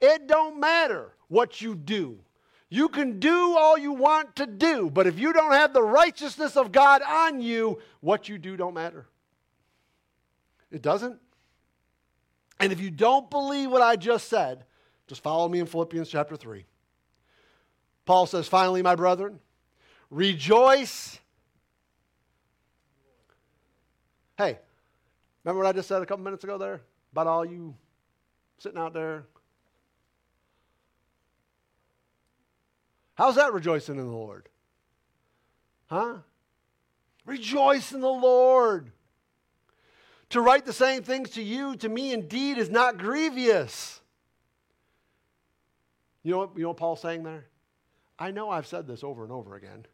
It 0.00 0.28
don't 0.28 0.60
matter 0.60 1.12
what 1.28 1.60
you 1.60 1.74
do. 1.74 2.18
You 2.70 2.88
can 2.88 3.18
do 3.18 3.56
all 3.56 3.78
you 3.78 3.92
want 3.92 4.36
to 4.36 4.46
do, 4.46 4.90
but 4.90 5.06
if 5.06 5.18
you 5.18 5.32
don't 5.32 5.52
have 5.52 5.72
the 5.72 5.82
righteousness 5.82 6.56
of 6.56 6.70
God 6.70 7.00
on 7.02 7.40
you, 7.40 7.78
what 8.00 8.28
you 8.28 8.36
do 8.36 8.56
don't 8.56 8.74
matter. 8.74 9.06
It 10.70 10.82
doesn't. 10.82 11.18
And 12.60 12.72
if 12.72 12.80
you 12.80 12.90
don't 12.90 13.30
believe 13.30 13.70
what 13.70 13.80
I 13.80 13.96
just 13.96 14.28
said, 14.28 14.64
just 15.06 15.22
follow 15.22 15.48
me 15.48 15.60
in 15.60 15.66
Philippians 15.66 16.10
chapter 16.10 16.36
3. 16.36 16.66
Paul 18.04 18.26
says, 18.26 18.48
finally, 18.48 18.82
my 18.82 18.94
brethren, 18.94 19.38
rejoice. 20.10 21.18
Hey, 24.36 24.58
remember 25.44 25.62
what 25.62 25.68
I 25.68 25.72
just 25.72 25.88
said 25.88 26.02
a 26.02 26.06
couple 26.06 26.24
minutes 26.24 26.44
ago 26.44 26.58
there 26.58 26.82
about 27.12 27.26
all 27.26 27.44
you 27.44 27.74
sitting 28.58 28.78
out 28.78 28.92
there? 28.92 29.24
How's 33.18 33.34
that 33.34 33.52
rejoicing 33.52 33.96
in 33.96 34.06
the 34.06 34.16
Lord? 34.16 34.48
Huh? 35.88 36.18
Rejoice 37.26 37.90
in 37.90 38.00
the 38.00 38.06
Lord. 38.06 38.92
To 40.30 40.40
write 40.40 40.64
the 40.64 40.72
same 40.72 41.02
things 41.02 41.30
to 41.30 41.42
you, 41.42 41.74
to 41.78 41.88
me 41.88 42.12
indeed, 42.12 42.58
is 42.58 42.70
not 42.70 42.96
grievous. 42.96 44.00
You 46.22 46.30
know 46.30 46.38
what, 46.38 46.50
you 46.54 46.62
know 46.62 46.68
what 46.68 46.76
Paul's 46.76 47.00
saying 47.00 47.24
there? 47.24 47.46
I 48.20 48.30
know 48.30 48.50
I've 48.50 48.68
said 48.68 48.86
this 48.86 49.02
over 49.02 49.24
and 49.24 49.32
over 49.32 49.56
again. 49.56 49.84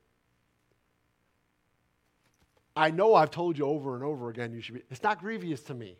I 2.76 2.90
know 2.90 3.14
I've 3.14 3.30
told 3.30 3.56
you 3.56 3.64
over 3.64 3.94
and 3.94 4.04
over 4.04 4.28
again 4.28 4.52
you 4.52 4.60
should 4.60 4.74
be. 4.74 4.82
It's 4.90 5.02
not 5.02 5.18
grievous 5.20 5.62
to 5.62 5.74
me. 5.74 5.96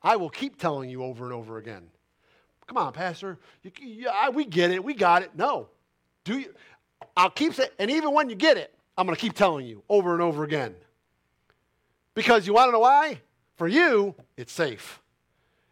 I 0.00 0.14
will 0.14 0.30
keep 0.30 0.56
telling 0.56 0.88
you 0.88 1.02
over 1.02 1.24
and 1.24 1.32
over 1.32 1.58
again. 1.58 1.88
Come 2.68 2.76
on, 2.76 2.92
Pastor. 2.92 3.40
You, 3.64 3.72
you, 3.80 4.08
we 4.32 4.44
get 4.44 4.70
it. 4.70 4.84
We 4.84 4.94
got 4.94 5.22
it. 5.22 5.32
No. 5.34 5.68
Do 6.24 6.38
you? 6.38 6.54
I'll 7.16 7.30
keep 7.30 7.54
saying, 7.54 7.70
and 7.78 7.90
even 7.90 8.12
when 8.12 8.30
you 8.30 8.36
get 8.36 8.56
it, 8.56 8.74
I'm 8.96 9.06
going 9.06 9.16
to 9.16 9.20
keep 9.20 9.34
telling 9.34 9.66
you 9.66 9.82
over 9.88 10.12
and 10.12 10.22
over 10.22 10.44
again. 10.44 10.74
Because 12.14 12.46
you 12.46 12.54
want 12.54 12.68
to 12.68 12.72
know 12.72 12.80
why? 12.80 13.20
For 13.56 13.68
you, 13.68 14.14
it's 14.36 14.52
safe. 14.52 15.00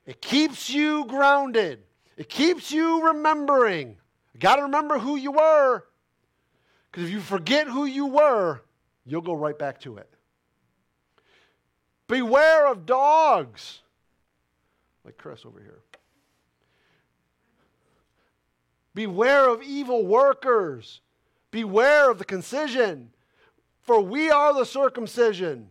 It 0.07 0.21
keeps 0.21 0.71
you 0.71 1.05
grounded. 1.07 1.81
It 2.17 2.29
keeps 2.29 2.73
you 2.73 3.07
remembering. 3.09 3.97
You 4.35 4.41
got 4.41 4.57
to 4.57 4.63
remember 4.63 4.99
who 4.99 5.17
you 5.17 5.33
were. 5.33 5.85
Because 6.91 7.05
if 7.05 7.11
you 7.11 7.21
forget 7.21 7.69
who 7.69 7.85
you 7.85 8.07
were, 8.07 8.63
you'll 9.07 9.21
go 9.21 9.35
right 9.35 9.59
back 9.59 9.81
to 9.83 9.97
it. 9.99 10.13
Beware 12.09 12.67
of 12.67 12.87
dogs. 12.87 13.81
Like 15.05 15.17
Chris 15.17 15.45
over 15.47 15.61
here. 15.61 15.81
Beware 18.95 19.49
of 19.49 19.63
evil 19.63 20.05
workers. 20.05 21.01
Beware 21.51 22.11
of 22.11 22.19
the 22.19 22.25
concision. 22.25 23.11
For 23.83 24.01
we 24.01 24.31
are 24.31 24.55
the 24.55 24.67
circumcision 24.67 25.71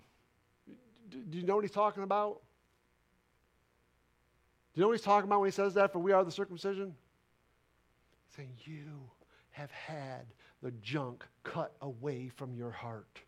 do 1.30 1.38
you 1.38 1.44
know 1.44 1.56
what 1.56 1.64
he's 1.64 1.72
talking 1.72 2.04
about? 2.04 2.42
Do 4.74 4.80
you 4.80 4.82
know 4.82 4.88
what 4.88 4.98
he's 4.98 5.06
talking 5.06 5.30
about 5.30 5.42
when 5.42 5.48
he 5.48 5.54
says 5.54 5.74
that? 5.76 5.92
For 5.92 6.00
we 6.00 6.12
are 6.12 6.24
the 6.24 6.32
circumcision? 6.32 6.96
He's 8.28 8.36
saying, 8.36 8.54
You 8.64 9.02
have 9.52 9.72
had 9.72 10.26
the 10.62 10.72
junk 10.82 11.26
cut 11.44 11.76
away 11.82 12.30
from 12.30 12.54
your 12.54 12.72
heart. 12.72 13.20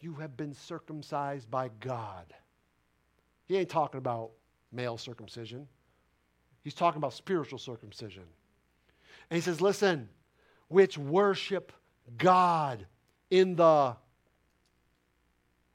You 0.00 0.14
have 0.14 0.36
been 0.36 0.54
circumcised 0.54 1.50
by 1.50 1.70
God. 1.80 2.34
He 3.46 3.56
ain't 3.56 3.68
talking 3.68 3.98
about 3.98 4.30
male 4.72 4.96
circumcision, 4.96 5.66
he's 6.62 6.74
talking 6.74 6.98
about 6.98 7.12
spiritual 7.12 7.58
circumcision. 7.58 8.24
And 9.32 9.36
he 9.36 9.40
says, 9.40 9.62
Listen, 9.62 10.10
which 10.68 10.98
worship 10.98 11.72
God 12.18 12.84
in 13.30 13.56
the. 13.56 13.96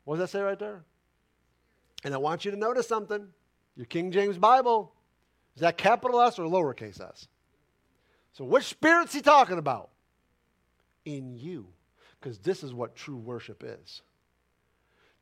What 0.03 0.17
does 0.17 0.19
that 0.19 0.38
say 0.38 0.43
right 0.43 0.59
there? 0.59 0.84
And 2.03 2.13
I 2.13 2.17
want 2.17 2.45
you 2.45 2.51
to 2.51 2.57
notice 2.57 2.88
something. 2.88 3.27
Your 3.75 3.88
King 3.88 4.11
James 4.11 4.38
Bible, 4.38 4.93
is 5.55 5.61
that 5.61 5.75
capital 5.75 6.21
S 6.21 6.38
or 6.38 6.43
lowercase 6.43 7.01
s? 7.01 7.27
So, 8.34 8.45
which 8.45 8.65
spirit's 8.65 9.15
he 9.15 9.21
talking 9.21 9.57
about? 9.57 9.89
In 11.05 11.35
you. 11.35 11.65
Because 12.19 12.38
this 12.38 12.61
is 12.61 12.75
what 12.75 12.95
true 12.95 13.17
worship 13.17 13.63
is. 13.65 14.03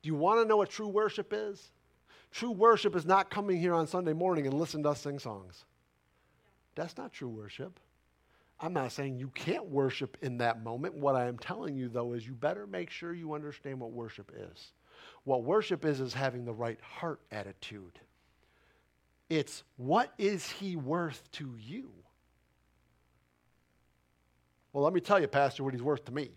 Do 0.02 0.07
you 0.07 0.16
want 0.16 0.41
to 0.41 0.45
know 0.45 0.57
what 0.57 0.70
true 0.70 0.90
worship 0.90 1.32
is? 1.34 1.72
True 2.32 2.52
worship 2.52 2.98
is 2.98 3.06
not 3.06 3.30
coming 3.30 3.62
here 3.62 3.74
on 3.74 3.88
Sunday 3.88 4.12
morning 4.12 4.45
and 4.45 4.53
listen 4.60 4.84
to 4.84 4.90
us 4.90 4.99
sing 4.99 5.20
songs. 5.20 5.64
That's 6.76 6.98
not 6.98 7.14
true 7.14 7.30
worship. 7.30 7.80
I'm 8.60 8.73
not 8.73 8.91
saying 8.91 9.18
you 9.18 9.30
can't 9.30 9.65
worship 9.65 10.18
in 10.22 10.38
that 10.38 10.64
moment. 10.64 10.95
What 10.95 11.15
I 11.15 11.27
am 11.27 11.38
telling 11.38 11.76
you, 11.76 11.90
though, 11.90 12.14
is 12.14 12.26
you 12.26 12.34
better 12.34 12.65
make 12.65 12.90
sure 12.90 13.14
you 13.14 13.34
understand 13.34 13.80
what 13.80 13.91
worship 13.91 14.32
is. 14.36 14.72
What 15.26 15.44
worship 15.44 15.84
is, 15.84 15.99
is 15.99 16.14
having 16.14 16.45
the 16.45 16.53
right 16.53 16.80
heart 16.82 17.19
attitude. 17.32 17.99
It's 19.30 19.64
what 19.76 20.14
is 20.18 20.49
he 20.49 20.76
worth 20.76 21.30
to 21.34 21.53
you? 21.60 21.91
Well, 24.72 24.84
let 24.84 24.94
me 24.94 25.02
tell 25.02 25.19
you, 25.19 25.27
Pastor, 25.27 25.64
what 25.64 25.73
he's 25.73 25.84
worth 25.84 26.06
to 26.06 26.11
me. 26.11 26.30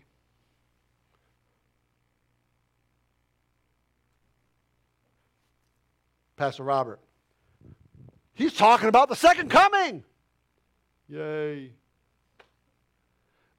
Pastor 6.35 6.63
Robert. 6.63 6.99
He's 8.33 8.53
talking 8.53 8.87
about 8.87 9.09
the 9.09 9.15
second 9.15 9.49
coming. 9.49 10.05
Yay. 11.09 11.73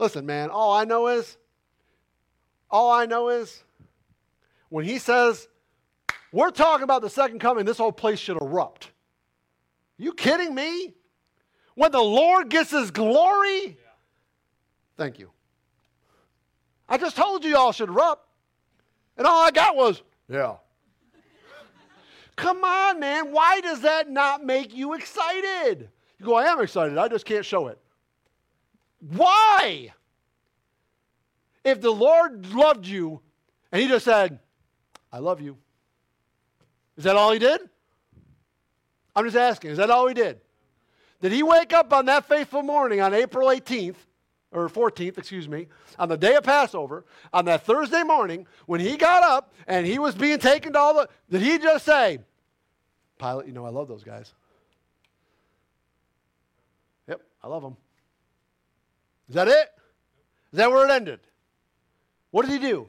Listen, 0.00 0.24
man, 0.24 0.48
all 0.48 0.72
I 0.72 0.84
know 0.84 1.08
is, 1.08 1.36
all 2.70 2.90
I 2.90 3.04
know 3.04 3.28
is, 3.28 3.62
when 4.70 4.86
he 4.86 4.96
says, 4.98 5.46
we're 6.32 6.50
talking 6.50 6.84
about 6.84 7.02
the 7.02 7.10
second 7.10 7.38
coming, 7.38 7.66
this 7.66 7.76
whole 7.76 7.92
place 7.92 8.18
should 8.18 8.40
erupt. 8.40 8.92
You 9.98 10.14
kidding 10.14 10.54
me? 10.54 10.94
When 11.74 11.92
the 11.92 12.00
Lord 12.00 12.48
gets 12.48 12.70
his 12.70 12.90
glory? 12.90 13.62
Yeah. 13.66 13.74
Thank 14.96 15.18
you. 15.18 15.30
I 16.88 16.96
just 16.96 17.14
told 17.14 17.44
you 17.44 17.50
y'all 17.50 17.72
should 17.72 17.90
erupt. 17.90 18.26
And 19.18 19.26
all 19.26 19.46
I 19.46 19.50
got 19.50 19.76
was, 19.76 20.02
yeah. 20.30 20.54
Come 22.36 22.64
on, 22.64 23.00
man. 23.00 23.32
Why 23.32 23.60
does 23.60 23.82
that 23.82 24.08
not 24.08 24.46
make 24.46 24.74
you 24.74 24.94
excited? 24.94 25.90
You 26.18 26.24
go, 26.24 26.36
I 26.36 26.44
am 26.44 26.58
excited. 26.62 26.96
I 26.96 27.08
just 27.08 27.26
can't 27.26 27.44
show 27.44 27.66
it. 27.66 27.78
Why? 29.00 29.92
If 31.64 31.80
the 31.80 31.90
Lord 31.90 32.52
loved 32.52 32.86
you 32.86 33.20
and 33.72 33.80
he 33.80 33.88
just 33.88 34.04
said, 34.04 34.38
I 35.12 35.18
love 35.18 35.40
you. 35.40 35.56
Is 36.96 37.04
that 37.04 37.16
all 37.16 37.32
he 37.32 37.38
did? 37.38 37.60
I'm 39.14 39.24
just 39.24 39.36
asking, 39.36 39.70
is 39.70 39.78
that 39.78 39.90
all 39.90 40.06
he 40.06 40.14
did? 40.14 40.40
Did 41.20 41.32
he 41.32 41.42
wake 41.42 41.72
up 41.72 41.92
on 41.92 42.06
that 42.06 42.26
faithful 42.26 42.62
morning 42.62 43.00
on 43.00 43.12
April 43.12 43.48
18th, 43.48 43.96
or 44.52 44.68
14th, 44.68 45.18
excuse 45.18 45.48
me, 45.48 45.66
on 45.98 46.08
the 46.08 46.16
day 46.16 46.34
of 46.34 46.44
Passover, 46.44 47.04
on 47.32 47.44
that 47.44 47.64
Thursday 47.64 48.02
morning, 48.02 48.46
when 48.66 48.80
he 48.80 48.96
got 48.96 49.22
up 49.22 49.52
and 49.66 49.86
he 49.86 49.98
was 49.98 50.14
being 50.14 50.38
taken 50.38 50.72
to 50.72 50.78
all 50.78 50.94
the, 50.94 51.08
did 51.30 51.42
he 51.42 51.58
just 51.58 51.84
say, 51.84 52.18
Pilate, 53.18 53.46
you 53.46 53.52
know, 53.52 53.66
I 53.66 53.68
love 53.68 53.86
those 53.86 54.02
guys? 54.02 54.32
Yep, 57.06 57.20
I 57.42 57.48
love 57.48 57.62
them. 57.62 57.76
Is 59.30 59.34
that 59.34 59.46
it? 59.46 59.68
Is 60.52 60.56
that 60.58 60.72
where 60.72 60.84
it 60.84 60.90
ended? 60.90 61.20
What 62.32 62.46
did 62.46 62.50
he 62.50 62.58
do? 62.58 62.88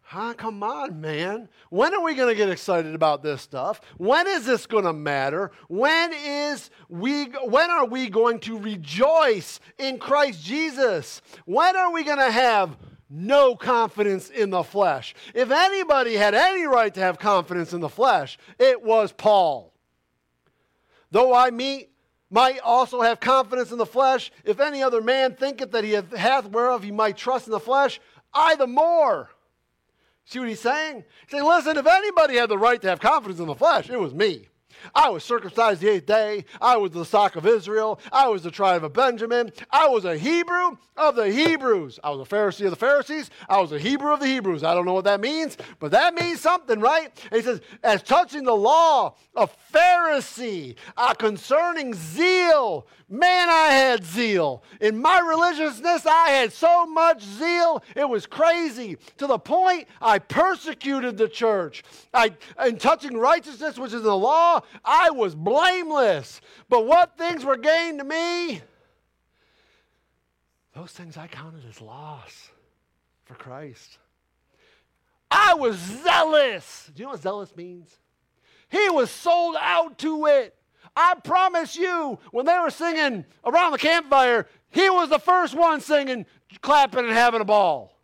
Huh? 0.00 0.34
Come 0.34 0.64
on, 0.64 1.00
man. 1.00 1.48
When 1.70 1.94
are 1.94 2.02
we 2.02 2.16
going 2.16 2.28
to 2.28 2.34
get 2.34 2.50
excited 2.50 2.92
about 2.92 3.22
this 3.22 3.40
stuff? 3.40 3.80
When 3.96 4.26
is 4.26 4.44
this 4.44 4.66
going 4.66 4.82
to 4.82 4.92
matter? 4.92 5.52
When 5.68 6.12
is 6.12 6.70
we 6.88 7.26
when 7.26 7.70
are 7.70 7.86
we 7.86 8.10
going 8.10 8.40
to 8.40 8.58
rejoice 8.58 9.60
in 9.78 10.00
Christ 10.00 10.42
Jesus? 10.42 11.22
When 11.44 11.76
are 11.76 11.92
we 11.92 12.02
going 12.02 12.18
to 12.18 12.32
have 12.32 12.76
no 13.08 13.54
confidence 13.54 14.28
in 14.28 14.50
the 14.50 14.64
flesh? 14.64 15.14
If 15.34 15.52
anybody 15.52 16.14
had 16.14 16.34
any 16.34 16.64
right 16.64 16.92
to 16.94 17.00
have 17.00 17.20
confidence 17.20 17.72
in 17.72 17.80
the 17.80 17.88
flesh, 17.88 18.38
it 18.58 18.82
was 18.82 19.12
Paul. 19.12 19.72
Though 21.12 21.32
I 21.32 21.50
meet 21.50 21.90
might 22.30 22.60
also 22.60 23.00
have 23.00 23.20
confidence 23.20 23.72
in 23.72 23.78
the 23.78 23.86
flesh, 23.86 24.30
if 24.44 24.60
any 24.60 24.82
other 24.82 25.00
man 25.00 25.34
thinketh 25.34 25.72
that 25.72 25.84
he 25.84 25.92
hath 25.92 26.50
whereof 26.50 26.82
he 26.82 26.90
might 26.90 27.16
trust 27.16 27.46
in 27.46 27.52
the 27.52 27.60
flesh, 27.60 28.00
I 28.32 28.56
the 28.56 28.66
more. 28.66 29.30
See 30.24 30.38
what 30.38 30.48
he's 30.48 30.60
saying? 30.60 31.04
He's 31.22 31.30
saying, 31.30 31.44
listen, 31.44 31.78
if 31.78 31.86
anybody 31.86 32.36
had 32.36 32.50
the 32.50 32.58
right 32.58 32.80
to 32.82 32.88
have 32.88 33.00
confidence 33.00 33.40
in 33.40 33.46
the 33.46 33.54
flesh, 33.54 33.88
it 33.88 33.98
was 33.98 34.12
me. 34.12 34.48
I 34.94 35.08
was 35.08 35.24
circumcised 35.24 35.80
the 35.80 35.88
eighth 35.88 36.06
day. 36.06 36.44
I 36.60 36.76
was 36.76 36.92
the 36.92 37.04
stock 37.04 37.36
of 37.36 37.46
Israel. 37.46 38.00
I 38.12 38.28
was 38.28 38.42
the 38.42 38.50
tribe 38.50 38.84
of 38.84 38.92
Benjamin. 38.92 39.52
I 39.70 39.88
was 39.88 40.04
a 40.04 40.16
Hebrew 40.16 40.76
of 40.96 41.16
the 41.16 41.30
Hebrews. 41.30 41.98
I 42.02 42.10
was 42.10 42.26
a 42.26 42.30
Pharisee 42.30 42.64
of 42.64 42.70
the 42.70 42.76
Pharisees. 42.76 43.30
I 43.48 43.60
was 43.60 43.72
a 43.72 43.78
Hebrew 43.78 44.12
of 44.12 44.20
the 44.20 44.26
Hebrews. 44.26 44.64
I 44.64 44.74
don't 44.74 44.84
know 44.84 44.94
what 44.94 45.04
that 45.04 45.20
means, 45.20 45.56
but 45.78 45.92
that 45.92 46.14
means 46.14 46.40
something, 46.40 46.80
right? 46.80 47.10
And 47.30 47.40
he 47.40 47.42
says, 47.42 47.60
as 47.82 48.02
touching 48.02 48.44
the 48.44 48.54
law, 48.54 49.14
a 49.36 49.48
Pharisee, 49.72 50.76
uh, 50.96 51.14
concerning 51.14 51.94
zeal. 51.94 52.86
Man, 53.08 53.48
I 53.48 53.68
had 53.68 54.04
zeal. 54.04 54.62
In 54.80 55.00
my 55.00 55.18
religiousness, 55.20 56.04
I 56.04 56.30
had 56.30 56.52
so 56.52 56.84
much 56.84 57.22
zeal, 57.22 57.82
it 57.96 58.06
was 58.06 58.26
crazy. 58.26 58.98
To 59.16 59.26
the 59.26 59.38
point 59.38 59.88
I 60.02 60.18
persecuted 60.18 61.16
the 61.16 61.28
church. 61.28 61.84
I, 62.12 62.32
in 62.66 62.76
touching 62.76 63.16
righteousness, 63.16 63.78
which 63.78 63.94
is 63.94 64.02
the 64.02 64.16
law, 64.16 64.60
I 64.84 65.10
was 65.10 65.34
blameless. 65.34 66.40
But 66.68 66.86
what 66.86 67.16
things 67.16 67.44
were 67.44 67.56
gained 67.56 67.98
to 67.98 68.04
me? 68.04 68.62
Those 70.74 70.92
things 70.92 71.16
I 71.16 71.26
counted 71.26 71.64
as 71.68 71.80
loss 71.80 72.50
for 73.24 73.34
Christ. 73.34 73.98
I 75.30 75.54
was 75.54 75.76
zealous. 75.76 76.90
Do 76.94 77.00
you 77.00 77.06
know 77.06 77.12
what 77.12 77.20
zealous 77.20 77.54
means? 77.56 77.96
He 78.68 78.88
was 78.90 79.10
sold 79.10 79.56
out 79.58 79.98
to 79.98 80.26
it. 80.26 80.54
I 80.96 81.14
promise 81.22 81.76
you, 81.76 82.18
when 82.30 82.46
they 82.46 82.58
were 82.58 82.70
singing 82.70 83.24
around 83.44 83.72
the 83.72 83.78
campfire, 83.78 84.46
he 84.70 84.88
was 84.90 85.08
the 85.08 85.18
first 85.18 85.54
one 85.54 85.80
singing, 85.80 86.26
clapping, 86.60 87.04
and 87.04 87.12
having 87.12 87.40
a 87.40 87.44
ball. 87.44 87.98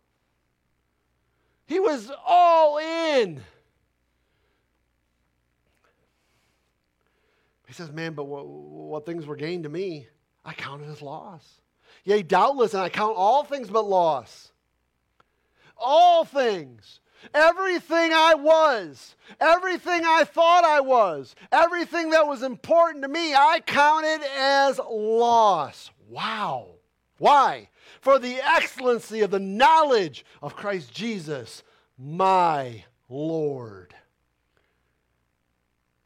He 1.65 1.79
was 1.79 2.11
all 2.25 2.77
in. 2.77 3.41
He 7.67 7.73
says, 7.73 7.91
Man, 7.91 8.13
but 8.13 8.25
what, 8.25 8.47
what 8.47 9.05
things 9.05 9.25
were 9.25 9.35
gained 9.35 9.63
to 9.63 9.69
me, 9.69 10.07
I 10.43 10.53
counted 10.53 10.89
as 10.89 11.01
loss. 11.01 11.61
Yea, 12.03 12.21
doubtless, 12.21 12.73
and 12.73 12.83
I 12.83 12.89
count 12.89 13.15
all 13.17 13.43
things 13.43 13.69
but 13.69 13.85
loss. 13.85 14.51
All 15.77 16.23
things. 16.23 16.99
Everything 17.33 18.11
I 18.13 18.35
was, 18.35 19.15
everything 19.39 20.03
I 20.05 20.25
thought 20.25 20.63
I 20.63 20.79
was, 20.81 21.35
everything 21.51 22.11
that 22.11 22.27
was 22.27 22.43
important 22.43 23.03
to 23.03 23.07
me, 23.07 23.33
I 23.33 23.61
counted 23.65 24.21
as 24.37 24.79
loss. 24.79 25.89
Wow. 26.07 26.67
Why? 27.17 27.69
For 28.01 28.19
the 28.19 28.35
excellency 28.35 29.21
of 29.21 29.31
the 29.31 29.39
knowledge 29.39 30.25
of 30.41 30.55
Christ 30.55 30.93
Jesus, 30.93 31.63
my 31.97 32.83
Lord. 33.09 33.95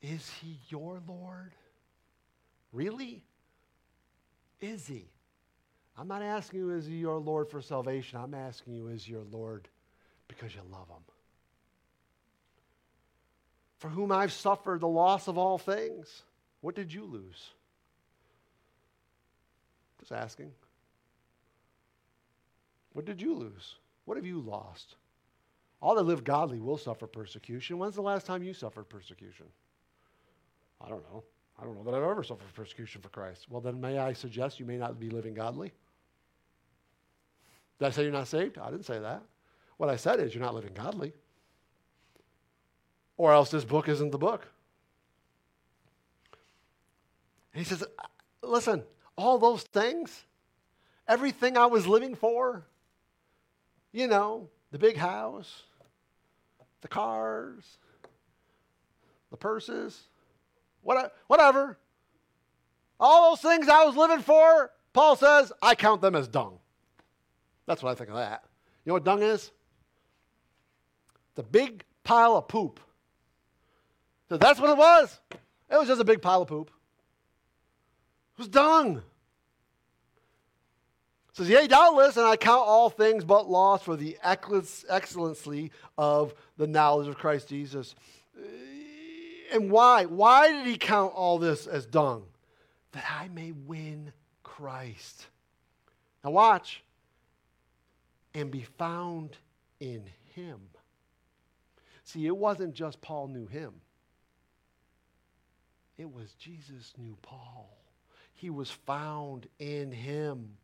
Is 0.02 0.30
he 0.42 0.60
your 0.70 1.02
Lord? 1.08 1.54
Really? 2.72 3.24
Is 4.62 4.88
he? 4.88 5.10
I'm 5.98 6.08
not 6.08 6.22
asking 6.22 6.60
you, 6.60 6.72
is 6.72 6.86
he 6.86 6.96
your 6.96 7.18
Lord 7.18 7.50
for 7.50 7.62
salvation? 7.62 8.20
I'm 8.22 8.34
asking 8.34 8.74
you, 8.74 8.88
is 8.88 9.08
your 9.08 9.24
Lord 9.32 9.68
because 10.28 10.56
you 10.56 10.62
love 10.72 10.88
him? 10.88 11.04
For 13.80 13.90
whom 13.90 14.12
I've 14.12 14.32
suffered 14.32 14.82
the 14.82 14.88
loss 14.88 15.28
of 15.28 15.38
all 15.38 15.58
things. 15.58 16.24
What 16.62 16.76
did 16.76 16.94
you 16.94 17.04
lose? 17.04 17.50
Just 20.00 20.12
asking. 20.12 20.52
What 22.94 23.06
did 23.06 23.22
you 23.22 23.34
lose? 23.34 23.76
What 24.06 24.18
have 24.18 24.26
you 24.26 24.40
lost? 24.40 24.96
All 25.82 25.96
that 25.96 26.04
live 26.04 26.24
godly 26.24 26.60
will 26.60 26.78
suffer 26.78 27.08
persecution. 27.08 27.78
When's 27.78 27.96
the 27.96 28.02
last 28.02 28.26
time 28.26 28.44
you 28.44 28.54
suffered 28.54 28.90
persecution? 28.90 29.46
I 30.82 30.90
don't 30.90 31.04
know. 31.12 31.24
I 31.60 31.66
don't 31.66 31.76
know 31.76 31.84
that 31.84 31.94
I've 31.94 32.10
ever 32.10 32.24
suffered 32.24 32.54
persecution 32.54 33.02
for 33.02 33.10
Christ. 33.10 33.48
Well, 33.50 33.62
then 33.62 33.82
may 33.82 33.98
I 33.98 34.14
suggest 34.14 34.60
you 34.60 34.66
may 34.66 34.78
not 34.78 35.00
be 35.00 35.10
living 35.10 35.34
godly? 35.34 35.74
Did 37.80 37.88
I 37.88 37.92
say 37.92 38.04
you're 38.04 38.12
not 38.12 38.28
saved? 38.28 38.58
I 38.58 38.70
didn't 38.70 38.86
say 38.86 39.00
that. 39.00 39.22
What 39.78 39.90
I 39.90 39.96
said 39.96 40.20
is 40.20 40.34
you're 40.34 40.44
not 40.44 40.56
living 40.56 40.74
godly. 40.74 41.14
Or 43.18 43.34
else 43.34 43.52
this 43.52 43.66
book 43.66 43.90
isn't 43.90 44.12
the 44.12 44.18
book. 44.18 44.48
And 47.54 47.62
he 47.62 47.66
says, 47.66 47.84
Listen, 48.42 48.84
all 49.18 49.38
those 49.38 49.64
things, 49.64 50.24
everything 51.08 51.58
I 51.58 51.66
was 51.66 51.86
living 51.86 52.16
for, 52.16 52.66
you 53.92 54.08
know, 54.08 54.50
the 54.72 54.80
big 54.80 54.96
house, 54.96 55.64
the 56.82 56.88
cars, 56.88 57.78
the 59.30 59.38
purses, 59.38 60.04
whatever. 60.82 61.78
All 63.00 63.32
those 63.32 63.42
things 63.42 63.68
I 63.68 63.86
was 63.86 63.96
living 63.96 64.20
for, 64.20 64.72
Paul 64.94 65.16
says, 65.16 65.52
I 65.62 65.76
count 65.76 66.02
them 66.02 66.16
as 66.16 66.28
dung. 66.28 66.60
That's 67.66 67.82
what 67.82 67.92
I 67.92 67.96
think 67.96 68.10
of 68.10 68.18
that. 68.18 68.44
You 68.84 68.90
know 68.90 68.96
what 68.96 69.04
dung 69.04 69.22
is? 69.22 69.52
It's 71.32 71.40
a 71.40 71.44
big 71.44 71.84
pile 72.04 72.36
of 72.36 72.48
poop. 72.48 72.80
So 74.28 74.38
that's 74.38 74.60
what 74.60 74.70
it 74.70 74.78
was. 74.78 75.20
It 75.32 75.78
was 75.78 75.88
just 75.88 76.02
a 76.02 76.06
big 76.06 76.22
pile 76.22 76.42
of 76.42 76.48
poop. 76.48 76.72
It 78.38 78.40
was 78.40 78.48
dung 78.48 79.02
says, 81.40 81.50
Yea, 81.50 81.68
doubtless, 81.68 82.18
and 82.18 82.26
I 82.26 82.36
count 82.36 82.68
all 82.68 82.90
things 82.90 83.24
but 83.24 83.50
loss 83.50 83.82
for 83.82 83.96
the 83.96 84.18
excellency 84.22 85.72
of 85.98 86.34
the 86.58 86.68
knowledge 86.68 87.08
of 87.08 87.18
Christ 87.18 87.48
Jesus. 87.48 87.96
And 89.52 89.72
why? 89.72 90.06
Why 90.06 90.52
did 90.52 90.66
he 90.66 90.78
count 90.78 91.14
all 91.14 91.40
this 91.40 91.68
as 91.68 91.86
dung? 91.86 92.24
That 92.92 93.06
I 93.20 93.28
may 93.30 93.52
win 93.52 94.12
Christ. 94.44 95.28
Now, 96.24 96.32
watch. 96.32 96.84
And 98.34 98.52
be 98.52 98.64
found 98.78 99.38
in 99.80 100.04
him. 100.36 100.60
See, 102.04 102.26
it 102.26 102.36
wasn't 102.36 102.74
just 102.74 103.02
Paul 103.02 103.28
knew 103.28 103.48
him, 103.48 103.74
it 105.98 106.12
was 106.12 106.34
Jesus 106.40 106.94
knew 106.98 107.16
Paul. 107.22 107.70
He 108.34 108.50
was 108.50 108.72
found 108.72 109.48
in 109.60 109.92
him. 109.92 110.56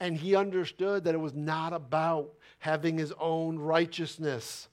And 0.00 0.16
he 0.16 0.34
understood 0.34 1.04
that 1.04 1.14
it 1.14 1.18
was 1.18 1.34
not 1.34 1.72
about 1.74 2.30
having 2.58 2.96
his 2.96 3.12
own 3.20 3.58
righteousness, 3.58 4.68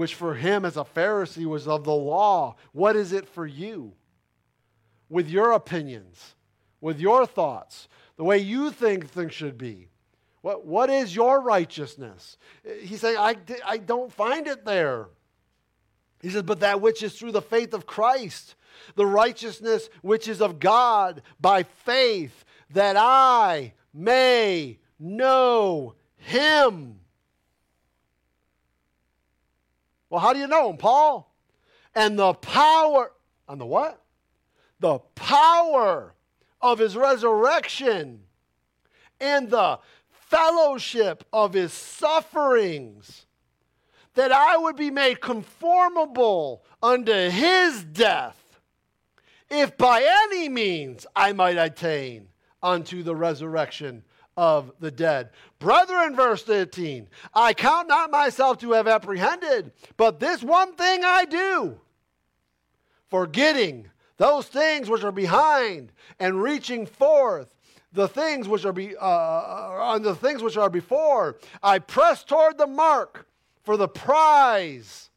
which 0.00 0.14
for 0.14 0.32
him 0.32 0.64
as 0.64 0.78
a 0.78 0.82
Pharisee 0.82 1.44
was 1.44 1.68
of 1.68 1.84
the 1.84 1.92
law. 1.92 2.56
What 2.72 2.96
is 2.96 3.12
it 3.12 3.28
for 3.28 3.46
you? 3.46 3.92
With 5.10 5.28
your 5.28 5.52
opinions, 5.52 6.36
with 6.80 6.98
your 6.98 7.26
thoughts, 7.26 7.86
the 8.16 8.24
way 8.24 8.38
you 8.38 8.70
think 8.70 9.10
things 9.10 9.34
should 9.34 9.58
be. 9.58 9.88
What, 10.40 10.64
what 10.64 10.88
is 10.88 11.14
your 11.14 11.42
righteousness? 11.42 12.38
He's 12.80 13.02
saying, 13.02 13.18
I, 13.18 13.36
I 13.62 13.76
don't 13.76 14.10
find 14.10 14.46
it 14.46 14.64
there. 14.64 15.08
He 16.22 16.30
says, 16.30 16.44
but 16.44 16.60
that 16.60 16.80
which 16.80 17.02
is 17.02 17.18
through 17.18 17.32
the 17.32 17.42
faith 17.42 17.74
of 17.74 17.84
Christ, 17.84 18.54
the 18.94 19.04
righteousness 19.04 19.90
which 20.00 20.28
is 20.28 20.40
of 20.40 20.60
God 20.60 21.20
by 21.38 21.64
faith, 21.64 22.46
that 22.70 22.96
I 22.96 23.74
may 23.92 24.78
know 24.98 25.94
him. 26.16 26.99
Well, 30.10 30.20
how 30.20 30.32
do 30.32 30.40
you 30.40 30.48
know 30.48 30.68
him, 30.68 30.76
Paul? 30.76 31.32
And 31.94 32.18
the 32.18 32.34
power, 32.34 33.12
and 33.48 33.60
the 33.60 33.66
what? 33.66 34.02
The 34.80 34.98
power 35.14 36.14
of 36.60 36.78
his 36.78 36.96
resurrection 36.96 38.24
and 39.20 39.50
the 39.50 39.78
fellowship 40.10 41.24
of 41.32 41.52
his 41.52 41.72
sufferings, 41.72 43.26
that 44.14 44.32
I 44.32 44.56
would 44.56 44.76
be 44.76 44.90
made 44.90 45.20
conformable 45.20 46.64
unto 46.82 47.12
his 47.12 47.84
death, 47.84 48.36
if 49.48 49.76
by 49.76 50.02
any 50.24 50.48
means 50.48 51.06
I 51.14 51.32
might 51.32 51.56
attain 51.56 52.28
unto 52.62 53.02
the 53.02 53.16
resurrection 53.16 54.04
of 54.36 54.72
the 54.80 54.90
dead. 54.90 55.30
Brethren, 55.58 56.14
verse 56.14 56.42
13, 56.42 57.08
I 57.34 57.52
count 57.52 57.88
not 57.88 58.10
myself 58.10 58.58
to 58.58 58.72
have 58.72 58.88
apprehended, 58.88 59.72
but 59.96 60.20
this 60.20 60.42
one 60.42 60.74
thing 60.74 61.04
I 61.04 61.24
do, 61.24 61.78
forgetting 63.08 63.90
those 64.16 64.46
things 64.46 64.88
which 64.88 65.02
are 65.02 65.12
behind 65.12 65.92
and 66.18 66.42
reaching 66.42 66.86
forth 66.86 67.48
the 67.92 68.06
things 68.06 68.46
which 68.46 68.64
are 68.64 68.72
be, 68.72 68.96
uh, 68.96 69.04
on 69.04 70.02
the 70.02 70.14
things 70.14 70.42
which 70.42 70.56
are 70.56 70.70
before, 70.70 71.38
I 71.62 71.78
press 71.80 72.22
toward 72.22 72.56
the 72.56 72.66
mark 72.66 73.26
for 73.62 73.76
the 73.76 73.88
prize 73.88 75.10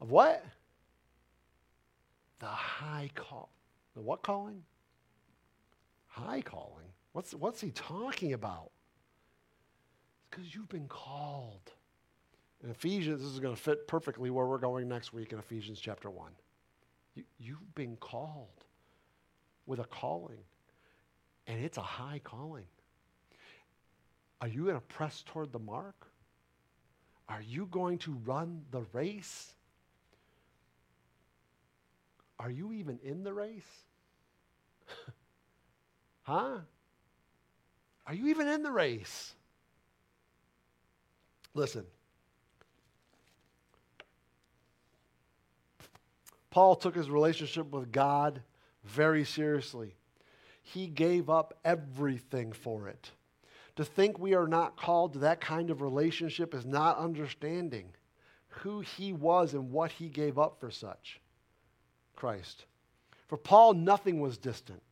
of 0.00 0.10
what? 0.10 0.44
The 2.38 2.46
high 2.46 3.10
call. 3.14 3.50
The 3.94 4.02
what 4.02 4.22
calling? 4.22 4.62
High 6.16 6.40
calling. 6.40 6.86
What's, 7.12 7.34
what's 7.34 7.60
he 7.60 7.70
talking 7.72 8.32
about? 8.32 8.70
Because 10.30 10.54
you've 10.54 10.68
been 10.68 10.88
called. 10.88 11.72
In 12.64 12.70
Ephesians, 12.70 13.20
this 13.20 13.30
is 13.30 13.38
going 13.38 13.54
to 13.54 13.60
fit 13.60 13.86
perfectly 13.86 14.30
where 14.30 14.46
we're 14.46 14.56
going 14.56 14.88
next 14.88 15.12
week 15.12 15.32
in 15.32 15.38
Ephesians 15.38 15.78
chapter 15.78 16.08
1. 16.08 16.30
You, 17.16 17.24
you've 17.38 17.74
been 17.74 17.96
called 17.96 18.64
with 19.66 19.78
a 19.78 19.84
calling, 19.84 20.38
and 21.46 21.62
it's 21.62 21.76
a 21.76 21.82
high 21.82 22.22
calling. 22.24 22.64
Are 24.40 24.48
you 24.48 24.64
going 24.64 24.76
to 24.76 24.80
press 24.80 25.22
toward 25.26 25.52
the 25.52 25.58
mark? 25.58 26.06
Are 27.28 27.42
you 27.42 27.66
going 27.66 27.98
to 27.98 28.12
run 28.24 28.62
the 28.70 28.86
race? 28.94 29.52
Are 32.38 32.50
you 32.50 32.72
even 32.72 32.98
in 33.02 33.22
the 33.22 33.34
race? 33.34 33.84
huh? 36.26 36.58
Are 38.06 38.14
you 38.14 38.28
even 38.28 38.48
in 38.48 38.62
the 38.62 38.70
race? 38.70 39.32
Listen. 41.54 41.84
Paul 46.50 46.74
took 46.74 46.96
his 46.96 47.08
relationship 47.08 47.70
with 47.70 47.92
God 47.92 48.42
very 48.84 49.24
seriously. 49.24 49.94
He 50.62 50.88
gave 50.88 51.30
up 51.30 51.58
everything 51.64 52.52
for 52.52 52.88
it. 52.88 53.10
To 53.76 53.84
think 53.84 54.18
we 54.18 54.34
are 54.34 54.48
not 54.48 54.76
called 54.76 55.12
to 55.12 55.18
that 55.20 55.40
kind 55.40 55.70
of 55.70 55.80
relationship 55.80 56.54
is 56.54 56.66
not 56.66 56.98
understanding 56.98 57.90
who 58.48 58.80
he 58.80 59.12
was 59.12 59.54
and 59.54 59.70
what 59.70 59.92
he 59.92 60.08
gave 60.08 60.38
up 60.38 60.58
for 60.58 60.70
such. 60.70 61.20
Christ. 62.16 62.64
For 63.28 63.36
Paul, 63.36 63.74
nothing 63.74 64.20
was 64.20 64.38
distant. 64.38 64.82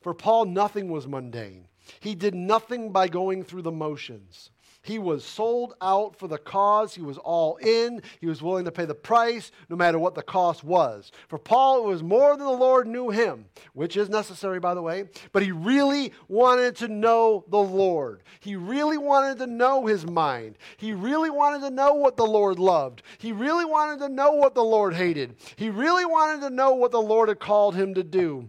For 0.00 0.14
Paul, 0.14 0.46
nothing 0.46 0.90
was 0.90 1.06
mundane. 1.06 1.66
He 2.00 2.14
did 2.14 2.34
nothing 2.34 2.92
by 2.92 3.08
going 3.08 3.42
through 3.42 3.62
the 3.62 3.72
motions. 3.72 4.50
He 4.82 4.98
was 4.98 5.24
sold 5.24 5.74
out 5.82 6.16
for 6.16 6.26
the 6.26 6.38
cause. 6.38 6.94
He 6.94 7.02
was 7.02 7.18
all 7.18 7.56
in. 7.56 8.00
He 8.18 8.26
was 8.26 8.40
willing 8.40 8.64
to 8.64 8.72
pay 8.72 8.86
the 8.86 8.94
price, 8.94 9.52
no 9.68 9.76
matter 9.76 9.98
what 9.98 10.14
the 10.14 10.22
cost 10.22 10.64
was. 10.64 11.12
For 11.28 11.38
Paul, 11.38 11.84
it 11.84 11.88
was 11.88 12.02
more 12.02 12.34
than 12.34 12.46
the 12.46 12.52
Lord 12.52 12.86
knew 12.86 13.10
him, 13.10 13.44
which 13.74 13.98
is 13.98 14.08
necessary, 14.08 14.58
by 14.58 14.72
the 14.72 14.80
way, 14.80 15.04
but 15.32 15.42
he 15.42 15.52
really 15.52 16.12
wanted 16.28 16.76
to 16.76 16.88
know 16.88 17.44
the 17.48 17.58
Lord. 17.58 18.22
He 18.40 18.56
really 18.56 18.96
wanted 18.96 19.36
to 19.38 19.46
know 19.46 19.84
his 19.84 20.06
mind. 20.06 20.56
He 20.78 20.94
really 20.94 21.30
wanted 21.30 21.60
to 21.60 21.70
know 21.70 21.92
what 21.92 22.16
the 22.16 22.26
Lord 22.26 22.58
loved. 22.58 23.02
He 23.18 23.32
really 23.32 23.66
wanted 23.66 23.98
to 23.98 24.08
know 24.08 24.32
what 24.32 24.54
the 24.54 24.64
Lord 24.64 24.94
hated. 24.94 25.36
He 25.56 25.68
really 25.68 26.06
wanted 26.06 26.40
to 26.40 26.50
know 26.50 26.72
what 26.72 26.90
the 26.90 27.02
Lord 27.02 27.28
had 27.28 27.38
called 27.38 27.74
him 27.74 27.92
to 27.94 28.02
do 28.02 28.48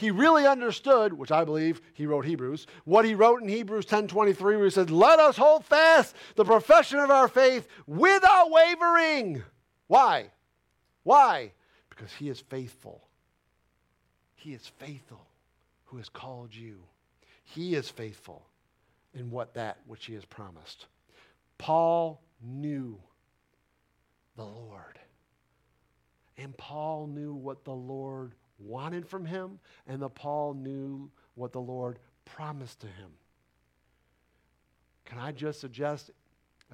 he 0.00 0.10
really 0.10 0.46
understood, 0.46 1.12
which 1.12 1.30
I 1.30 1.44
believe 1.44 1.82
he 1.92 2.06
wrote 2.06 2.24
Hebrews, 2.24 2.66
what 2.84 3.04
he 3.04 3.14
wrote 3.14 3.42
in 3.42 3.48
Hebrews 3.50 3.84
10:23 3.84 4.56
where 4.56 4.64
he 4.64 4.70
said, 4.70 4.90
"Let 4.90 5.20
us 5.20 5.36
hold 5.36 5.66
fast 5.66 6.16
the 6.36 6.44
profession 6.44 6.98
of 7.00 7.10
our 7.10 7.28
faith 7.28 7.68
without 7.86 8.50
wavering." 8.50 9.44
Why? 9.88 10.30
Why? 11.02 11.52
Because 11.90 12.12
he 12.14 12.30
is 12.30 12.40
faithful. 12.40 13.06
He 14.36 14.54
is 14.54 14.66
faithful 14.66 15.26
who 15.84 15.98
has 15.98 16.08
called 16.08 16.54
you. 16.54 16.82
He 17.44 17.74
is 17.74 17.90
faithful 17.90 18.46
in 19.12 19.30
what 19.30 19.52
that 19.54 19.80
which 19.86 20.06
he 20.06 20.14
has 20.14 20.24
promised. 20.24 20.86
Paul 21.58 22.22
knew 22.40 22.98
the 24.36 24.46
Lord. 24.46 24.98
And 26.38 26.56
Paul 26.56 27.06
knew 27.06 27.34
what 27.34 27.64
the 27.64 27.74
Lord 27.74 28.34
wanted 28.60 29.06
from 29.06 29.24
him, 29.24 29.58
and 29.86 30.02
that 30.02 30.14
Paul 30.14 30.54
knew 30.54 31.10
what 31.34 31.52
the 31.52 31.60
Lord 31.60 31.98
promised 32.24 32.80
to 32.80 32.86
him. 32.86 33.10
Can 35.04 35.18
I 35.18 35.32
just 35.32 35.60
suggest, 35.60 36.10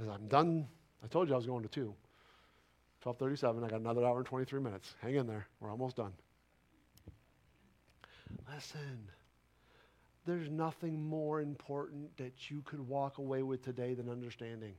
as 0.01 0.09
I'm 0.09 0.29
done, 0.29 0.67
I 1.03 1.07
told 1.07 1.29
you 1.29 1.35
I 1.35 1.37
was 1.37 1.47
going 1.47 1.63
to 1.63 1.69
two. 1.69 1.95
1237, 3.03 3.63
I 3.63 3.69
got 3.69 3.81
another 3.81 4.05
hour 4.05 4.19
and 4.19 4.27
23 4.27 4.61
minutes. 4.61 4.95
Hang 5.01 5.15
in 5.15 5.27
there. 5.27 5.47
We're 5.61 5.71
almost 5.71 5.97
done. 5.97 6.13
Listen, 8.53 9.09
there's 10.27 10.51
nothing 10.51 11.09
more 11.09 11.41
important 11.41 12.17
that 12.17 12.51
you 12.51 12.63
could 12.63 12.81
walk 12.81 13.19
away 13.19 13.43
with 13.43 13.63
today 13.63 13.95
than 13.95 14.09
understanding. 14.09 14.75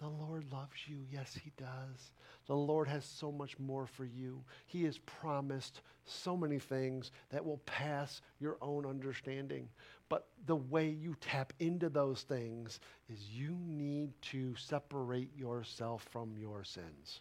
The 0.00 0.08
Lord 0.08 0.50
loves 0.50 0.86
you. 0.86 0.96
Yes, 1.12 1.38
He 1.42 1.52
does. 1.58 2.12
The 2.46 2.56
Lord 2.56 2.88
has 2.88 3.04
so 3.04 3.30
much 3.30 3.58
more 3.58 3.86
for 3.86 4.06
you. 4.06 4.42
He 4.66 4.84
has 4.84 4.96
promised 4.98 5.82
so 6.06 6.36
many 6.36 6.58
things 6.58 7.12
that 7.28 7.44
will 7.44 7.58
pass 7.66 8.22
your 8.40 8.56
own 8.62 8.86
understanding. 8.86 9.68
But 10.08 10.26
the 10.46 10.56
way 10.56 10.88
you 10.88 11.16
tap 11.20 11.52
into 11.60 11.90
those 11.90 12.22
things 12.22 12.80
is 13.12 13.28
you 13.30 13.56
need 13.66 14.12
to 14.22 14.56
separate 14.56 15.36
yourself 15.36 16.06
from 16.10 16.34
your 16.38 16.64
sins. 16.64 17.20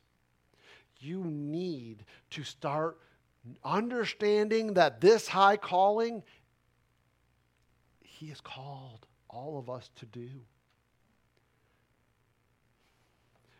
You 1.01 1.25
need 1.25 2.05
to 2.31 2.43
start 2.43 2.97
understanding 3.63 4.73
that 4.75 5.01
this 5.01 5.27
high 5.27 5.57
calling, 5.57 6.23
He 8.01 8.27
has 8.27 8.39
called 8.39 9.05
all 9.29 9.59
of 9.59 9.69
us 9.69 9.89
to 9.97 10.05
do. 10.05 10.29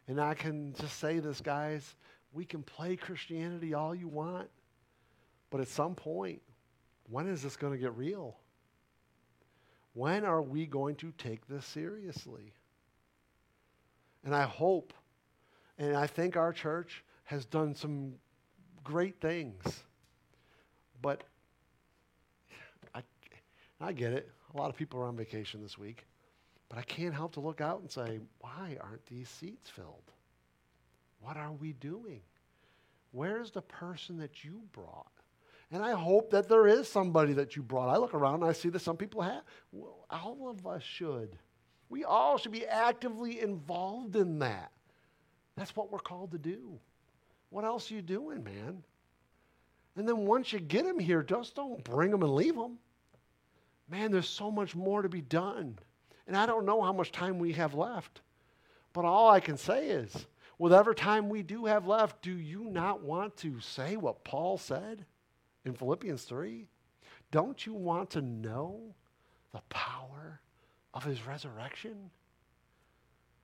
And 0.10 0.20
I 0.20 0.34
can 0.34 0.74
just 0.74 1.00
say 1.00 1.20
this, 1.20 1.40
guys 1.40 1.96
we 2.32 2.46
can 2.46 2.64
play 2.64 2.96
Christianity 2.96 3.74
all 3.74 3.96
you 3.96 4.08
want, 4.08 4.50
but 5.50 5.62
at 5.62 5.68
some 5.68 5.96
point, 5.96 6.42
when 7.10 7.28
is 7.28 7.42
this 7.42 7.56
going 7.56 7.74
to 7.74 7.80
get 7.80 7.96
real? 7.98 8.38
When 9.94 10.24
are 10.26 10.42
we 10.42 10.66
going 10.66 10.96
to 10.98 11.12
take 11.18 11.48
this 11.48 11.66
seriously? 11.66 12.54
And 14.24 14.36
I 14.36 14.44
hope, 14.44 14.94
and 15.78 15.96
I 15.96 16.06
think 16.06 16.38
our 16.38 16.54
church 16.54 17.04
has 17.24 17.46
done 17.46 17.74
some 17.74 18.14
great 18.84 19.20
things, 19.20 19.84
but 21.02 21.24
I, 22.94 23.02
I 23.82 23.92
get 23.92 24.14
it. 24.14 24.30
A 24.54 24.58
lot 24.58 24.70
of 24.70 24.76
people 24.76 25.00
are 25.00 25.06
on 25.06 25.16
vacation 25.16 25.62
this 25.64 25.78
week. 25.78 26.06
But 26.70 26.78
I 26.78 26.84
can't 26.84 27.16
help 27.16 27.34
to 27.34 27.40
look 27.40 27.62
out 27.62 27.82
and 27.82 27.92
say, 27.92 28.20
why 28.40 28.78
aren't 28.80 29.06
these 29.08 29.28
seats 29.28 29.70
filled? 29.70 30.12
What 31.20 31.36
are 31.36 31.52
we 31.52 31.74
doing? 31.74 32.22
Where's 33.12 33.52
the 33.52 33.62
person 33.62 34.18
that 34.20 34.44
you 34.44 34.62
brought? 34.72 35.12
And 35.72 35.84
I 35.84 35.92
hope 35.92 36.32
that 36.32 36.48
there 36.48 36.68
is 36.68 36.88
somebody 36.88 37.34
that 37.34 37.56
you 37.56 37.64
brought. 37.64 37.90
I 37.90 37.98
look 37.98 38.14
around 38.14 38.42
and 38.42 38.46
I 38.46 38.54
see 38.54 38.70
that 38.70 38.80
some 38.80 38.98
people 38.98 39.22
have. 39.22 39.42
Well, 39.72 40.06
all 40.10 40.50
of 40.50 40.66
us 40.66 40.84
should. 40.84 41.38
We 41.90 42.04
all 42.04 42.38
should 42.38 42.52
be 42.52 42.66
actively 42.66 43.42
involved 43.42 44.16
in 44.16 44.40
that. 44.40 44.72
That's 45.56 45.76
what 45.76 45.92
we're 45.92 46.00
called 46.00 46.32
to 46.32 46.38
do. 46.38 46.80
What 47.50 47.66
else 47.66 47.92
are 47.92 47.96
you 47.96 48.02
doing, 48.02 48.44
man? 48.44 48.84
And 49.96 50.08
then 50.08 50.26
once 50.26 50.54
you 50.54 50.60
get 50.60 50.86
them 50.86 51.00
here, 51.00 51.24
just 51.24 51.56
don't 51.56 51.84
bring 51.84 52.12
them 52.12 52.24
and 52.24 52.34
leave 52.34 52.56
them. 52.56 52.78
Man, 53.90 54.12
there's 54.12 54.30
so 54.30 54.52
much 54.52 54.76
more 54.76 55.02
to 55.02 55.10
be 55.10 55.22
done. 55.22 55.78
And 56.30 56.38
I 56.38 56.46
don't 56.46 56.68
know 56.68 56.80
how 56.84 56.94
much 56.94 57.12
time 57.12 57.40
we 57.40 57.54
have 57.54 57.74
left. 57.74 58.22
But 58.94 59.04
all 59.04 59.32
I 59.32 59.40
can 59.40 59.58
say 59.58 59.88
is, 59.88 60.28
whatever 60.58 60.94
time 60.94 61.28
we 61.28 61.42
do 61.42 61.66
have 61.66 61.88
left, 61.88 62.22
do 62.22 62.32
you 62.32 62.66
not 62.66 63.02
want 63.02 63.36
to 63.38 63.60
say 63.60 63.98
what 63.98 64.24
Paul 64.24 64.60
said 64.60 65.06
in 65.66 65.74
Philippians 65.74 66.22
3? 66.22 66.68
Don't 67.32 67.66
you 67.66 67.74
want 67.74 68.12
to 68.12 68.22
know 68.22 68.94
the 69.54 69.62
power 69.70 70.40
of 70.94 71.04
his 71.04 71.26
resurrection? 71.26 72.12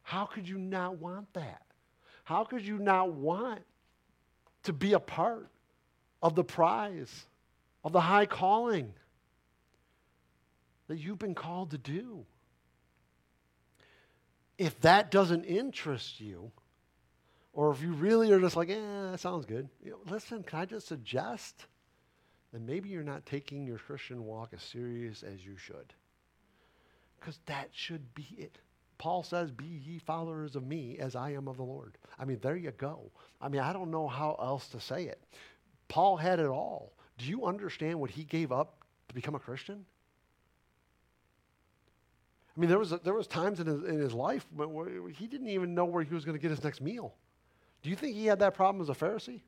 How 0.03 0.27
could 0.27 0.47
you 0.47 0.59
not 0.59 0.99
want 0.99 1.33
that? 1.33 1.63
How 2.23 2.43
could 2.43 2.61
you 2.61 2.77
not 2.77 3.13
want 3.13 3.61
to 4.61 4.73
be 4.73 4.93
a 4.93 4.99
part 4.99 5.49
of 6.21 6.35
the 6.35 6.43
prize, 6.43 7.25
of 7.83 7.93
the 7.93 8.01
high 8.01 8.27
calling 8.27 8.93
that 10.87 10.99
you've 10.99 11.17
been 11.17 11.33
called 11.33 11.71
to 11.71 11.79
do? 11.79 12.27
If 14.57 14.79
that 14.81 15.11
doesn't 15.11 15.43
interest 15.43 16.19
you, 16.19 16.51
or 17.53 17.71
if 17.71 17.81
you 17.81 17.93
really 17.93 18.31
are 18.31 18.39
just 18.39 18.55
like, 18.55 18.69
eh, 18.69 19.11
that 19.11 19.19
sounds 19.19 19.45
good, 19.45 19.69
you 19.83 19.91
know, 19.91 19.99
listen, 20.09 20.43
can 20.43 20.59
I 20.59 20.65
just 20.65 20.87
suggest 20.87 21.65
that 22.51 22.61
maybe 22.61 22.89
you're 22.89 23.03
not 23.03 23.25
taking 23.25 23.65
your 23.65 23.77
Christian 23.77 24.25
walk 24.25 24.49
as 24.53 24.61
serious 24.61 25.23
as 25.23 25.45
you 25.45 25.57
should? 25.57 25.93
Because 27.19 27.39
that 27.45 27.69
should 27.71 28.13
be 28.13 28.27
it. 28.37 28.57
Paul 28.97 29.23
says, 29.23 29.51
Be 29.51 29.65
ye 29.65 29.99
followers 29.99 30.55
of 30.55 30.65
me 30.65 30.97
as 30.99 31.15
I 31.15 31.31
am 31.31 31.47
of 31.47 31.57
the 31.57 31.63
Lord. 31.63 31.97
I 32.17 32.25
mean, 32.25 32.39
there 32.41 32.55
you 32.55 32.71
go. 32.71 33.11
I 33.41 33.49
mean, 33.49 33.61
I 33.61 33.73
don't 33.73 33.91
know 33.91 34.07
how 34.07 34.37
else 34.41 34.67
to 34.69 34.79
say 34.79 35.05
it. 35.05 35.21
Paul 35.87 36.17
had 36.17 36.39
it 36.39 36.47
all. 36.47 36.93
Do 37.17 37.25
you 37.25 37.45
understand 37.45 37.99
what 37.99 38.09
he 38.09 38.23
gave 38.23 38.51
up 38.51 38.83
to 39.07 39.15
become 39.15 39.35
a 39.35 39.39
Christian? 39.39 39.85
I 42.55 42.59
mean, 42.59 42.69
there 42.69 42.79
was, 42.79 42.91
there 43.03 43.13
was 43.13 43.27
times 43.27 43.59
in 43.59 43.67
his, 43.67 43.83
in 43.83 43.99
his 43.99 44.13
life 44.13 44.45
where 44.55 45.09
he 45.09 45.27
didn't 45.27 45.49
even 45.49 45.75
know 45.75 45.85
where 45.85 46.03
he 46.03 46.13
was 46.13 46.23
going 46.23 46.37
to 46.37 46.41
get 46.41 46.51
his 46.51 46.63
next 46.63 46.79
meal. 46.79 47.13
Do 47.83 47.89
you 47.89 47.95
think 47.97 48.15
he 48.15 48.25
had 48.25 48.39
that 48.39 48.53
problem 48.53 48.81
as 48.81 48.89
a 48.89 48.93
Pharisee? 48.93 49.41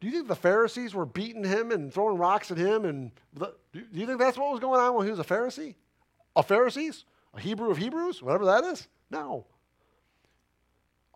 Do 0.00 0.06
you 0.06 0.12
think 0.12 0.28
the 0.28 0.36
Pharisees 0.36 0.94
were 0.94 1.06
beating 1.06 1.44
him 1.44 1.70
and 1.70 1.92
throwing 1.92 2.18
rocks 2.18 2.50
at 2.50 2.58
him? 2.58 2.84
And 2.84 3.10
the, 3.32 3.54
do 3.72 3.84
you 3.92 4.06
think 4.06 4.18
that's 4.18 4.36
what 4.38 4.50
was 4.50 4.60
going 4.60 4.80
on 4.80 4.94
when 4.94 5.06
he 5.06 5.10
was 5.10 5.18
a 5.20 5.24
Pharisee? 5.24 5.74
A 6.36 6.42
Pharisees? 6.42 7.04
A 7.34 7.40
Hebrew 7.40 7.70
of 7.70 7.78
Hebrews? 7.78 8.22
Whatever 8.22 8.44
that 8.46 8.64
is? 8.64 8.86
No. 9.10 9.46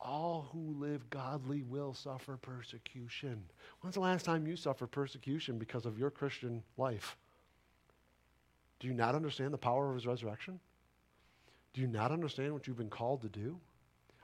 all 0.04 0.48
who 0.52 0.74
live 0.78 1.08
godly 1.08 1.62
will 1.62 1.94
suffer 1.94 2.36
persecution. 2.36 3.42
When's 3.80 3.94
the 3.94 4.00
last 4.00 4.24
time 4.24 4.46
you 4.46 4.54
suffered 4.54 4.88
persecution 4.88 5.58
because 5.58 5.86
of 5.86 5.98
your 5.98 6.10
Christian 6.10 6.62
life? 6.76 7.16
Do 8.80 8.86
you 8.86 8.92
not 8.94 9.14
understand 9.14 9.54
the 9.54 9.58
power 9.58 9.88
of 9.88 9.94
his 9.94 10.06
resurrection? 10.06 10.60
Do 11.74 11.80
you 11.80 11.86
not 11.88 12.12
understand 12.12 12.52
what 12.52 12.66
you've 12.66 12.78
been 12.78 12.88
called 12.88 13.22
to 13.22 13.28
do? 13.28 13.58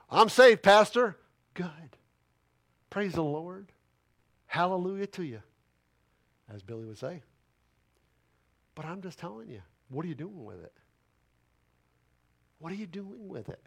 I'm 0.09 0.29
saved, 0.29 0.63
Pastor. 0.63 1.17
Good. 1.53 1.97
Praise 2.89 3.13
the 3.13 3.23
Lord. 3.23 3.71
Hallelujah 4.47 5.07
to 5.07 5.23
you, 5.23 5.41
as 6.53 6.61
Billy 6.63 6.85
would 6.85 6.97
say. 6.97 7.21
But 8.73 8.85
I'm 8.85 9.01
just 9.01 9.19
telling 9.19 9.49
you, 9.49 9.61
what 9.89 10.05
are 10.05 10.07
you 10.07 10.15
doing 10.15 10.43
with 10.43 10.63
it? 10.63 10.73
What 12.59 12.71
are 12.71 12.75
you 12.75 12.87
doing 12.87 13.27
with 13.27 13.49
it? 13.49 13.61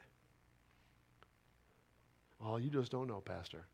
Oh, 2.43 2.57
you 2.57 2.71
just 2.71 2.91
don't 2.91 3.07
know, 3.07 3.21
Pastor. 3.21 3.65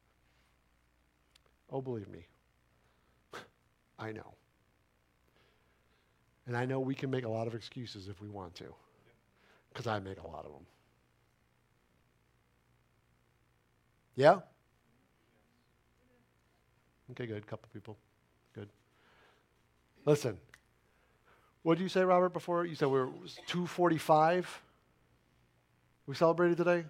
Oh, 1.70 1.80
believe 1.80 2.08
me. 2.08 2.26
I 3.98 4.12
know. 4.12 4.34
And 6.46 6.56
I 6.56 6.64
know 6.64 6.80
we 6.80 6.94
can 6.94 7.10
make 7.10 7.24
a 7.24 7.28
lot 7.28 7.46
of 7.46 7.54
excuses 7.54 8.08
if 8.08 8.20
we 8.20 8.28
want 8.28 8.54
to, 8.56 8.74
because 9.70 9.86
I 9.86 9.98
make 9.98 10.18
a 10.20 10.26
lot 10.26 10.44
of 10.44 10.52
them. 10.52 10.66
Yeah? 14.16 14.40
Okay, 17.12 17.26
good. 17.26 17.46
Couple 17.46 17.68
people. 17.72 17.96
Good. 18.54 18.68
Listen. 20.04 20.36
What 21.62 21.76
did 21.76 21.82
you 21.82 21.88
say, 21.88 22.02
Robert, 22.02 22.32
before? 22.32 22.64
You 22.64 22.74
said 22.74 22.88
we 22.88 22.98
were 22.98 23.10
245? 23.46 24.62
We 26.06 26.14
celebrated 26.14 26.56
today? 26.56 26.84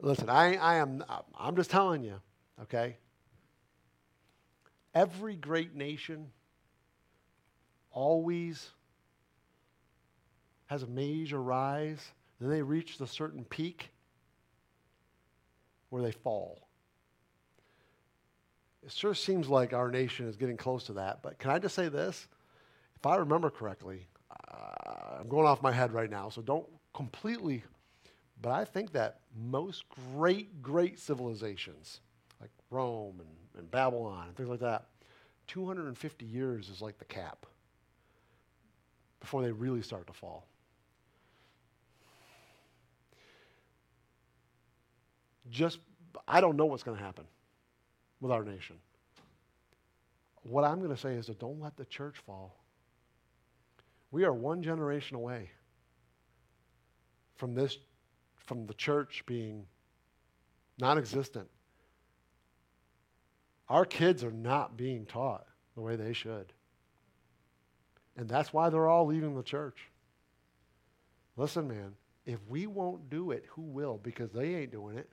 Listen, 0.00 0.30
I, 0.30 0.56
I 0.56 0.76
am, 0.76 1.04
I'm 1.38 1.56
just 1.56 1.70
telling 1.70 2.02
you, 2.02 2.20
okay? 2.62 2.96
Every 4.94 5.36
great 5.36 5.74
nation 5.74 6.30
always 7.92 8.70
has 10.70 10.84
a 10.84 10.86
major 10.86 11.42
rise, 11.42 12.12
then 12.40 12.48
they 12.48 12.62
reach 12.62 13.00
a 13.00 13.06
certain 13.06 13.44
peak 13.44 13.90
where 15.88 16.00
they 16.00 16.12
fall. 16.12 16.68
It 18.84 18.92
sure 18.92 19.14
seems 19.14 19.48
like 19.48 19.72
our 19.72 19.90
nation 19.90 20.28
is 20.28 20.36
getting 20.36 20.56
close 20.56 20.84
to 20.84 20.92
that. 20.92 21.24
But 21.24 21.40
can 21.40 21.50
I 21.50 21.58
just 21.58 21.74
say 21.74 21.88
this? 21.88 22.28
If 22.94 23.04
I 23.04 23.16
remember 23.16 23.50
correctly, 23.50 24.06
uh, 24.48 25.18
I'm 25.18 25.28
going 25.28 25.44
off 25.44 25.60
my 25.60 25.72
head 25.72 25.92
right 25.92 26.08
now, 26.08 26.28
so 26.28 26.40
don't 26.40 26.68
completely. 26.94 27.64
But 28.40 28.52
I 28.52 28.64
think 28.64 28.92
that 28.92 29.22
most 29.36 29.86
great, 30.14 30.62
great 30.62 31.00
civilizations, 31.00 31.98
like 32.40 32.50
Rome 32.70 33.16
and, 33.18 33.58
and 33.58 33.68
Babylon 33.72 34.28
and 34.28 34.36
things 34.36 34.48
like 34.48 34.60
that, 34.60 34.86
250 35.48 36.26
years 36.26 36.68
is 36.68 36.80
like 36.80 37.00
the 37.00 37.04
cap 37.04 37.44
before 39.18 39.42
they 39.42 39.50
really 39.50 39.82
start 39.82 40.06
to 40.06 40.12
fall. 40.12 40.46
Just, 45.50 45.78
I 46.26 46.40
don't 46.40 46.56
know 46.56 46.66
what's 46.66 46.82
going 46.82 46.96
to 46.96 47.02
happen 47.02 47.24
with 48.20 48.32
our 48.32 48.44
nation. 48.44 48.76
What 50.42 50.64
I'm 50.64 50.78
going 50.78 50.94
to 50.94 50.96
say 50.96 51.14
is 51.14 51.26
that 51.26 51.38
don't 51.38 51.60
let 51.60 51.76
the 51.76 51.84
church 51.84 52.16
fall. 52.24 52.56
We 54.10 54.24
are 54.24 54.32
one 54.32 54.62
generation 54.62 55.16
away 55.16 55.50
from 57.36 57.54
this, 57.54 57.78
from 58.36 58.66
the 58.66 58.74
church 58.74 59.22
being 59.26 59.66
non 60.78 60.98
existent. 60.98 61.48
Our 63.68 63.84
kids 63.84 64.24
are 64.24 64.32
not 64.32 64.76
being 64.76 65.06
taught 65.06 65.46
the 65.74 65.80
way 65.80 65.96
they 65.96 66.12
should. 66.12 66.52
And 68.16 68.28
that's 68.28 68.52
why 68.52 68.68
they're 68.68 68.88
all 68.88 69.06
leaving 69.06 69.36
the 69.36 69.42
church. 69.42 69.78
Listen, 71.36 71.68
man, 71.68 71.94
if 72.26 72.38
we 72.48 72.66
won't 72.66 73.08
do 73.08 73.30
it, 73.30 73.44
who 73.50 73.62
will? 73.62 73.98
Because 74.02 74.30
they 74.32 74.56
ain't 74.56 74.72
doing 74.72 74.98
it. 74.98 75.08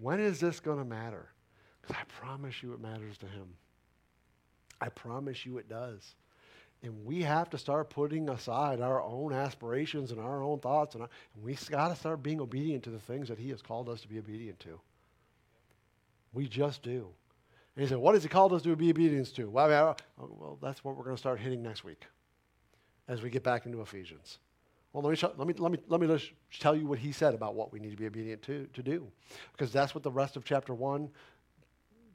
When 0.00 0.20
is 0.20 0.40
this 0.40 0.60
going 0.60 0.78
to 0.78 0.84
matter? 0.84 1.28
Because 1.80 1.96
I 1.96 2.04
promise 2.20 2.62
you 2.62 2.72
it 2.72 2.80
matters 2.80 3.18
to 3.18 3.26
him. 3.26 3.48
I 4.80 4.88
promise 4.88 5.44
you 5.44 5.58
it 5.58 5.68
does. 5.68 6.14
And 6.82 7.04
we 7.04 7.22
have 7.22 7.50
to 7.50 7.58
start 7.58 7.90
putting 7.90 8.30
aside 8.30 8.80
our 8.80 9.02
own 9.02 9.34
aspirations 9.34 10.12
and 10.12 10.20
our 10.20 10.42
own 10.42 10.60
thoughts. 10.60 10.94
And, 10.94 11.02
our, 11.02 11.10
and 11.34 11.44
we 11.44 11.54
got 11.68 11.88
to 11.88 11.96
start 11.96 12.22
being 12.22 12.40
obedient 12.40 12.82
to 12.84 12.90
the 12.90 12.98
things 12.98 13.28
that 13.28 13.38
he 13.38 13.50
has 13.50 13.60
called 13.60 13.90
us 13.90 14.00
to 14.00 14.08
be 14.08 14.18
obedient 14.18 14.58
to. 14.60 14.80
We 16.32 16.48
just 16.48 16.82
do. 16.82 17.08
And 17.76 17.82
he 17.82 17.88
said, 17.88 17.98
What 17.98 18.14
has 18.14 18.22
he 18.22 18.28
called 18.30 18.54
us 18.54 18.62
to 18.62 18.74
be 18.74 18.90
obedient 18.90 19.34
to? 19.34 19.50
Well, 19.50 19.66
I 19.66 19.68
mean, 19.68 19.94
oh, 20.20 20.36
well 20.38 20.58
that's 20.62 20.82
what 20.82 20.96
we're 20.96 21.04
going 21.04 21.16
to 21.16 21.20
start 21.20 21.38
hitting 21.38 21.62
next 21.62 21.84
week 21.84 22.06
as 23.08 23.20
we 23.20 23.28
get 23.28 23.42
back 23.42 23.66
into 23.66 23.82
Ephesians. 23.82 24.38
Well, 24.92 25.04
let 25.04 25.22
me, 25.22 25.28
let 25.36 25.46
me, 25.46 25.54
let 25.58 25.72
me, 25.72 25.78
let 25.88 26.00
me 26.00 26.06
just 26.08 26.32
tell 26.58 26.74
you 26.74 26.86
what 26.86 26.98
he 26.98 27.12
said 27.12 27.32
about 27.34 27.54
what 27.54 27.72
we 27.72 27.78
need 27.78 27.90
to 27.90 27.96
be 27.96 28.06
obedient 28.06 28.42
to, 28.42 28.66
to 28.72 28.82
do. 28.82 29.06
Because 29.52 29.72
that's 29.72 29.94
what 29.94 30.02
the 30.02 30.10
rest 30.10 30.36
of 30.36 30.44
chapter 30.44 30.74
1, 30.74 31.08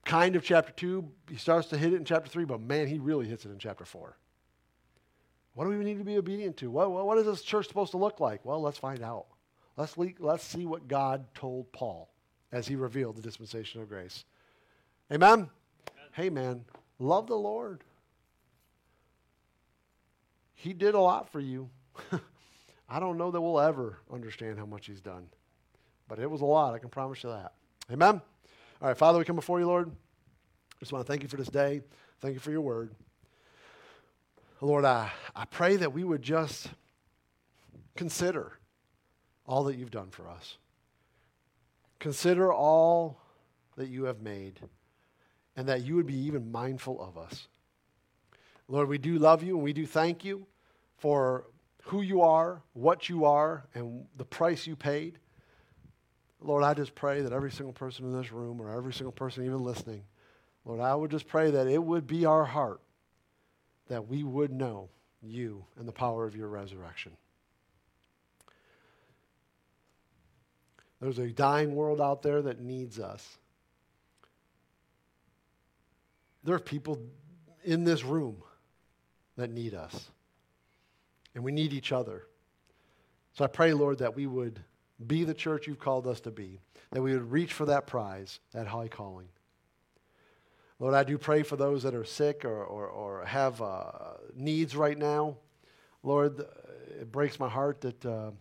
kind 0.03 0.35
of 0.35 0.43
chapter 0.43 0.73
2, 0.73 1.09
he 1.29 1.37
starts 1.37 1.69
to 1.69 1.77
hit 1.77 1.93
it 1.93 1.95
in 1.95 2.05
chapter 2.05 2.29
3, 2.29 2.43
but 2.43 2.59
man, 2.59 2.87
he 2.87 2.99
really 2.99 3.27
hits 3.27 3.45
it 3.45 3.51
in 3.51 3.59
chapter 3.59 3.85
4. 3.85 4.17
What 5.53 5.63
do 5.63 5.69
we 5.69 5.85
need 5.85 5.99
to 5.99 6.03
be 6.03 6.17
obedient 6.17 6.57
to? 6.57 6.69
What, 6.69 6.91
what 6.91 7.17
is 7.17 7.25
this 7.25 7.41
church 7.41 7.67
supposed 7.67 7.91
to 7.91 7.97
look 7.97 8.19
like? 8.19 8.43
Well, 8.43 8.61
let's 8.61 8.77
find 8.77 9.01
out. 9.01 9.27
Let's, 9.77 9.97
le- 9.97 10.09
let's 10.19 10.43
see 10.43 10.65
what 10.65 10.89
God 10.89 11.25
told 11.33 11.71
Paul 11.71 12.09
as 12.51 12.67
he 12.67 12.75
revealed 12.75 13.15
the 13.15 13.21
dispensation 13.21 13.81
of 13.81 13.87
grace. 13.87 14.25
Amen? 15.11 15.31
Amen? 15.31 15.49
Hey, 16.11 16.29
man, 16.29 16.65
love 16.99 17.27
the 17.27 17.35
Lord. 17.35 17.85
He 20.55 20.73
did 20.73 20.93
a 20.93 20.99
lot 20.99 21.29
for 21.29 21.39
you. 21.39 21.69
I 22.87 22.99
don't 22.99 23.17
know 23.17 23.31
that 23.31 23.41
we'll 23.41 23.59
ever 23.59 23.99
understand 24.11 24.59
how 24.59 24.65
much 24.65 24.85
He's 24.87 25.01
done, 25.01 25.27
but 26.07 26.19
it 26.19 26.29
was 26.29 26.41
a 26.41 26.45
lot. 26.45 26.73
I 26.73 26.79
can 26.79 26.89
promise 26.89 27.23
you 27.23 27.29
that. 27.29 27.53
Amen? 27.91 28.21
All 28.81 28.87
right, 28.87 28.97
Father, 28.97 29.19
we 29.19 29.25
come 29.25 29.35
before 29.35 29.59
you, 29.59 29.65
Lord. 29.65 29.91
Just 30.79 30.91
want 30.91 31.05
to 31.05 31.11
thank 31.11 31.23
you 31.23 31.29
for 31.29 31.37
this 31.37 31.47
day. 31.47 31.81
Thank 32.21 32.33
you 32.33 32.39
for 32.39 32.51
your 32.51 32.61
word. 32.61 32.93
Lord, 34.61 34.85
I, 34.85 35.11
I 35.35 35.45
pray 35.45 35.75
that 35.77 35.93
we 35.93 36.03
would 36.03 36.21
just 36.21 36.67
consider 37.95 38.59
all 39.45 39.63
that 39.65 39.75
you've 39.75 39.91
done 39.91 40.09
for 40.09 40.29
us. 40.29 40.57
Consider 41.99 42.51
all 42.51 43.19
that 43.77 43.87
you 43.87 44.05
have 44.05 44.21
made, 44.21 44.59
and 45.55 45.67
that 45.67 45.83
you 45.83 45.95
would 45.95 46.05
be 46.05 46.17
even 46.17 46.51
mindful 46.51 47.01
of 47.01 47.17
us. 47.17 47.47
Lord, 48.67 48.89
we 48.89 48.97
do 48.97 49.17
love 49.17 49.43
you 49.43 49.55
and 49.55 49.63
we 49.63 49.73
do 49.73 49.85
thank 49.85 50.25
you 50.25 50.47
for 50.97 51.45
who 51.85 52.01
you 52.01 52.21
are, 52.21 52.61
what 52.73 53.09
you 53.09 53.25
are, 53.25 53.63
and 53.75 54.05
the 54.17 54.25
price 54.25 54.65
you 54.65 54.75
paid. 54.75 55.19
Lord, 56.41 56.63
I 56.63 56.73
just 56.73 56.95
pray 56.95 57.21
that 57.21 57.31
every 57.31 57.51
single 57.51 57.73
person 57.73 58.05
in 58.05 58.17
this 58.17 58.31
room 58.31 58.59
or 58.59 58.75
every 58.75 58.93
single 58.93 59.11
person 59.11 59.45
even 59.45 59.63
listening, 59.63 60.03
Lord, 60.65 60.79
I 60.79 60.95
would 60.95 61.11
just 61.11 61.27
pray 61.27 61.51
that 61.51 61.67
it 61.67 61.81
would 61.81 62.07
be 62.07 62.25
our 62.25 62.43
heart 62.43 62.81
that 63.87 64.07
we 64.07 64.23
would 64.23 64.51
know 64.51 64.89
you 65.21 65.63
and 65.77 65.87
the 65.87 65.91
power 65.91 66.25
of 66.25 66.35
your 66.35 66.47
resurrection. 66.47 67.11
There's 70.99 71.19
a 71.19 71.27
dying 71.27 71.75
world 71.75 72.01
out 72.01 72.23
there 72.23 72.41
that 72.41 72.59
needs 72.59 72.99
us. 72.99 73.37
There 76.43 76.55
are 76.55 76.59
people 76.59 76.99
in 77.63 77.83
this 77.83 78.03
room 78.03 78.41
that 79.37 79.51
need 79.51 79.75
us 79.75 80.09
and 81.35 81.43
we 81.43 81.51
need 81.51 81.73
each 81.73 81.91
other. 81.91 82.23
So 83.33 83.43
I 83.43 83.47
pray, 83.47 83.73
Lord, 83.73 83.99
that 83.99 84.15
we 84.15 84.25
would 84.25 84.61
be 85.05 85.25
the 85.25 85.33
church 85.33 85.67
you've 85.67 85.79
called 85.79 86.07
us 86.07 86.21
to 86.21 86.31
be, 86.31 86.61
that 86.91 87.01
we 87.01 87.13
would 87.13 87.29
reach 87.29 87.53
for 87.53 87.65
that 87.65 87.85
prize, 87.85 88.39
that 88.53 88.65
high 88.65 88.87
calling. 88.87 89.27
Lord, 90.79 90.93
I 90.93 91.03
do 91.03 91.17
pray 91.17 91.43
for 91.43 91.57
those 91.57 91.83
that 91.83 91.93
are 91.93 92.05
sick 92.05 92.43
or, 92.45 92.63
or, 92.63 92.87
or 92.87 93.25
have 93.25 93.61
uh, 93.61 93.91
needs 94.33 94.75
right 94.75 94.97
now. 94.97 95.35
Lord, 96.03 96.45
it 96.99 97.11
breaks 97.11 97.39
my 97.39 97.49
heart 97.49 97.81
that 97.81 98.05
uh, 98.05 98.31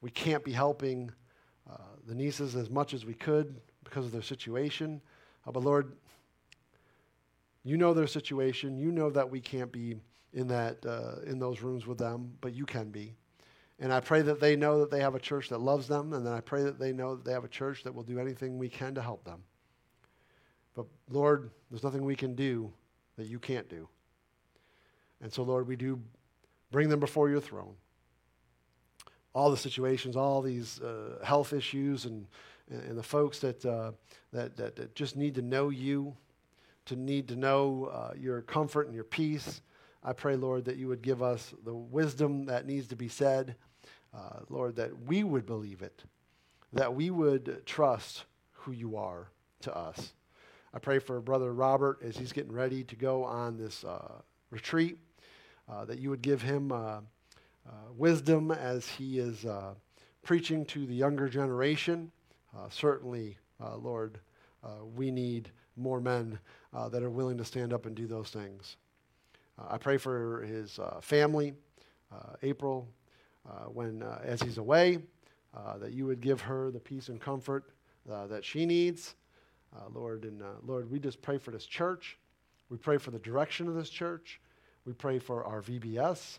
we 0.00 0.10
can't 0.10 0.44
be 0.44 0.52
helping 0.52 1.10
uh, 1.68 1.76
the 2.06 2.14
nieces 2.14 2.56
as 2.56 2.70
much 2.70 2.94
as 2.94 3.04
we 3.04 3.14
could 3.14 3.60
because 3.84 4.06
of 4.06 4.12
their 4.12 4.22
situation. 4.22 5.00
Uh, 5.46 5.52
but 5.52 5.62
Lord, 5.62 5.92
you 7.62 7.76
know 7.76 7.92
their 7.92 8.06
situation. 8.06 8.78
You 8.78 8.90
know 8.90 9.10
that 9.10 9.28
we 9.28 9.40
can't 9.40 9.70
be 9.70 9.96
in, 10.32 10.48
that, 10.48 10.84
uh, 10.86 11.20
in 11.26 11.38
those 11.38 11.60
rooms 11.60 11.86
with 11.86 11.98
them, 11.98 12.32
but 12.40 12.54
you 12.54 12.66
can 12.66 12.90
be. 12.90 13.14
And 13.78 13.92
I 13.92 14.00
pray 14.00 14.22
that 14.22 14.40
they 14.40 14.56
know 14.56 14.80
that 14.80 14.90
they 14.90 15.00
have 15.00 15.14
a 15.14 15.20
church 15.20 15.48
that 15.48 15.60
loves 15.60 15.88
them, 15.88 16.12
and 16.12 16.26
then 16.26 16.32
I 16.32 16.40
pray 16.40 16.62
that 16.62 16.78
they 16.78 16.92
know 16.92 17.16
that 17.16 17.24
they 17.24 17.32
have 17.32 17.44
a 17.44 17.48
church 17.48 17.82
that 17.84 17.94
will 17.94 18.02
do 18.02 18.18
anything 18.18 18.58
we 18.58 18.68
can 18.68 18.94
to 18.94 19.02
help 19.02 19.24
them. 19.24 19.42
But 20.74 20.86
Lord, 21.08 21.50
there's 21.70 21.82
nothing 21.82 22.04
we 22.04 22.14
can 22.16 22.34
do 22.34 22.72
that 23.16 23.26
you 23.26 23.38
can't 23.38 23.68
do. 23.68 23.88
And 25.22 25.32
so, 25.32 25.42
Lord, 25.42 25.66
we 25.66 25.76
do 25.76 26.00
bring 26.70 26.88
them 26.88 27.00
before 27.00 27.28
your 27.28 27.40
throne. 27.40 27.74
all 29.32 29.50
the 29.50 29.56
situations, 29.56 30.16
all 30.16 30.42
these 30.42 30.80
uh, 30.80 31.18
health 31.24 31.52
issues, 31.52 32.04
and, 32.04 32.26
and 32.68 32.98
the 32.98 33.02
folks 33.02 33.38
that, 33.40 33.64
uh, 33.64 33.92
that, 34.32 34.56
that, 34.56 34.76
that, 34.76 34.94
just 34.94 35.16
need 35.16 35.34
to 35.34 35.42
know 35.42 35.68
you, 35.70 36.16
to 36.86 36.96
need 36.96 37.28
to 37.28 37.36
know 37.36 37.90
uh, 37.92 38.12
your 38.18 38.42
comfort 38.42 38.86
and 38.86 38.94
your 38.94 39.04
peace. 39.04 39.60
I 40.02 40.12
pray, 40.14 40.36
Lord, 40.36 40.64
that 40.64 40.76
you 40.76 40.88
would 40.88 41.02
give 41.02 41.22
us 41.22 41.52
the 41.64 41.74
wisdom 41.74 42.46
that 42.46 42.66
needs 42.66 42.86
to 42.88 42.96
be 42.96 43.08
said. 43.08 43.56
Uh, 44.14 44.40
Lord, 44.48 44.76
that 44.76 45.04
we 45.06 45.22
would 45.22 45.46
believe 45.46 45.82
it, 45.82 46.02
that 46.72 46.94
we 46.94 47.10
would 47.10 47.64
trust 47.66 48.24
who 48.52 48.72
you 48.72 48.96
are 48.96 49.28
to 49.60 49.76
us. 49.76 50.14
I 50.72 50.78
pray 50.78 50.98
for 51.00 51.20
Brother 51.20 51.52
Robert 51.52 52.00
as 52.02 52.16
he's 52.16 52.32
getting 52.32 52.52
ready 52.52 52.82
to 52.84 52.96
go 52.96 53.24
on 53.24 53.56
this 53.56 53.84
uh, 53.84 54.20
retreat, 54.50 54.98
uh, 55.68 55.84
that 55.84 55.98
you 55.98 56.10
would 56.10 56.22
give 56.22 56.42
him 56.42 56.72
uh, 56.72 56.76
uh, 56.76 57.70
wisdom 57.96 58.50
as 58.50 58.88
he 58.88 59.18
is 59.18 59.44
uh, 59.44 59.74
preaching 60.22 60.64
to 60.66 60.86
the 60.86 60.94
younger 60.94 61.28
generation. 61.28 62.10
certainly, 62.70 63.36
Lord, 63.60 64.18
we 64.94 65.10
need 65.10 65.50
more 65.76 66.00
men 66.00 66.38
that 66.72 67.02
are 67.02 67.10
willing 67.10 67.38
to 67.38 67.44
stand 67.44 67.72
up 67.72 67.86
and 67.86 67.94
do 67.94 68.06
those 68.06 68.30
things. 68.30 68.76
I 69.68 69.78
pray 69.78 69.96
for 69.96 70.42
his 70.42 70.78
family, 71.00 71.54
April, 72.42 72.88
when 73.72 74.02
as 74.22 74.40
he's 74.40 74.58
away, 74.58 74.98
that 75.78 75.92
you 75.92 76.06
would 76.06 76.20
give 76.20 76.40
her 76.40 76.70
the 76.70 76.80
peace 76.80 77.08
and 77.08 77.20
comfort 77.20 77.70
that 78.06 78.44
she 78.44 78.66
needs. 78.66 79.14
Uh, 79.76 79.88
Lord. 79.92 80.24
And 80.24 80.42
uh, 80.42 80.46
Lord, 80.66 80.90
we 80.90 80.98
just 80.98 81.22
pray 81.22 81.38
for 81.38 81.50
this 81.50 81.64
church. 81.64 82.18
We 82.68 82.76
pray 82.76 82.98
for 82.98 83.10
the 83.10 83.18
direction 83.18 83.68
of 83.68 83.74
this 83.74 83.90
church. 83.90 84.40
We 84.84 84.92
pray 84.92 85.18
for 85.18 85.44
our 85.44 85.62
VBS. 85.62 86.38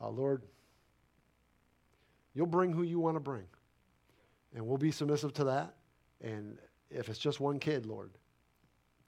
Uh, 0.00 0.08
Lord, 0.08 0.42
you'll 2.34 2.46
bring 2.46 2.72
who 2.72 2.82
you 2.82 3.00
want 3.00 3.16
to 3.16 3.20
bring. 3.20 3.44
And 4.54 4.66
we'll 4.66 4.78
be 4.78 4.90
submissive 4.90 5.32
to 5.34 5.44
that. 5.44 5.74
And 6.20 6.58
if 6.90 7.08
it's 7.08 7.18
just 7.18 7.40
one 7.40 7.58
kid, 7.58 7.86
Lord, 7.86 8.10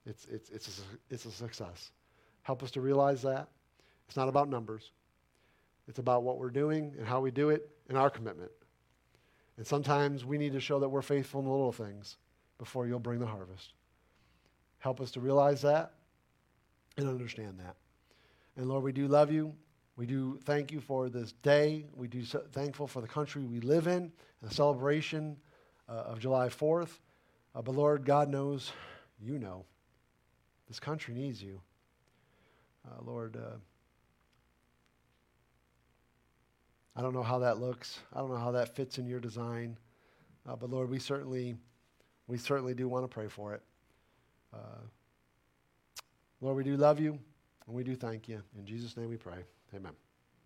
it's, 0.06 0.26
it's, 0.26 0.50
it's, 0.50 0.80
a, 0.80 1.14
it's 1.14 1.24
a 1.26 1.30
success. 1.30 1.90
Help 2.42 2.62
us 2.62 2.70
to 2.72 2.80
realize 2.80 3.22
that. 3.22 3.48
It's 4.06 4.16
not 4.16 4.28
about 4.28 4.48
numbers, 4.48 4.90
it's 5.88 5.98
about 5.98 6.22
what 6.22 6.38
we're 6.38 6.50
doing 6.50 6.94
and 6.98 7.06
how 7.06 7.20
we 7.20 7.30
do 7.30 7.50
it 7.50 7.68
and 7.88 7.96
our 7.96 8.10
commitment. 8.10 8.50
And 9.56 9.66
sometimes 9.66 10.24
we 10.24 10.38
need 10.38 10.52
to 10.52 10.60
show 10.60 10.80
that 10.80 10.88
we're 10.88 11.02
faithful 11.02 11.40
in 11.40 11.46
the 11.46 11.52
little 11.52 11.72
things 11.72 12.16
before 12.58 12.86
you'll 12.86 12.98
bring 12.98 13.20
the 13.20 13.26
harvest. 13.26 13.74
Help 14.78 15.00
us 15.00 15.10
to 15.12 15.20
realize 15.20 15.62
that 15.62 15.92
and 16.96 17.08
understand 17.08 17.58
that. 17.58 17.76
And 18.56 18.68
Lord, 18.68 18.82
we 18.82 18.92
do 18.92 19.06
love 19.06 19.30
you. 19.30 19.54
We 19.96 20.06
do 20.06 20.38
thank 20.44 20.72
you 20.72 20.80
for 20.80 21.08
this 21.08 21.32
day. 21.42 21.86
We 21.94 22.08
do 22.08 22.24
so 22.24 22.42
thankful 22.52 22.86
for 22.86 23.00
the 23.00 23.08
country 23.08 23.42
we 23.42 23.60
live 23.60 23.86
in 23.86 24.10
the 24.42 24.52
celebration 24.52 25.36
uh, 25.88 25.92
of 25.92 26.18
July 26.18 26.48
4th. 26.48 26.98
Uh, 27.54 27.62
but 27.62 27.74
Lord, 27.74 28.04
God 28.04 28.28
knows, 28.28 28.72
you 29.20 29.38
know, 29.38 29.64
this 30.68 30.80
country 30.80 31.14
needs 31.14 31.42
you. 31.42 31.60
Uh, 32.86 33.02
Lord, 33.04 33.36
uh, 33.36 33.56
I 36.96 37.02
don't 37.02 37.14
know 37.14 37.22
how 37.22 37.38
that 37.40 37.58
looks. 37.58 38.00
I 38.12 38.18
don't 38.18 38.30
know 38.30 38.36
how 38.38 38.52
that 38.52 38.74
fits 38.74 38.98
in 38.98 39.06
your 39.06 39.20
design. 39.20 39.78
Uh, 40.48 40.56
but 40.56 40.70
Lord, 40.70 40.90
we 40.90 40.98
certainly 40.98 41.56
we 42.26 42.38
certainly 42.38 42.74
do 42.74 42.88
want 42.88 43.04
to 43.04 43.08
pray 43.08 43.28
for 43.28 43.54
it. 43.54 43.62
Uh, 44.52 44.80
Lord, 46.40 46.56
we 46.56 46.64
do 46.64 46.76
love 46.76 47.00
you 47.00 47.18
and 47.66 47.74
we 47.74 47.84
do 47.84 47.94
thank 47.94 48.28
you. 48.28 48.42
In 48.58 48.66
Jesus' 48.66 48.96
name 48.96 49.08
we 49.08 49.16
pray. 49.16 49.44
Amen. 49.74 50.01